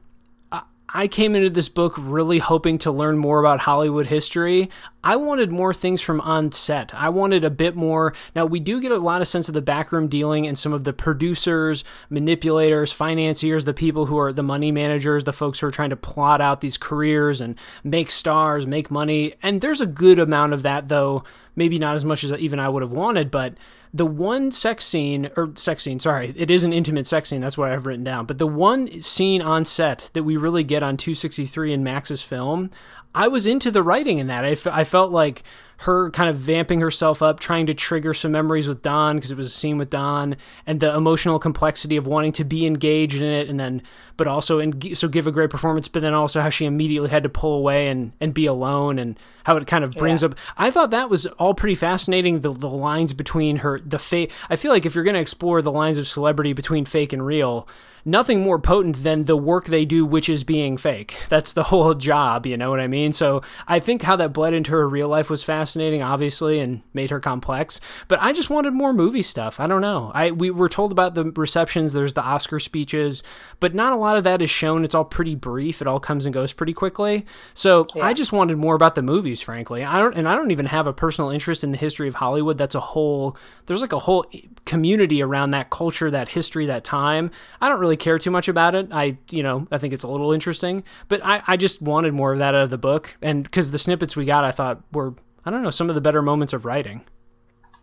I 0.96 1.08
came 1.08 1.36
into 1.36 1.50
this 1.50 1.70
book 1.70 1.96
really 1.98 2.38
hoping 2.38 2.78
to 2.80 2.92
learn 2.92 3.18
more 3.18 3.40
about 3.40 3.62
Hollywood 3.62 4.06
history. 4.06 4.70
I 5.04 5.16
wanted 5.16 5.50
more 5.50 5.74
things 5.74 6.02
from 6.02 6.22
on 6.22 6.52
set. 6.52 6.94
I 6.94 7.10
wanted 7.10 7.44
a 7.44 7.50
bit 7.50 7.76
more. 7.76 8.14
Now, 8.36 8.46
we 8.46 8.60
do 8.60 8.80
get 8.80 8.92
a 8.92 9.00
lot 9.00 9.20
of 9.20 9.28
sense 9.28 9.48
of 9.48 9.56
the 9.56 9.62
backroom 9.64 10.08
dealing 10.08 10.46
and 10.46 10.56
some 10.56 10.72
of 10.72 10.84
the 10.84 10.94
producers, 10.94 11.84
manipulators, 12.12 12.94
financiers, 12.94 13.66
the 13.66 13.74
people 13.74 14.06
who 14.06 14.20
are 14.20 14.32
the 14.32 14.44
money 14.44 14.72
managers, 14.72 15.24
the 15.24 15.34
folks 15.34 15.60
who 15.60 15.66
are 15.66 15.72
trying 15.72 15.90
to 15.90 15.96
plot 15.96 16.42
out 16.42 16.62
these 16.62 16.78
careers 16.78 17.42
and 17.42 17.58
make 17.84 18.12
stars, 18.12 18.68
make 18.68 18.92
money. 18.92 19.34
And 19.42 19.62
there's 19.62 19.82
a 19.82 19.88
good 19.88 20.20
amount 20.20 20.54
of 20.54 20.62
that, 20.62 20.90
though, 20.90 21.24
maybe 21.56 21.80
not 21.80 21.96
as 21.96 22.06
much 22.06 22.24
as 22.24 22.32
even 22.34 22.60
I 22.60 22.70
would 22.70 22.84
have 22.84 22.92
wanted, 22.92 23.32
but 23.32 23.56
the 23.94 24.06
one 24.06 24.52
sex 24.52 24.84
scene 24.86 25.30
or 25.38 25.52
sex 25.56 25.84
scene 25.84 26.00
sorry 26.00 26.34
it 26.36 26.50
is 26.50 26.64
an 26.64 26.74
intimate 26.74 27.06
sex 27.06 27.30
scene 27.30 27.42
that's 27.42 27.58
what 27.58 27.72
i've 27.72 27.86
written 27.86 28.04
down 28.04 28.26
but 28.26 28.38
the 28.40 28.48
one 28.48 28.88
scene 29.02 29.42
on 29.42 29.64
set 29.64 30.10
that 30.14 30.24
we 30.24 30.36
really 30.36 30.64
get 30.64 30.82
on 30.82 30.98
263 30.98 31.74
in 31.74 31.84
max's 31.84 32.24
film 32.24 32.70
i 33.16 33.28
was 33.28 33.46
into 33.46 33.72
the 33.72 33.84
writing 33.84 34.18
in 34.20 34.28
that 34.28 34.46
I, 34.46 34.52
f- 34.52 34.68
I 34.68 34.84
felt 34.84 35.12
like 35.12 35.44
her 35.84 36.10
kind 36.12 36.30
of 36.30 36.38
vamping 36.38 36.80
herself 36.80 37.22
up, 37.22 37.42
trying 37.42 37.66
to 37.66 37.74
trigger 37.74 38.14
some 38.14 38.32
memories 38.32 38.70
with 38.70 38.82
Don 38.82 39.18
because 39.18 39.32
it 39.32 39.38
was 39.38 39.48
a 39.48 39.52
scene 39.52 39.78
with 39.78 39.90
Don, 39.90 40.38
and 40.66 40.80
the 40.80 40.96
emotional 40.96 41.40
complexity 41.40 41.98
of 41.98 42.08
wanting 42.08 42.32
to 42.34 42.46
be 42.46 42.66
engaged 42.66 43.18
in 43.18 43.24
it, 43.24 43.50
and 43.50 43.60
then 43.60 43.82
but 44.16 44.26
also 44.26 44.60
and 44.60 44.98
so 44.98 45.10
give 45.10 45.28
a 45.28 45.32
great 45.32 45.50
performance, 45.50 45.90
but 45.90 46.02
then 46.02 46.14
also 46.14 46.40
how 46.42 46.50
she 46.50 46.66
immediately 46.66 47.10
had 47.10 47.24
to 47.24 47.30
pull 47.30 47.58
away 47.58 47.90
and 47.90 48.14
and 48.22 48.34
be 48.34 48.46
alone, 48.46 48.98
and 48.98 49.20
how 49.44 49.58
it 49.58 49.68
kind 49.68 49.84
of 49.84 49.92
brings 49.92 50.22
yeah. 50.22 50.30
up. 50.30 50.36
I 50.58 50.72
thought 50.72 50.92
that 50.92 51.10
was 51.10 51.26
all 51.26 51.54
pretty 51.54 51.76
fascinating. 51.76 52.42
The 52.42 52.54
the 52.54 52.70
lines 52.70 53.12
between 53.12 53.58
her 53.58 53.80
the 53.80 54.00
fake. 54.00 54.32
I 54.50 54.56
feel 54.56 54.72
like 54.72 54.86
if 54.86 54.96
you're 54.96 55.04
going 55.04 55.16
to 55.16 55.20
explore 55.20 55.62
the 55.62 55.72
lines 55.72 55.98
of 55.98 56.08
celebrity 56.08 56.54
between 56.54 56.86
fake 56.86 57.12
and 57.12 57.26
real 57.26 57.68
nothing 58.06 58.42
more 58.42 58.60
potent 58.60 59.04
than 59.04 59.26
the 59.26 59.38
work 59.38 59.66
they 59.66 59.86
do, 59.86 60.06
which 60.06 60.30
is 60.30 60.44
being 60.44 60.78
fake. 60.78 61.18
That's 61.30 61.54
the 61.54 61.64
whole 61.74 61.94
job, 61.94 62.46
you 62.46 62.58
know 62.58 62.70
what 62.70 62.80
I 62.80 62.88
mean? 62.88 63.14
So 63.14 63.42
I 63.68 63.80
think 63.80 64.02
how 64.02 64.16
that 64.18 64.34
bled 64.34 64.54
into 64.54 64.72
her 64.72 64.88
real 64.88 65.08
life 65.08 65.30
was 65.30 65.44
fascinating, 65.44 66.02
obviously, 66.02 66.60
and 66.60 66.82
made 66.94 67.10
her 67.10 67.20
complex. 67.20 67.80
But 68.08 68.22
I 68.22 68.34
just 68.34 68.50
wanted 68.50 68.74
more 68.74 68.94
movie 68.94 69.24
stuff. 69.24 69.60
I 69.60 69.68
don't 69.68 69.82
know. 69.82 70.12
I 70.14 70.32
we 70.32 70.52
were 70.52 70.70
told 70.70 70.92
about 70.92 71.16
the 71.16 71.26
receptions. 71.32 71.94
There's 71.94 72.14
the 72.14 72.24
Oscar 72.24 72.60
speeches, 72.60 73.24
but 73.60 73.74
not 73.74 73.94
a 73.94 73.98
lot 73.98 74.18
of 74.18 74.24
that 74.26 74.42
is 74.42 74.50
shown. 74.50 74.84
It's 74.84 74.96
all 74.96 75.06
pretty 75.06 75.36
brief. 75.36 75.82
It 75.82 75.88
all 75.88 76.00
comes 76.00 76.26
and 76.26 76.34
goes 76.34 76.54
pretty 76.54 76.74
quickly. 76.74 77.26
So 77.54 77.88
yeah. 77.96 78.06
I 78.06 78.14
just 78.14 78.32
wanted 78.32 78.58
more 78.58 78.76
about 78.76 78.96
the 78.96 79.02
movies, 79.02 79.42
frankly. 79.42 79.84
I 79.84 80.00
don't, 80.00 80.16
and 80.16 80.28
I 80.28 80.36
don't 80.36 80.52
even 80.52 80.66
have 80.68 80.88
a 80.88 80.94
personal 80.94 81.30
interest 81.30 81.64
in 81.64 81.72
the 81.72 81.78
history 81.78 82.08
of 82.08 82.16
Hollywood. 82.16 82.58
That's 82.58 82.76
a 82.76 82.80
whole. 82.80 83.38
There's 83.66 83.82
like 83.82 83.94
a 83.94 84.00
whole 84.00 84.26
community 84.66 85.22
around 85.22 85.52
that 85.52 85.70
culture, 85.70 86.12
that 86.12 86.30
history, 86.30 86.66
that 86.66 86.84
time. 86.84 87.32
I 87.62 87.70
don't 87.70 87.80
really 87.80 87.93
really 87.94 88.04
care 88.04 88.18
too 88.18 88.32
much 88.32 88.48
about 88.48 88.74
it. 88.76 88.88
I, 88.92 89.18
you 89.30 89.44
know, 89.44 89.68
I 89.72 89.78
think 89.78 89.94
it's 89.94 90.04
a 90.04 90.08
little 90.08 90.32
interesting, 90.32 90.84
but 91.10 91.24
I, 91.24 91.44
I 91.46 91.58
just 91.58 91.82
wanted 91.82 92.14
more 92.14 92.34
of 92.34 92.40
that 92.40 92.56
out 92.56 92.64
of 92.64 92.70
the 92.70 92.78
book. 92.78 93.16
And 93.22 93.44
because 93.44 93.70
the 93.72 93.78
snippets 93.78 94.16
we 94.16 94.26
got, 94.26 94.44
I 94.44 94.52
thought 94.52 94.82
were, 94.92 95.14
I 95.46 95.52
don't 95.52 95.62
know, 95.62 95.70
some 95.70 95.90
of 95.90 95.96
the 95.96 96.02
better 96.02 96.22
moments 96.22 96.54
of 96.54 96.66
writing. 96.66 97.02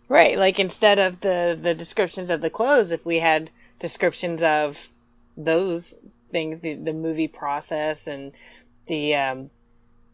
Right. 0.09 0.37
Like 0.37 0.59
instead 0.59 0.99
of 0.99 1.21
the, 1.21 1.57
the 1.61 1.75
descriptions 1.75 2.31
of 2.31 2.41
the 2.41 2.51
clothes, 2.51 2.91
if 2.91 3.07
we 3.07 3.21
had 3.21 3.51
descriptions 3.79 4.43
of 4.43 4.89
those 5.37 5.95
things, 6.33 6.61
the, 6.61 6.75
the 6.75 6.93
movie 6.93 7.29
process 7.29 8.09
and 8.09 8.33
the, 8.87 9.15
um, 9.15 9.51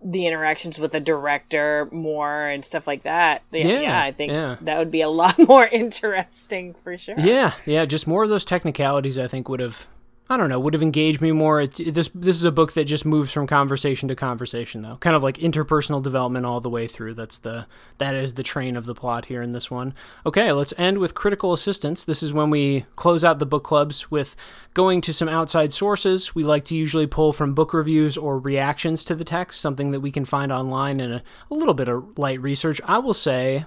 the 0.09 0.27
interactions 0.27 0.79
with 0.79 0.93
the 0.93 1.01
director 1.01 1.89
more 1.91 2.47
and 2.49 2.65
stuff 2.65 2.87
like 2.87 3.03
that. 3.03 3.43
Yeah, 3.51 3.81
yeah 3.81 4.03
I 4.03 4.13
think 4.13 4.33
yeah. 4.33 4.57
that 4.63 4.79
would 4.79 4.91
be 4.91 5.01
a 5.01 5.09
lot 5.09 5.39
more 5.49 5.67
interesting 5.67 6.75
for 6.85 6.97
sure. 6.97 7.19
Yeah, 7.19 7.53
yeah, 7.65 7.85
just 7.85 8.07
more 8.07 8.23
of 8.23 8.31
those 8.31 8.45
technicalities 8.45 9.19
I 9.19 9.27
think 9.27 9.49
would 9.49 9.61
have 9.61 9.87
I 10.29 10.37
don't 10.37 10.49
know, 10.49 10.59
would 10.59 10.75
have 10.75 10.83
engaged 10.83 11.21
me 11.21 11.31
more. 11.31 11.61
It, 11.61 11.95
this 11.95 12.11
this 12.13 12.35
is 12.35 12.45
a 12.45 12.51
book 12.51 12.73
that 12.73 12.85
just 12.85 13.05
moves 13.05 13.33
from 13.33 13.47
conversation 13.47 14.09
to 14.09 14.17
conversation, 14.17 14.83
though, 14.83 14.97
kind 14.97 15.15
of 15.15 15.23
like 15.23 15.39
interpersonal 15.39 16.03
development 16.03 16.45
all 16.45 16.61
the 16.61 16.69
way 16.69 16.89
through. 16.89 17.15
That's 17.15 17.39
the 17.39 17.67
that 17.99 18.17
is 18.17 18.35
the 18.35 18.43
train 18.43 18.77
of 18.77 18.87
the 18.87 18.95
plot 18.95 19.27
here 19.27 19.41
in 19.41 19.53
this 19.53 19.71
one. 19.71 19.95
Okay, 20.25 20.51
let's 20.51 20.75
end 20.77 20.99
with 20.99 21.15
critical 21.15 21.53
assistance. 21.53 22.03
This 22.03 22.25
is 22.25 22.33
when 22.33 22.51
we 22.51 22.87
close 22.97 23.25
out 23.25 23.39
the 23.39 23.47
book 23.47 23.63
clubs 23.63 24.11
with 24.11 24.35
going 24.75 25.01
to 25.03 25.13
some 25.13 25.29
outside 25.29 25.73
sources. 25.73 26.35
We 26.35 26.43
like 26.43 26.65
to 26.67 26.77
usually 26.77 27.07
pull 27.07 27.33
from 27.33 27.55
book 27.55 27.73
reviews 27.73 28.17
or 28.17 28.41
reactions 28.41 29.05
to 29.05 29.15
the 29.15 29.25
text, 29.25 29.61
something 29.61 29.93
that 29.93 30.01
we 30.01 30.11
can 30.11 30.25
find 30.25 30.51
online 30.51 30.99
and 30.99 31.15
a, 31.15 31.23
a 31.51 31.55
little 31.55 31.75
bit 31.75 31.89
of 31.89 32.19
light 32.19 32.41
research. 32.41 32.81
I 32.85 32.99
will 32.99 33.15
say 33.15 33.65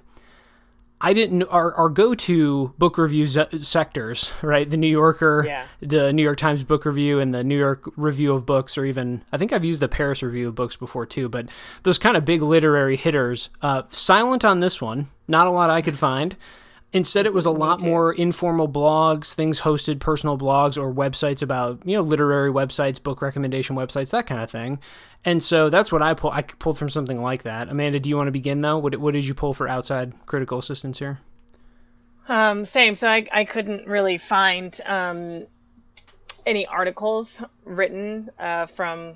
I 1.02 1.14
didn't 1.14 1.43
our, 1.43 1.74
our 1.76 1.89
go-to 1.89 2.74
book 2.78 2.97
review 2.97 3.26
sectors, 3.26 4.32
right? 4.41 4.70
The 4.70 4.76
New 4.76 4.88
Yorker, 4.88 5.45
yeah. 5.45 5.66
the 5.80 6.12
New 6.12 6.24
York 6.24 6.38
Times 6.38 6.62
book 6.64 6.84
review 6.86 7.20
and 7.20 7.34
the 7.34 7.43
New 7.43 7.58
York 7.58 7.89
review 7.95 8.34
of 8.34 8.45
books 8.45 8.78
or 8.78 8.84
even 8.86 9.22
I 9.32 9.38
think 9.38 9.54
I've 9.54 9.64
used 9.64 9.82
the 9.82 9.88
Paris 9.88 10.22
review 10.22 10.50
of 10.50 10.56
books 10.56 10.76
before 10.76 11.06
too, 11.06 11.30
but 11.30 11.47
those 11.84 11.97
kind 11.97 12.18
of 12.18 12.26
big 12.26 12.41
literary 12.41 12.97
hitters 12.97 13.50
uh, 13.62 13.84
silent 13.89 14.43
on 14.43 14.60
this 14.60 14.82
one. 14.82 15.08
Not 15.28 15.47
a 15.47 15.52
lot 15.52 15.70
I 15.70 15.82
could 15.82 15.97
find. 15.97 16.36
Instead, 16.92 17.28
it 17.28 17.34
was 17.34 17.46
a 17.46 17.52
lot 17.52 17.84
more 17.84 18.12
informal 18.14 18.68
blogs, 18.68 19.34
things 19.34 19.62
hosted, 19.62 20.00
personal 20.00 20.40
blogs, 20.40 20.76
or 20.76 20.92
websites 20.92 21.44
about 21.44 21.80
you 21.86 21.96
know 21.96 22.02
literary 22.02 22.52
websites, 22.52 23.02
book 23.02 23.22
recommendation 23.22 23.76
websites, 23.76 24.10
that 24.10 24.26
kind 24.26 24.42
of 24.42 24.50
thing. 24.50 24.80
And 25.24 25.44
so 25.44 25.70
that's 25.70 25.92
what 25.92 26.02
I 26.02 26.16
pulled. 26.16 26.34
I 26.34 26.42
pulled 26.42 26.80
from 26.80 26.90
something 26.90 27.22
like 27.22 27.44
that. 27.44 27.70
Amanda, 27.70 28.00
do 28.00 28.10
you 28.10 28.18
want 28.18 28.28
to 28.28 28.32
begin 28.32 28.62
though? 28.62 28.80
What 28.80 28.96
what 28.98 29.14
did 29.14 29.26
you 29.28 29.36
pull 29.36 29.54
for 29.54 29.68
outside 29.68 30.14
critical 30.26 30.58
assistance 30.58 30.98
here? 30.98 31.20
Um, 32.28 32.66
same. 32.66 32.96
So 32.96 33.08
I 33.08 33.28
I 33.32 33.46
couldn't 33.46 33.86
really 33.88 34.18
find 34.18 34.76
um, 34.86 35.46
any 36.48 36.66
articles 36.66 37.44
written 37.66 38.32
uh, 38.40 38.66
from 38.66 39.14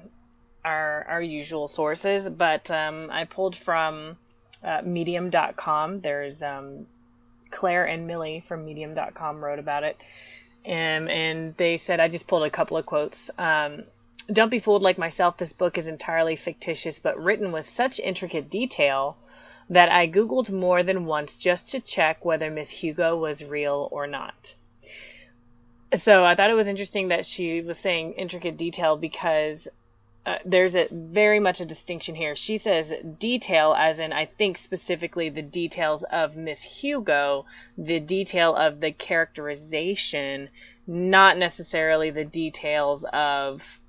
our 0.63 1.05
our 1.09 1.21
usual 1.23 1.67
sources, 1.67 2.29
but 2.29 2.69
um, 2.69 3.09
I 3.11 3.25
pulled 3.25 3.55
from 3.55 4.15
uh, 4.63 4.81
Medium.com. 4.85 6.01
There's 6.01 6.43
um, 6.43 6.85
Claire 7.53 7.85
and 7.85 8.07
Millie 8.07 8.43
from 8.47 8.65
Medium.com 8.65 9.43
wrote 9.43 9.59
about 9.59 9.83
it. 9.83 9.97
Um, 10.65 11.07
and 11.07 11.55
they 11.57 11.77
said, 11.77 11.99
I 11.99 12.07
just 12.07 12.27
pulled 12.27 12.43
a 12.43 12.49
couple 12.49 12.77
of 12.77 12.85
quotes. 12.85 13.29
Um, 13.37 13.83
Don't 14.31 14.49
be 14.49 14.59
fooled 14.59 14.81
like 14.81 14.97
myself. 14.97 15.37
This 15.37 15.53
book 15.53 15.77
is 15.77 15.87
entirely 15.87 16.35
fictitious, 16.35 16.99
but 16.99 17.21
written 17.21 17.51
with 17.51 17.67
such 17.67 17.99
intricate 17.99 18.49
detail 18.49 19.17
that 19.69 19.91
I 19.91 20.07
Googled 20.07 20.49
more 20.49 20.83
than 20.83 21.05
once 21.05 21.37
just 21.37 21.69
to 21.69 21.79
check 21.79 22.25
whether 22.25 22.49
Miss 22.49 22.69
Hugo 22.69 23.17
was 23.17 23.43
real 23.43 23.87
or 23.91 24.07
not. 24.07 24.55
So 25.95 26.23
I 26.25 26.35
thought 26.35 26.49
it 26.49 26.55
was 26.55 26.67
interesting 26.67 27.09
that 27.09 27.25
she 27.25 27.61
was 27.61 27.77
saying 27.77 28.13
intricate 28.13 28.57
detail 28.57 28.97
because 28.97 29.67
uh, 30.25 30.37
there's 30.45 30.75
a 30.75 30.87
very 30.91 31.39
much 31.39 31.59
a 31.59 31.65
distinction 31.65 32.15
here. 32.15 32.35
She 32.35 32.57
says 32.57 32.93
detail, 33.19 33.73
as 33.77 33.99
in 33.99 34.13
I 34.13 34.25
think 34.25 34.57
specifically 34.57 35.29
the 35.29 35.41
details 35.41 36.03
of 36.03 36.37
Miss 36.37 36.63
Hugo, 36.63 37.45
the 37.77 37.99
detail 37.99 38.55
of 38.55 38.79
the 38.79 38.91
characterization, 38.91 40.49
not 40.87 41.37
necessarily 41.37 42.09
the 42.09 42.23
details 42.23 43.05
of 43.11 43.79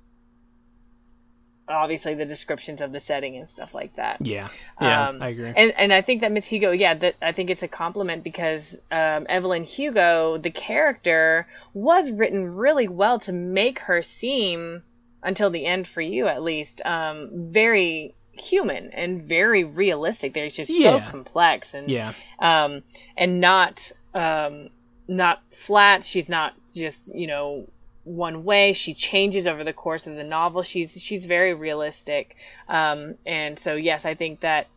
obviously 1.67 2.13
the 2.13 2.25
descriptions 2.25 2.81
of 2.81 2.91
the 2.91 2.99
setting 2.99 3.37
and 3.37 3.47
stuff 3.49 3.73
like 3.73 3.95
that. 3.95 4.25
Yeah, 4.25 4.49
yeah, 4.79 5.07
Um, 5.09 5.21
I 5.21 5.29
agree. 5.29 5.53
And 5.55 5.71
and 5.77 5.93
I 5.93 6.01
think 6.01 6.21
that 6.21 6.31
Miss 6.31 6.45
Hugo, 6.45 6.71
yeah, 6.71 6.93
that 6.95 7.15
I 7.21 7.31
think 7.31 7.49
it's 7.49 7.63
a 7.63 7.67
compliment 7.67 8.23
because 8.23 8.77
um, 8.91 9.25
Evelyn 9.29 9.63
Hugo, 9.63 10.37
the 10.37 10.51
character, 10.51 11.47
was 11.73 12.11
written 12.11 12.55
really 12.55 12.87
well 12.87 13.19
to 13.21 13.31
make 13.31 13.79
her 13.79 14.01
seem, 14.01 14.83
until 15.25 15.49
the 15.49 15.65
end 15.65 15.87
for 15.87 16.01
you 16.01 16.27
at 16.27 16.41
least, 16.41 16.81
um, 16.85 17.29
very 17.51 18.13
human 18.37 18.91
and 18.91 19.21
very 19.23 19.63
realistic. 19.63 20.33
They're 20.33 20.49
just 20.49 20.71
Yeah. 20.71 21.05
so 21.05 21.11
complex 21.11 21.73
and 21.73 21.89
yeah, 21.89 22.13
um, 22.39 22.83
and 23.17 23.41
not 23.41 23.91
um, 24.13 24.69
not 25.07 25.41
flat. 25.51 26.03
She's 26.03 26.29
not 26.29 26.53
just 26.73 27.07
you 27.07 27.27
know 27.27 27.67
one 28.03 28.43
way. 28.43 28.73
She 28.73 28.93
changes 28.93 29.47
over 29.47 29.63
the 29.63 29.73
course 29.73 30.05
of 30.07 30.15
the 30.15 30.23
novel. 30.23 30.61
She's 30.63 31.01
she's 31.01 31.25
very 31.25 31.53
realistic, 31.53 32.35
um, 32.69 33.15
and 33.25 33.57
so 33.57 33.75
yes, 33.75 34.05
I 34.05 34.15
think 34.15 34.41
that 34.41 34.67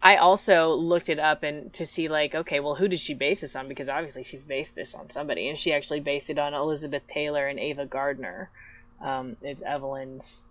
I 0.00 0.16
also 0.16 0.74
looked 0.74 1.08
it 1.08 1.18
up 1.18 1.42
and 1.42 1.72
to 1.74 1.84
see 1.86 2.08
like 2.08 2.34
okay, 2.34 2.60
well, 2.60 2.74
who 2.76 2.88
did 2.88 3.00
she 3.00 3.14
base 3.14 3.40
this 3.40 3.56
on? 3.56 3.68
Because 3.68 3.88
obviously 3.88 4.22
she's 4.22 4.44
based 4.44 4.74
this 4.74 4.94
on 4.94 5.10
somebody, 5.10 5.48
and 5.48 5.58
she 5.58 5.72
actually 5.72 6.00
based 6.00 6.30
it 6.30 6.38
on 6.38 6.54
Elizabeth 6.54 7.06
Taylor 7.08 7.46
and 7.46 7.58
Ava 7.58 7.86
Gardner. 7.86 8.50
Um, 9.00 9.36
is 9.42 9.62
Evelyn's 9.62 10.42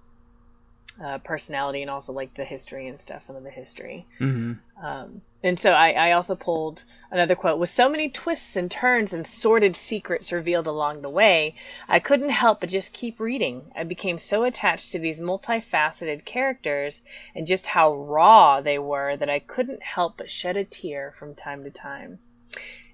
uh, 1.04 1.20
personality 1.20 1.82
and 1.82 1.92
also 1.92 2.12
like 2.14 2.34
the 2.34 2.46
history 2.46 2.88
and 2.88 3.00
stuff, 3.00 3.22
some 3.22 3.36
of 3.36 3.44
the 3.44 3.52
history. 3.52 4.06
hmm 4.18 4.54
Um, 4.82 5.22
and 5.44 5.60
so 5.60 5.72
I, 5.72 5.92
I 5.92 6.12
also 6.14 6.36
pulled 6.36 6.84
another 7.12 7.36
quote 7.36 7.60
with 7.60 7.70
so 7.70 7.88
many 7.90 8.10
twists 8.10 8.56
and 8.56 8.70
turns 8.70 9.14
and 9.14 9.26
sordid 9.26 9.76
secrets 9.76 10.32
revealed 10.32 10.66
along 10.66 11.02
the 11.02 11.10
way, 11.10 11.56
I 11.88 12.00
couldn't 12.00 12.30
help 12.30 12.62
but 12.62 12.70
just 12.70 12.94
keep 12.94 13.20
reading. 13.20 13.72
I 13.76 13.84
became 13.84 14.18
so 14.18 14.44
attached 14.44 14.92
to 14.92 15.00
these 15.00 15.20
multifaceted 15.20 16.26
characters 16.26 17.02
and 17.36 17.46
just 17.46 17.68
how 17.68 17.94
raw 17.94 18.62
they 18.62 18.80
were 18.80 19.16
that 19.18 19.30
I 19.30 19.40
couldn't 19.40 19.84
help 19.84 20.18
but 20.18 20.32
shed 20.32 20.58
a 20.58 20.66
tear 20.66 21.12
from 21.12 21.36
time 21.36 21.64
to 21.64 21.72
time. 21.72 22.20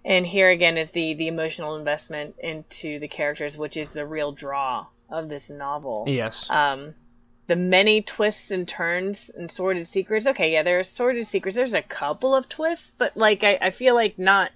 And 0.06 0.26
here 0.26 0.50
again 0.50 0.78
is 0.78 0.92
the, 0.92 1.14
the 1.14 1.30
emotional 1.30 1.78
investment 1.78 2.36
into 2.40 3.00
the 3.00 3.08
characters, 3.08 3.58
which 3.58 3.78
is 3.78 3.92
the 3.92 4.06
real 4.06 4.34
draw 4.34 4.88
of 5.10 5.30
this 5.30 5.50
novel 5.50 6.06
yes, 6.08 6.50
um, 6.50 6.96
the 7.48 7.56
many 7.56 8.02
twists 8.02 8.52
and 8.52 8.68
turns 8.68 9.30
and 9.30 9.52
sordid 9.52 9.88
secrets. 9.88 10.28
Okay, 10.28 10.54
yeah, 10.54 10.64
there's 10.64 10.88
sordid 10.88 11.28
secrets. 11.28 11.56
There's 11.56 11.74
a 11.74 11.82
couple 11.82 12.34
of 12.36 12.48
twists, 12.48 12.92
but 12.98 13.18
like 13.18 13.44
I, 13.44 13.58
I 13.62 13.70
feel 13.72 13.96
like 13.96 14.18
not 14.18 14.52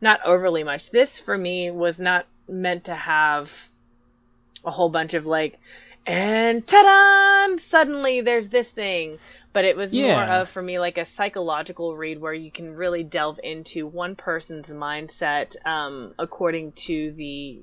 not 0.00 0.20
overly 0.24 0.64
much. 0.64 0.90
This 0.90 1.18
for 1.18 1.36
me 1.36 1.70
was 1.70 1.98
not 1.98 2.26
meant 2.48 2.84
to 2.84 2.94
have 2.94 3.68
a 4.64 4.70
whole 4.70 4.88
bunch 4.88 5.14
of 5.14 5.26
like 5.26 5.58
and 6.06 6.66
ta-da! 6.66 7.56
Suddenly 7.58 8.20
there's 8.22 8.48
this 8.48 8.70
thing. 8.70 9.18
But 9.52 9.64
it 9.64 9.76
was 9.76 9.92
more 9.92 10.22
of 10.22 10.48
for 10.48 10.62
me 10.62 10.78
like 10.78 10.96
a 10.96 11.04
psychological 11.04 11.96
read 11.96 12.20
where 12.20 12.32
you 12.32 12.52
can 12.52 12.76
really 12.76 13.02
delve 13.02 13.40
into 13.42 13.84
one 13.84 14.14
person's 14.14 14.70
mindset 14.70 15.56
um, 15.66 16.14
according 16.20 16.72
to 16.72 17.10
the 17.12 17.60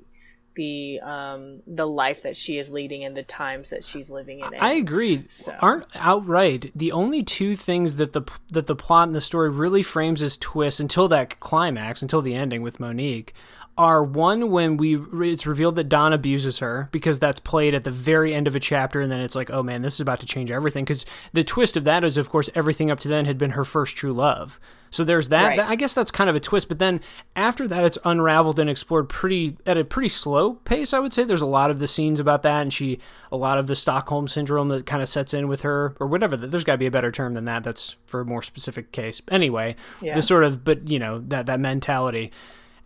the 0.58 1.00
um, 1.02 1.62
the 1.66 1.88
life 1.88 2.24
that 2.24 2.36
she 2.36 2.58
is 2.58 2.70
leading 2.70 3.06
and 3.06 3.16
the 3.16 3.24
times 3.24 3.70
that 3.70 3.86
she's 3.86 4.10
living 4.10 4.40
in. 4.42 4.54
it. 4.54 4.62
I 4.62 4.74
agree. 4.74 5.24
So- 5.30 5.56
Aren't 5.62 5.86
outright 5.96 6.72
the 6.76 6.92
only 6.92 7.24
two 7.24 7.56
things 7.56 7.96
that 7.96 8.12
the 8.12 8.24
that 8.50 8.68
the 8.68 8.76
plot 8.76 9.08
and 9.08 9.16
the 9.16 9.22
story 9.22 9.50
really 9.50 9.84
frames 9.84 10.22
as 10.22 10.36
twists 10.36 10.82
until 10.82 11.08
that 11.08 11.40
climax, 11.40 12.02
until 12.02 12.22
the 12.22 12.36
ending 12.36 12.62
with 12.62 12.80
Monique, 12.82 13.34
are 13.78 14.04
one 14.04 14.50
when 14.50 14.78
we 14.78 14.98
it's 15.32 15.46
revealed 15.46 15.76
that 15.76 15.90
Don 15.90 16.12
abuses 16.14 16.58
her 16.60 16.90
because 16.92 17.20
that's 17.20 17.40
played 17.40 17.74
at 17.76 17.84
the 17.84 17.92
very 17.92 18.34
end 18.34 18.48
of 18.48 18.56
a 18.56 18.60
chapter, 18.60 19.02
and 19.02 19.12
then 19.12 19.20
it's 19.20 19.36
like, 19.36 19.52
oh 19.52 19.62
man, 19.64 19.82
this 19.82 19.94
is 19.96 20.00
about 20.00 20.20
to 20.22 20.26
change 20.26 20.50
everything. 20.52 20.84
Because 20.84 21.06
the 21.34 21.44
twist 21.44 21.78
of 21.78 21.84
that 21.84 22.04
is, 22.04 22.18
of 22.18 22.30
course, 22.30 22.50
everything 22.56 22.90
up 22.90 23.00
to 23.02 23.08
then 23.08 23.26
had 23.26 23.38
been 23.38 23.52
her 23.52 23.64
first 23.64 23.96
true 23.96 24.14
love. 24.14 24.60
So 24.90 25.04
there's 25.04 25.30
that. 25.30 25.50
Right. 25.50 25.60
I 25.60 25.76
guess 25.76 25.94
that's 25.94 26.12
kind 26.12 26.30
of 26.30 26.36
a 26.36 26.40
twist. 26.40 26.70
But 26.70 26.80
then 26.80 27.02
after 27.36 27.68
that, 27.68 27.84
it's 27.84 27.98
unraveled 28.06 28.58
and 28.58 28.70
explored 28.70 29.10
pretty 29.10 29.58
at 29.66 29.78
a 29.78 29.84
pretty 29.84 30.08
slow 30.10 30.54
pace. 30.54 30.94
I 30.94 31.00
would 31.00 31.12
say 31.12 31.24
there's 31.26 31.42
a 31.42 31.46
lot 31.46 31.70
of 31.70 31.80
the 31.80 31.90
scenes 31.90 32.20
about 32.22 32.42
that, 32.44 32.62
and 32.62 32.74
she 32.74 33.00
a 33.32 33.38
lot 33.38 33.58
of 33.58 33.68
the 33.68 33.76
Stockholm 33.76 34.28
syndrome 34.30 34.70
that 34.70 34.86
kind 34.86 35.04
of 35.04 35.10
sets 35.10 35.34
in 35.34 35.48
with 35.50 35.62
her, 35.62 35.94
or 36.00 36.08
whatever. 36.08 36.38
There's 36.38 36.64
got 36.64 36.74
to 36.74 36.78
be 36.78 36.86
a 36.86 36.92
better 36.92 37.12
term 37.12 37.34
than 37.34 37.46
that. 37.46 37.64
That's 37.66 37.98
for 38.06 38.22
a 38.22 38.26
more 38.26 38.42
specific 38.42 38.92
case. 38.94 39.22
Anyway, 39.30 39.76
Yeah. 40.02 40.16
the 40.16 40.22
sort 40.22 40.46
of 40.46 40.64
but 40.64 40.90
you 40.90 41.00
know 41.00 41.20
that 41.20 41.46
that 41.48 41.60
mentality. 41.60 42.32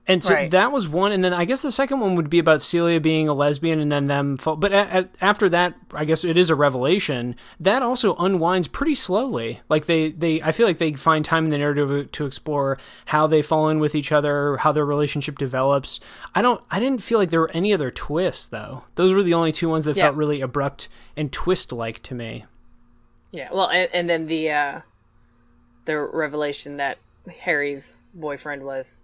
And 0.07 0.23
so 0.23 0.33
Right. 0.33 0.49
that 0.49 0.71
was 0.71 0.87
one, 0.87 1.11
and 1.11 1.23
then 1.23 1.31
I 1.31 1.45
guess 1.45 1.61
the 1.61 1.71
second 1.71 1.99
one 1.99 2.15
would 2.15 2.29
be 2.29 2.39
about 2.39 2.63
Celia 2.63 2.99
being 2.99 3.27
a 3.29 3.35
lesbian, 3.35 3.79
and 3.79 3.91
then 3.91 4.07
them. 4.07 4.35
Fall, 4.37 4.55
but 4.55 4.73
a 4.73 4.99
a- 5.01 5.09
after 5.23 5.47
that, 5.49 5.75
I 5.93 6.05
guess 6.05 6.23
it 6.23 6.37
is 6.37 6.49
a 6.49 6.55
revelation. 6.55 7.35
That 7.59 7.83
also 7.83 8.15
unwinds 8.15 8.67
pretty 8.67 8.95
slowly. 8.95 9.61
Like 9.69 9.85
they, 9.85 10.09
they, 10.11 10.41
I 10.41 10.53
feel 10.53 10.65
like 10.65 10.79
they 10.79 10.93
find 10.93 11.23
time 11.23 11.45
in 11.45 11.51
the 11.51 11.59
narrative 11.59 12.11
to 12.13 12.25
explore 12.25 12.79
how 13.05 13.27
they 13.27 13.43
fall 13.43 13.69
in 13.69 13.79
with 13.79 13.93
each 13.93 14.11
other, 14.11 14.57
how 14.57 14.71
their 14.71 14.85
relationship 14.85 15.37
develops. 15.37 15.99
I 16.33 16.41
don't, 16.41 16.61
I 16.71 16.79
didn't 16.79 17.03
feel 17.03 17.19
like 17.19 17.29
there 17.29 17.39
were 17.41 17.51
any 17.53 17.71
other 17.71 17.91
twists 17.91 18.47
though. 18.47 18.83
Those 18.95 19.13
were 19.13 19.21
the 19.23 19.35
only 19.35 19.51
two 19.51 19.69
ones 19.69 19.85
that 19.85 19.95
Yeah. 19.95 20.05
felt 20.05 20.15
really 20.15 20.41
abrupt 20.41 20.89
and 21.15 21.31
twist-like 21.31 22.01
to 22.03 22.15
me. 22.15 22.45
Yeah, 23.31 23.49
well, 23.53 23.69
and, 23.69 23.87
and 23.93 24.09
then 24.09 24.25
the 24.25 24.49
uh, 24.51 24.81
the 25.85 25.97
revelation 25.99 26.77
that 26.77 26.97
Harry's 27.39 27.95
boyfriend 28.15 28.63
was. 28.65 28.95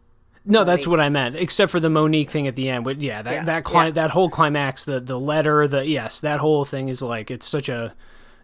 No, 0.48 0.64
that's 0.64 0.88
what 0.88 1.00
I 1.00 1.10
meant. 1.10 1.36
Except 1.36 1.72
for 1.72 1.80
the 1.80 1.90
Monique 1.90 2.30
thing 2.30 2.48
at 2.48 2.56
the 2.56 2.70
end, 2.70 2.84
but 2.86 3.00
yeah, 3.02 3.22
that 3.22 3.34
Yeah, 3.34 3.44
that 3.46 3.64
cli- 3.64 3.86
yeah. 3.86 3.92
that 3.92 4.12
whole 4.12 4.30
climax, 4.30 4.86
the 4.86 5.00
the 5.00 5.20
letter, 5.20 5.68
the 5.68 5.86
yes, 5.86 6.20
that 6.22 6.40
whole 6.40 6.66
thing 6.66 6.88
is 6.90 7.02
like 7.02 7.30
it's 7.30 7.48
such 7.48 7.70
a 7.70 7.94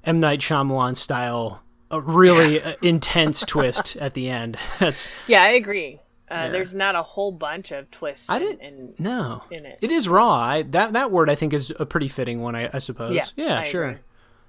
M 0.03 0.19
Night 0.19 0.39
Shyamalan 0.41 0.97
style, 0.97 1.61
a 1.89 2.01
really 2.01 2.61
uh, 2.61 2.73
intense 2.81 3.39
twist 3.41 3.95
at 3.97 4.13
the 4.13 4.29
end. 4.29 4.57
That's 4.79 5.09
Yeah, 5.27 5.41
I 5.43 5.49
agree. 5.49 5.99
Uh, 6.29 6.35
Yeah. 6.35 6.49
There's 6.49 6.73
not 6.73 6.95
a 6.95 7.03
whole 7.03 7.31
bunch 7.31 7.71
of 7.71 7.89
twists. 7.91 8.29
I 8.29 8.39
didn't- 8.39 8.61
in- 8.61 8.93
no, 8.99 9.43
In 9.51 9.65
it. 9.65 9.79
it 9.81 9.91
is 9.91 10.09
raw. 10.09 10.33
I, 10.33 10.61
that 10.63 10.93
that 10.93 11.09
word 11.11 11.29
I 11.29 11.35
think 11.35 11.53
is 11.53 11.71
a 11.79 11.85
pretty 11.85 12.07
fitting 12.09 12.41
one. 12.41 12.55
I, 12.55 12.69
I 12.73 12.79
suppose. 12.79 13.15
Yeah, 13.15 13.25
yeah, 13.35 13.59
I 13.59 13.63
sure. 13.63 13.85
agree. 13.85 14.01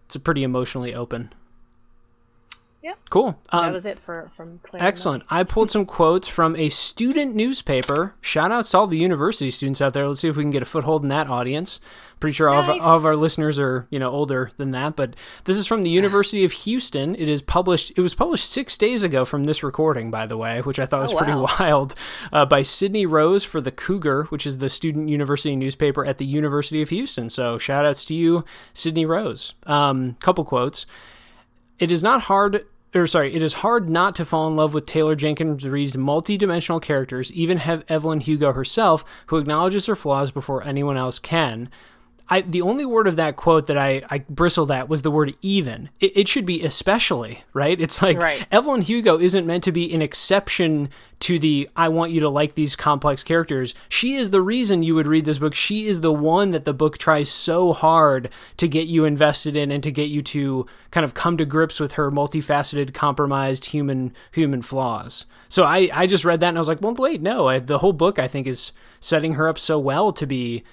It's 0.07 0.17
a 0.17 0.21
pretty 0.21 0.43
emotionally 0.43 0.95
open. 0.95 1.33
Yep. 2.85 2.99
Cool. 3.09 3.39
that 3.51 3.59
Um, 3.59 3.73
was 3.73 3.87
it 3.87 3.99
for 3.99 4.31
from 4.35 4.61
Claire. 4.63 4.85
Excellent. 4.85 5.23
I 5.31 5.43
pulled 5.43 5.71
some 5.71 5.87
quotes 5.87 6.29
from 6.29 6.55
a 6.55 6.69
student 6.69 7.35
newspaper. 7.35 8.15
Shout 8.21 8.53
out 8.53 8.67
to 8.67 8.77
all 8.79 8.87
the 8.87 8.99
university 8.99 9.51
students 9.51 9.81
out 9.81 9.95
there. 9.95 10.07
Let's 10.07 10.21
see 10.21 10.29
if 10.29 10.37
we 10.37 10.43
can 10.43 10.51
get 10.51 10.61
a 10.61 10.67
foothold 10.67 11.03
in 11.03 11.09
that 11.09 11.31
audience. 11.31 11.81
Pretty 12.21 12.35
sure 12.35 12.51
all, 12.51 12.61
of, 12.61 12.69
all 12.69 12.97
of 12.97 13.07
our 13.07 13.17
listeners 13.17 13.59
are, 13.59 13.87
you 13.89 13.99
know, 13.99 14.11
older 14.11 14.51
than 14.59 14.73
that. 14.73 14.97
But 14.97 15.17
this 15.45 15.57
is 15.57 15.67
from 15.67 15.81
the 15.81 15.89
University 15.89 16.45
of 16.45 16.53
Houston. 16.53 17.15
It 17.15 17.27
is 17.27 17.41
published. 17.41 17.93
It 17.97 18.03
was 18.03 18.15
published 18.15 18.51
six 18.51 18.77
days 18.77 19.03
ago 19.03 19.25
from 19.25 19.45
this 19.45 19.63
recording, 19.63 20.11
by 20.11 20.27
the 20.27 20.37
way, 20.37 20.61
which 20.61 20.79
I 20.79 20.85
thought 20.85 21.03
was 21.03 21.15
Oh, 21.15 21.17
pretty 21.17 21.35
wild. 21.35 21.95
Uh, 22.35 22.45
by 22.45 22.61
Sydney 22.61 23.07
Rose 23.07 23.45
for 23.45 23.63
the 23.63 23.73
Cougar, 23.73 24.25
which 24.25 24.47
is 24.47 24.59
the 24.59 24.69
student 24.69 25.09
university 25.09 25.57
newspaper 25.57 26.05
at 26.05 26.19
the 26.19 26.27
University 26.27 26.83
of 26.83 26.91
Houston. 26.91 27.31
So 27.31 27.57
shout 27.57 27.87
outs 27.87 28.05
to 28.07 28.15
you, 28.15 28.45
Sydney 28.75 29.07
Rose. 29.07 29.55
Um, 29.65 30.17
couple 30.21 30.45
quotes 30.45 30.85
it 31.79 31.91
is 31.91 32.03
not 32.03 32.23
hard 32.23 32.65
or 32.95 33.07
sorry, 33.07 33.35
it 33.35 33.43
is 33.43 33.55
hard 33.55 33.89
not 33.91 34.15
to 34.17 34.25
fall 34.25 34.47
in 34.47 34.57
love 34.57 34.73
with 34.73 34.87
Taylor 34.87 35.17
Jenkins 35.17 35.67
Reid's 35.69 35.97
multi-dimensional 35.97 36.81
characters, 36.81 37.33
even 37.33 37.59
have 37.59 37.85
Evelyn 37.89 38.21
Hugo 38.21 38.53
herself, 38.53 39.05
who 39.27 39.37
acknowledges 39.37 39.87
her 39.87 39.97
flaws 39.97 40.31
before 40.31 40.63
anyone 40.63 40.97
else 40.97 41.19
can. 41.19 41.69
I 42.29 42.41
the 42.41 42.63
only 42.63 42.87
word 42.87 43.07
of 43.07 43.17
that 43.17 43.37
quote 43.37 43.67
that 43.67 43.77
I, 43.77 44.03
I 44.09 44.19
bristled 44.29 44.71
at 44.71 44.89
was 44.89 45.03
the 45.03 45.11
word 45.11 45.35
even. 45.43 45.91
It, 46.01 46.17
it 46.17 46.29
should 46.29 46.47
be 46.47 46.63
especially, 46.63 47.45
right? 47.53 47.79
It's 47.81 48.01
like 48.01 48.19
Right. 48.19 48.47
Evelyn 48.51 48.83
Hugo 48.83 49.19
isn't 49.19 49.47
meant 49.47 49.65
to 49.65 49.73
be 49.73 49.93
an 49.93 50.01
exception 50.01 50.89
to 51.21 51.39
the 51.39 51.69
I 51.77 51.89
want 51.89 52.13
you 52.13 52.21
to 52.21 52.29
like 52.29 52.55
these 52.55 52.77
complex 52.77 53.23
characters. 53.23 53.75
She 53.89 54.15
is 54.15 54.31
the 54.31 54.41
reason 54.41 54.83
you 54.83 54.95
would 54.95 55.07
read 55.07 55.27
this 55.27 55.39
book. 55.39 55.55
She 55.55 55.87
is 55.87 56.01
the 56.01 56.13
one 56.13 56.51
that 56.53 56.65
the 56.65 56.75
book 56.75 56.97
tries 56.97 57.31
so 57.31 57.73
hard 57.73 58.31
to 58.57 58.69
get 58.69 58.87
you 58.87 59.05
invested 59.05 59.55
in 59.55 59.71
and 59.71 59.83
to 59.83 59.93
get 59.93 60.09
you 60.09 60.23
to 60.23 60.67
kind 60.91 61.05
of 61.05 61.15
come 61.15 61.37
to 61.37 61.45
grips 61.45 61.79
with 61.79 61.93
her 61.93 62.11
multifaceted, 62.11 62.95
compromised 62.95 63.67
human 63.67 64.15
human 64.33 64.63
flaws. 64.63 65.27
So 65.51 65.65
I 65.65 65.91
I 65.93 66.07
just 66.07 66.25
read 66.25 66.41
that 66.41 66.49
and 66.49 66.59
I 66.59 66.61
was 66.61 66.69
like, 66.69 66.81
well, 66.81 66.95
wait, 66.95 67.21
no. 67.21 67.49
I, 67.49 67.59
the 67.59 67.79
whole 67.79 67.93
book 67.93 68.19
I 68.19 68.29
think 68.29 68.47
is 68.47 68.73
setting 69.01 69.35
her 69.35 69.47
up 69.49 69.59
so 69.59 69.79
well 69.79 70.13
to 70.13 70.27
be 70.27 70.65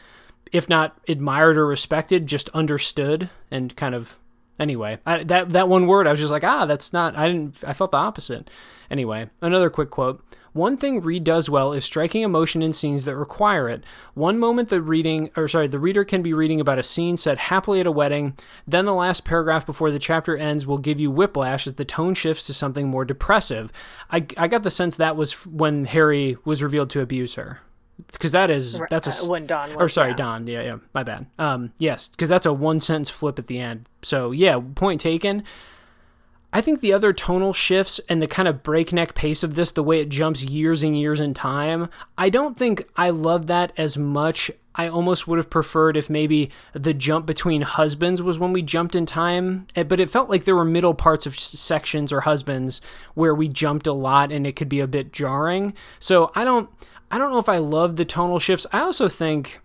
if 0.51 0.67
not 0.67 0.97
admired 1.07 1.57
or 1.57 1.65
respected, 1.65 2.27
just 2.27 2.49
understood 2.49 3.29
and 3.49 3.75
kind 3.75 3.95
of 3.95 4.19
anyway. 4.59 4.99
I, 5.05 5.23
that 5.23 5.49
that 5.49 5.69
one 5.69 5.87
word, 5.87 6.07
I 6.07 6.11
was 6.11 6.19
just 6.19 6.31
like, 6.31 6.43
ah, 6.43 6.65
that's 6.65 6.93
not. 6.93 7.17
I 7.17 7.27
didn't. 7.27 7.63
I 7.65 7.73
felt 7.73 7.91
the 7.91 7.97
opposite. 7.97 8.49
Anyway, 8.89 9.29
another 9.41 9.69
quick 9.69 9.89
quote. 9.89 10.23
One 10.53 10.75
thing 10.75 10.99
Reid 10.99 11.23
does 11.23 11.49
well 11.49 11.71
is 11.71 11.85
striking 11.85 12.23
emotion 12.23 12.61
in 12.61 12.73
scenes 12.73 13.05
that 13.05 13.15
require 13.15 13.69
it. 13.69 13.85
One 14.15 14.37
moment 14.37 14.67
the 14.67 14.81
reading, 14.81 15.29
or 15.37 15.47
sorry, 15.47 15.67
the 15.67 15.79
reader 15.79 16.03
can 16.03 16.21
be 16.21 16.33
reading 16.33 16.59
about 16.59 16.77
a 16.77 16.83
scene 16.83 17.15
set 17.15 17.37
happily 17.37 17.79
at 17.79 17.87
a 17.87 17.91
wedding. 17.91 18.35
Then 18.67 18.83
the 18.83 18.93
last 18.93 19.23
paragraph 19.23 19.65
before 19.65 19.91
the 19.91 19.99
chapter 19.99 20.35
ends 20.35 20.67
will 20.67 20.77
give 20.77 20.99
you 20.99 21.09
whiplash 21.09 21.67
as 21.67 21.75
the 21.75 21.85
tone 21.85 22.15
shifts 22.15 22.47
to 22.47 22.53
something 22.53 22.89
more 22.89 23.05
depressive. 23.05 23.71
I, 24.11 24.25
I 24.35 24.49
got 24.49 24.63
the 24.63 24.69
sense 24.69 24.97
that 24.97 25.15
was 25.15 25.45
when 25.47 25.85
Harry 25.85 26.35
was 26.43 26.61
revealed 26.61 26.89
to 26.91 27.01
abuse 27.01 27.35
her 27.35 27.61
because 28.11 28.31
that 28.31 28.49
is 28.49 28.79
that's 28.89 29.07
a 29.07 29.25
uh, 29.25 29.29
when 29.29 29.47
Don 29.47 29.73
or 29.75 29.89
sorry 29.89 30.11
yeah. 30.11 30.15
Don 30.15 30.47
yeah 30.47 30.61
yeah 30.61 30.77
my 30.93 31.03
bad 31.03 31.25
um 31.39 31.71
yes 31.77 32.09
because 32.09 32.29
that's 32.29 32.45
a 32.45 32.53
one 32.53 32.79
sentence 32.79 33.09
flip 33.09 33.39
at 33.39 33.47
the 33.47 33.59
end 33.59 33.87
so 34.01 34.31
yeah 34.31 34.59
point 34.75 35.01
taken 35.01 35.43
I 36.53 36.59
think 36.59 36.81
the 36.81 36.91
other 36.91 37.13
tonal 37.13 37.53
shifts 37.53 38.01
and 38.09 38.21
the 38.21 38.27
kind 38.27 38.47
of 38.47 38.61
breakneck 38.61 39.15
pace 39.15 39.41
of 39.41 39.55
this, 39.55 39.71
the 39.71 39.83
way 39.83 40.01
it 40.01 40.09
jumps 40.09 40.43
years 40.43 40.83
and 40.83 40.99
years 40.99 41.21
in 41.21 41.33
time, 41.33 41.87
I 42.17 42.29
don't 42.29 42.57
think 42.57 42.89
I 42.97 43.09
love 43.09 43.47
that 43.47 43.71
as 43.77 43.97
much. 43.97 44.51
I 44.75 44.89
almost 44.89 45.27
would 45.27 45.37
have 45.37 45.49
preferred 45.49 45.95
if 45.95 46.09
maybe 46.09 46.49
the 46.73 46.93
jump 46.93 47.25
between 47.25 47.61
husbands 47.61 48.21
was 48.21 48.37
when 48.37 48.51
we 48.51 48.61
jumped 48.61 48.95
in 48.95 49.05
time, 49.05 49.67
eh, 49.75 49.83
but 49.83 50.01
it 50.01 50.09
felt 50.09 50.29
like 50.29 50.43
there 50.43 50.55
were 50.55 50.65
middle 50.65 50.93
parts 50.93 51.25
of 51.25 51.39
sections 51.39 52.11
or 52.11 52.21
husbands 52.21 52.81
where 53.13 53.35
we 53.35 53.47
jumped 53.47 53.87
a 53.87 53.93
lot 53.93 54.31
and 54.31 54.45
it 54.45 54.57
could 54.57 54.69
be 54.69 54.81
a 54.81 54.87
bit 54.87 55.13
jarring. 55.13 55.73
So 55.99 56.31
I 56.35 56.43
don't 56.43 56.69
I 57.11 57.17
don't 57.17 57.31
know 57.31 57.39
if 57.39 57.49
I 57.49 57.57
love 57.57 57.97
the 57.97 58.05
tonal 58.05 58.39
shifts. 58.39 58.65
I 58.71 58.79
also 58.79 59.09
think 59.09 59.59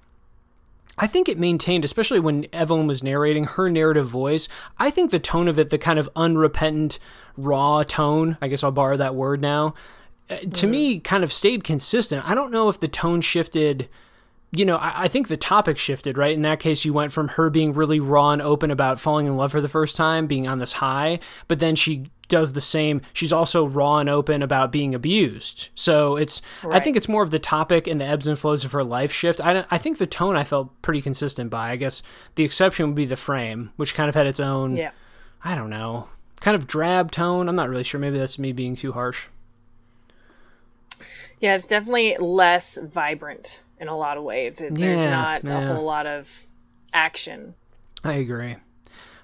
I 0.99 1.07
think 1.07 1.29
it 1.29 1.39
maintained, 1.39 1.85
especially 1.85 2.21
when 2.21 2.47
Evelyn 2.53 2.87
was 2.87 3.03
narrating 3.03 3.45
her 3.45 3.71
narrative 3.71 4.07
voice. 4.07 4.49
I 4.79 4.91
think 4.91 5.11
the 5.11 5.19
tone 5.19 5.47
of 5.47 5.59
it, 5.59 5.71
the 5.71 5.79
kind 5.79 5.99
of 5.99 6.09
unrepentant, 6.17 6.99
raw 7.37 7.83
tone, 7.83 8.39
I 8.41 8.49
guess 8.49 8.65
I'll 8.65 8.73
borrow 8.73 8.97
that 8.97 9.15
word 9.15 9.43
now, 9.43 9.75
uh, 10.31 10.39
to 10.55 10.67
me 10.67 10.99
kind 11.01 11.23
of 11.23 11.33
stayed 11.33 11.65
consistent. 11.65 12.29
I 12.29 12.35
don't 12.35 12.51
know 12.51 12.69
if 12.69 12.81
the 12.81 12.89
tone 12.89 13.21
shifted. 13.21 13.89
You 14.53 14.65
know, 14.65 14.77
I, 14.77 15.03
I 15.05 15.09
think 15.09 15.29
the 15.29 15.37
topic 15.37 15.77
shifted, 15.77 16.17
right? 16.17 16.33
In 16.33 16.43
that 16.43 16.61
case, 16.61 16.85
you 16.85 16.95
went 16.95 17.13
from 17.13 17.29
her 17.29 17.51
being 17.51 17.75
really 17.75 18.01
raw 18.01 18.31
and 18.31 18.41
open 18.41 18.71
about 18.71 18.99
falling 18.99 19.27
in 19.27 19.37
love 19.37 19.53
for 19.53 19.61
the 19.61 19.69
first 19.69 19.97
time, 19.97 20.27
being 20.27 20.49
on 20.49 20.61
this 20.61 20.73
high, 20.73 21.19
but 21.47 21.59
then 21.59 21.77
she 21.77 22.07
does 22.29 22.53
the 22.53 22.61
same. 22.61 23.01
She's 23.13 23.33
also 23.33 23.67
raw 23.67 23.99
and 23.99 24.09
open 24.09 24.43
about 24.43 24.73
being 24.73 24.95
abused. 24.95 25.69
So 25.75 26.17
it's 26.17 26.43
right. 26.63 26.77
I 26.77 26.81
think 26.85 26.97
it's 26.97 27.09
more 27.09 27.23
of 27.23 27.31
the 27.31 27.39
topic 27.39 27.87
and 27.87 28.01
the 28.01 28.05
ebbs 28.05 28.27
and 28.27 28.39
flows 28.39 28.65
of 28.65 28.73
her 28.73 28.85
life 28.85 29.13
shift. 29.13 29.41
I 29.41 29.65
I 29.71 29.79
think 29.79 29.99
the 29.99 30.07
tone 30.07 30.37
I 30.37 30.45
felt 30.45 30.83
pretty 30.83 31.03
consistent 31.03 31.51
by. 31.51 31.71
I 31.71 31.77
guess 31.77 32.03
the 32.35 32.45
exception 32.45 32.87
would 32.89 32.97
be 32.97 33.07
the 33.07 33.17
frame, 33.17 33.71
which 33.77 33.95
kind 33.95 34.09
of 34.09 34.15
had 34.15 34.27
its 34.27 34.41
own 34.41 34.77
yeah. 34.77 34.91
I 35.45 35.55
don't 35.55 35.71
know, 35.71 36.09
kind 36.41 36.57
of 36.57 36.67
drab 36.67 37.11
tone. 37.11 37.49
I'm 37.49 37.55
not 37.55 37.69
really 37.69 37.85
sure. 37.85 38.01
Maybe 38.01 38.19
that's 38.19 38.39
me 38.39 38.53
being 38.53 38.77
too 38.77 38.93
harsh. 38.93 39.27
Yeah, 41.41 41.55
it's 41.55 41.67
definitely 41.67 42.17
less 42.19 42.79
vibrant 42.83 43.63
in 43.79 43.89
a 43.89 43.97
lot 43.97 44.17
of 44.17 44.25
ways. 44.25 44.61
It, 44.61 44.79
yeah, 44.79 44.87
there's 44.87 45.11
not 45.11 45.45
yeah. 45.45 45.59
a 45.59 45.75
whole 45.75 45.85
lot 45.85 46.07
of 46.07 46.47
action. 46.93 47.55
I 48.03 48.15
agree. 48.15 48.57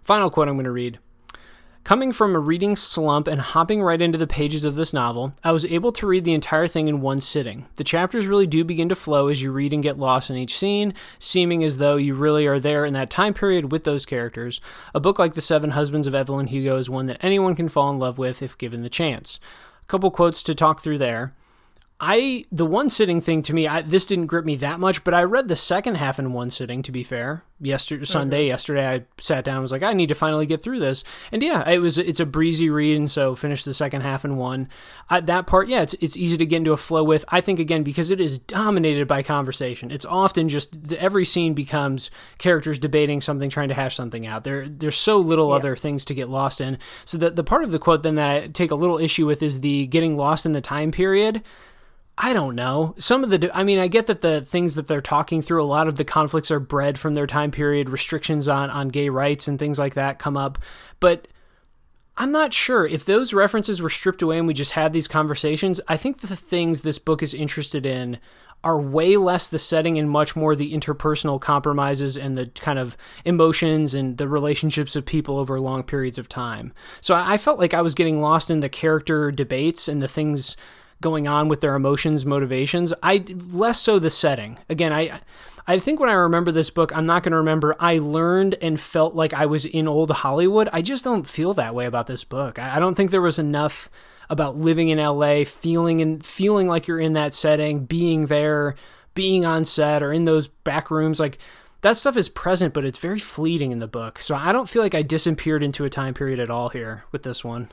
Final 0.05 0.30
quote 0.30 0.48
I'm 0.48 0.57
going 0.57 0.64
to 0.64 0.70
read. 0.70 0.98
Coming 1.85 2.12
from 2.12 2.37
a 2.37 2.39
reading 2.39 2.76
slump 2.76 3.26
and 3.26 3.41
hopping 3.41 3.83
right 3.83 4.01
into 4.01 4.16
the 4.16 4.28
pages 4.28 4.64
of 4.64 4.76
this 4.76 4.93
novel, 4.93 5.35
I 5.43 5.51
was 5.51 5.64
able 5.64 5.91
to 5.93 6.07
read 6.07 6.22
the 6.22 6.33
entire 6.33 6.68
thing 6.68 6.87
in 6.87 7.01
one 7.01 7.20
sitting. 7.20 7.66
The 7.74 7.83
chapters 7.83 8.28
really 8.28 8.47
do 8.47 8.62
begin 8.62 8.89
to 8.91 8.95
flow 8.95 9.26
as 9.26 9.43
you 9.43 9.51
read 9.51 9.72
and 9.72 9.83
get 9.83 9.99
lost 9.99 10.30
in 10.30 10.37
each 10.37 10.57
scene, 10.57 10.95
seeming 11.18 11.64
as 11.64 11.78
though 11.78 11.97
you 11.97 12.14
really 12.14 12.47
are 12.47 12.61
there 12.61 12.85
in 12.85 12.95
that 12.95 13.11
time 13.11 13.35
period 13.35 13.72
with 13.72 13.83
those 13.83 14.07
characters. 14.07 14.61
A 14.95 15.01
book 15.01 15.18
like 15.18 15.35
The 15.35 15.41
Seven 15.41 15.70
Husbands 15.70 16.07
of 16.07 16.14
Evelyn 16.14 16.47
Hugo 16.47 16.76
is 16.76 16.89
one 16.89 17.07
that 17.07 17.18
anyone 17.20 17.57
can 17.57 17.68
fall 17.68 17.91
in 17.91 17.99
love 17.99 18.16
with 18.16 18.43
if 18.43 18.57
given 18.57 18.83
the 18.83 18.89
chance. 18.89 19.41
A 19.83 19.87
couple 19.89 20.12
quotes 20.12 20.45
to 20.45 20.55
talk 20.55 20.83
through 20.83 20.99
there. 20.99 21.33
I 22.05 22.44
the 22.50 22.66
one 22.66 22.90
sitting 22.90 23.20
thing 23.20 23.42
to 23.42 23.55
me, 23.55 23.68
I, 23.68 23.80
this 23.80 24.07
didn't 24.07 24.26
grip 24.26 24.44
me 24.44 24.57
that 24.57 24.80
much, 24.80 25.05
but 25.05 25.14
I 25.14 25.22
read 25.22 25.46
the 25.46 25.55
second 25.55 25.94
half 25.94 26.18
in 26.18 26.32
one 26.32 26.50
sitting. 26.50 26.82
To 26.82 26.90
be 26.90 27.05
fair, 27.05 27.44
yesterday 27.61 28.05
Sunday, 28.05 28.46
yesterday 28.48 28.88
I 28.88 29.05
sat 29.20 29.44
down, 29.44 29.55
and 29.55 29.62
was 29.62 29.70
like, 29.70 29.84
I 29.84 29.92
need 29.92 30.09
to 30.09 30.16
finally 30.16 30.44
get 30.44 30.64
through 30.64 30.80
this, 30.80 31.05
and 31.30 31.44
yeah, 31.44 31.66
it 31.70 31.78
was 31.78 31.98
it's 31.98 32.18
a 32.18 32.26
breezy 32.26 32.68
read, 32.70 32.96
and 32.96 33.09
so 33.09 33.36
finished 33.36 33.64
the 33.64 33.72
second 33.72 34.00
half 34.00 34.24
in 34.24 34.36
one. 34.36 34.68
I, 35.09 35.20
that 35.20 35.46
part, 35.46 35.68
yeah, 35.68 35.82
it's 35.82 35.94
it's 36.00 36.16
easy 36.16 36.36
to 36.38 36.44
get 36.44 36.57
into 36.57 36.72
a 36.72 36.76
flow 36.76 37.05
with. 37.05 37.24
I 37.28 37.40
think 37.40 37.61
again 37.61 37.84
because 37.84 38.11
it 38.11 38.20
is 38.20 38.40
dominated 38.40 39.07
by 39.07 39.22
conversation. 39.22 39.92
It's 39.92 40.05
often 40.05 40.48
just 40.48 40.88
the, 40.88 41.00
every 41.00 41.24
scene 41.24 41.55
becomes 41.55 42.11
characters 42.38 42.80
debating 42.80 43.20
something, 43.20 43.48
trying 43.48 43.68
to 43.68 43.74
hash 43.74 43.94
something 43.94 44.26
out. 44.26 44.42
There 44.42 44.68
there's 44.68 44.96
so 44.96 45.18
little 45.18 45.50
yeah. 45.50 45.55
other 45.55 45.76
things 45.76 46.05
to 46.07 46.14
get 46.14 46.28
lost 46.28 46.61
in. 46.61 46.78
So 47.05 47.16
the 47.16 47.30
the 47.30 47.44
part 47.44 47.62
of 47.62 47.70
the 47.70 47.78
quote 47.78 48.03
then 48.03 48.16
that 48.16 48.28
I 48.28 48.48
take 48.48 48.72
a 48.72 48.76
little 48.76 48.98
issue 48.98 49.24
with 49.24 49.40
is 49.40 49.61
the 49.61 49.86
getting 49.86 50.16
lost 50.16 50.44
in 50.44 50.50
the 50.50 50.61
time 50.61 50.90
period 50.90 51.44
I 52.25 52.35
don't 52.35 52.55
know. 52.55 52.95
Some 52.99 53.25
of 53.25 53.31
the, 53.31 53.51
I 53.53 53.64
mean, 53.64 53.81
I 53.81 53.89
get 53.89 54.07
that 54.07 54.20
the 54.20 54.43
things 54.43 54.77
that 54.77 54.87
they're 54.87 55.01
talking 55.01 55.43
through, 55.43 55.61
a 55.61 55.66
lot 55.66 55.89
of 55.89 55.97
the 55.97 56.05
conflicts 56.05 56.53
are 56.53 56.61
bred 56.61 56.97
from 56.97 57.14
their 57.14 57.27
time 57.27 57.51
period. 57.51 57.91
Restrictions 57.91 58.47
on 58.47 58.70
on 58.70 58.91
gay 58.91 59.09
rights 59.09 59.49
and 59.49 59.59
things 59.59 59.77
like 59.77 59.95
that 59.95 60.20
come 60.20 60.37
up, 60.37 60.59
but 61.01 61.27
I'm 62.16 62.31
not 62.31 62.55
sure 62.55 62.87
if 62.87 63.05
those 63.05 63.35
references 63.35 63.83
were 63.83 63.91
stripped 63.91 64.23
away 64.23 64.39
and 64.39 64.47
we 64.47 64.55
just 64.55 64.73
had 64.73 64.93
these 64.93 65.09
conversations. 65.09 65.81
I 65.89 65.97
think 65.97 66.20
the 66.20 66.37
things 66.37 66.83
this 66.83 67.01
book 67.01 67.25
is 67.25 67.35
interested 67.35 67.85
in 67.85 68.18
are 68.62 68.81
way 68.81 69.16
less 69.16 69.49
the 69.49 69.59
setting 69.59 69.99
and 69.99 70.09
much 70.09 70.37
more 70.37 70.55
the 70.55 70.73
interpersonal 70.73 71.41
compromises 71.41 72.16
and 72.16 72.39
the 72.39 72.47
kind 72.47 72.79
of 72.79 72.97
emotions 73.25 73.95
and 73.95 74.18
the 74.18 74.29
relationships 74.29 74.95
of 74.95 75.05
people 75.05 75.39
over 75.39 75.59
long 75.59 75.83
periods 75.83 76.18
of 76.18 76.29
time. 76.29 76.73
So 77.01 77.16
I 77.16 77.37
felt 77.37 77.59
like 77.59 77.75
I 77.75 77.83
was 77.83 77.95
getting 77.95 78.20
lost 78.20 78.49
in 78.49 78.61
the 78.61 78.68
character 78.68 79.33
debates 79.33 79.89
and 79.89 80.01
the 80.01 80.07
things 80.07 80.57
going 81.03 81.28
on 81.28 81.48
with 81.48 81.61
their 81.61 81.74
emotions, 81.74 82.24
motivations. 82.24 82.94
I 83.03 83.24
less 83.50 83.78
so 83.78 83.98
the 83.98 84.09
setting. 84.09 84.59
Again, 84.70 84.92
I 84.92 85.20
I 85.66 85.78
think 85.78 86.00
when 86.00 86.09
I 86.09 86.14
remember 86.14 86.50
this 86.50 86.70
book, 86.70 86.96
I'm 86.96 87.07
not 87.07 87.22
going 87.22 87.32
to 87.32 87.38
remember 87.38 87.76
I 87.78 87.98
learned 87.98 88.57
and 88.62 88.80
felt 88.80 89.14
like 89.14 89.32
I 89.32 89.46
was 89.46 89.64
in 89.64 89.86
old 89.86 90.11
Hollywood. 90.11 90.68
I 90.72 90.82
just 90.82 91.05
don't 91.05 91.26
feel 91.26 91.55
that 91.55 91.74
way 91.74 91.86
about 91.86 92.07
this 92.07 92.24
book. 92.24 92.59
I, 92.59 92.76
I 92.76 92.78
don't 92.80 92.94
think 92.94 93.11
there 93.11 93.20
was 93.22 93.38
enough 93.38 93.88
about 94.28 94.57
living 94.57 94.88
in 94.88 94.98
LA, 94.98 95.44
feeling 95.44 96.00
and 96.00 96.24
feeling 96.24 96.66
like 96.66 96.88
you're 96.88 96.98
in 96.98 97.12
that 97.12 97.34
setting, 97.34 97.84
being 97.84 98.26
there, 98.26 98.74
being 99.14 99.44
on 99.44 99.64
set 99.64 100.03
or 100.03 100.12
in 100.12 100.24
those 100.24 100.48
back 100.48 100.90
rooms 100.90 101.20
like 101.20 101.38
that 101.82 101.98
stuff 101.98 102.16
is 102.16 102.28
present, 102.28 102.74
but 102.74 102.84
it's 102.84 102.98
very 102.98 103.18
fleeting 103.18 103.72
in 103.72 103.80
the 103.80 103.88
book. 103.88 104.20
So 104.20 104.34
I 104.34 104.53
don't 104.53 104.68
feel 104.68 104.82
like 104.82 104.94
I 104.94 105.03
disappeared 105.03 105.62
into 105.62 105.84
a 105.84 105.90
time 105.90 106.14
period 106.14 106.40
at 106.40 106.50
all 106.50 106.70
here 106.70 107.05
with 107.12 107.24
this 107.24 107.44
one. 107.44 107.70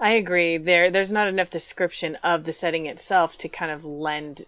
I 0.00 0.12
agree. 0.12 0.58
There, 0.58 0.90
there's 0.90 1.12
not 1.12 1.28
enough 1.28 1.50
description 1.50 2.16
of 2.22 2.44
the 2.44 2.52
setting 2.52 2.86
itself 2.86 3.38
to 3.38 3.48
kind 3.48 3.72
of 3.72 3.84
lend 3.84 4.44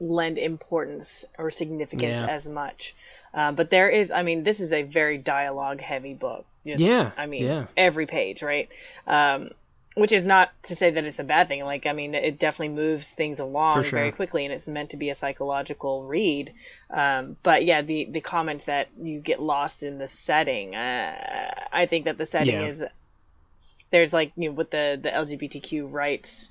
lend 0.00 0.38
importance 0.38 1.24
or 1.38 1.50
significance 1.50 2.18
yeah. 2.18 2.26
as 2.26 2.48
much. 2.48 2.94
Uh, 3.32 3.52
but 3.52 3.70
there 3.70 3.88
is, 3.88 4.10
I 4.10 4.22
mean, 4.22 4.42
this 4.42 4.60
is 4.60 4.72
a 4.72 4.82
very 4.82 5.18
dialogue 5.18 5.80
heavy 5.80 6.14
book. 6.14 6.44
Just, 6.66 6.80
yeah. 6.80 7.12
I 7.16 7.26
mean, 7.26 7.44
yeah. 7.44 7.66
every 7.76 8.06
page, 8.06 8.42
right? 8.42 8.68
Um, 9.06 9.50
which 9.94 10.12
is 10.12 10.26
not 10.26 10.50
to 10.64 10.74
say 10.74 10.90
that 10.90 11.04
it's 11.04 11.20
a 11.20 11.24
bad 11.24 11.46
thing. 11.46 11.64
Like, 11.64 11.86
I 11.86 11.92
mean, 11.92 12.14
it 12.14 12.38
definitely 12.38 12.74
moves 12.74 13.08
things 13.08 13.38
along 13.38 13.74
sure. 13.74 13.90
very 13.90 14.12
quickly, 14.12 14.44
and 14.44 14.52
it's 14.52 14.66
meant 14.66 14.90
to 14.90 14.96
be 14.96 15.10
a 15.10 15.14
psychological 15.14 16.04
read. 16.04 16.52
Um, 16.90 17.36
but 17.44 17.64
yeah, 17.64 17.82
the 17.82 18.06
the 18.10 18.20
comment 18.20 18.66
that 18.66 18.88
you 19.00 19.20
get 19.20 19.40
lost 19.40 19.84
in 19.84 19.98
the 19.98 20.08
setting, 20.08 20.74
uh, 20.74 21.54
I 21.72 21.86
think 21.86 22.06
that 22.06 22.18
the 22.18 22.26
setting 22.26 22.54
yeah. 22.54 22.66
is 22.66 22.84
there's 23.94 24.12
like 24.12 24.32
you 24.34 24.48
know 24.48 24.54
with 24.54 24.70
the 24.70 24.98
the 25.00 25.08
LGBTQ 25.08 25.92
rights 25.92 26.48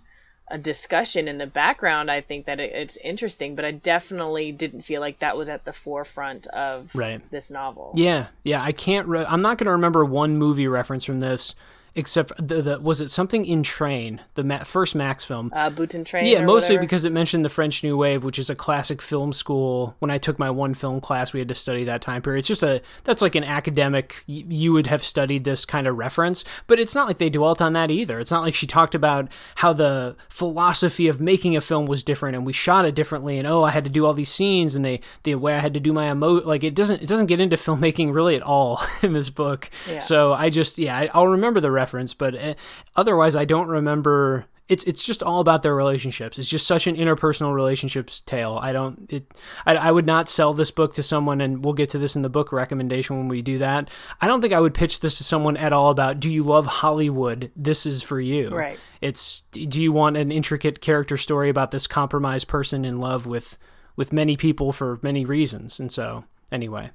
a 0.50 0.58
discussion 0.58 1.28
in 1.28 1.38
the 1.38 1.48
background 1.48 2.12
i 2.12 2.20
think 2.20 2.46
that 2.46 2.60
it, 2.60 2.72
it's 2.74 2.98
interesting 2.98 3.56
but 3.56 3.64
i 3.66 3.72
definitely 3.72 4.52
didn't 4.52 4.82
feel 4.82 5.00
like 5.02 5.20
that 5.20 5.38
was 5.38 5.48
at 5.48 5.64
the 5.64 5.72
forefront 5.72 6.48
of 6.48 6.94
right. 6.94 7.22
this 7.32 7.50
novel 7.50 7.92
yeah 7.96 8.28
yeah 8.44 8.62
i 8.62 8.72
can't 8.72 9.08
re- 9.08 9.26
i'm 9.26 9.42
not 9.42 9.58
going 9.58 9.66
to 9.66 9.72
remember 9.72 10.04
one 10.04 10.38
movie 10.38 10.68
reference 10.68 11.06
from 11.06 11.20
this 11.20 11.56
except 11.96 12.32
the, 12.46 12.62
the 12.62 12.80
was 12.80 13.02
it 13.02 13.12
something 13.12 13.46
in 13.46 13.64
Train, 13.64 14.22
the 14.34 14.44
ma- 14.44 14.64
first 14.64 14.96
Max 14.96 15.24
film? 15.24 15.52
Uh, 15.54 15.70
Boute-en-Train. 15.70 16.26
Yeah, 16.26 16.42
mostly 16.42 16.76
whatever. 16.76 16.82
because 16.82 17.06
it 17.06 17.12
mentioned 17.12 17.46
the 17.46 17.50
French 17.50 17.84
New 17.84 17.98
Wave, 17.98 18.24
which 18.24 18.40
is 18.40 18.50
a 18.50 18.56
classic 18.56 19.02
film 19.02 19.34
school. 19.34 19.96
When 20.00 20.10
I 20.12 20.18
took 20.18 20.40
my 20.40 20.50
one 20.50 20.74
film 20.74 21.02
class, 21.02 21.34
we 21.34 21.40
had 21.40 21.48
to 21.50 21.56
study 21.56 21.84
that 21.86 22.02
time 22.02 22.22
period. 22.22 22.40
It's 22.40 22.48
just 22.48 22.64
a 22.64 22.82
that's 23.04 23.22
like 23.22 23.36
an 23.36 23.44
academic. 23.44 24.24
You 24.26 24.74
would 24.74 24.88
have 24.88 25.04
studied 25.04 25.44
this 25.44 25.66
kind 25.66 25.88
of 25.88 25.98
reference, 25.98 26.44
but 26.68 26.80
it's 26.80 26.96
not 26.96 27.08
like 27.08 27.18
they 27.18 27.30
dwelt 27.30 27.62
on 27.62 27.74
that 27.74 27.92
either. 27.92 28.20
It's 28.20 28.32
not 28.32 28.42
like 28.44 28.56
she 28.56 28.68
talked 28.68 28.96
about 28.96 29.28
how 29.56 29.74
the 29.74 30.16
philosophy 30.30 31.08
of 31.08 31.22
making 31.22 31.56
a 31.56 31.62
film 31.62 31.86
was 31.86 32.04
different 32.04 32.36
and 32.36 32.46
we 32.46 32.54
shot 32.54 32.86
it 32.86 32.96
differently, 32.96 33.38
and 33.38 33.48
oh, 33.48 33.64
I 33.64 33.72
had 33.72 33.84
to 33.84 33.90
do 33.90 34.06
all 34.06 34.14
these 34.14 34.32
scenes 34.32 34.76
and 34.76 34.84
they 34.84 35.00
the 35.24 35.36
way 35.36 35.54
I 35.54 35.60
had 35.60 35.74
to 35.74 35.80
do 35.80 35.94
my 35.94 36.10
emo 36.10 36.42
like 36.44 36.64
it 36.64 36.76
doesn't 36.76 37.02
it 37.02 37.08
doesn't 37.08 37.28
get 37.28 37.40
into 37.40 37.56
filmmaking 37.56 38.14
really 38.14 38.36
at 38.36 38.42
all 38.42 38.84
in 39.04 39.14
this 39.14 39.30
book. 39.30 39.70
Yeah. 39.88 40.00
So 40.00 40.34
I 40.34 40.50
just 40.50 40.78
yeah 40.78 41.08
I'll 41.14 41.28
remember 41.28 41.60
the 41.60 41.72
reference, 41.84 42.14
but 42.14 42.34
uh, 42.36 42.54
otherwise, 42.96 43.36
I 43.36 43.46
don't 43.46 43.68
remember. 43.68 44.46
It's 44.70 44.86
it's 44.86 45.04
just 45.04 45.22
all 45.22 45.42
about 45.42 45.62
their 45.62 45.76
relationships. 45.76 46.40
It's 46.40 46.50
just 46.50 46.66
such 46.66 46.88
an 46.88 46.96
interpersonal 46.96 47.54
relationships 47.54 48.22
tale. 48.22 48.58
I 48.62 48.72
don't 48.72 49.12
it. 49.12 49.26
I, 49.66 49.76
I 49.76 49.92
would 49.92 50.06
not 50.06 50.30
sell 50.30 50.54
this 50.54 50.72
book 50.72 50.94
to 50.94 51.04
someone, 51.04 51.42
and 51.42 51.64
we'll 51.64 51.74
get 51.74 51.90
to 51.90 52.00
this 52.00 52.16
in 52.16 52.22
the 52.22 52.30
book 52.30 52.54
recommendation 52.54 53.18
when 53.18 53.28
we 53.28 53.42
do 53.42 53.58
that. 53.58 53.90
I 54.22 54.28
don't 54.28 54.40
think 54.40 54.54
I 54.54 54.62
would 54.62 54.74
pitch 54.74 55.02
this 55.02 55.18
to 55.18 55.26
someone 55.26 55.58
at 55.58 55.74
all 55.74 55.90
about. 55.90 56.22
Do 56.22 56.32
you 56.32 56.44
love 56.44 56.66
Hollywood? 56.66 57.52
This 57.58 57.86
is 57.86 58.02
for 58.02 58.22
you. 58.22 58.56
Right. 58.56 58.80
It's. 59.02 59.42
Do 59.52 59.82
you 59.82 59.92
want 59.92 60.16
an 60.16 60.32
intricate 60.32 60.80
character 60.80 61.18
story 61.18 61.50
about 61.50 61.72
this 61.72 61.86
compromised 61.86 62.48
person 62.48 62.86
in 62.86 63.02
love 63.02 63.26
with 63.28 63.58
with 63.98 64.14
many 64.14 64.38
people 64.38 64.72
for 64.72 64.98
many 65.02 65.26
reasons? 65.26 65.82
And 65.82 65.92
so 65.92 66.24
anyway. 66.54 66.92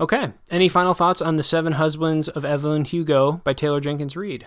Okay. 0.00 0.32
Any 0.50 0.68
final 0.68 0.94
thoughts 0.94 1.20
on 1.20 1.36
The 1.36 1.42
Seven 1.42 1.74
Husbands 1.74 2.28
of 2.28 2.44
Evelyn 2.44 2.84
Hugo 2.84 3.40
by 3.44 3.52
Taylor 3.52 3.80
Jenkins 3.80 4.16
Reid? 4.16 4.46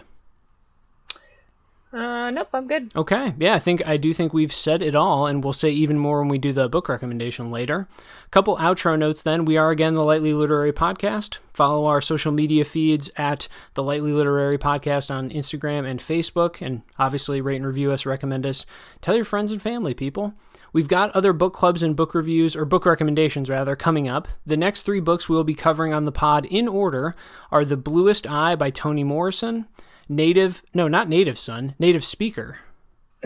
Uh, 1.94 2.32
nope, 2.32 2.48
I'm 2.54 2.68
good. 2.68 2.90
Okay. 2.96 3.34
Yeah, 3.38 3.54
I 3.54 3.60
think 3.60 3.86
I 3.86 3.98
do 3.98 4.14
think 4.14 4.34
we've 4.34 4.54
said 4.54 4.82
it 4.82 4.96
all, 4.96 5.28
and 5.28 5.44
we'll 5.44 5.52
say 5.52 5.72
even 5.72 6.00
more 6.00 6.20
when 6.20 6.30
we 6.30 6.38
do 6.38 6.54
the 6.54 6.70
book 6.70 6.88
recommendation 6.88 7.52
later. 7.52 7.90
Couple 8.30 8.56
outro 8.58 8.98
notes 8.98 9.22
then. 9.24 9.44
We 9.44 9.58
are 9.58 9.72
again 9.72 9.96
the 9.96 10.04
Lightly 10.06 10.34
Literary 10.34 10.72
Podcast. 10.72 11.40
Follow 11.54 11.86
our 11.88 12.00
social 12.00 12.32
media 12.32 12.64
feeds 12.64 13.10
at 13.18 13.50
the 13.74 13.84
Lightly 13.84 14.14
Literary 14.14 14.58
Podcast 14.58 15.14
on 15.14 15.32
Instagram 15.32 15.86
and 15.86 16.00
Facebook, 16.00 16.66
and 16.66 16.82
obviously 16.98 17.42
rate 17.42 17.58
and 17.58 17.68
review 17.68 17.92
us, 17.92 18.06
recommend 18.06 18.46
us. 18.46 18.66
Tell 19.02 19.16
your 19.16 19.26
friends 19.26 19.52
and 19.52 19.62
family, 19.62 19.94
people. 19.94 20.34
We've 20.74 20.88
got 20.88 21.12
other 21.12 21.34
book 21.34 21.54
clubs 21.54 21.84
and 21.84 21.96
book 21.96 22.14
reviews, 22.14 22.56
or 22.56 22.66
book 22.66 22.86
recommendations 22.86 23.50
rather, 23.50 23.76
coming 23.76 24.08
up. 24.08 24.28
The 24.46 24.58
next 24.58 24.84
three 24.84 25.00
books 25.00 25.28
we'll 25.28 25.44
be 25.44 25.54
covering 25.54 25.94
on 25.94 26.06
the 26.06 26.12
pod 26.12 26.46
in 26.46 26.68
order 26.68 27.16
are 27.52 27.66
The 27.66 27.78
Bluest 27.78 28.26
Eye 28.26 28.56
by 28.56 28.70
Toni 28.70 29.04
Morrison, 29.04 29.68
Native, 30.08 30.64
no, 30.74 30.88
not 30.88 31.10
Native 31.10 31.38
Son, 31.38 31.76
Native 31.80 32.04
Speaker. 32.04 32.58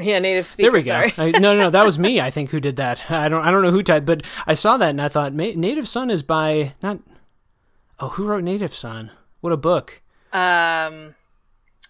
Yeah, 0.02 0.20
native 0.20 0.46
speaker. 0.46 0.72
There 0.72 0.80
we 0.80 0.84
go. 0.84 1.24
I, 1.24 1.32
no, 1.32 1.54
no, 1.54 1.56
no, 1.56 1.70
that 1.70 1.86
was 1.86 1.98
me. 2.00 2.20
I 2.20 2.30
think 2.30 2.50
who 2.50 2.60
did 2.60 2.76
that. 2.76 3.10
I 3.10 3.30
don't, 3.30 3.46
I 3.46 3.52
don't 3.52 3.64
know 3.64 3.72
who 3.72 3.82
typed, 3.84 4.06
but 4.06 4.24
I 4.46 4.54
saw 4.54 4.78
that 4.78 4.90
and 4.90 5.02
I 5.02 5.08
thought 5.08 5.34
Native 5.34 5.88
Son 5.88 6.10
is 6.10 6.22
by 6.22 6.74
not. 6.84 7.00
Oh, 8.00 8.10
who 8.10 8.26
wrote 8.26 8.44
Native 8.44 8.76
Son? 8.76 9.12
What 9.40 9.54
a 9.54 9.58
book. 9.58 10.02
Um, 10.34 11.16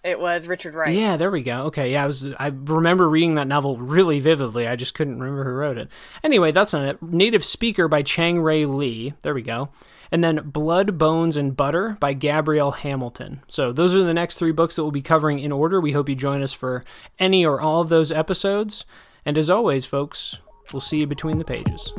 it 0.05 0.19
was 0.19 0.47
Richard 0.47 0.75
Wright. 0.75 0.93
Yeah, 0.93 1.17
there 1.17 1.31
we 1.31 1.43
go. 1.43 1.63
Okay, 1.63 1.91
yeah, 1.91 2.03
I 2.03 2.05
was. 2.05 2.25
I 2.39 2.47
remember 2.47 3.09
reading 3.09 3.35
that 3.35 3.47
novel 3.47 3.77
really 3.77 4.19
vividly. 4.19 4.67
I 4.67 4.75
just 4.75 4.93
couldn't 4.93 5.19
remember 5.19 5.43
who 5.43 5.51
wrote 5.51 5.77
it. 5.77 5.89
Anyway, 6.23 6.51
that's 6.51 6.73
not 6.73 6.87
it. 6.87 7.01
Native 7.01 7.43
Speaker 7.43 7.87
by 7.87 8.03
Chang-Rae 8.03 8.65
Lee. 8.65 9.13
There 9.21 9.33
we 9.33 9.41
go 9.41 9.69
and 10.11 10.23
then 10.23 10.49
Blood, 10.49 10.97
Bones, 10.97 11.35
and 11.35 11.57
Butter 11.57 11.97
by 11.99 12.13
Gabrielle 12.13 12.71
Hamilton. 12.71 13.41
So 13.47 13.71
those 13.71 13.93
are 13.95 14.03
the 14.03 14.13
next 14.13 14.37
three 14.37 14.51
books 14.51 14.75
that 14.75 14.83
we'll 14.83 14.91
be 14.91 15.01
covering 15.01 15.39
in 15.39 15.51
order. 15.51 15.81
We 15.81 15.91
hope 15.91 16.09
you 16.09 16.15
join 16.15 16.41
us 16.41 16.53
for 16.53 16.83
any 17.19 17.45
or 17.45 17.59
all 17.59 17.81
of 17.81 17.89
those 17.89 18.11
episodes. 18.11 18.85
And 19.25 19.37
as 19.37 19.49
always, 19.49 19.85
folks, 19.85 20.37
we'll 20.71 20.79
see 20.79 20.99
you 20.99 21.07
between 21.07 21.37
the 21.37 21.45
pages. 21.45 21.91